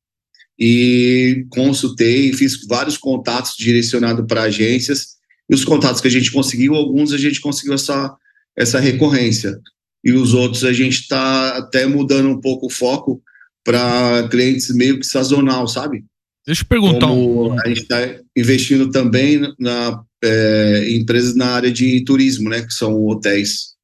E 0.59 1.45
consultei, 1.51 2.33
fiz 2.33 2.67
vários 2.67 2.97
contatos 2.97 3.55
direcionados 3.55 4.25
para 4.27 4.45
agências. 4.45 5.09
E 5.47 5.55
os 5.55 5.63
contatos 5.63 6.01
que 6.01 6.09
a 6.09 6.11
gente 6.11 6.33
conseguiu, 6.33 6.75
alguns 6.75 7.13
a 7.13 7.19
gente 7.19 7.39
conseguiu 7.39 7.75
essa, 7.75 8.17
essa 8.57 8.81
recorrência. 8.81 9.61
E 10.03 10.13
os 10.13 10.33
outros 10.33 10.65
a 10.65 10.73
gente 10.73 11.01
está 11.01 11.59
até 11.59 11.85
mudando 11.85 12.31
um 12.31 12.41
pouco 12.41 12.69
o 12.69 12.73
foco 12.73 13.23
para 13.63 14.27
clientes 14.31 14.75
meio 14.75 14.99
que 14.99 15.05
sazonal, 15.05 15.69
sabe? 15.69 16.03
Deixa 16.47 16.63
eu 16.63 16.67
perguntar 16.67 17.09
Como 17.09 17.53
um. 17.53 17.61
A 17.61 17.69
gente 17.69 17.83
está 17.83 17.97
investindo 18.37 18.91
também 18.91 19.41
na, 19.59 20.01
é, 20.23 20.87
em 20.89 21.01
empresas 21.01 21.35
na 21.35 21.47
área 21.47 21.73
de 21.73 22.05
turismo, 22.05 22.49
né? 22.49 22.63
Que 22.63 22.73
são 22.73 23.05
hotéis. 23.07 23.75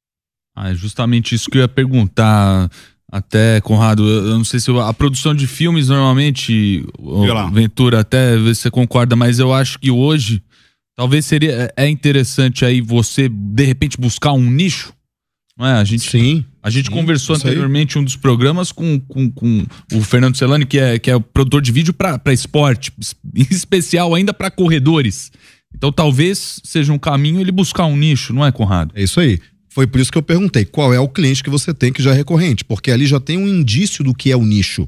Ah, 0.55 0.71
é 0.71 0.75
justamente 0.75 1.35
isso 1.35 1.49
que 1.49 1.57
eu 1.57 1.61
ia 1.61 1.67
perguntar. 1.67 2.69
Até, 3.11 3.59
Conrado, 3.61 4.07
eu 4.07 4.37
não 4.37 4.43
sei 4.43 4.59
se 4.59 4.71
eu- 4.71 4.79
a 4.79 4.93
produção 4.93 5.35
de 5.35 5.45
filmes 5.45 5.89
normalmente. 5.89 6.83
Ventura, 7.51 7.99
até 7.99 8.37
você 8.37 8.71
concorda, 8.71 9.15
mas 9.15 9.37
eu 9.39 9.53
acho 9.53 9.77
que 9.77 9.91
hoje 9.91 10.41
talvez 10.95 11.25
seria 11.25 11.71
é 11.75 11.87
interessante 11.89 12.63
aí 12.65 12.81
você 12.81 13.27
de 13.29 13.63
repente 13.65 13.99
buscar 13.99 14.33
um 14.33 14.49
nicho. 14.49 14.93
É? 15.59 15.73
A 15.73 15.83
gente, 15.83 16.09
Sim. 16.09 16.43
a 16.63 16.69
gente 16.69 16.87
sim, 16.87 16.91
conversou 16.91 17.35
anteriormente 17.35 17.95
em 17.95 18.01
um 18.01 18.03
dos 18.03 18.15
programas 18.15 18.71
com, 18.71 18.99
com, 18.99 19.29
com 19.29 19.65
o 19.93 20.01
Fernando 20.01 20.35
Celani, 20.35 20.65
que 20.65 20.79
é, 20.79 20.97
que 20.97 21.11
é 21.11 21.15
o 21.15 21.21
produtor 21.21 21.61
de 21.61 21.71
vídeo 21.71 21.93
para 21.93 22.33
esporte, 22.33 22.91
em 23.35 23.45
especial 23.51 24.15
ainda 24.15 24.33
para 24.33 24.49
corredores. 24.49 25.31
Então 25.75 25.91
talvez 25.91 26.59
seja 26.63 26.91
um 26.91 26.97
caminho 26.97 27.39
ele 27.39 27.51
buscar 27.51 27.85
um 27.85 27.95
nicho, 27.95 28.33
não 28.33 28.45
é, 28.45 28.51
Conrado? 28.51 28.91
É 28.95 29.03
isso 29.03 29.19
aí. 29.19 29.39
Foi 29.69 29.87
por 29.87 29.99
isso 29.99 30.11
que 30.11 30.17
eu 30.17 30.23
perguntei 30.23 30.65
qual 30.65 30.93
é 30.93 30.99
o 30.99 31.09
cliente 31.09 31.43
que 31.43 31.49
você 31.49 31.73
tem 31.73 31.91
que 31.91 32.01
já 32.01 32.11
é 32.11 32.13
recorrente, 32.15 32.63
porque 32.63 32.91
ali 32.91 33.05
já 33.05 33.19
tem 33.19 33.37
um 33.37 33.47
indício 33.47 34.03
do 34.03 34.13
que 34.13 34.31
é 34.31 34.37
o 34.37 34.45
nicho. 34.45 34.87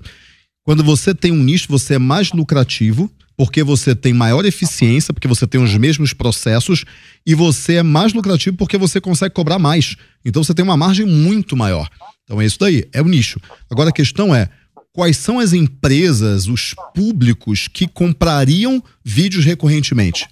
Quando 0.64 0.84
você 0.84 1.14
tem 1.14 1.32
um 1.32 1.44
nicho, 1.44 1.68
você 1.70 1.96
é 1.96 2.00
mais 2.00 2.32
lucrativo, 2.32 3.12
porque 3.38 3.64
você 3.64 3.96
tem 3.96 4.14
maior 4.14 4.46
eficiência, 4.46 5.14
porque 5.14 5.28
você 5.28 5.46
tem 5.46 5.62
os 5.62 5.76
mesmos 5.76 6.14
processos, 6.14 6.86
e 7.26 7.36
você 7.36 7.76
é 7.76 7.84
mais 7.84 8.14
lucrativo 8.14 8.56
porque 8.56 8.78
você 8.78 9.02
consegue 9.02 9.34
cobrar 9.34 9.60
mais. 9.60 9.96
Então 10.24 10.44
você 10.44 10.54
tem 10.54 10.64
uma 10.64 10.78
margem 10.78 11.06
muito 11.06 11.56
maior. 11.56 11.90
Então 12.24 12.42
é 12.42 12.46
isso 12.46 12.60
daí, 12.60 12.86
é 12.94 13.02
o 13.02 13.08
nicho. 13.08 13.40
Agora 13.70 13.90
a 13.90 13.94
questão 13.94 14.34
é: 14.34 14.50
quais 14.94 15.18
são 15.18 15.40
as 15.40 15.54
empresas, 15.54 16.48
os 16.48 16.74
públicos 16.94 17.68
que 17.68 17.88
comprariam 17.88 18.82
vídeos 19.04 19.46
recorrentemente? 19.46 20.28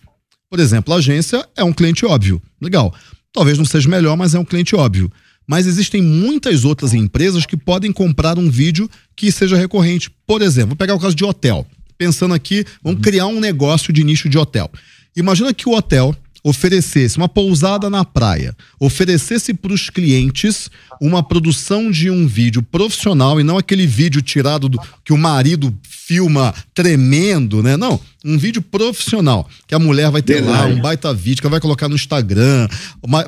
Por 0.50 0.60
exemplo, 0.60 0.94
a 0.94 0.98
agência 0.98 1.48
é 1.58 1.64
um 1.64 1.74
cliente 1.74 2.06
óbvio. 2.06 2.42
Legal. 2.62 2.94
Talvez 3.34 3.58
não 3.58 3.66
seja 3.66 3.90
melhor, 3.90 4.16
mas 4.16 4.36
é 4.36 4.40
um 4.40 4.46
cliente 4.46 4.76
óbvio. 4.76 5.12
Mas 5.48 5.66
existem 5.66 6.02
muitas 6.02 6.64
outras 6.64 6.94
empresas 6.94 7.46
que 7.46 7.58
podem 7.58 7.92
comprar 7.92 8.38
um 8.38 8.50
vídeo 8.50 8.90
que 9.16 9.32
seja 9.32 9.58
recorrente. 9.58 10.10
Por 10.26 10.42
exemplo, 10.42 10.70
vou 10.70 10.78
pegar 10.78 10.96
o 10.96 11.00
caso 11.00 11.16
de 11.16 11.26
hotel. 11.26 11.68
Pensando 11.98 12.34
aqui, 12.34 12.66
vamos 12.84 13.02
criar 13.02 13.28
um 13.28 13.40
negócio 13.40 13.94
de 13.94 14.04
nicho 14.04 14.30
de 14.30 14.38
hotel. 14.38 14.70
Imagina 15.16 15.54
que 15.54 15.70
o 15.70 15.74
hotel 15.74 16.16
oferecesse 16.44 17.16
uma 17.18 17.30
pousada 17.30 17.90
na 17.90 18.04
praia, 18.04 18.56
oferecesse 18.78 19.54
para 19.54 19.72
os 19.72 19.90
clientes 19.90 20.70
uma 21.00 21.24
produção 21.24 21.90
de 21.90 22.10
um 22.10 22.28
vídeo 22.28 22.62
profissional 22.62 23.40
e 23.40 23.44
não 23.44 23.58
aquele 23.58 23.88
vídeo 23.88 24.22
tirado 24.22 24.68
do 24.68 24.78
que 25.06 25.14
o 25.14 25.18
marido 25.18 25.74
filma 25.84 26.54
tremendo, 26.74 27.64
né? 27.64 27.78
Não, 27.78 27.98
um 28.26 28.38
vídeo 28.38 28.62
profissional 28.62 29.48
que 29.66 29.74
a 29.74 29.80
mulher 29.80 30.12
vai 30.12 30.22
ter 30.22 30.42
lá 30.42 30.66
um 30.66 30.82
baita 30.82 31.14
vídeo 31.14 31.40
que 31.40 31.48
ela 31.48 31.52
vai 31.52 31.62
colocar 31.62 31.88
no 31.88 31.96
Instagram, 31.96 32.68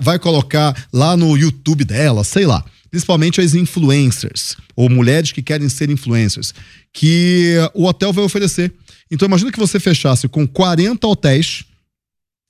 vai 0.01 0.19
colocar 0.19 0.75
lá 0.91 1.15
no 1.15 1.37
YouTube 1.37 1.85
dela, 1.85 2.23
sei 2.25 2.45
lá. 2.45 2.65
Principalmente 2.95 3.41
as 3.41 3.53
influencers 3.53 4.55
ou 4.73 4.89
mulheres 4.89 5.33
que 5.33 5.41
querem 5.41 5.67
ser 5.67 5.89
influencers, 5.89 6.53
que 6.93 7.55
o 7.73 7.83
hotel 7.83 8.13
vai 8.13 8.23
oferecer. 8.23 8.73
Então 9.11 9.25
imagina 9.25 9.51
que 9.51 9.59
você 9.59 9.81
fechasse 9.81 10.29
com 10.29 10.47
40 10.47 11.05
hotéis 11.05 11.65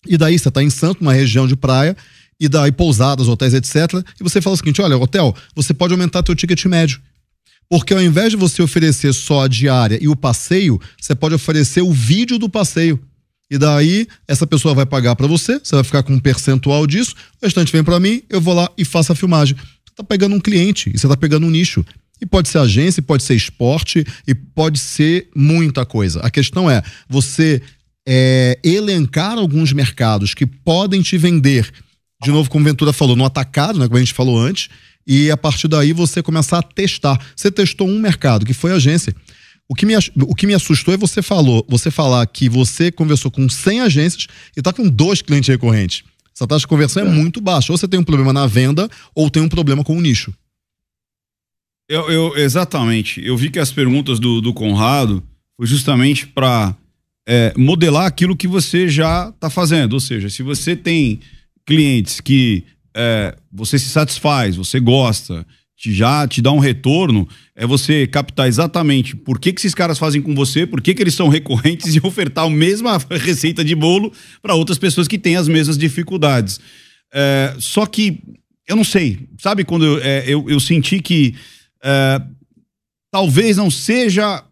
e 0.07 0.15
daí 0.15 0.37
você 0.37 0.49
está 0.49 0.61
em 0.61 0.69
Santo, 0.69 1.01
uma 1.01 1.13
região 1.13 1.47
de 1.47 1.55
praia, 1.55 1.97
e 2.39 2.47
daí 2.47 2.71
pousadas, 2.71 3.27
hotéis, 3.27 3.55
etc. 3.55 4.05
E 4.19 4.23
você 4.23 4.39
fala 4.39 4.53
o 4.53 4.57
seguinte: 4.57 4.83
olha, 4.83 4.95
hotel, 4.95 5.35
você 5.55 5.73
pode 5.73 5.95
aumentar 5.95 6.21
teu 6.21 6.35
ticket 6.35 6.63
médio. 6.65 7.01
Porque 7.67 7.91
ao 7.91 8.03
invés 8.03 8.29
de 8.29 8.37
você 8.37 8.61
oferecer 8.61 9.15
só 9.15 9.45
a 9.45 9.47
diária 9.47 9.97
e 9.99 10.07
o 10.07 10.15
passeio, 10.15 10.79
você 11.01 11.15
pode 11.15 11.33
oferecer 11.33 11.81
o 11.81 11.91
vídeo 11.91 12.37
do 12.37 12.47
passeio. 12.47 13.01
E 13.49 13.57
daí, 13.57 14.07
essa 14.27 14.45
pessoa 14.45 14.75
vai 14.75 14.85
pagar 14.85 15.15
para 15.15 15.25
você, 15.25 15.57
você 15.57 15.73
vai 15.73 15.83
ficar 15.83 16.03
com 16.03 16.13
um 16.13 16.19
percentual 16.19 16.85
disso, 16.85 17.15
o 17.41 17.45
restante 17.45 17.71
vem 17.71 17.83
para 17.83 17.99
mim, 17.99 18.21
eu 18.29 18.39
vou 18.39 18.53
lá 18.53 18.69
e 18.77 18.85
faço 18.85 19.11
a 19.11 19.15
filmagem. 19.15 19.57
Você 19.95 20.03
tá 20.03 20.03
pegando 20.03 20.35
um 20.35 20.41
cliente 20.41 20.91
e 20.93 20.97
você 20.97 21.07
tá 21.07 21.15
pegando 21.15 21.47
um 21.47 21.49
nicho. 21.49 21.85
E 22.19 22.25
pode 22.25 22.49
ser 22.49 22.57
agência, 22.57 23.01
pode 23.01 23.23
ser 23.23 23.35
esporte, 23.35 24.05
e 24.27 24.35
pode 24.35 24.77
ser 24.77 25.29
muita 25.33 25.85
coisa. 25.85 26.19
A 26.19 26.29
questão 26.29 26.69
é 26.69 26.81
você 27.07 27.61
é, 28.05 28.59
elencar 28.63 29.37
alguns 29.37 29.71
mercados 29.71 30.33
que 30.33 30.45
podem 30.45 31.01
te 31.01 31.17
vender, 31.17 31.69
de 32.21 32.31
novo, 32.31 32.49
como 32.49 32.65
Ventura 32.65 32.91
falou, 32.91 33.15
no 33.15 33.25
atacado, 33.25 33.79
né, 33.79 33.85
como 33.85 33.97
a 33.97 34.01
gente 34.01 34.13
falou 34.13 34.37
antes, 34.37 34.69
e 35.07 35.31
a 35.31 35.37
partir 35.37 35.67
daí 35.67 35.93
você 35.93 36.21
começar 36.21 36.59
a 36.59 36.63
testar. 36.63 37.19
Você 37.35 37.49
testou 37.49 37.87
um 37.87 37.99
mercado, 37.99 38.45
que 38.45 38.53
foi 38.53 38.71
agência. 38.71 39.15
O 39.67 39.75
que, 39.75 39.85
me, 39.85 39.93
o 40.21 40.35
que 40.35 40.45
me 40.45 40.53
assustou 40.53 40.93
é 40.93 40.97
você 40.97 41.21
falou, 41.21 41.65
você 41.69 41.89
falar 41.89 42.25
que 42.27 42.47
você 42.49 42.91
conversou 42.91 43.31
com 43.31 43.47
100 43.47 43.81
agências 43.81 44.27
e 44.55 44.59
está 44.59 44.71
com 44.73 44.87
dois 44.87 45.21
clientes 45.21 45.49
recorrentes. 45.49 46.03
Essa 46.35 46.45
taxa 46.45 46.61
de 46.61 46.67
conversão 46.67 47.05
é 47.05 47.09
muito 47.09 47.39
baixa. 47.39 47.71
Ou 47.71 47.77
você 47.77 47.87
tem 47.87 47.99
um 47.99 48.03
problema 48.03 48.33
na 48.33 48.45
venda, 48.45 48.89
ou 49.13 49.29
tem 49.29 49.41
um 49.41 49.47
problema 49.49 49.83
com 49.83 49.97
o 49.97 50.01
nicho. 50.01 50.33
Eu, 51.89 52.09
eu- 52.11 52.37
exatamente. 52.37 53.23
Eu 53.23 53.37
vi 53.37 53.49
que 53.49 53.59
as 53.59 53.71
perguntas 53.71 54.19
do, 54.19 54.41
do 54.41 54.53
Conrado 54.53 55.23
foi 55.55 55.65
justamente 55.67 56.27
para 56.27 56.75
modelar 57.57 58.05
aquilo 58.05 58.35
que 58.35 58.47
você 58.47 58.87
já 58.89 59.29
está 59.29 59.49
fazendo. 59.49 59.93
Ou 59.93 59.99
seja, 59.99 60.29
se 60.29 60.43
você 60.43 60.75
tem 60.75 61.19
clientes 61.65 62.19
que 62.19 62.63
é, 62.95 63.35
você 63.51 63.79
se 63.79 63.89
satisfaz, 63.89 64.55
você 64.55 64.79
gosta, 64.79 65.45
te, 65.77 65.93
já 65.93 66.27
te 66.27 66.41
dá 66.41 66.51
um 66.51 66.59
retorno, 66.59 67.27
é 67.55 67.65
você 67.65 68.07
captar 68.07 68.47
exatamente 68.47 69.15
por 69.15 69.39
que, 69.39 69.51
que 69.51 69.59
esses 69.59 69.75
caras 69.75 69.97
fazem 69.97 70.21
com 70.21 70.33
você, 70.33 70.65
por 70.65 70.81
que, 70.81 70.93
que 70.93 71.03
eles 71.03 71.13
são 71.13 71.27
recorrentes 71.27 71.93
e 71.95 72.01
ofertar 72.05 72.45
a 72.45 72.49
mesma 72.49 72.97
receita 73.11 73.63
de 73.63 73.75
bolo 73.75 74.11
para 74.41 74.55
outras 74.55 74.77
pessoas 74.77 75.07
que 75.07 75.17
têm 75.17 75.35
as 75.35 75.47
mesmas 75.47 75.77
dificuldades. 75.77 76.59
É, 77.13 77.55
só 77.59 77.85
que 77.85 78.21
eu 78.67 78.75
não 78.75 78.83
sei, 78.83 79.27
sabe 79.37 79.63
quando 79.63 79.85
eu, 79.85 79.99
é, 80.01 80.23
eu, 80.27 80.49
eu 80.49 80.59
senti 80.59 80.99
que 80.99 81.35
é, 81.83 82.21
talvez 83.11 83.57
não 83.57 83.69
seja 83.69 84.43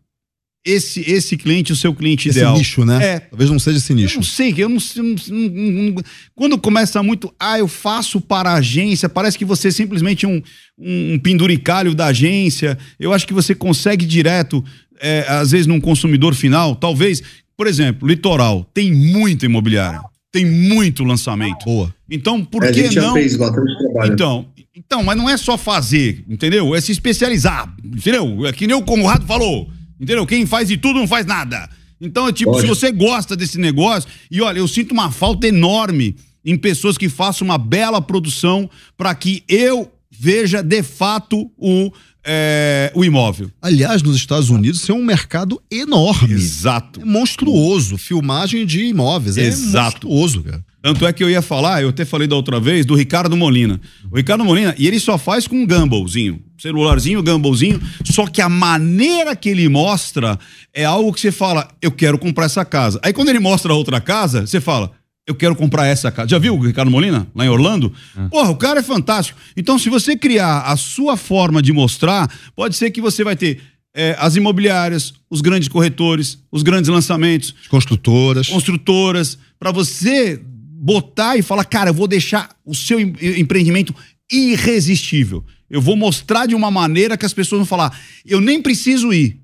esse 0.66 1.01
esse 1.01 1.36
cliente 1.36 1.74
o 1.74 1.76
seu 1.76 1.93
cliente 1.93 2.30
Esse 2.30 2.39
ideal. 2.39 2.57
nicho, 2.57 2.86
né? 2.86 3.03
É. 3.05 3.20
Talvez 3.20 3.49
não 3.49 3.59
seja 3.59 3.78
esse 3.78 3.93
nicho. 3.93 4.14
Eu 4.14 4.18
não 4.18 4.24
sei, 4.24 4.53
eu 4.57 4.70
não, 4.70 4.78
eu 4.95 5.03
não- 5.03 5.49
não- 5.49 5.91
não- 5.93 6.03
quando 6.36 6.57
começa 6.57 7.01
muito, 7.03 7.34
ah, 7.39 7.59
eu 7.59 7.68
faço 7.68 8.22
para 8.22 8.51
a 8.51 8.55
agência, 8.55 9.09
parece 9.09 9.38
que 9.38 9.43
você 9.45 9.68
é 9.68 9.72
simplesmente 9.72 10.26
um, 10.26 10.41
um, 10.80 11.14
um 11.14 11.20
penduricalho 11.20 11.93
da 11.93 12.07
agência. 12.07 12.78
Eu 12.99 13.11
acho 13.11 13.28
que 13.28 13.34
você 13.34 13.53
consegue 13.53 14.05
direto, 14.05 14.64
é, 15.01 15.26
às 15.28 15.51
vezes, 15.51 15.68
num 15.68 15.82
consumidor 15.82 16.34
final, 16.34 16.76
talvez, 16.76 17.22
por 17.57 17.68
exemplo, 17.68 18.07
litoral, 18.07 18.64
tem 18.74 18.91
muita 18.93 19.45
imobiliária, 19.45 19.99
tem 20.32 20.45
muito 20.45 21.03
lançamento. 21.03 21.66
Boa. 21.66 21.93
Então, 22.09 22.43
por 22.45 22.64
É, 22.64 22.70
a 22.70 22.72
que 22.72 22.84
gente 22.84 22.93
já 22.95 23.01
não? 23.01 23.14
fez 23.14 23.36
bastante 23.36 23.78
trabalho. 23.78 24.14
Então, 24.14 24.45
então, 24.76 25.03
mas 25.03 25.18
não 25.18 25.30
é 25.30 25.36
só 25.36 25.57
fazer, 25.57 26.24
entendeu? 26.30 26.74
É 26.74 26.80
se 26.82 26.91
especializar, 26.91 27.72
entendeu? 27.84 28.45
É 28.47 28.53
que 28.53 28.66
nem 28.66 28.76
o 28.76 28.82
Conrado 28.82 29.26
falou, 29.26 29.70
entendeu? 30.04 30.26
Quem 30.26 30.45
faz 30.45 30.68
de 30.68 30.78
tudo 30.78 30.99
não 30.99 31.08
faz 31.08 31.26
nada. 31.26 31.70
Então, 31.99 32.28
é 32.28 32.34
tipo, 32.34 32.51
Lógico. 32.51 32.76
se 32.76 32.82
você 32.82 32.91
gosta 32.91 33.36
desse 33.36 33.58
negócio, 33.58 34.10
e 34.30 34.41
olha, 34.41 34.60
eu 34.60 34.68
sinto 34.68 34.91
uma 34.91 35.10
falta 35.10 35.47
enorme 35.47 36.16
em 36.45 36.58
pessoas 36.58 36.97
que 36.97 37.08
façam 37.08 37.45
uma 37.45 37.58
bela 37.58 38.01
produção 38.01 38.70
para 38.97 39.16
que 39.16 39.43
eu 39.47 39.89
veja 40.12 40.62
de 40.62 40.84
fato 40.84 41.49
o, 41.58 41.91
é, 42.24 42.91
o 42.93 43.04
imóvel. 43.04 43.49
Aliás, 43.62 44.01
nos 44.01 44.16
Estados 44.16 44.49
Unidos, 44.49 44.82
isso 44.82 44.91
é 44.91 44.95
um 44.95 45.04
mercado 45.04 45.62
enorme. 45.72 46.34
Exato. 46.34 47.01
É 47.01 47.06
monstruoso. 47.06 47.97
Filmagem 47.97 48.66
de 48.66 48.86
imóveis. 48.86 49.38
É 49.38 49.45
Exato. 49.45 50.08
monstruoso, 50.08 50.43
cara. 50.43 50.64
Tanto 50.84 51.07
é 51.07 51.13
que 51.13 51.23
eu 51.23 51.29
ia 51.29 51.41
falar, 51.41 51.81
eu 51.81 51.89
até 51.89 52.03
falei 52.03 52.27
da 52.27 52.36
outra 52.36 52.59
vez, 52.59 52.86
do 52.86 52.93
Ricardo 52.93 53.38
Molina. 53.38 53.79
O 54.11 54.17
Ricardo 54.17 54.43
Molina, 54.43 54.76
e 54.77 54.85
ele 54.85 54.99
só 54.99 55.18
faz 55.18 55.47
com 55.47 55.55
um 55.55 55.65
gumblezinho, 55.65 56.41
celularzinho, 56.57 57.23
gumblezinho, 57.23 57.81
só 58.03 58.27
que 58.27 58.41
a 58.41 58.49
maneira 58.49 59.34
que 59.34 59.47
ele 59.47 59.69
mostra 59.69 60.38
é 60.73 60.84
algo 60.84 61.14
que 61.14 61.22
você 61.22 61.31
fala, 61.31 61.69
eu 61.81 61.89
quero 61.89 62.18
comprar 62.19 62.47
essa 62.47 62.65
casa. 62.65 62.99
Aí 63.01 63.14
quando 63.14 63.30
ele 63.30 63.39
mostra 63.39 63.72
a 63.72 63.76
outra 63.77 64.01
casa, 64.01 64.45
você 64.45 64.60
fala, 64.60 64.91
eu 65.26 65.34
quero 65.34 65.55
comprar 65.55 65.88
essa 65.88 66.11
casa. 66.11 66.27
Já 66.27 66.38
viu 66.38 66.53
o 66.53 66.60
Ricardo 66.60 66.91
Molina, 66.91 67.27
lá 67.34 67.45
em 67.45 67.49
Orlando? 67.49 67.93
Porra, 68.30 68.49
o 68.49 68.57
cara 68.57 68.81
é 68.81 68.84
fantástico. 68.84 69.39
Então, 69.55 69.80
se 69.80 69.89
você 69.89 70.18
criar 70.18 70.64
a 70.64 70.76
sua 70.76 71.15
forma 71.15 71.61
de 71.61 71.72
mostrar, 71.72 72.30
pode 72.53 72.76
ser 72.76 72.91
que 72.91 72.99
você 72.99 73.23
vai 73.23 73.38
ter 73.38 73.61
é, 73.95 74.18
as 74.19 74.35
imobiliárias, 74.35 75.14
os 75.30 75.39
grandes 75.39 75.69
corretores, 75.69 76.39
os 76.51 76.61
grandes 76.61 76.89
lançamentos, 76.89 77.55
construtoras, 77.69 78.49
construtoras, 78.49 79.38
para 79.57 79.72
você 79.72 80.41
botar 80.85 81.38
e 81.38 81.41
falar, 81.41 81.64
cara, 81.64 81.91
eu 81.91 81.93
vou 81.93 82.10
deixar 82.10 82.53
o 82.65 82.76
seu 82.76 82.99
em- 82.99 83.15
empreendimento 83.39 83.95
irresistível. 84.30 85.41
Eu 85.69 85.80
vou 85.81 85.95
mostrar 85.95 86.45
de 86.45 86.53
uma 86.53 86.69
maneira 86.69 87.18
que 87.18 87.26
as 87.26 87.34
pessoas 87.34 87.60
vão 87.60 87.65
falar, 87.65 87.97
eu 88.26 88.41
nem 88.41 88.61
preciso 88.61 89.14
ir. 89.14 89.39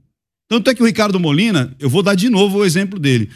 Tanto 0.49 0.70
é 0.70 0.76
que 0.76 0.84
o 0.84 0.86
Ricardo 0.86 1.18
Molina, 1.20 1.74
eu 1.80 1.90
vou 1.90 2.03
dar 2.03 2.16
de 2.16 2.28
novo 2.30 2.57
o 2.57 2.66
exemplo 2.66 2.99
dele. 2.99 3.30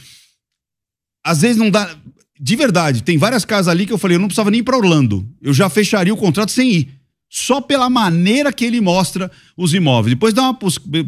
Às 1.26 1.42
vezes 1.42 1.58
não 1.58 1.70
dá. 1.72 1.96
De 2.38 2.56
verdade, 2.58 3.04
tem 3.04 3.18
várias 3.18 3.46
casas 3.46 3.70
ali 3.70 3.86
que 3.86 3.94
eu 3.94 3.98
falei, 3.98 4.18
eu 4.18 4.20
não 4.20 4.28
precisava 4.28 4.52
nem 4.52 4.60
ir 4.60 4.64
para 4.64 4.76
Orlando. 4.76 5.26
Eu 5.42 5.54
já 5.54 5.70
fecharia 5.70 6.14
o 6.14 6.18
contrato 6.18 6.52
sem 6.52 6.72
ir. 6.74 6.90
Só 7.30 7.62
pela 7.62 7.90
maneira 7.90 8.52
que 8.52 8.66
ele 8.66 8.82
mostra 8.82 9.32
os 9.56 9.74
imóveis. 9.74 10.14
Depois 10.14 10.34
dá 10.34 10.42
uma 10.50 10.58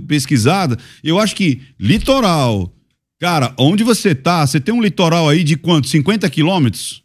pesquisada, 0.07 0.77
eu 1.03 1.19
acho 1.19 1.35
que 1.35 1.61
litoral, 1.77 2.73
Cara, 3.19 3.53
onde 3.57 3.83
você 3.83 4.13
tá, 4.13 4.45
você 4.45 4.59
tem 4.59 4.73
um 4.73 4.81
litoral 4.81 5.29
aí 5.29 5.43
de 5.43 5.55
quanto? 5.55 5.87
50 5.87 6.29
quilômetros? 6.29 7.03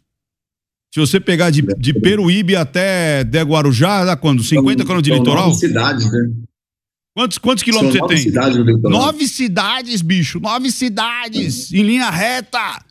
Se 0.93 0.99
você 0.99 1.21
pegar 1.21 1.49
de, 1.51 1.61
de 1.61 1.93
Peruíbe 1.93 2.55
até 2.55 3.23
de 3.23 3.41
Guarujá, 3.41 4.03
dá 4.03 4.17
quando? 4.17 4.43
50 4.43 4.83
quilômetros 4.83 5.03
de 5.03 5.11
litoral? 5.17 5.47
nove 5.47 5.59
cidades, 5.59 6.11
né? 6.11 6.19
Quantos, 7.15 7.37
quantos 7.37 7.63
quilômetros 7.63 7.93
você 7.93 7.99
nove 7.99 8.15
tem? 8.15 8.23
cidades 8.23 8.57
no 8.57 8.63
litoral. 8.63 8.99
Nove 8.99 9.27
cidades, 9.27 10.01
bicho. 10.01 10.39
Nove 10.41 10.69
cidades. 10.69 11.71
Em 11.71 11.83
linha 11.83 12.09
reta. 12.09 12.83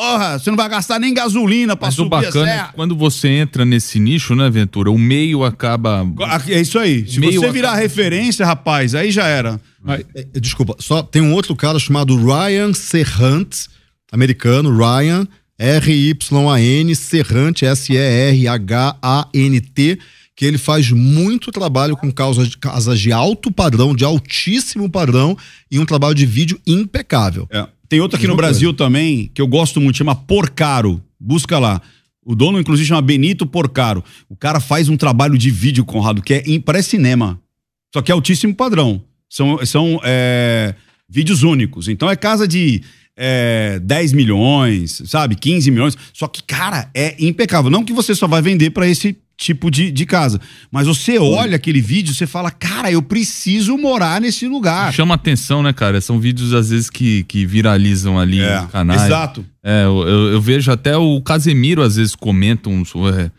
Porra, 0.00 0.38
você 0.38 0.48
não 0.48 0.56
vai 0.56 0.66
gastar 0.66 0.98
nem 0.98 1.12
gasolina 1.12 1.76
pra 1.76 1.88
Mas 1.88 1.98
o 1.98 2.04
subir 2.04 2.16
a 2.16 2.20
bacana 2.22 2.50
é 2.50 2.64
que 2.64 2.72
quando 2.72 2.96
você 2.96 3.28
entra 3.28 3.66
nesse 3.66 4.00
nicho, 4.00 4.34
né, 4.34 4.48
Ventura? 4.48 4.90
O 4.90 4.96
meio 4.96 5.44
acaba. 5.44 6.06
É 6.48 6.58
isso 6.58 6.78
aí. 6.78 7.06
Se 7.06 7.20
Meio 7.20 7.38
você 7.38 7.50
virar 7.50 7.74
referência, 7.74 8.46
rapaz, 8.46 8.94
aí 8.94 9.10
já 9.10 9.26
era. 9.26 9.60
É, 9.86 10.06
é, 10.14 10.40
Desculpa, 10.40 10.74
só 10.78 11.02
tem 11.02 11.20
um 11.20 11.34
outro 11.34 11.54
cara 11.54 11.78
chamado 11.78 12.16
Ryan 12.16 12.72
Serrant, 12.72 13.66
americano, 14.10 14.74
Ryan, 14.74 15.28
R-Y-A-N, 15.58 16.96
Serrant, 16.96 17.62
S-E-R-H-A-N-T, 17.62 18.38
que 20.34 20.46
ele 20.46 20.56
faz 20.56 20.90
muito 20.90 21.52
trabalho 21.52 21.94
com 21.94 22.10
causas 22.10 22.48
de, 22.48 22.56
casas 22.56 22.98
de 22.98 23.12
alto 23.12 23.52
padrão, 23.52 23.94
de 23.94 24.02
altíssimo 24.02 24.88
padrão, 24.88 25.36
e 25.70 25.78
um 25.78 25.84
trabalho 25.84 26.14
de 26.14 26.24
vídeo 26.24 26.58
impecável. 26.66 27.46
É. 27.52 27.66
Tem 27.90 28.00
outro 28.00 28.16
aqui 28.16 28.28
no 28.28 28.36
Brasil 28.36 28.72
também, 28.72 29.28
que 29.34 29.42
eu 29.42 29.48
gosto 29.48 29.80
muito, 29.80 29.98
chama 29.98 30.14
Porcaro. 30.14 31.02
Busca 31.18 31.58
lá. 31.58 31.82
O 32.24 32.36
dono, 32.36 32.60
inclusive, 32.60 32.86
chama 32.86 33.02
Benito 33.02 33.44
Porcaro. 33.44 34.04
O 34.28 34.36
cara 34.36 34.60
faz 34.60 34.88
um 34.88 34.96
trabalho 34.96 35.36
de 35.36 35.50
vídeo, 35.50 35.84
Conrado, 35.84 36.22
que 36.22 36.34
é 36.34 36.42
em- 36.46 36.60
parece 36.60 36.90
cinema. 36.90 37.40
Só 37.92 38.00
que 38.00 38.12
é 38.12 38.14
altíssimo 38.14 38.54
padrão. 38.54 39.02
São, 39.28 39.58
são 39.66 40.00
é, 40.04 40.72
vídeos 41.08 41.42
únicos. 41.42 41.88
Então 41.88 42.08
é 42.08 42.14
casa 42.14 42.46
de 42.46 42.80
é, 43.16 43.80
10 43.82 44.12
milhões, 44.12 45.02
sabe? 45.06 45.34
15 45.34 45.68
milhões. 45.72 45.98
Só 46.12 46.28
que, 46.28 46.44
cara, 46.44 46.88
é 46.94 47.16
impecável. 47.18 47.72
Não 47.72 47.84
que 47.84 47.92
você 47.92 48.14
só 48.14 48.28
vai 48.28 48.40
vender 48.40 48.70
para 48.70 48.86
esse 48.86 49.18
tipo 49.40 49.70
de, 49.70 49.90
de 49.90 50.04
casa. 50.04 50.38
Mas 50.70 50.86
você 50.86 51.18
olha 51.18 51.56
aquele 51.56 51.80
vídeo, 51.80 52.14
você 52.14 52.26
fala, 52.26 52.50
cara, 52.50 52.92
eu 52.92 53.00
preciso 53.02 53.76
morar 53.78 54.20
nesse 54.20 54.46
lugar. 54.46 54.92
Chama 54.92 55.14
atenção, 55.14 55.62
né, 55.62 55.72
cara? 55.72 56.00
São 56.00 56.20
vídeos, 56.20 56.52
às 56.52 56.68
vezes, 56.70 56.90
que, 56.90 57.24
que 57.24 57.46
viralizam 57.46 58.18
ali 58.18 58.40
É, 58.40 58.60
no 58.60 58.68
canal. 58.68 58.96
exato. 59.06 59.44
É, 59.64 59.84
eu, 59.84 60.06
eu- 60.06 60.32
eu 60.34 60.40
vejo 60.40 60.70
até 60.70 60.96
o 60.96 61.20
Casemiro, 61.22 61.82
às 61.82 61.96
vezes, 61.96 62.14
comenta 62.14 62.68
uns. 62.68 62.92
é, 63.16 63.30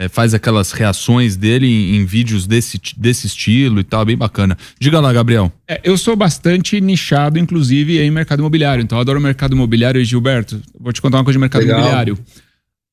é, 0.00 0.08
faz 0.08 0.32
aquelas 0.32 0.70
reações 0.70 1.36
dele 1.36 1.66
em, 1.66 1.96
em 1.96 2.04
vídeos 2.04 2.46
desse, 2.46 2.80
desse 2.96 3.26
estilo 3.26 3.80
e 3.80 3.82
tal, 3.84 4.04
bem 4.04 4.16
bacana. 4.16 4.56
Diga 4.78 5.00
lá, 5.00 5.12
Gabriel. 5.12 5.52
É, 5.66 5.80
eu 5.82 5.98
sou 5.98 6.14
bastante 6.14 6.80
nichado, 6.80 7.36
inclusive, 7.36 7.98
em 8.00 8.08
mercado 8.12 8.38
imobiliário. 8.38 8.80
Então, 8.80 8.96
eu 8.96 9.00
adoro 9.02 9.20
mercado 9.20 9.54
imobiliário. 9.56 10.00
E, 10.00 10.04
Gilberto, 10.04 10.62
vou 10.78 10.92
te 10.92 11.02
contar 11.02 11.18
uma 11.18 11.24
coisa 11.24 11.36
de 11.36 11.40
mercado 11.40 11.62
Legal. 11.62 11.78
imobiliário. 11.80 12.16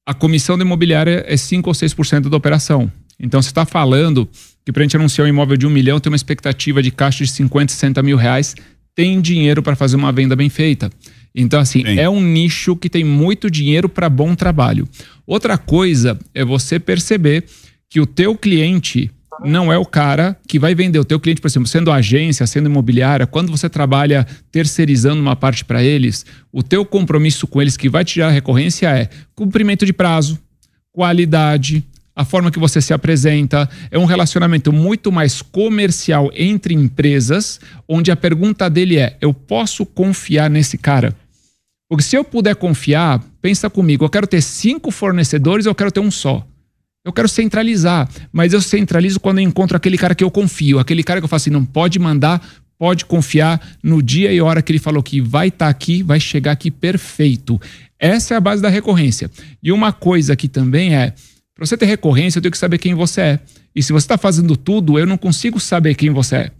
A 0.05 0.13
comissão 0.13 0.55
da 0.55 0.63
imobiliária 0.63 1.25
é 1.27 1.35
5 1.35 1.67
ou 1.67 1.73
6% 1.73 2.29
da 2.29 2.37
operação. 2.37 2.91
Então, 3.19 3.41
você 3.41 3.49
está 3.49 3.65
falando 3.65 4.29
que 4.63 4.71
para 4.71 4.81
a 4.81 4.83
gente 4.83 4.95
anunciar 4.95 5.25
um 5.25 5.29
imóvel 5.29 5.57
de 5.57 5.65
um 5.65 5.69
milhão, 5.69 5.99
tem 5.99 6.11
uma 6.11 6.15
expectativa 6.15 6.83
de 6.83 6.91
caixa 6.91 7.23
de 7.23 7.31
50, 7.31 7.71
60 7.71 8.03
mil 8.03 8.15
reais, 8.15 8.55
tem 8.93 9.19
dinheiro 9.19 9.63
para 9.63 9.75
fazer 9.75 9.95
uma 9.95 10.11
venda 10.11 10.35
bem 10.35 10.47
feita. 10.47 10.91
Então, 11.33 11.59
assim, 11.59 11.83
é 11.85 12.07
um 12.07 12.21
nicho 12.21 12.75
que 12.75 12.89
tem 12.89 13.03
muito 13.03 13.49
dinheiro 13.49 13.89
para 13.89 14.07
bom 14.07 14.35
trabalho. 14.35 14.87
Outra 15.25 15.57
coisa 15.57 16.19
é 16.35 16.45
você 16.45 16.79
perceber 16.79 17.43
que 17.89 17.99
o 17.99 18.05
teu 18.05 18.37
cliente 18.37 19.09
não 19.43 19.71
é 19.71 19.77
o 19.77 19.85
cara 19.85 20.37
que 20.47 20.59
vai 20.59 20.73
vender. 20.73 20.99
O 20.99 21.05
teu 21.05 21.19
cliente, 21.19 21.41
por 21.41 21.47
exemplo, 21.47 21.67
sendo 21.67 21.91
agência, 21.91 22.45
sendo 22.47 22.69
imobiliária, 22.69 23.27
quando 23.27 23.51
você 23.51 23.69
trabalha 23.69 24.25
terceirizando 24.51 25.21
uma 25.21 25.35
parte 25.35 25.65
para 25.65 25.83
eles, 25.83 26.25
o 26.51 26.63
teu 26.63 26.85
compromisso 26.85 27.47
com 27.47 27.61
eles 27.61 27.77
que 27.77 27.89
vai 27.89 28.05
te 28.05 28.15
gerar 28.15 28.31
recorrência 28.31 28.89
é 28.89 29.09
cumprimento 29.33 29.85
de 29.85 29.93
prazo, 29.93 30.39
qualidade, 30.91 31.83
a 32.15 32.23
forma 32.23 32.49
que 32.49 32.59
você 32.59 32.79
se 32.79 32.93
apresenta. 32.93 33.69
É 33.91 33.99
um 33.99 34.05
relacionamento 34.05 34.71
muito 34.71 35.11
mais 35.11 35.41
comercial 35.41 36.31
entre 36.33 36.73
empresas, 36.73 37.59
onde 37.87 38.11
a 38.11 38.15
pergunta 38.15 38.69
dele 38.69 38.97
é: 38.97 39.17
eu 39.19 39.33
posso 39.33 39.85
confiar 39.85 40.49
nesse 40.49 40.77
cara? 40.77 41.13
Porque 41.89 42.03
se 42.03 42.15
eu 42.15 42.23
puder 42.23 42.55
confiar, 42.55 43.23
pensa 43.41 43.69
comigo, 43.69 44.05
eu 44.05 44.09
quero 44.09 44.25
ter 44.25 44.41
cinco 44.41 44.89
fornecedores 44.89 45.65
eu 45.65 45.75
quero 45.75 45.91
ter 45.91 45.99
um 45.99 46.09
só? 46.09 46.45
Eu 47.05 47.13
quero 47.13 47.29
centralizar, 47.29 48.09
mas 48.33 48.51
eu 48.51 48.59
centralizo 48.59 49.19
quando 49.19 49.37
eu 49.37 49.43
encontro 49.43 49.77
aquele 49.77 49.95
cara 49.95 50.15
que 50.15 50.23
eu 50.23 50.31
confio, 50.31 50.79
aquele 50.79 51.03
cara 51.03 51.21
que 51.21 51.25
eu 51.25 51.29
falo 51.29 51.37
assim, 51.37 51.51
não 51.51 51.63
pode 51.63 51.99
mandar, 51.99 52.43
pode 52.79 53.05
confiar 53.05 53.61
no 53.83 54.01
dia 54.01 54.33
e 54.33 54.41
hora 54.41 54.59
que 54.59 54.71
ele 54.71 54.79
falou 54.79 55.03
que 55.03 55.21
vai 55.21 55.49
estar 55.49 55.69
aqui, 55.69 56.01
vai 56.01 56.19
chegar 56.19 56.53
aqui 56.53 56.71
perfeito. 56.71 57.61
Essa 57.99 58.33
é 58.33 58.37
a 58.37 58.41
base 58.41 58.59
da 58.59 58.69
recorrência. 58.69 59.29
E 59.61 59.71
uma 59.71 59.93
coisa 59.93 60.33
aqui 60.33 60.47
também 60.47 60.95
é, 60.95 61.13
para 61.53 61.63
você 61.67 61.77
ter 61.77 61.85
recorrência, 61.85 62.39
eu 62.39 62.41
tenho 62.41 62.51
que 62.51 62.57
saber 62.57 62.79
quem 62.79 62.95
você 62.95 63.21
é. 63.21 63.39
E 63.75 63.83
se 63.83 63.93
você 63.93 64.05
está 64.05 64.17
fazendo 64.17 64.57
tudo, 64.57 64.97
eu 64.97 65.05
não 65.05 65.17
consigo 65.17 65.59
saber 65.59 65.93
quem 65.93 66.09
você 66.09 66.35
é. 66.35 66.51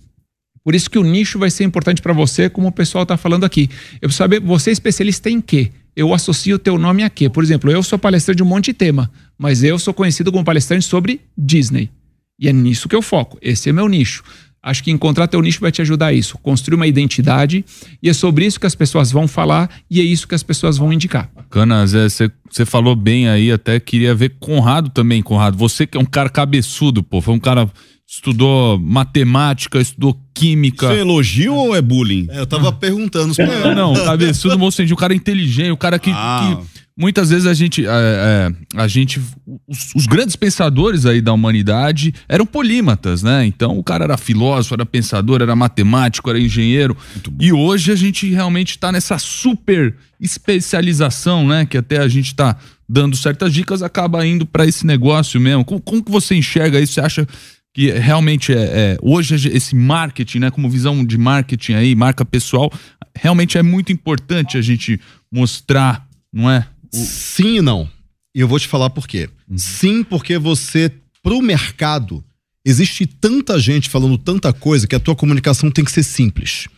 Por 0.64 0.76
isso 0.76 0.92
que 0.92 1.00
o 1.00 1.04
nicho 1.04 1.40
vai 1.40 1.50
ser 1.50 1.64
importante 1.64 2.04
para 2.04 2.14
você, 2.14 2.52
como 2.52 2.68
o 2.68 2.72
pessoal 2.72 3.02
está 3.02 3.18
falando 3.18 3.46
aqui. 3.46 3.68
Eu 3.96 4.10
preciso 4.10 4.18
saber, 4.18 4.40
você 4.40 4.70
é 4.70 4.74
especialista 4.74 5.28
em 5.28 5.42
quê? 5.42 5.72
Eu 5.96 6.14
associo 6.14 6.58
o 6.58 6.60
teu 6.60 6.78
nome 6.78 7.04
a 7.04 7.10
quê? 7.10 7.30
Por 7.30 7.44
exemplo, 7.44 7.72
eu 7.72 7.82
sou 7.82 7.98
palestrante 7.98 8.38
de 8.38 8.44
um 8.44 8.48
monte 8.48 8.66
de 8.66 8.74
tema, 8.74 9.10
mas 9.38 9.64
eu 9.64 9.80
sou 9.80 9.94
conhecido 9.94 10.32
como 10.32 10.44
palestrante 10.44 10.86
sobre 10.86 11.22
Disney. 11.38 11.90
E 12.38 12.50
é 12.50 12.54
nisso 12.54 12.90
que 12.90 12.96
eu 12.96 13.02
foco. 13.02 13.38
Esse 13.42 13.70
é 13.70 13.74
meu 13.74 13.88
nicho. 13.88 14.22
Acho 14.62 14.84
que 14.84 14.90
encontrar 14.90 15.28
teu 15.28 15.42
nicho 15.42 15.62
vai 15.62 15.72
te 15.72 15.82
ajudar 15.82 16.08
a 16.08 16.14
isso, 16.14 16.40
construir 16.40 16.76
uma 16.76 16.88
identidade, 16.88 17.64
e 18.02 18.10
é 18.10 18.14
sobre 18.14 18.48
isso 18.48 18.60
que 18.60 18.66
as 18.66 18.74
pessoas 18.74 19.12
vão 19.12 19.28
falar 19.28 19.70
e 19.90 20.02
é 20.02 20.04
isso 20.04 20.28
que 20.28 20.34
as 20.34 20.42
pessoas 20.42 20.76
vão 20.76 20.92
indicar. 20.92 21.30
Bacana, 21.36 21.86
Zé, 21.86 22.08
você 22.50 22.66
falou 22.66 22.96
bem 22.96 23.30
aí, 23.30 23.52
até 23.52 23.80
queria 23.80 24.16
ver 24.16 24.34
Conrado 24.40 24.90
também, 24.90 25.22
Conrado. 25.22 25.56
Você 25.56 25.86
que 25.86 25.96
é 25.96 26.02
um 26.02 26.06
cara 26.06 26.30
cabeçudo, 26.30 27.04
pô, 27.04 27.22
foi 27.22 27.36
um 27.36 27.40
cara 27.40 27.70
estudou 28.16 28.80
matemática, 28.80 29.80
estudou 29.80 30.18
química. 30.34 30.86
Isso 30.88 30.96
é 30.96 31.00
elogio 31.02 31.54
ou 31.54 31.76
é 31.76 31.82
bullying? 31.82 32.28
eu 32.32 32.48
tava 32.48 32.72
perguntando. 32.72 33.34
Não, 33.38 33.94
não, 33.94 34.06
cabeçudo, 34.06 34.58
moço, 34.58 34.82
um 34.90 34.96
cara 34.96 35.14
inteligente, 35.14 35.72
um 35.72 35.76
cara 35.76 36.00
que, 36.00 36.12
Ah. 36.14 36.58
que 36.62 36.82
muitas 36.98 37.30
vezes 37.30 37.46
a 37.46 37.54
gente, 37.54 37.86
é, 37.86 37.90
é, 37.90 38.52
a 38.82 38.88
gente, 38.88 39.20
os, 39.68 39.94
os 39.94 40.06
grandes 40.06 40.38
pensadores 40.38 41.06
aí 41.06 41.20
da 41.20 41.34
humanidade 41.34 42.14
eram 42.30 42.46
polímatas, 42.46 43.22
né? 43.22 43.46
Então 43.46 43.78
o 43.78 43.84
cara 43.84 44.06
era 44.06 44.18
filósofo, 44.18 44.76
era 44.76 44.86
pensador, 44.86 45.42
era 45.42 45.56
matemático, 45.56 46.30
era 46.30 46.40
engenheiro. 46.40 46.96
E 47.38 47.52
hoje 47.52 47.92
a 47.92 47.96
gente 47.96 48.30
realmente 48.30 48.72
está 48.72 48.94
nessa 48.94 49.20
super 49.20 49.94
especialização, 50.22 51.46
né? 51.46 51.66
Que 51.66 51.78
até 51.78 51.98
a 51.98 52.08
gente 52.08 52.28
está 52.28 52.56
dando 52.88 53.18
certas 53.18 53.54
dicas, 53.54 53.84
acaba 53.84 54.26
indo 54.26 54.46
para 54.46 54.66
esse 54.66 54.86
negócio 54.86 55.40
mesmo. 55.42 55.66
Como, 55.66 55.82
como 55.82 56.04
que 56.04 56.12
você 56.12 56.34
enxerga 56.36 56.80
isso? 56.80 56.94
Você 56.94 57.02
acha 57.02 57.28
que 57.76 57.92
realmente 57.92 58.54
é, 58.54 58.56
é- 58.56 58.98
hoje 59.02 59.36
esse 59.50 59.76
marketing, 59.76 60.40
né, 60.40 60.50
como 60.50 60.70
visão 60.70 61.04
de 61.04 61.18
marketing 61.18 61.74
aí, 61.74 61.94
marca 61.94 62.24
pessoal, 62.24 62.72
realmente 63.14 63.58
é 63.58 63.62
muito 63.62 63.92
importante 63.92 64.58
a 64.58 64.62
gente 64.62 64.98
mostrar, 65.30 66.08
não 66.32 66.50
é? 66.50 66.66
Sim 66.90 67.58
e 67.58 67.62
não. 67.62 67.90
E 68.34 68.40
eu 68.40 68.48
vou 68.48 68.58
te 68.58 68.68
falar 68.70 68.90
por 68.92 69.06
quê. 69.06 69.30
Sim, 69.58 70.06
porque 70.06 70.38
você, 70.38 70.90
pro 71.22 71.42
mercado, 71.42 72.24
existe 72.66 73.06
tanta 73.06 73.60
gente 73.60 73.90
falando 73.90 74.18
tanta 74.18 74.54
coisa 74.54 74.88
que 74.88 74.96
a 74.96 75.00
tua 75.00 75.16
comunicação 75.16 75.70
tem 75.70 75.84
que 75.84 75.92
ser 75.92 76.04
simples. 76.04 76.70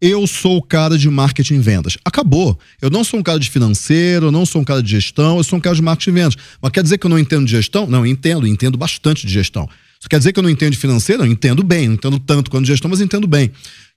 Eu 0.00 0.26
sou 0.26 0.56
o 0.56 0.62
cara 0.62 0.96
de 0.96 1.08
marketing 1.10 1.56
e 1.56 1.58
vendas. 1.58 1.98
Acabou. 2.02 2.58
Eu 2.80 2.88
não 2.88 3.04
sou 3.04 3.20
um 3.20 3.22
cara 3.22 3.38
de 3.38 3.50
financeiro, 3.50 4.26
eu 4.26 4.32
não 4.32 4.46
sou 4.46 4.62
um 4.62 4.64
cara 4.64 4.82
de 4.82 4.90
gestão, 4.90 5.36
eu 5.36 5.44
sou 5.44 5.58
um 5.58 5.60
cara 5.60 5.76
de 5.76 5.82
marketing 5.82 6.10
e 6.10 6.12
vendas. 6.14 6.36
Mas 6.62 6.72
quer 6.72 6.82
dizer 6.82 6.96
que 6.96 7.04
eu 7.04 7.10
não 7.10 7.18
entendo 7.18 7.44
de 7.44 7.50
gestão? 7.50 7.86
Não, 7.86 7.98
eu 8.00 8.06
entendo, 8.06 8.46
entendo 8.46 8.78
bastante 8.78 9.26
de 9.26 9.32
gestão. 9.32 9.68
Isso 10.06 10.10
quer 10.10 10.18
dizer 10.18 10.32
que 10.32 10.38
eu 10.38 10.42
não 10.44 10.50
entendo 10.50 10.70
de 10.70 10.78
financeiro? 10.78 11.24
Eu 11.24 11.26
entendo 11.26 11.64
bem, 11.64 11.88
não 11.88 11.94
entendo 11.94 12.20
tanto 12.20 12.48
quanto 12.48 12.64
gestão, 12.64 12.88
mas 12.88 13.00
entendo 13.00 13.26
bem. 13.26 13.50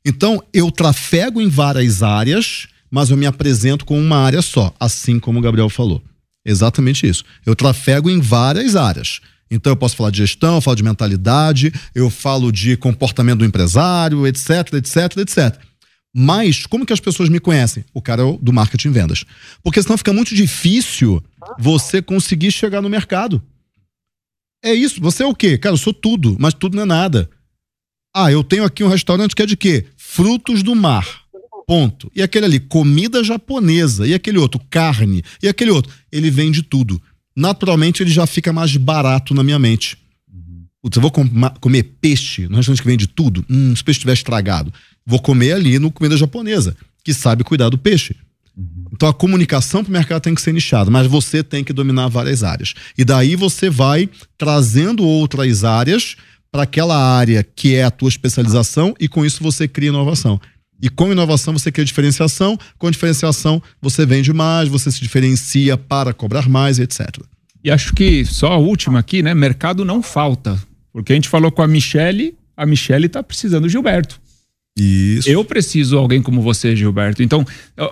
Então, 0.04 0.44
eu 0.52 0.72
trafego 0.72 1.40
em 1.40 1.48
várias 1.48 2.02
áreas, 2.02 2.68
mas 2.90 3.12
eu 3.12 3.18
me 3.18 3.28
apresento 3.28 3.86
com 3.86 4.02
uma 4.02 4.18
área 4.18 4.42
só, 4.42 4.74
assim 4.80 5.20
como 5.20 5.38
o 5.38 5.42
Gabriel 5.42 5.70
falou. 5.70 6.04
Exatamente 6.44 7.08
isso. 7.08 7.24
Eu 7.46 7.56
trafego 7.56 8.10
em 8.10 8.20
várias 8.20 8.76
áreas. 8.76 9.22
Então 9.52 9.72
eu 9.72 9.78
posso 9.78 9.96
falar 9.96 10.10
de 10.10 10.18
gestão, 10.18 10.56
eu 10.56 10.62
falo 10.62 10.78
de 10.78 10.84
mentalidade, 10.84 11.72
eu 11.94 12.10
falo 12.10 12.52
de 12.52 12.76
comportamento 12.76 13.40
do 13.40 13.46
empresário, 13.46 14.26
etc, 14.26 14.74
etc, 14.74 15.18
etc. 15.18 15.60
Mas 16.12 16.66
como 16.66 16.88
que 16.88 16.94
as 16.94 17.00
pessoas 17.00 17.30
me 17.30 17.40
conhecem? 17.40 17.86
O 17.94 18.02
cara 18.02 18.24
é 18.24 18.38
do 18.42 18.52
marketing 18.52 18.90
vendas. 18.90 19.26
Porque 19.62 19.82
senão 19.84 19.96
fica 19.96 20.12
muito 20.12 20.34
difícil 20.34 21.24
você 21.60 22.02
conseguir 22.02 22.52
chegar 22.52 22.82
no 22.82 22.90
mercado. 22.90 23.44
É 24.64 24.74
isso. 24.74 25.00
Você 25.02 25.24
é 25.24 25.26
o 25.26 25.36
quê? 25.36 25.58
Cara, 25.58 25.74
eu 25.74 25.78
sou 25.78 25.94
tudo, 25.94 26.36
mas 26.40 26.54
tudo 26.54 26.76
não 26.76 26.84
é 26.84 26.86
nada. 26.86 27.30
Ah, 28.16 28.32
eu 28.32 28.44
tenho 28.44 28.64
aqui 28.64 28.84
um 28.84 28.88
restaurante 28.90 29.36
que 29.36 29.42
é 29.42 29.46
de 29.46 29.56
quê? 29.56 29.86
Frutos 29.98 30.64
do 30.64 30.76
mar. 30.76 31.22
Ponto. 31.68 32.12
E 32.16 32.22
aquele 32.22 32.46
ali, 32.46 32.60
comida 32.60 33.24
japonesa. 33.24 34.08
E 34.08 34.14
aquele 34.14 34.38
outro, 34.40 34.60
carne. 34.70 35.24
E 35.42 35.48
aquele 35.48 35.70
outro, 35.72 35.92
ele 36.12 36.30
vende 36.32 36.64
tudo. 36.64 37.02
Naturalmente, 37.36 38.02
ele 38.04 38.10
já 38.10 38.26
fica 38.26 38.52
mais 38.52 38.76
barato 38.76 39.34
na 39.34 39.44
minha 39.44 39.60
mente. 39.60 39.96
Putz, 40.82 40.96
eu 40.96 41.02
vou 41.02 41.12
com- 41.12 41.28
comer 41.60 41.84
peixe 42.02 42.48
no 42.48 42.56
restaurante 42.58 42.82
que 42.82 42.88
vende 42.88 43.06
tudo. 43.08 43.46
Hum, 43.50 43.76
se 43.76 43.82
o 43.82 43.86
peixe 43.86 43.98
estiver 44.00 44.14
estragado. 44.14 44.74
Vou 45.06 45.20
comer 45.20 45.54
ali 45.54 45.78
no 45.80 45.92
comida 45.92 46.18
japonesa. 46.18 46.76
que 47.04 47.14
sabe 47.14 47.44
cuidar 47.46 47.70
do 47.70 47.78
peixe. 47.78 48.14
Então 48.92 49.08
a 49.08 49.14
comunicação 49.14 49.84
para 49.84 49.90
o 49.90 49.94
mercado 49.94 50.22
tem 50.22 50.36
que 50.36 50.42
ser 50.42 50.54
nichada, 50.54 50.92
mas 50.92 51.08
você 51.08 51.44
tem 51.44 51.64
que 51.64 51.72
dominar 51.72 52.08
várias 52.08 52.44
áreas. 52.44 52.74
E 52.98 53.06
daí 53.06 53.36
você 53.36 53.70
vai 53.70 54.10
trazendo 54.38 55.06
outras 55.06 55.64
áreas 55.64 56.16
para 56.52 56.64
aquela 56.64 56.98
área 56.98 57.44
que 57.44 57.76
é 57.76 57.84
a 57.84 57.92
tua 57.92 58.10
especialização 58.10 58.94
e 59.00 59.08
com 59.08 59.26
isso 59.26 59.42
você 59.44 59.68
cria 59.68 59.90
inovação. 59.90 60.40
E 60.82 60.90
com 60.90 61.12
inovação 61.12 61.54
você 61.54 61.72
cria 61.72 61.86
diferenciação, 61.86 62.58
com 62.78 62.90
diferenciação 62.90 63.62
você 63.82 64.06
vende 64.06 64.34
mais, 64.34 64.70
você 64.70 64.92
se 64.92 65.00
diferencia 65.00 65.78
para 65.78 66.14
cobrar 66.14 66.48
mais, 66.50 66.80
etc. 66.80 67.08
E 67.64 67.70
acho 67.70 67.94
que 67.94 68.24
só 68.26 68.54
a 68.54 68.58
última 68.58 69.00
aqui, 69.00 69.22
né? 69.22 69.34
Mercado 69.34 69.84
não 69.84 70.02
falta. 70.02 70.58
Porque 70.92 71.12
a 71.12 71.16
gente 71.16 71.30
falou 71.30 71.52
com 71.52 71.62
a 71.62 71.68
Michele, 71.68 72.36
a 72.56 72.66
Michele 72.66 73.10
tá 73.10 73.22
precisando 73.22 73.64
do 73.64 73.70
Gilberto. 73.70 74.20
Isso. 74.78 75.30
Eu 75.30 75.44
preciso 75.44 75.92
de 75.92 75.98
alguém 75.98 76.22
como 76.22 76.42
você, 76.42 76.76
Gilberto. 76.76 77.22
Então, 77.22 77.46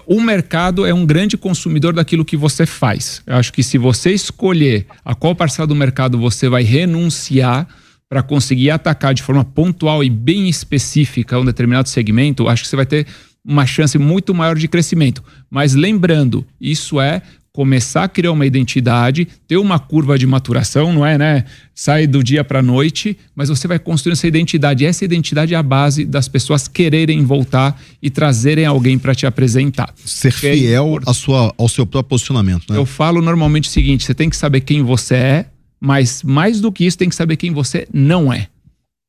o 0.06 0.22
mercado 0.22 0.86
é 0.86 0.94
um 0.94 1.06
grande 1.06 1.38
consumidor 1.38 1.94
daquilo 1.94 2.24
que 2.24 2.38
você 2.38 2.66
faz. 2.66 3.22
Eu 3.28 3.36
acho 3.36 3.52
que 3.52 3.62
se 3.62 3.78
você 3.78 4.12
escolher 4.12 4.86
a 5.04 5.14
qual 5.14 5.36
parcela 5.36 5.68
do 5.68 5.76
mercado 5.76 6.18
você 6.18 6.48
vai 6.48 6.64
renunciar 6.64 7.68
para 8.10 8.24
conseguir 8.24 8.70
atacar 8.72 9.14
de 9.14 9.22
forma 9.22 9.44
pontual 9.44 10.02
e 10.02 10.10
bem 10.10 10.48
específica 10.48 11.38
um 11.38 11.44
determinado 11.44 11.90
segmento, 11.90 12.48
acho 12.48 12.64
que 12.64 12.70
você 12.70 12.76
vai 12.78 12.86
ter 12.86 13.06
uma 13.44 13.66
chance 13.66 13.98
muito 13.98 14.34
maior 14.34 14.58
de 14.58 14.68
crescimento. 14.68 15.22
Mas 15.50 15.74
lembrando, 15.74 16.46
isso 16.60 17.02
é 17.02 17.22
começar 17.58 18.04
a 18.04 18.08
criar 18.08 18.32
uma 18.34 18.46
identidade, 18.46 19.28
ter 19.48 19.58
uma 19.58 19.80
curva 19.80 20.16
de 20.16 20.28
maturação, 20.28 20.94
não 20.94 21.04
é, 21.04 21.18
né? 21.18 21.44
Sai 21.74 22.06
do 22.06 22.24
dia 22.24 22.44
para 22.44 22.60
a 22.60 22.62
noite, 22.62 23.18
mas 23.36 23.50
você 23.50 23.68
vai 23.68 23.80
construindo 23.80 24.14
essa 24.14 24.28
identidade. 24.28 24.86
Essa 24.86 25.04
identidade 25.04 25.56
é 25.56 25.58
a 25.58 25.64
base 25.64 26.06
das 26.06 26.28
pessoas 26.28 26.68
quererem 26.68 27.26
voltar 27.26 27.82
e 28.00 28.12
trazerem 28.12 28.64
alguém 28.64 29.00
para 29.00 29.16
te 29.16 29.26
apresentar. 29.26 29.92
Ser 30.06 30.32
Que 30.36 30.46
é 30.46 30.54
fiel 30.54 31.00
à 31.08 31.16
sua, 31.16 31.52
ao 31.58 31.68
seu 31.68 31.84
próprio 31.88 32.10
posicionamento, 32.10 32.72
né? 32.72 32.78
Eu 32.78 32.86
falo 32.86 33.24
normalmente 33.24 33.68
o 33.68 33.72
seguinte: 33.72 34.06
você 34.06 34.14
tem 34.14 34.30
que 34.30 34.38
saber 34.38 34.62
quem 34.62 34.84
você 34.84 35.16
é, 35.16 35.46
mas 35.80 36.22
mais 36.22 36.62
do 36.62 36.72
que 36.72 36.86
isso, 36.86 36.96
tem 36.96 37.10
que 37.10 37.16
saber 37.16 37.38
quem 37.38 37.52
você 37.52 37.88
não 37.92 38.32
é. 38.32 38.50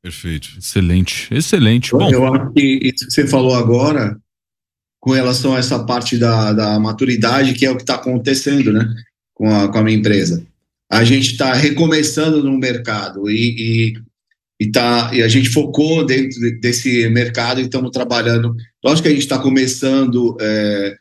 Perfeito. 0.03 0.49
Excelente. 0.59 1.29
Excelente. 1.31 1.91
Bom, 1.91 2.09
eu 2.11 2.33
acho 2.33 2.51
que 2.55 2.81
isso 2.83 3.05
que 3.05 3.13
você 3.13 3.27
falou 3.27 3.55
agora, 3.55 4.17
com 5.01 5.13
relação 5.13 5.55
a 5.55 5.59
essa 5.59 5.85
parte 5.85 6.17
da, 6.19 6.53
da 6.53 6.81
maturidade, 6.81 7.55
que 7.55 7.65
é 7.65 7.71
o 7.71 7.77
que 7.77 7.83
está 7.83 7.95
acontecendo, 7.95 8.73
né, 8.73 8.87
com 9.35 9.49
a, 9.49 9.69
com 9.69 9.79
a 9.79 9.83
minha 9.83 9.97
empresa. 9.97 10.45
A 10.91 11.05
gente 11.05 11.33
está 11.33 11.53
recomeçando 11.53 12.43
no 12.43 12.59
mercado 12.59 13.31
e, 13.31 13.93
e, 14.61 14.65
e, 14.65 14.71
tá, 14.71 15.11
e 15.13 15.23
a 15.23 15.29
gente 15.29 15.51
focou 15.51 16.05
dentro 16.05 16.41
de- 16.41 16.59
desse 16.59 17.09
mercado 17.11 17.61
e 17.61 17.65
estamos 17.65 17.91
trabalhando. 17.91 18.55
Lógico 18.85 19.03
que 19.03 19.09
a 19.09 19.13
gente 19.13 19.23
está 19.23 19.39
começando 19.39 20.37
é, 20.41 20.97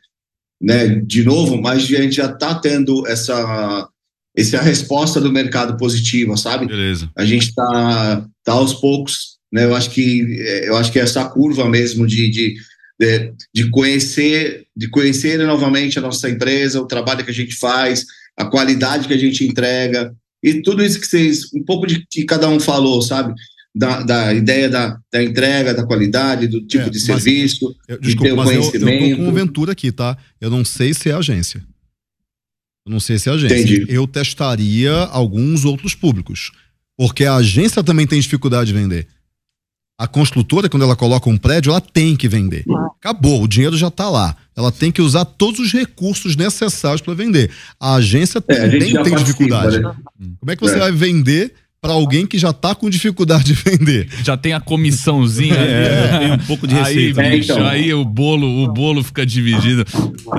né, 0.60 0.88
de 0.88 1.24
novo, 1.24 1.60
mas 1.60 1.84
a 1.84 1.86
gente 1.86 2.16
já 2.16 2.26
está 2.26 2.54
tendo 2.54 3.06
essa, 3.06 3.88
essa 4.36 4.60
resposta 4.60 5.20
do 5.20 5.32
mercado 5.32 5.76
positiva, 5.76 6.36
sabe? 6.36 6.66
Beleza. 6.66 7.10
A 7.16 7.24
gente 7.24 7.48
está 7.48 8.26
tá 8.44 8.52
aos 8.52 8.74
poucos, 8.74 9.38
né? 9.52 9.64
Eu 9.64 9.74
acho 9.74 9.90
que 9.90 10.20
eu 10.64 10.76
acho 10.76 10.92
que 10.92 10.98
essa 10.98 11.24
curva 11.24 11.68
mesmo 11.68 12.06
de, 12.06 12.28
de, 12.30 12.54
de, 13.00 13.32
de 13.54 13.70
conhecer 13.70 14.66
de 14.76 14.88
conhecer 14.88 15.38
novamente 15.38 15.98
a 15.98 16.02
nossa 16.02 16.28
empresa, 16.28 16.80
o 16.80 16.86
trabalho 16.86 17.24
que 17.24 17.30
a 17.30 17.34
gente 17.34 17.54
faz, 17.56 18.04
a 18.36 18.44
qualidade 18.46 19.06
que 19.08 19.14
a 19.14 19.18
gente 19.18 19.44
entrega 19.44 20.14
e 20.42 20.62
tudo 20.62 20.84
isso 20.84 21.00
que 21.00 21.06
vocês 21.06 21.52
um 21.54 21.64
pouco 21.64 21.86
de 21.86 22.04
que 22.10 22.24
cada 22.24 22.48
um 22.48 22.58
falou, 22.60 23.00
sabe? 23.02 23.34
Da, 23.74 24.02
da 24.02 24.34
ideia 24.34 24.68
da, 24.68 24.98
da 25.12 25.22
entrega, 25.22 25.72
da 25.74 25.84
qualidade, 25.86 26.48
do 26.48 26.66
tipo 26.66 26.86
É, 26.86 26.90
de 26.90 26.98
serviço, 26.98 27.74
Eu- 27.86 27.96
de 28.00 28.02
ter 28.02 28.06
desculpa, 28.16 28.32
o 28.34 28.36
mas 28.36 28.48
eu, 28.50 28.54
eu 28.54 28.62
tô 28.64 28.70
conhecimento. 28.80 29.16
com 29.18 29.28
o 29.28 29.32
Ventura 29.32 29.72
aqui, 29.72 29.92
tá? 29.92 30.16
Eu 30.40 30.50
não 30.50 30.64
sei 30.64 30.92
se 30.94 31.08
é 31.10 31.12
agência. 31.14 31.62
Eu 32.86 32.90
não 32.92 32.98
sei 33.00 33.18
se 33.18 33.28
é 33.28 33.32
agência. 33.32 33.56
Entendi. 33.58 33.84
Eu 33.88 34.06
testaria 34.06 34.92
alguns 34.92 35.64
outros 35.64 35.94
públicos. 35.94 36.50
Porque 36.96 37.24
a 37.24 37.36
agência 37.36 37.84
também 37.84 38.06
tem 38.06 38.18
dificuldade 38.18 38.72
de 38.72 38.78
vender. 38.78 39.06
A 40.00 40.06
construtora, 40.06 40.68
quando 40.68 40.84
ela 40.84 40.94
coloca 40.94 41.28
um 41.28 41.36
prédio, 41.36 41.70
ela 41.70 41.80
tem 41.80 42.14
que 42.14 42.28
vender. 42.28 42.64
Acabou, 43.00 43.42
o 43.42 43.48
dinheiro 43.48 43.76
já 43.76 43.88
está 43.88 44.08
lá. 44.08 44.36
Ela 44.56 44.70
tem 44.70 44.92
que 44.92 45.02
usar 45.02 45.24
todos 45.24 45.58
os 45.58 45.72
recursos 45.72 46.36
necessários 46.36 47.00
para 47.00 47.14
vender. 47.14 47.50
A 47.80 47.94
agência 47.94 48.38
É, 48.46 48.68
também 48.70 48.92
já 48.92 49.02
tem 49.02 49.16
dificuldade. 49.16 49.80
né? 49.80 49.92
Como 50.38 50.52
é 50.52 50.54
que 50.54 50.62
você 50.62 50.76
É. 50.76 50.78
vai 50.78 50.92
vender 50.92 51.52
para 51.88 51.94
alguém 51.94 52.26
que 52.26 52.36
já 52.38 52.50
está 52.50 52.74
com 52.74 52.90
dificuldade 52.90 53.44
de 53.44 53.54
vender? 53.54 54.08
Já 54.22 54.36
tem 54.36 54.52
a 54.52 54.60
comissãozinha. 54.60 55.54
É, 55.58 56.10
ali. 56.14 56.18
tem 56.26 56.32
um 56.34 56.38
pouco 56.38 56.66
de 56.66 56.74
Aí, 56.74 56.82
receita. 56.82 57.22
É, 57.22 57.30
bicho, 57.36 57.52
então. 57.52 57.66
aí 57.66 57.94
o 57.94 58.04
bolo, 58.04 58.62
o 58.64 58.72
bolo 58.72 59.02
fica 59.02 59.24
dividido. 59.24 59.84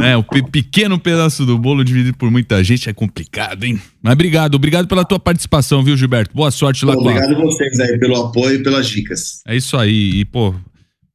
É, 0.03 0.15
o 0.15 0.23
pe- 0.23 0.43
pequeno 0.43 0.99
pedaço 0.99 1.45
do 1.45 1.57
bolo 1.57 1.83
dividido 1.83 2.15
por 2.17 2.29
muita 2.29 2.63
gente 2.63 2.89
é 2.89 2.93
complicado, 2.93 3.63
hein? 3.63 3.81
Mas 4.01 4.13
obrigado, 4.13 4.55
obrigado 4.55 4.87
pela 4.87 5.03
tua 5.03 5.19
participação, 5.19 5.83
viu, 5.83 5.97
Gilberto? 5.97 6.35
Boa 6.35 6.51
sorte 6.51 6.85
lá 6.85 6.93
a- 6.93 6.97
Obrigado 6.97 7.33
a 7.35 7.39
vocês 7.39 7.79
aí 7.79 7.97
pelo 7.97 8.15
apoio 8.17 8.55
e 8.59 8.63
pelas 8.63 8.87
dicas. 8.87 9.41
É 9.47 9.55
isso 9.55 9.75
aí. 9.77 10.19
E, 10.19 10.25
pô, 10.25 10.53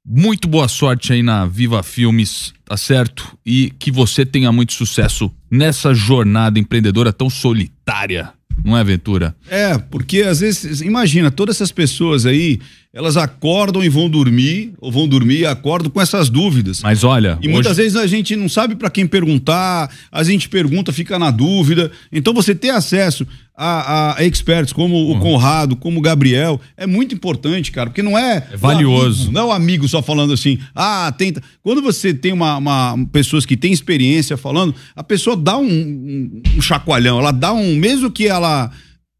muito 0.04 0.48
boa 0.48 0.66
sorte 0.68 1.12
aí 1.12 1.22
na 1.22 1.46
Viva 1.46 1.82
Filmes, 1.82 2.52
tá 2.64 2.76
certo? 2.76 3.36
E 3.46 3.72
que 3.78 3.90
você 3.90 4.26
tenha 4.26 4.50
muito 4.52 4.72
sucesso 4.72 5.30
nessa 5.54 5.94
jornada 5.94 6.58
empreendedora 6.58 7.12
tão 7.12 7.30
solitária, 7.30 8.32
não 8.64 8.76
é, 8.76 8.82
Ventura? 8.82 9.34
É, 9.48 9.78
porque 9.78 10.22
às 10.22 10.40
vezes, 10.40 10.80
imagina, 10.80 11.30
todas 11.30 11.56
essas 11.56 11.70
pessoas 11.70 12.26
aí, 12.26 12.60
elas 12.94 13.16
acordam 13.16 13.82
e 13.82 13.88
vão 13.88 14.08
dormir, 14.08 14.72
ou 14.78 14.92
vão 14.92 15.08
dormir 15.08 15.40
e 15.40 15.46
acordam 15.46 15.90
com 15.90 16.00
essas 16.00 16.28
dúvidas. 16.30 16.80
Mas 16.80 17.02
olha. 17.02 17.36
E 17.42 17.48
muitas 17.48 17.76
vezes 17.76 17.96
a 17.96 18.06
gente 18.06 18.36
não 18.36 18.48
sabe 18.48 18.76
para 18.76 18.88
quem 18.88 19.04
perguntar, 19.06 19.90
a 20.12 20.22
gente 20.22 20.48
pergunta, 20.48 20.92
fica 20.92 21.18
na 21.18 21.30
dúvida. 21.32 21.90
Então 22.12 22.32
você 22.32 22.54
ter 22.54 22.70
acesso 22.70 23.26
a, 23.56 24.16
a 24.16 24.24
experts 24.24 24.72
como 24.72 24.94
Uhum. 24.94 25.16
o 25.16 25.20
Conrado, 25.20 25.74
como 25.76 25.98
o 25.98 26.02
Gabriel, 26.02 26.60
é 26.76 26.86
muito 26.86 27.14
importante, 27.14 27.72
cara, 27.72 27.90
porque 27.90 28.02
não 28.02 28.16
é. 28.16 28.46
É 28.52 28.56
valioso. 28.56 29.22
amigo, 29.22 29.32
não 29.32 29.40
é 29.40 29.44
o 29.46 29.52
amigo 29.52 29.88
só 29.88 30.00
falando 30.00 30.32
assim, 30.32 30.58
ah, 30.74 31.12
tenta. 31.18 31.42
Quando 31.62 31.82
você 31.82 32.14
tem 32.14 32.32
uma, 32.32 32.56
uma- 32.58 33.06
pessoas 33.12 33.44
que 33.44 33.56
têm 33.56 33.72
experiência 33.72 34.36
falando, 34.36 34.72
a 34.94 35.02
pessoa 35.02 35.36
dá 35.36 35.56
um, 35.58 35.64
um- 35.66 36.42
um 36.56 36.60
chacoalhão, 36.62 37.18
ela 37.18 37.32
dá 37.32 37.52
um. 37.52 37.74
Mesmo 37.74 38.08
que 38.10 38.28
ela 38.28 38.70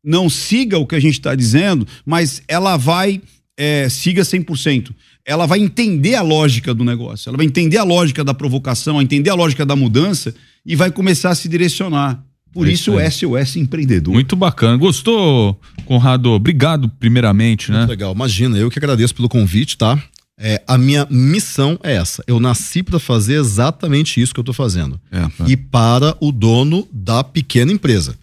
não 0.04 0.30
siga 0.30 0.78
o 0.78 0.86
que 0.86 0.94
a 0.94 1.00
gente 1.00 1.14
está 1.14 1.34
dizendo, 1.34 1.86
mas 2.06 2.40
ela 2.46 2.76
vai. 2.76 3.20
É, 3.56 3.88
siga 3.88 4.22
100%. 4.22 4.90
Ela 5.24 5.46
vai 5.46 5.58
entender 5.58 6.14
a 6.14 6.22
lógica 6.22 6.74
do 6.74 6.84
negócio, 6.84 7.28
ela 7.28 7.36
vai 7.36 7.46
entender 7.46 7.78
a 7.78 7.84
lógica 7.84 8.22
da 8.22 8.34
provocação, 8.34 9.00
entender 9.00 9.30
a 9.30 9.34
lógica 9.34 9.64
da 9.64 9.74
mudança 9.74 10.34
e 10.66 10.76
vai 10.76 10.90
começar 10.90 11.30
a 11.30 11.34
se 11.34 11.48
direcionar. 11.48 12.22
Por 12.52 12.68
É 12.68 12.72
isso 12.72 12.98
isso 13.00 13.28
o. 13.28 13.38
SOS 13.40 13.56
empreendedor. 13.56 14.14
Muito 14.14 14.36
bacana. 14.36 14.76
Gostou, 14.76 15.58
Conrado? 15.86 16.30
Obrigado, 16.30 16.88
primeiramente, 16.88 17.72
né? 17.72 17.78
Muito 17.78 17.90
legal. 17.90 18.14
Imagina, 18.14 18.56
eu 18.56 18.70
que 18.70 18.78
agradeço 18.78 19.14
pelo 19.14 19.28
convite, 19.28 19.76
tá? 19.76 20.00
É, 20.38 20.62
a 20.66 20.76
minha 20.78 21.06
missão 21.10 21.78
é 21.82 21.94
essa. 21.94 22.22
Eu 22.26 22.38
nasci 22.40 22.82
para 22.82 22.98
fazer 22.98 23.34
exatamente 23.34 24.20
isso 24.20 24.32
que 24.34 24.38
eu 24.40 24.44
tô 24.44 24.52
fazendo. 24.52 25.00
É, 25.10 25.26
E 25.46 25.56
para 25.56 26.16
o 26.20 26.30
dono 26.30 26.88
da 26.92 27.22
pequena 27.24 27.72
empresa. 27.72 28.16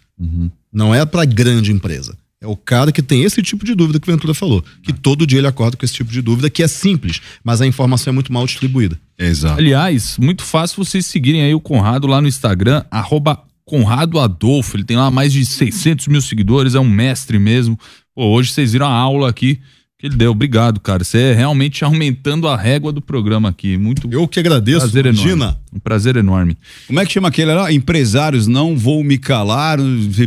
Não 0.72 0.94
é 0.96 1.06
para 1.06 1.26
grande 1.26 1.72
empresa. 1.72 2.16
É 2.42 2.48
o 2.48 2.58
cara 2.58 2.92
que 2.92 3.04
tem 3.04 3.22
esse 3.24 3.40
tipo 3.44 3.64
de 3.64 3.76
dúvida 3.76 4.00
que 4.00 4.10
o 4.10 4.12
Ventura 4.12 4.34
falou. 4.34 4.64
Que 4.82 4.92
todo 4.92 5.28
dia 5.28 5.38
ele 5.38 5.48
acorda 5.48 5.78
com 5.78 5.86
esse 5.86 5.94
tipo 5.94 6.12
de 6.12 6.24
dúvida, 6.24 6.50
que 6.50 6.64
é 6.64 6.68
simples, 6.68 7.22
mas 7.44 7.62
a 7.62 7.68
informação 7.68 8.10
é 8.10 8.14
muito 8.14 8.34
mal 8.34 8.48
distribuída. 8.48 9.00
Exato. 9.18 9.60
Aliás, 9.60 10.18
muito 10.18 10.44
fácil 10.44 10.84
vocês 10.84 11.06
seguirem 11.06 11.44
aí 11.44 11.54
o 11.54 11.62
Conrado 11.62 12.08
lá 12.08 12.20
no 12.20 12.28
Instagram, 12.28 12.84
arroba 12.90 13.44
Conrado 13.64 14.20
Adolfo. 14.20 14.76
Ele 14.76 14.84
tem 14.84 14.98
lá 14.98 15.12
mais 15.12 15.32
de 15.32 15.46
600 15.46 16.08
mil 16.08 16.20
seguidores, 16.20 16.74
é 16.74 16.80
um 16.80 16.90
mestre 16.90 17.38
mesmo. 17.38 17.78
Pô, 18.16 18.26
hoje 18.26 18.52
vocês 18.52 18.72
viram 18.72 18.88
a 18.88 18.92
aula 18.92 19.30
aqui 19.30 19.60
que 20.02 20.08
ele 20.08 20.16
deu. 20.16 20.32
Obrigado, 20.32 20.80
cara. 20.80 21.04
Você 21.04 21.18
é 21.20 21.34
realmente 21.34 21.84
aumentando 21.86 22.48
a 22.48 22.58
régua 22.58 22.92
do 22.92 23.00
programa 23.02 23.50
aqui. 23.50 23.78
Muito 23.78 24.10
Eu 24.12 24.28
que 24.28 24.40
agradeço. 24.40 24.80
prazer 24.80 25.06
enorme. 25.06 25.56
Um 25.74 25.80
prazer 25.80 26.16
enorme. 26.18 26.58
Como 26.88 27.00
é 27.00 27.06
que 27.06 27.14
chama 27.14 27.28
aquele 27.30 27.54
lá? 27.54 27.72
Empresários 27.72 28.48
não 28.48 28.76
vou 28.76 29.04
me 29.04 29.18
calar, 29.18 29.78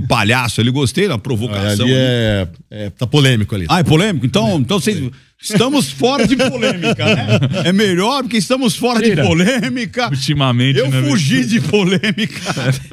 palhaço. 0.08 0.60
Ele 0.60 0.70
gostei 0.70 1.08
da 1.08 1.18
provocação. 1.18 1.84
Ali 1.84 1.94
é, 1.94 2.48
é- 2.70 2.90
tá 2.90 3.06
polêmico 3.06 3.54
ali. 3.54 3.66
Ah, 3.68 3.80
é 3.80 3.82
polêmico? 3.82 4.24
Então, 4.24 4.58
então 4.60 4.78
vocês. 4.80 5.10
Estamos 5.44 5.90
fora 5.90 6.26
de 6.26 6.36
polêmica, 6.36 7.04
né? 7.04 7.26
É 7.64 7.72
melhor 7.72 8.22
porque 8.22 8.38
estamos 8.38 8.74
fora 8.74 9.00
Tira. 9.02 9.22
de 9.22 9.28
polêmica. 9.28 10.08
Ultimamente, 10.08 10.78
Eu 10.78 10.88
né, 10.90 11.02
fugi 11.02 11.44
de 11.44 11.60
polêmica. 11.60 12.40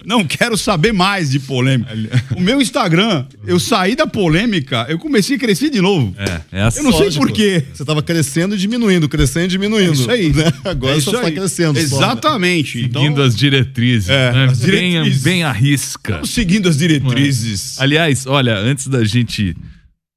Não 0.06 0.26
quero 0.26 0.58
saber 0.58 0.92
mais 0.92 1.30
de 1.32 1.40
polêmica. 1.40 1.92
O 2.36 2.42
meu 2.42 2.62
Instagram, 2.62 3.26
eu 3.48 3.60
saí 3.60 3.96
da 3.96 4.06
polêmica, 4.06 4.86
eu 4.90 5.00
comecei 5.00 5.38
a 5.38 5.40
crescer 5.40 5.70
de 5.70 5.80
novo. 5.80 6.14
É, 6.18 6.60
é 6.60 6.62
assim. 6.64 6.80
Eu 6.80 6.84
não 6.84 6.92
sei 6.92 7.06
Lógico. 7.06 7.26
por 7.26 7.32
quê. 7.34 7.64
Você 7.74 7.86
tava 7.86 8.04
crescendo 8.04 8.54
e 8.56 8.58
diminuindo, 8.58 9.08
crescendo 9.08 9.46
e 9.46 9.50
diminuindo. 9.50 9.92
É 9.92 9.94
isso 9.94 10.12
aí. 10.12 10.34
né? 10.34 10.52
Agora 10.66 10.96
É 10.96 10.98
isso 10.98 11.12
tá 11.12 11.22
aí. 11.22 11.32
crescendo. 11.34 11.80
só. 11.80 11.86
Exatamente. 11.98 12.80
Então, 12.82 13.02
Seguindo 13.02 13.22
as 13.22 13.36
diretrizes. 13.36 14.10
É, 14.10 14.32
né? 14.34 14.46
as 14.52 14.60
Bem, 14.60 14.92
diretrizes. 14.92 15.24
bem 15.24 15.44
à 15.44 15.52
risca. 15.52 16.12
estamos 16.12 16.30
seguindo 16.32 16.68
as 16.68 16.78
diretrizes. 16.78 17.80
Aliás, 17.80 18.26
olha, 18.28 18.58
antes 18.58 18.88
da 18.88 19.04
gente 19.06 19.56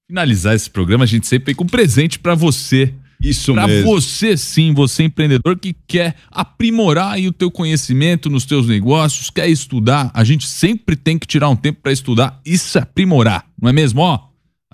finalizar 0.08 0.54
esse 0.54 0.68
programa, 0.70 1.04
a 1.04 1.06
gente 1.06 1.26
sempre 1.26 1.46
vem 1.46 1.54
com 1.54 1.64
um 1.64 1.68
presente 1.68 2.18
pra 2.18 2.34
você 2.34 2.92
Isso 3.20 3.54
Pra 3.54 3.66
mesmo. 3.66 3.90
você 3.90 4.36
sim, 4.36 4.74
você 4.74 5.04
empreendedor 5.04 5.58
que 5.58 5.74
quer 5.86 6.14
aprimorar 6.30 7.12
aí 7.12 7.26
o 7.26 7.32
teu 7.32 7.50
conhecimento 7.50 8.28
nos 8.28 8.44
teus 8.44 8.66
negócios, 8.66 9.30
quer 9.30 9.48
estudar, 9.48 10.10
a 10.12 10.22
gente 10.24 10.46
sempre 10.46 10.94
tem 10.94 11.18
que 11.18 11.26
tirar 11.26 11.48
um 11.48 11.56
tempo 11.56 11.80
para 11.82 11.92
estudar 11.92 12.38
e 12.44 12.58
se 12.58 12.78
aprimorar, 12.78 13.46
não 13.60 13.70
é 13.70 13.72
mesmo? 13.72 14.00
Ó, 14.02 14.18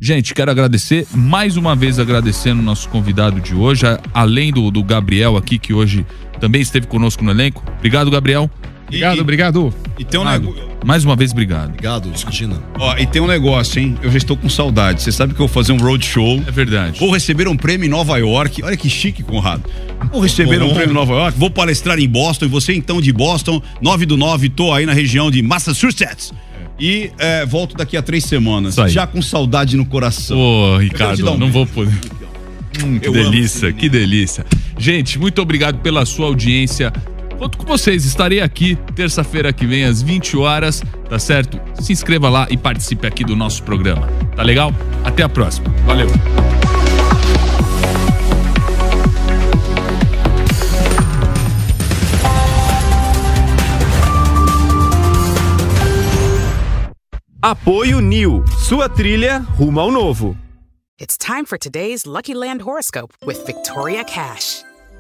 Gente, 0.02 0.34
quero 0.34 0.52
agradecer, 0.52 1.08
mais 1.14 1.56
uma 1.56 1.76
vez 1.76 1.98
agradecendo 1.98 2.60
o 2.60 2.66
nosso 2.66 2.90
convidado 2.90 3.40
de 3.40 3.56
hoje, 3.56 3.86
além 4.14 4.52
do, 4.52 4.70
do 4.70 4.84
Gabriel 4.84 5.38
aqui, 5.38 5.58
que 5.58 5.74
hoje 5.74 6.06
também 6.42 6.62
esteve 6.62 6.88
conosco 6.88 7.24
no 7.24 7.32
elenco. 7.32 7.64
Obrigado, 7.78 8.12
Gabriel. 8.12 8.52
Obrigado, 8.94 9.20
obrigado. 9.20 9.74
E 9.98 10.06
tem 10.06 10.20
um 10.20 10.24
negócio. 10.26 10.74
Mais 10.86 11.06
uma 11.06 11.16
vez, 11.16 11.32
obrigado. 11.32 11.70
Obrigado, 11.70 12.12
imagina. 12.22 12.62
Ó, 12.78 12.98
e 12.98 13.08
tem 13.08 13.22
um 13.22 13.28
negócio, 13.28 13.80
hein? 13.82 13.98
Eu 14.02 14.12
já 14.12 14.18
estou 14.18 14.36
com 14.36 14.50
saudade. 14.50 15.02
Você 15.02 15.12
sabe 15.12 15.34
que 15.34 15.40
eu 15.40 15.48
vou 15.48 15.54
fazer 15.54 15.72
um 15.72 15.78
roadshow. 15.78 16.44
É 16.46 16.52
verdade. 16.52 17.00
Vou 17.00 17.12
receber 17.12 17.48
um 17.48 17.56
prêmio 17.56 17.86
em 17.86 17.90
Nova 17.90 18.18
York. 18.18 18.62
Olha 18.64 18.76
que 18.76 18.90
chique, 18.90 19.24
Conrado. 19.24 19.64
Vou 20.12 20.22
receber 20.22 20.62
um 20.62 20.68
Bom. 20.68 20.74
prêmio 20.74 20.92
em 20.92 20.96
Nova 20.96 21.14
York. 21.14 21.40
Vou 21.40 21.50
palestrar 21.50 21.98
em 22.00 22.08
Boston. 22.08 22.46
E 22.46 22.48
você, 22.50 22.74
então, 22.74 23.02
de 23.02 23.14
Boston, 23.14 23.62
9 23.82 24.06
do 24.06 24.18
9, 24.18 24.50
tô 24.50 24.74
aí 24.74 24.86
na 24.86 24.94
região 24.94 25.32
de 25.32 25.42
Massachusetts. 25.42 26.34
E 26.80 27.12
é, 27.18 27.46
volto 27.46 27.76
daqui 27.78 27.96
a 27.96 28.02
três 28.02 28.26
semanas. 28.26 28.76
Já 28.90 29.08
com 29.08 29.22
saudade 29.22 29.78
no 29.78 29.86
coração. 29.86 30.38
Ô, 30.38 30.78
Ricardo, 30.78 31.22
um 31.22 31.38
não 31.38 31.50
beijo. 31.50 31.54
vou 31.54 31.66
poder. 31.66 31.94
Hum, 32.84 33.00
que 33.00 33.08
Eu 33.08 33.14
delícia, 33.14 33.72
que 33.72 33.88
delícia. 33.88 34.46
Gente, 34.78 35.20
muito 35.20 35.42
obrigado 35.42 35.78
pela 35.80 36.06
sua 36.06 36.26
audiência. 36.26 36.92
Conto 37.44 37.58
com 37.58 37.66
vocês, 37.66 38.06
estarei 38.06 38.40
aqui 38.40 38.78
terça-feira 38.96 39.52
que 39.52 39.66
vem 39.66 39.84
às 39.84 40.02
20 40.02 40.38
horas, 40.38 40.82
tá 41.10 41.20
certo? 41.20 41.60
Se 41.82 41.92
inscreva 41.92 42.30
lá 42.30 42.48
e 42.50 42.56
participe 42.56 43.06
aqui 43.06 43.22
do 43.26 43.36
nosso 43.36 43.64
programa. 43.64 44.08
Tá 44.34 44.42
legal? 44.44 44.72
Até 45.04 45.24
a 45.24 45.28
próxima. 45.28 45.68
Valeu. 45.86 46.08
Apoio 57.42 58.00
New, 58.00 58.46
sua 58.58 58.88
trilha 58.88 59.40
rumo 59.40 59.82
ao 59.82 59.92
novo. 59.92 60.38
It's 60.98 61.18
time 61.18 61.46
for 61.46 61.58
today's 61.58 62.06
Lucky 62.06 62.34
Land 62.34 62.62
horoscope 62.62 63.14
with 63.26 63.46
Victoria 63.46 64.06
Cash. 64.06 64.64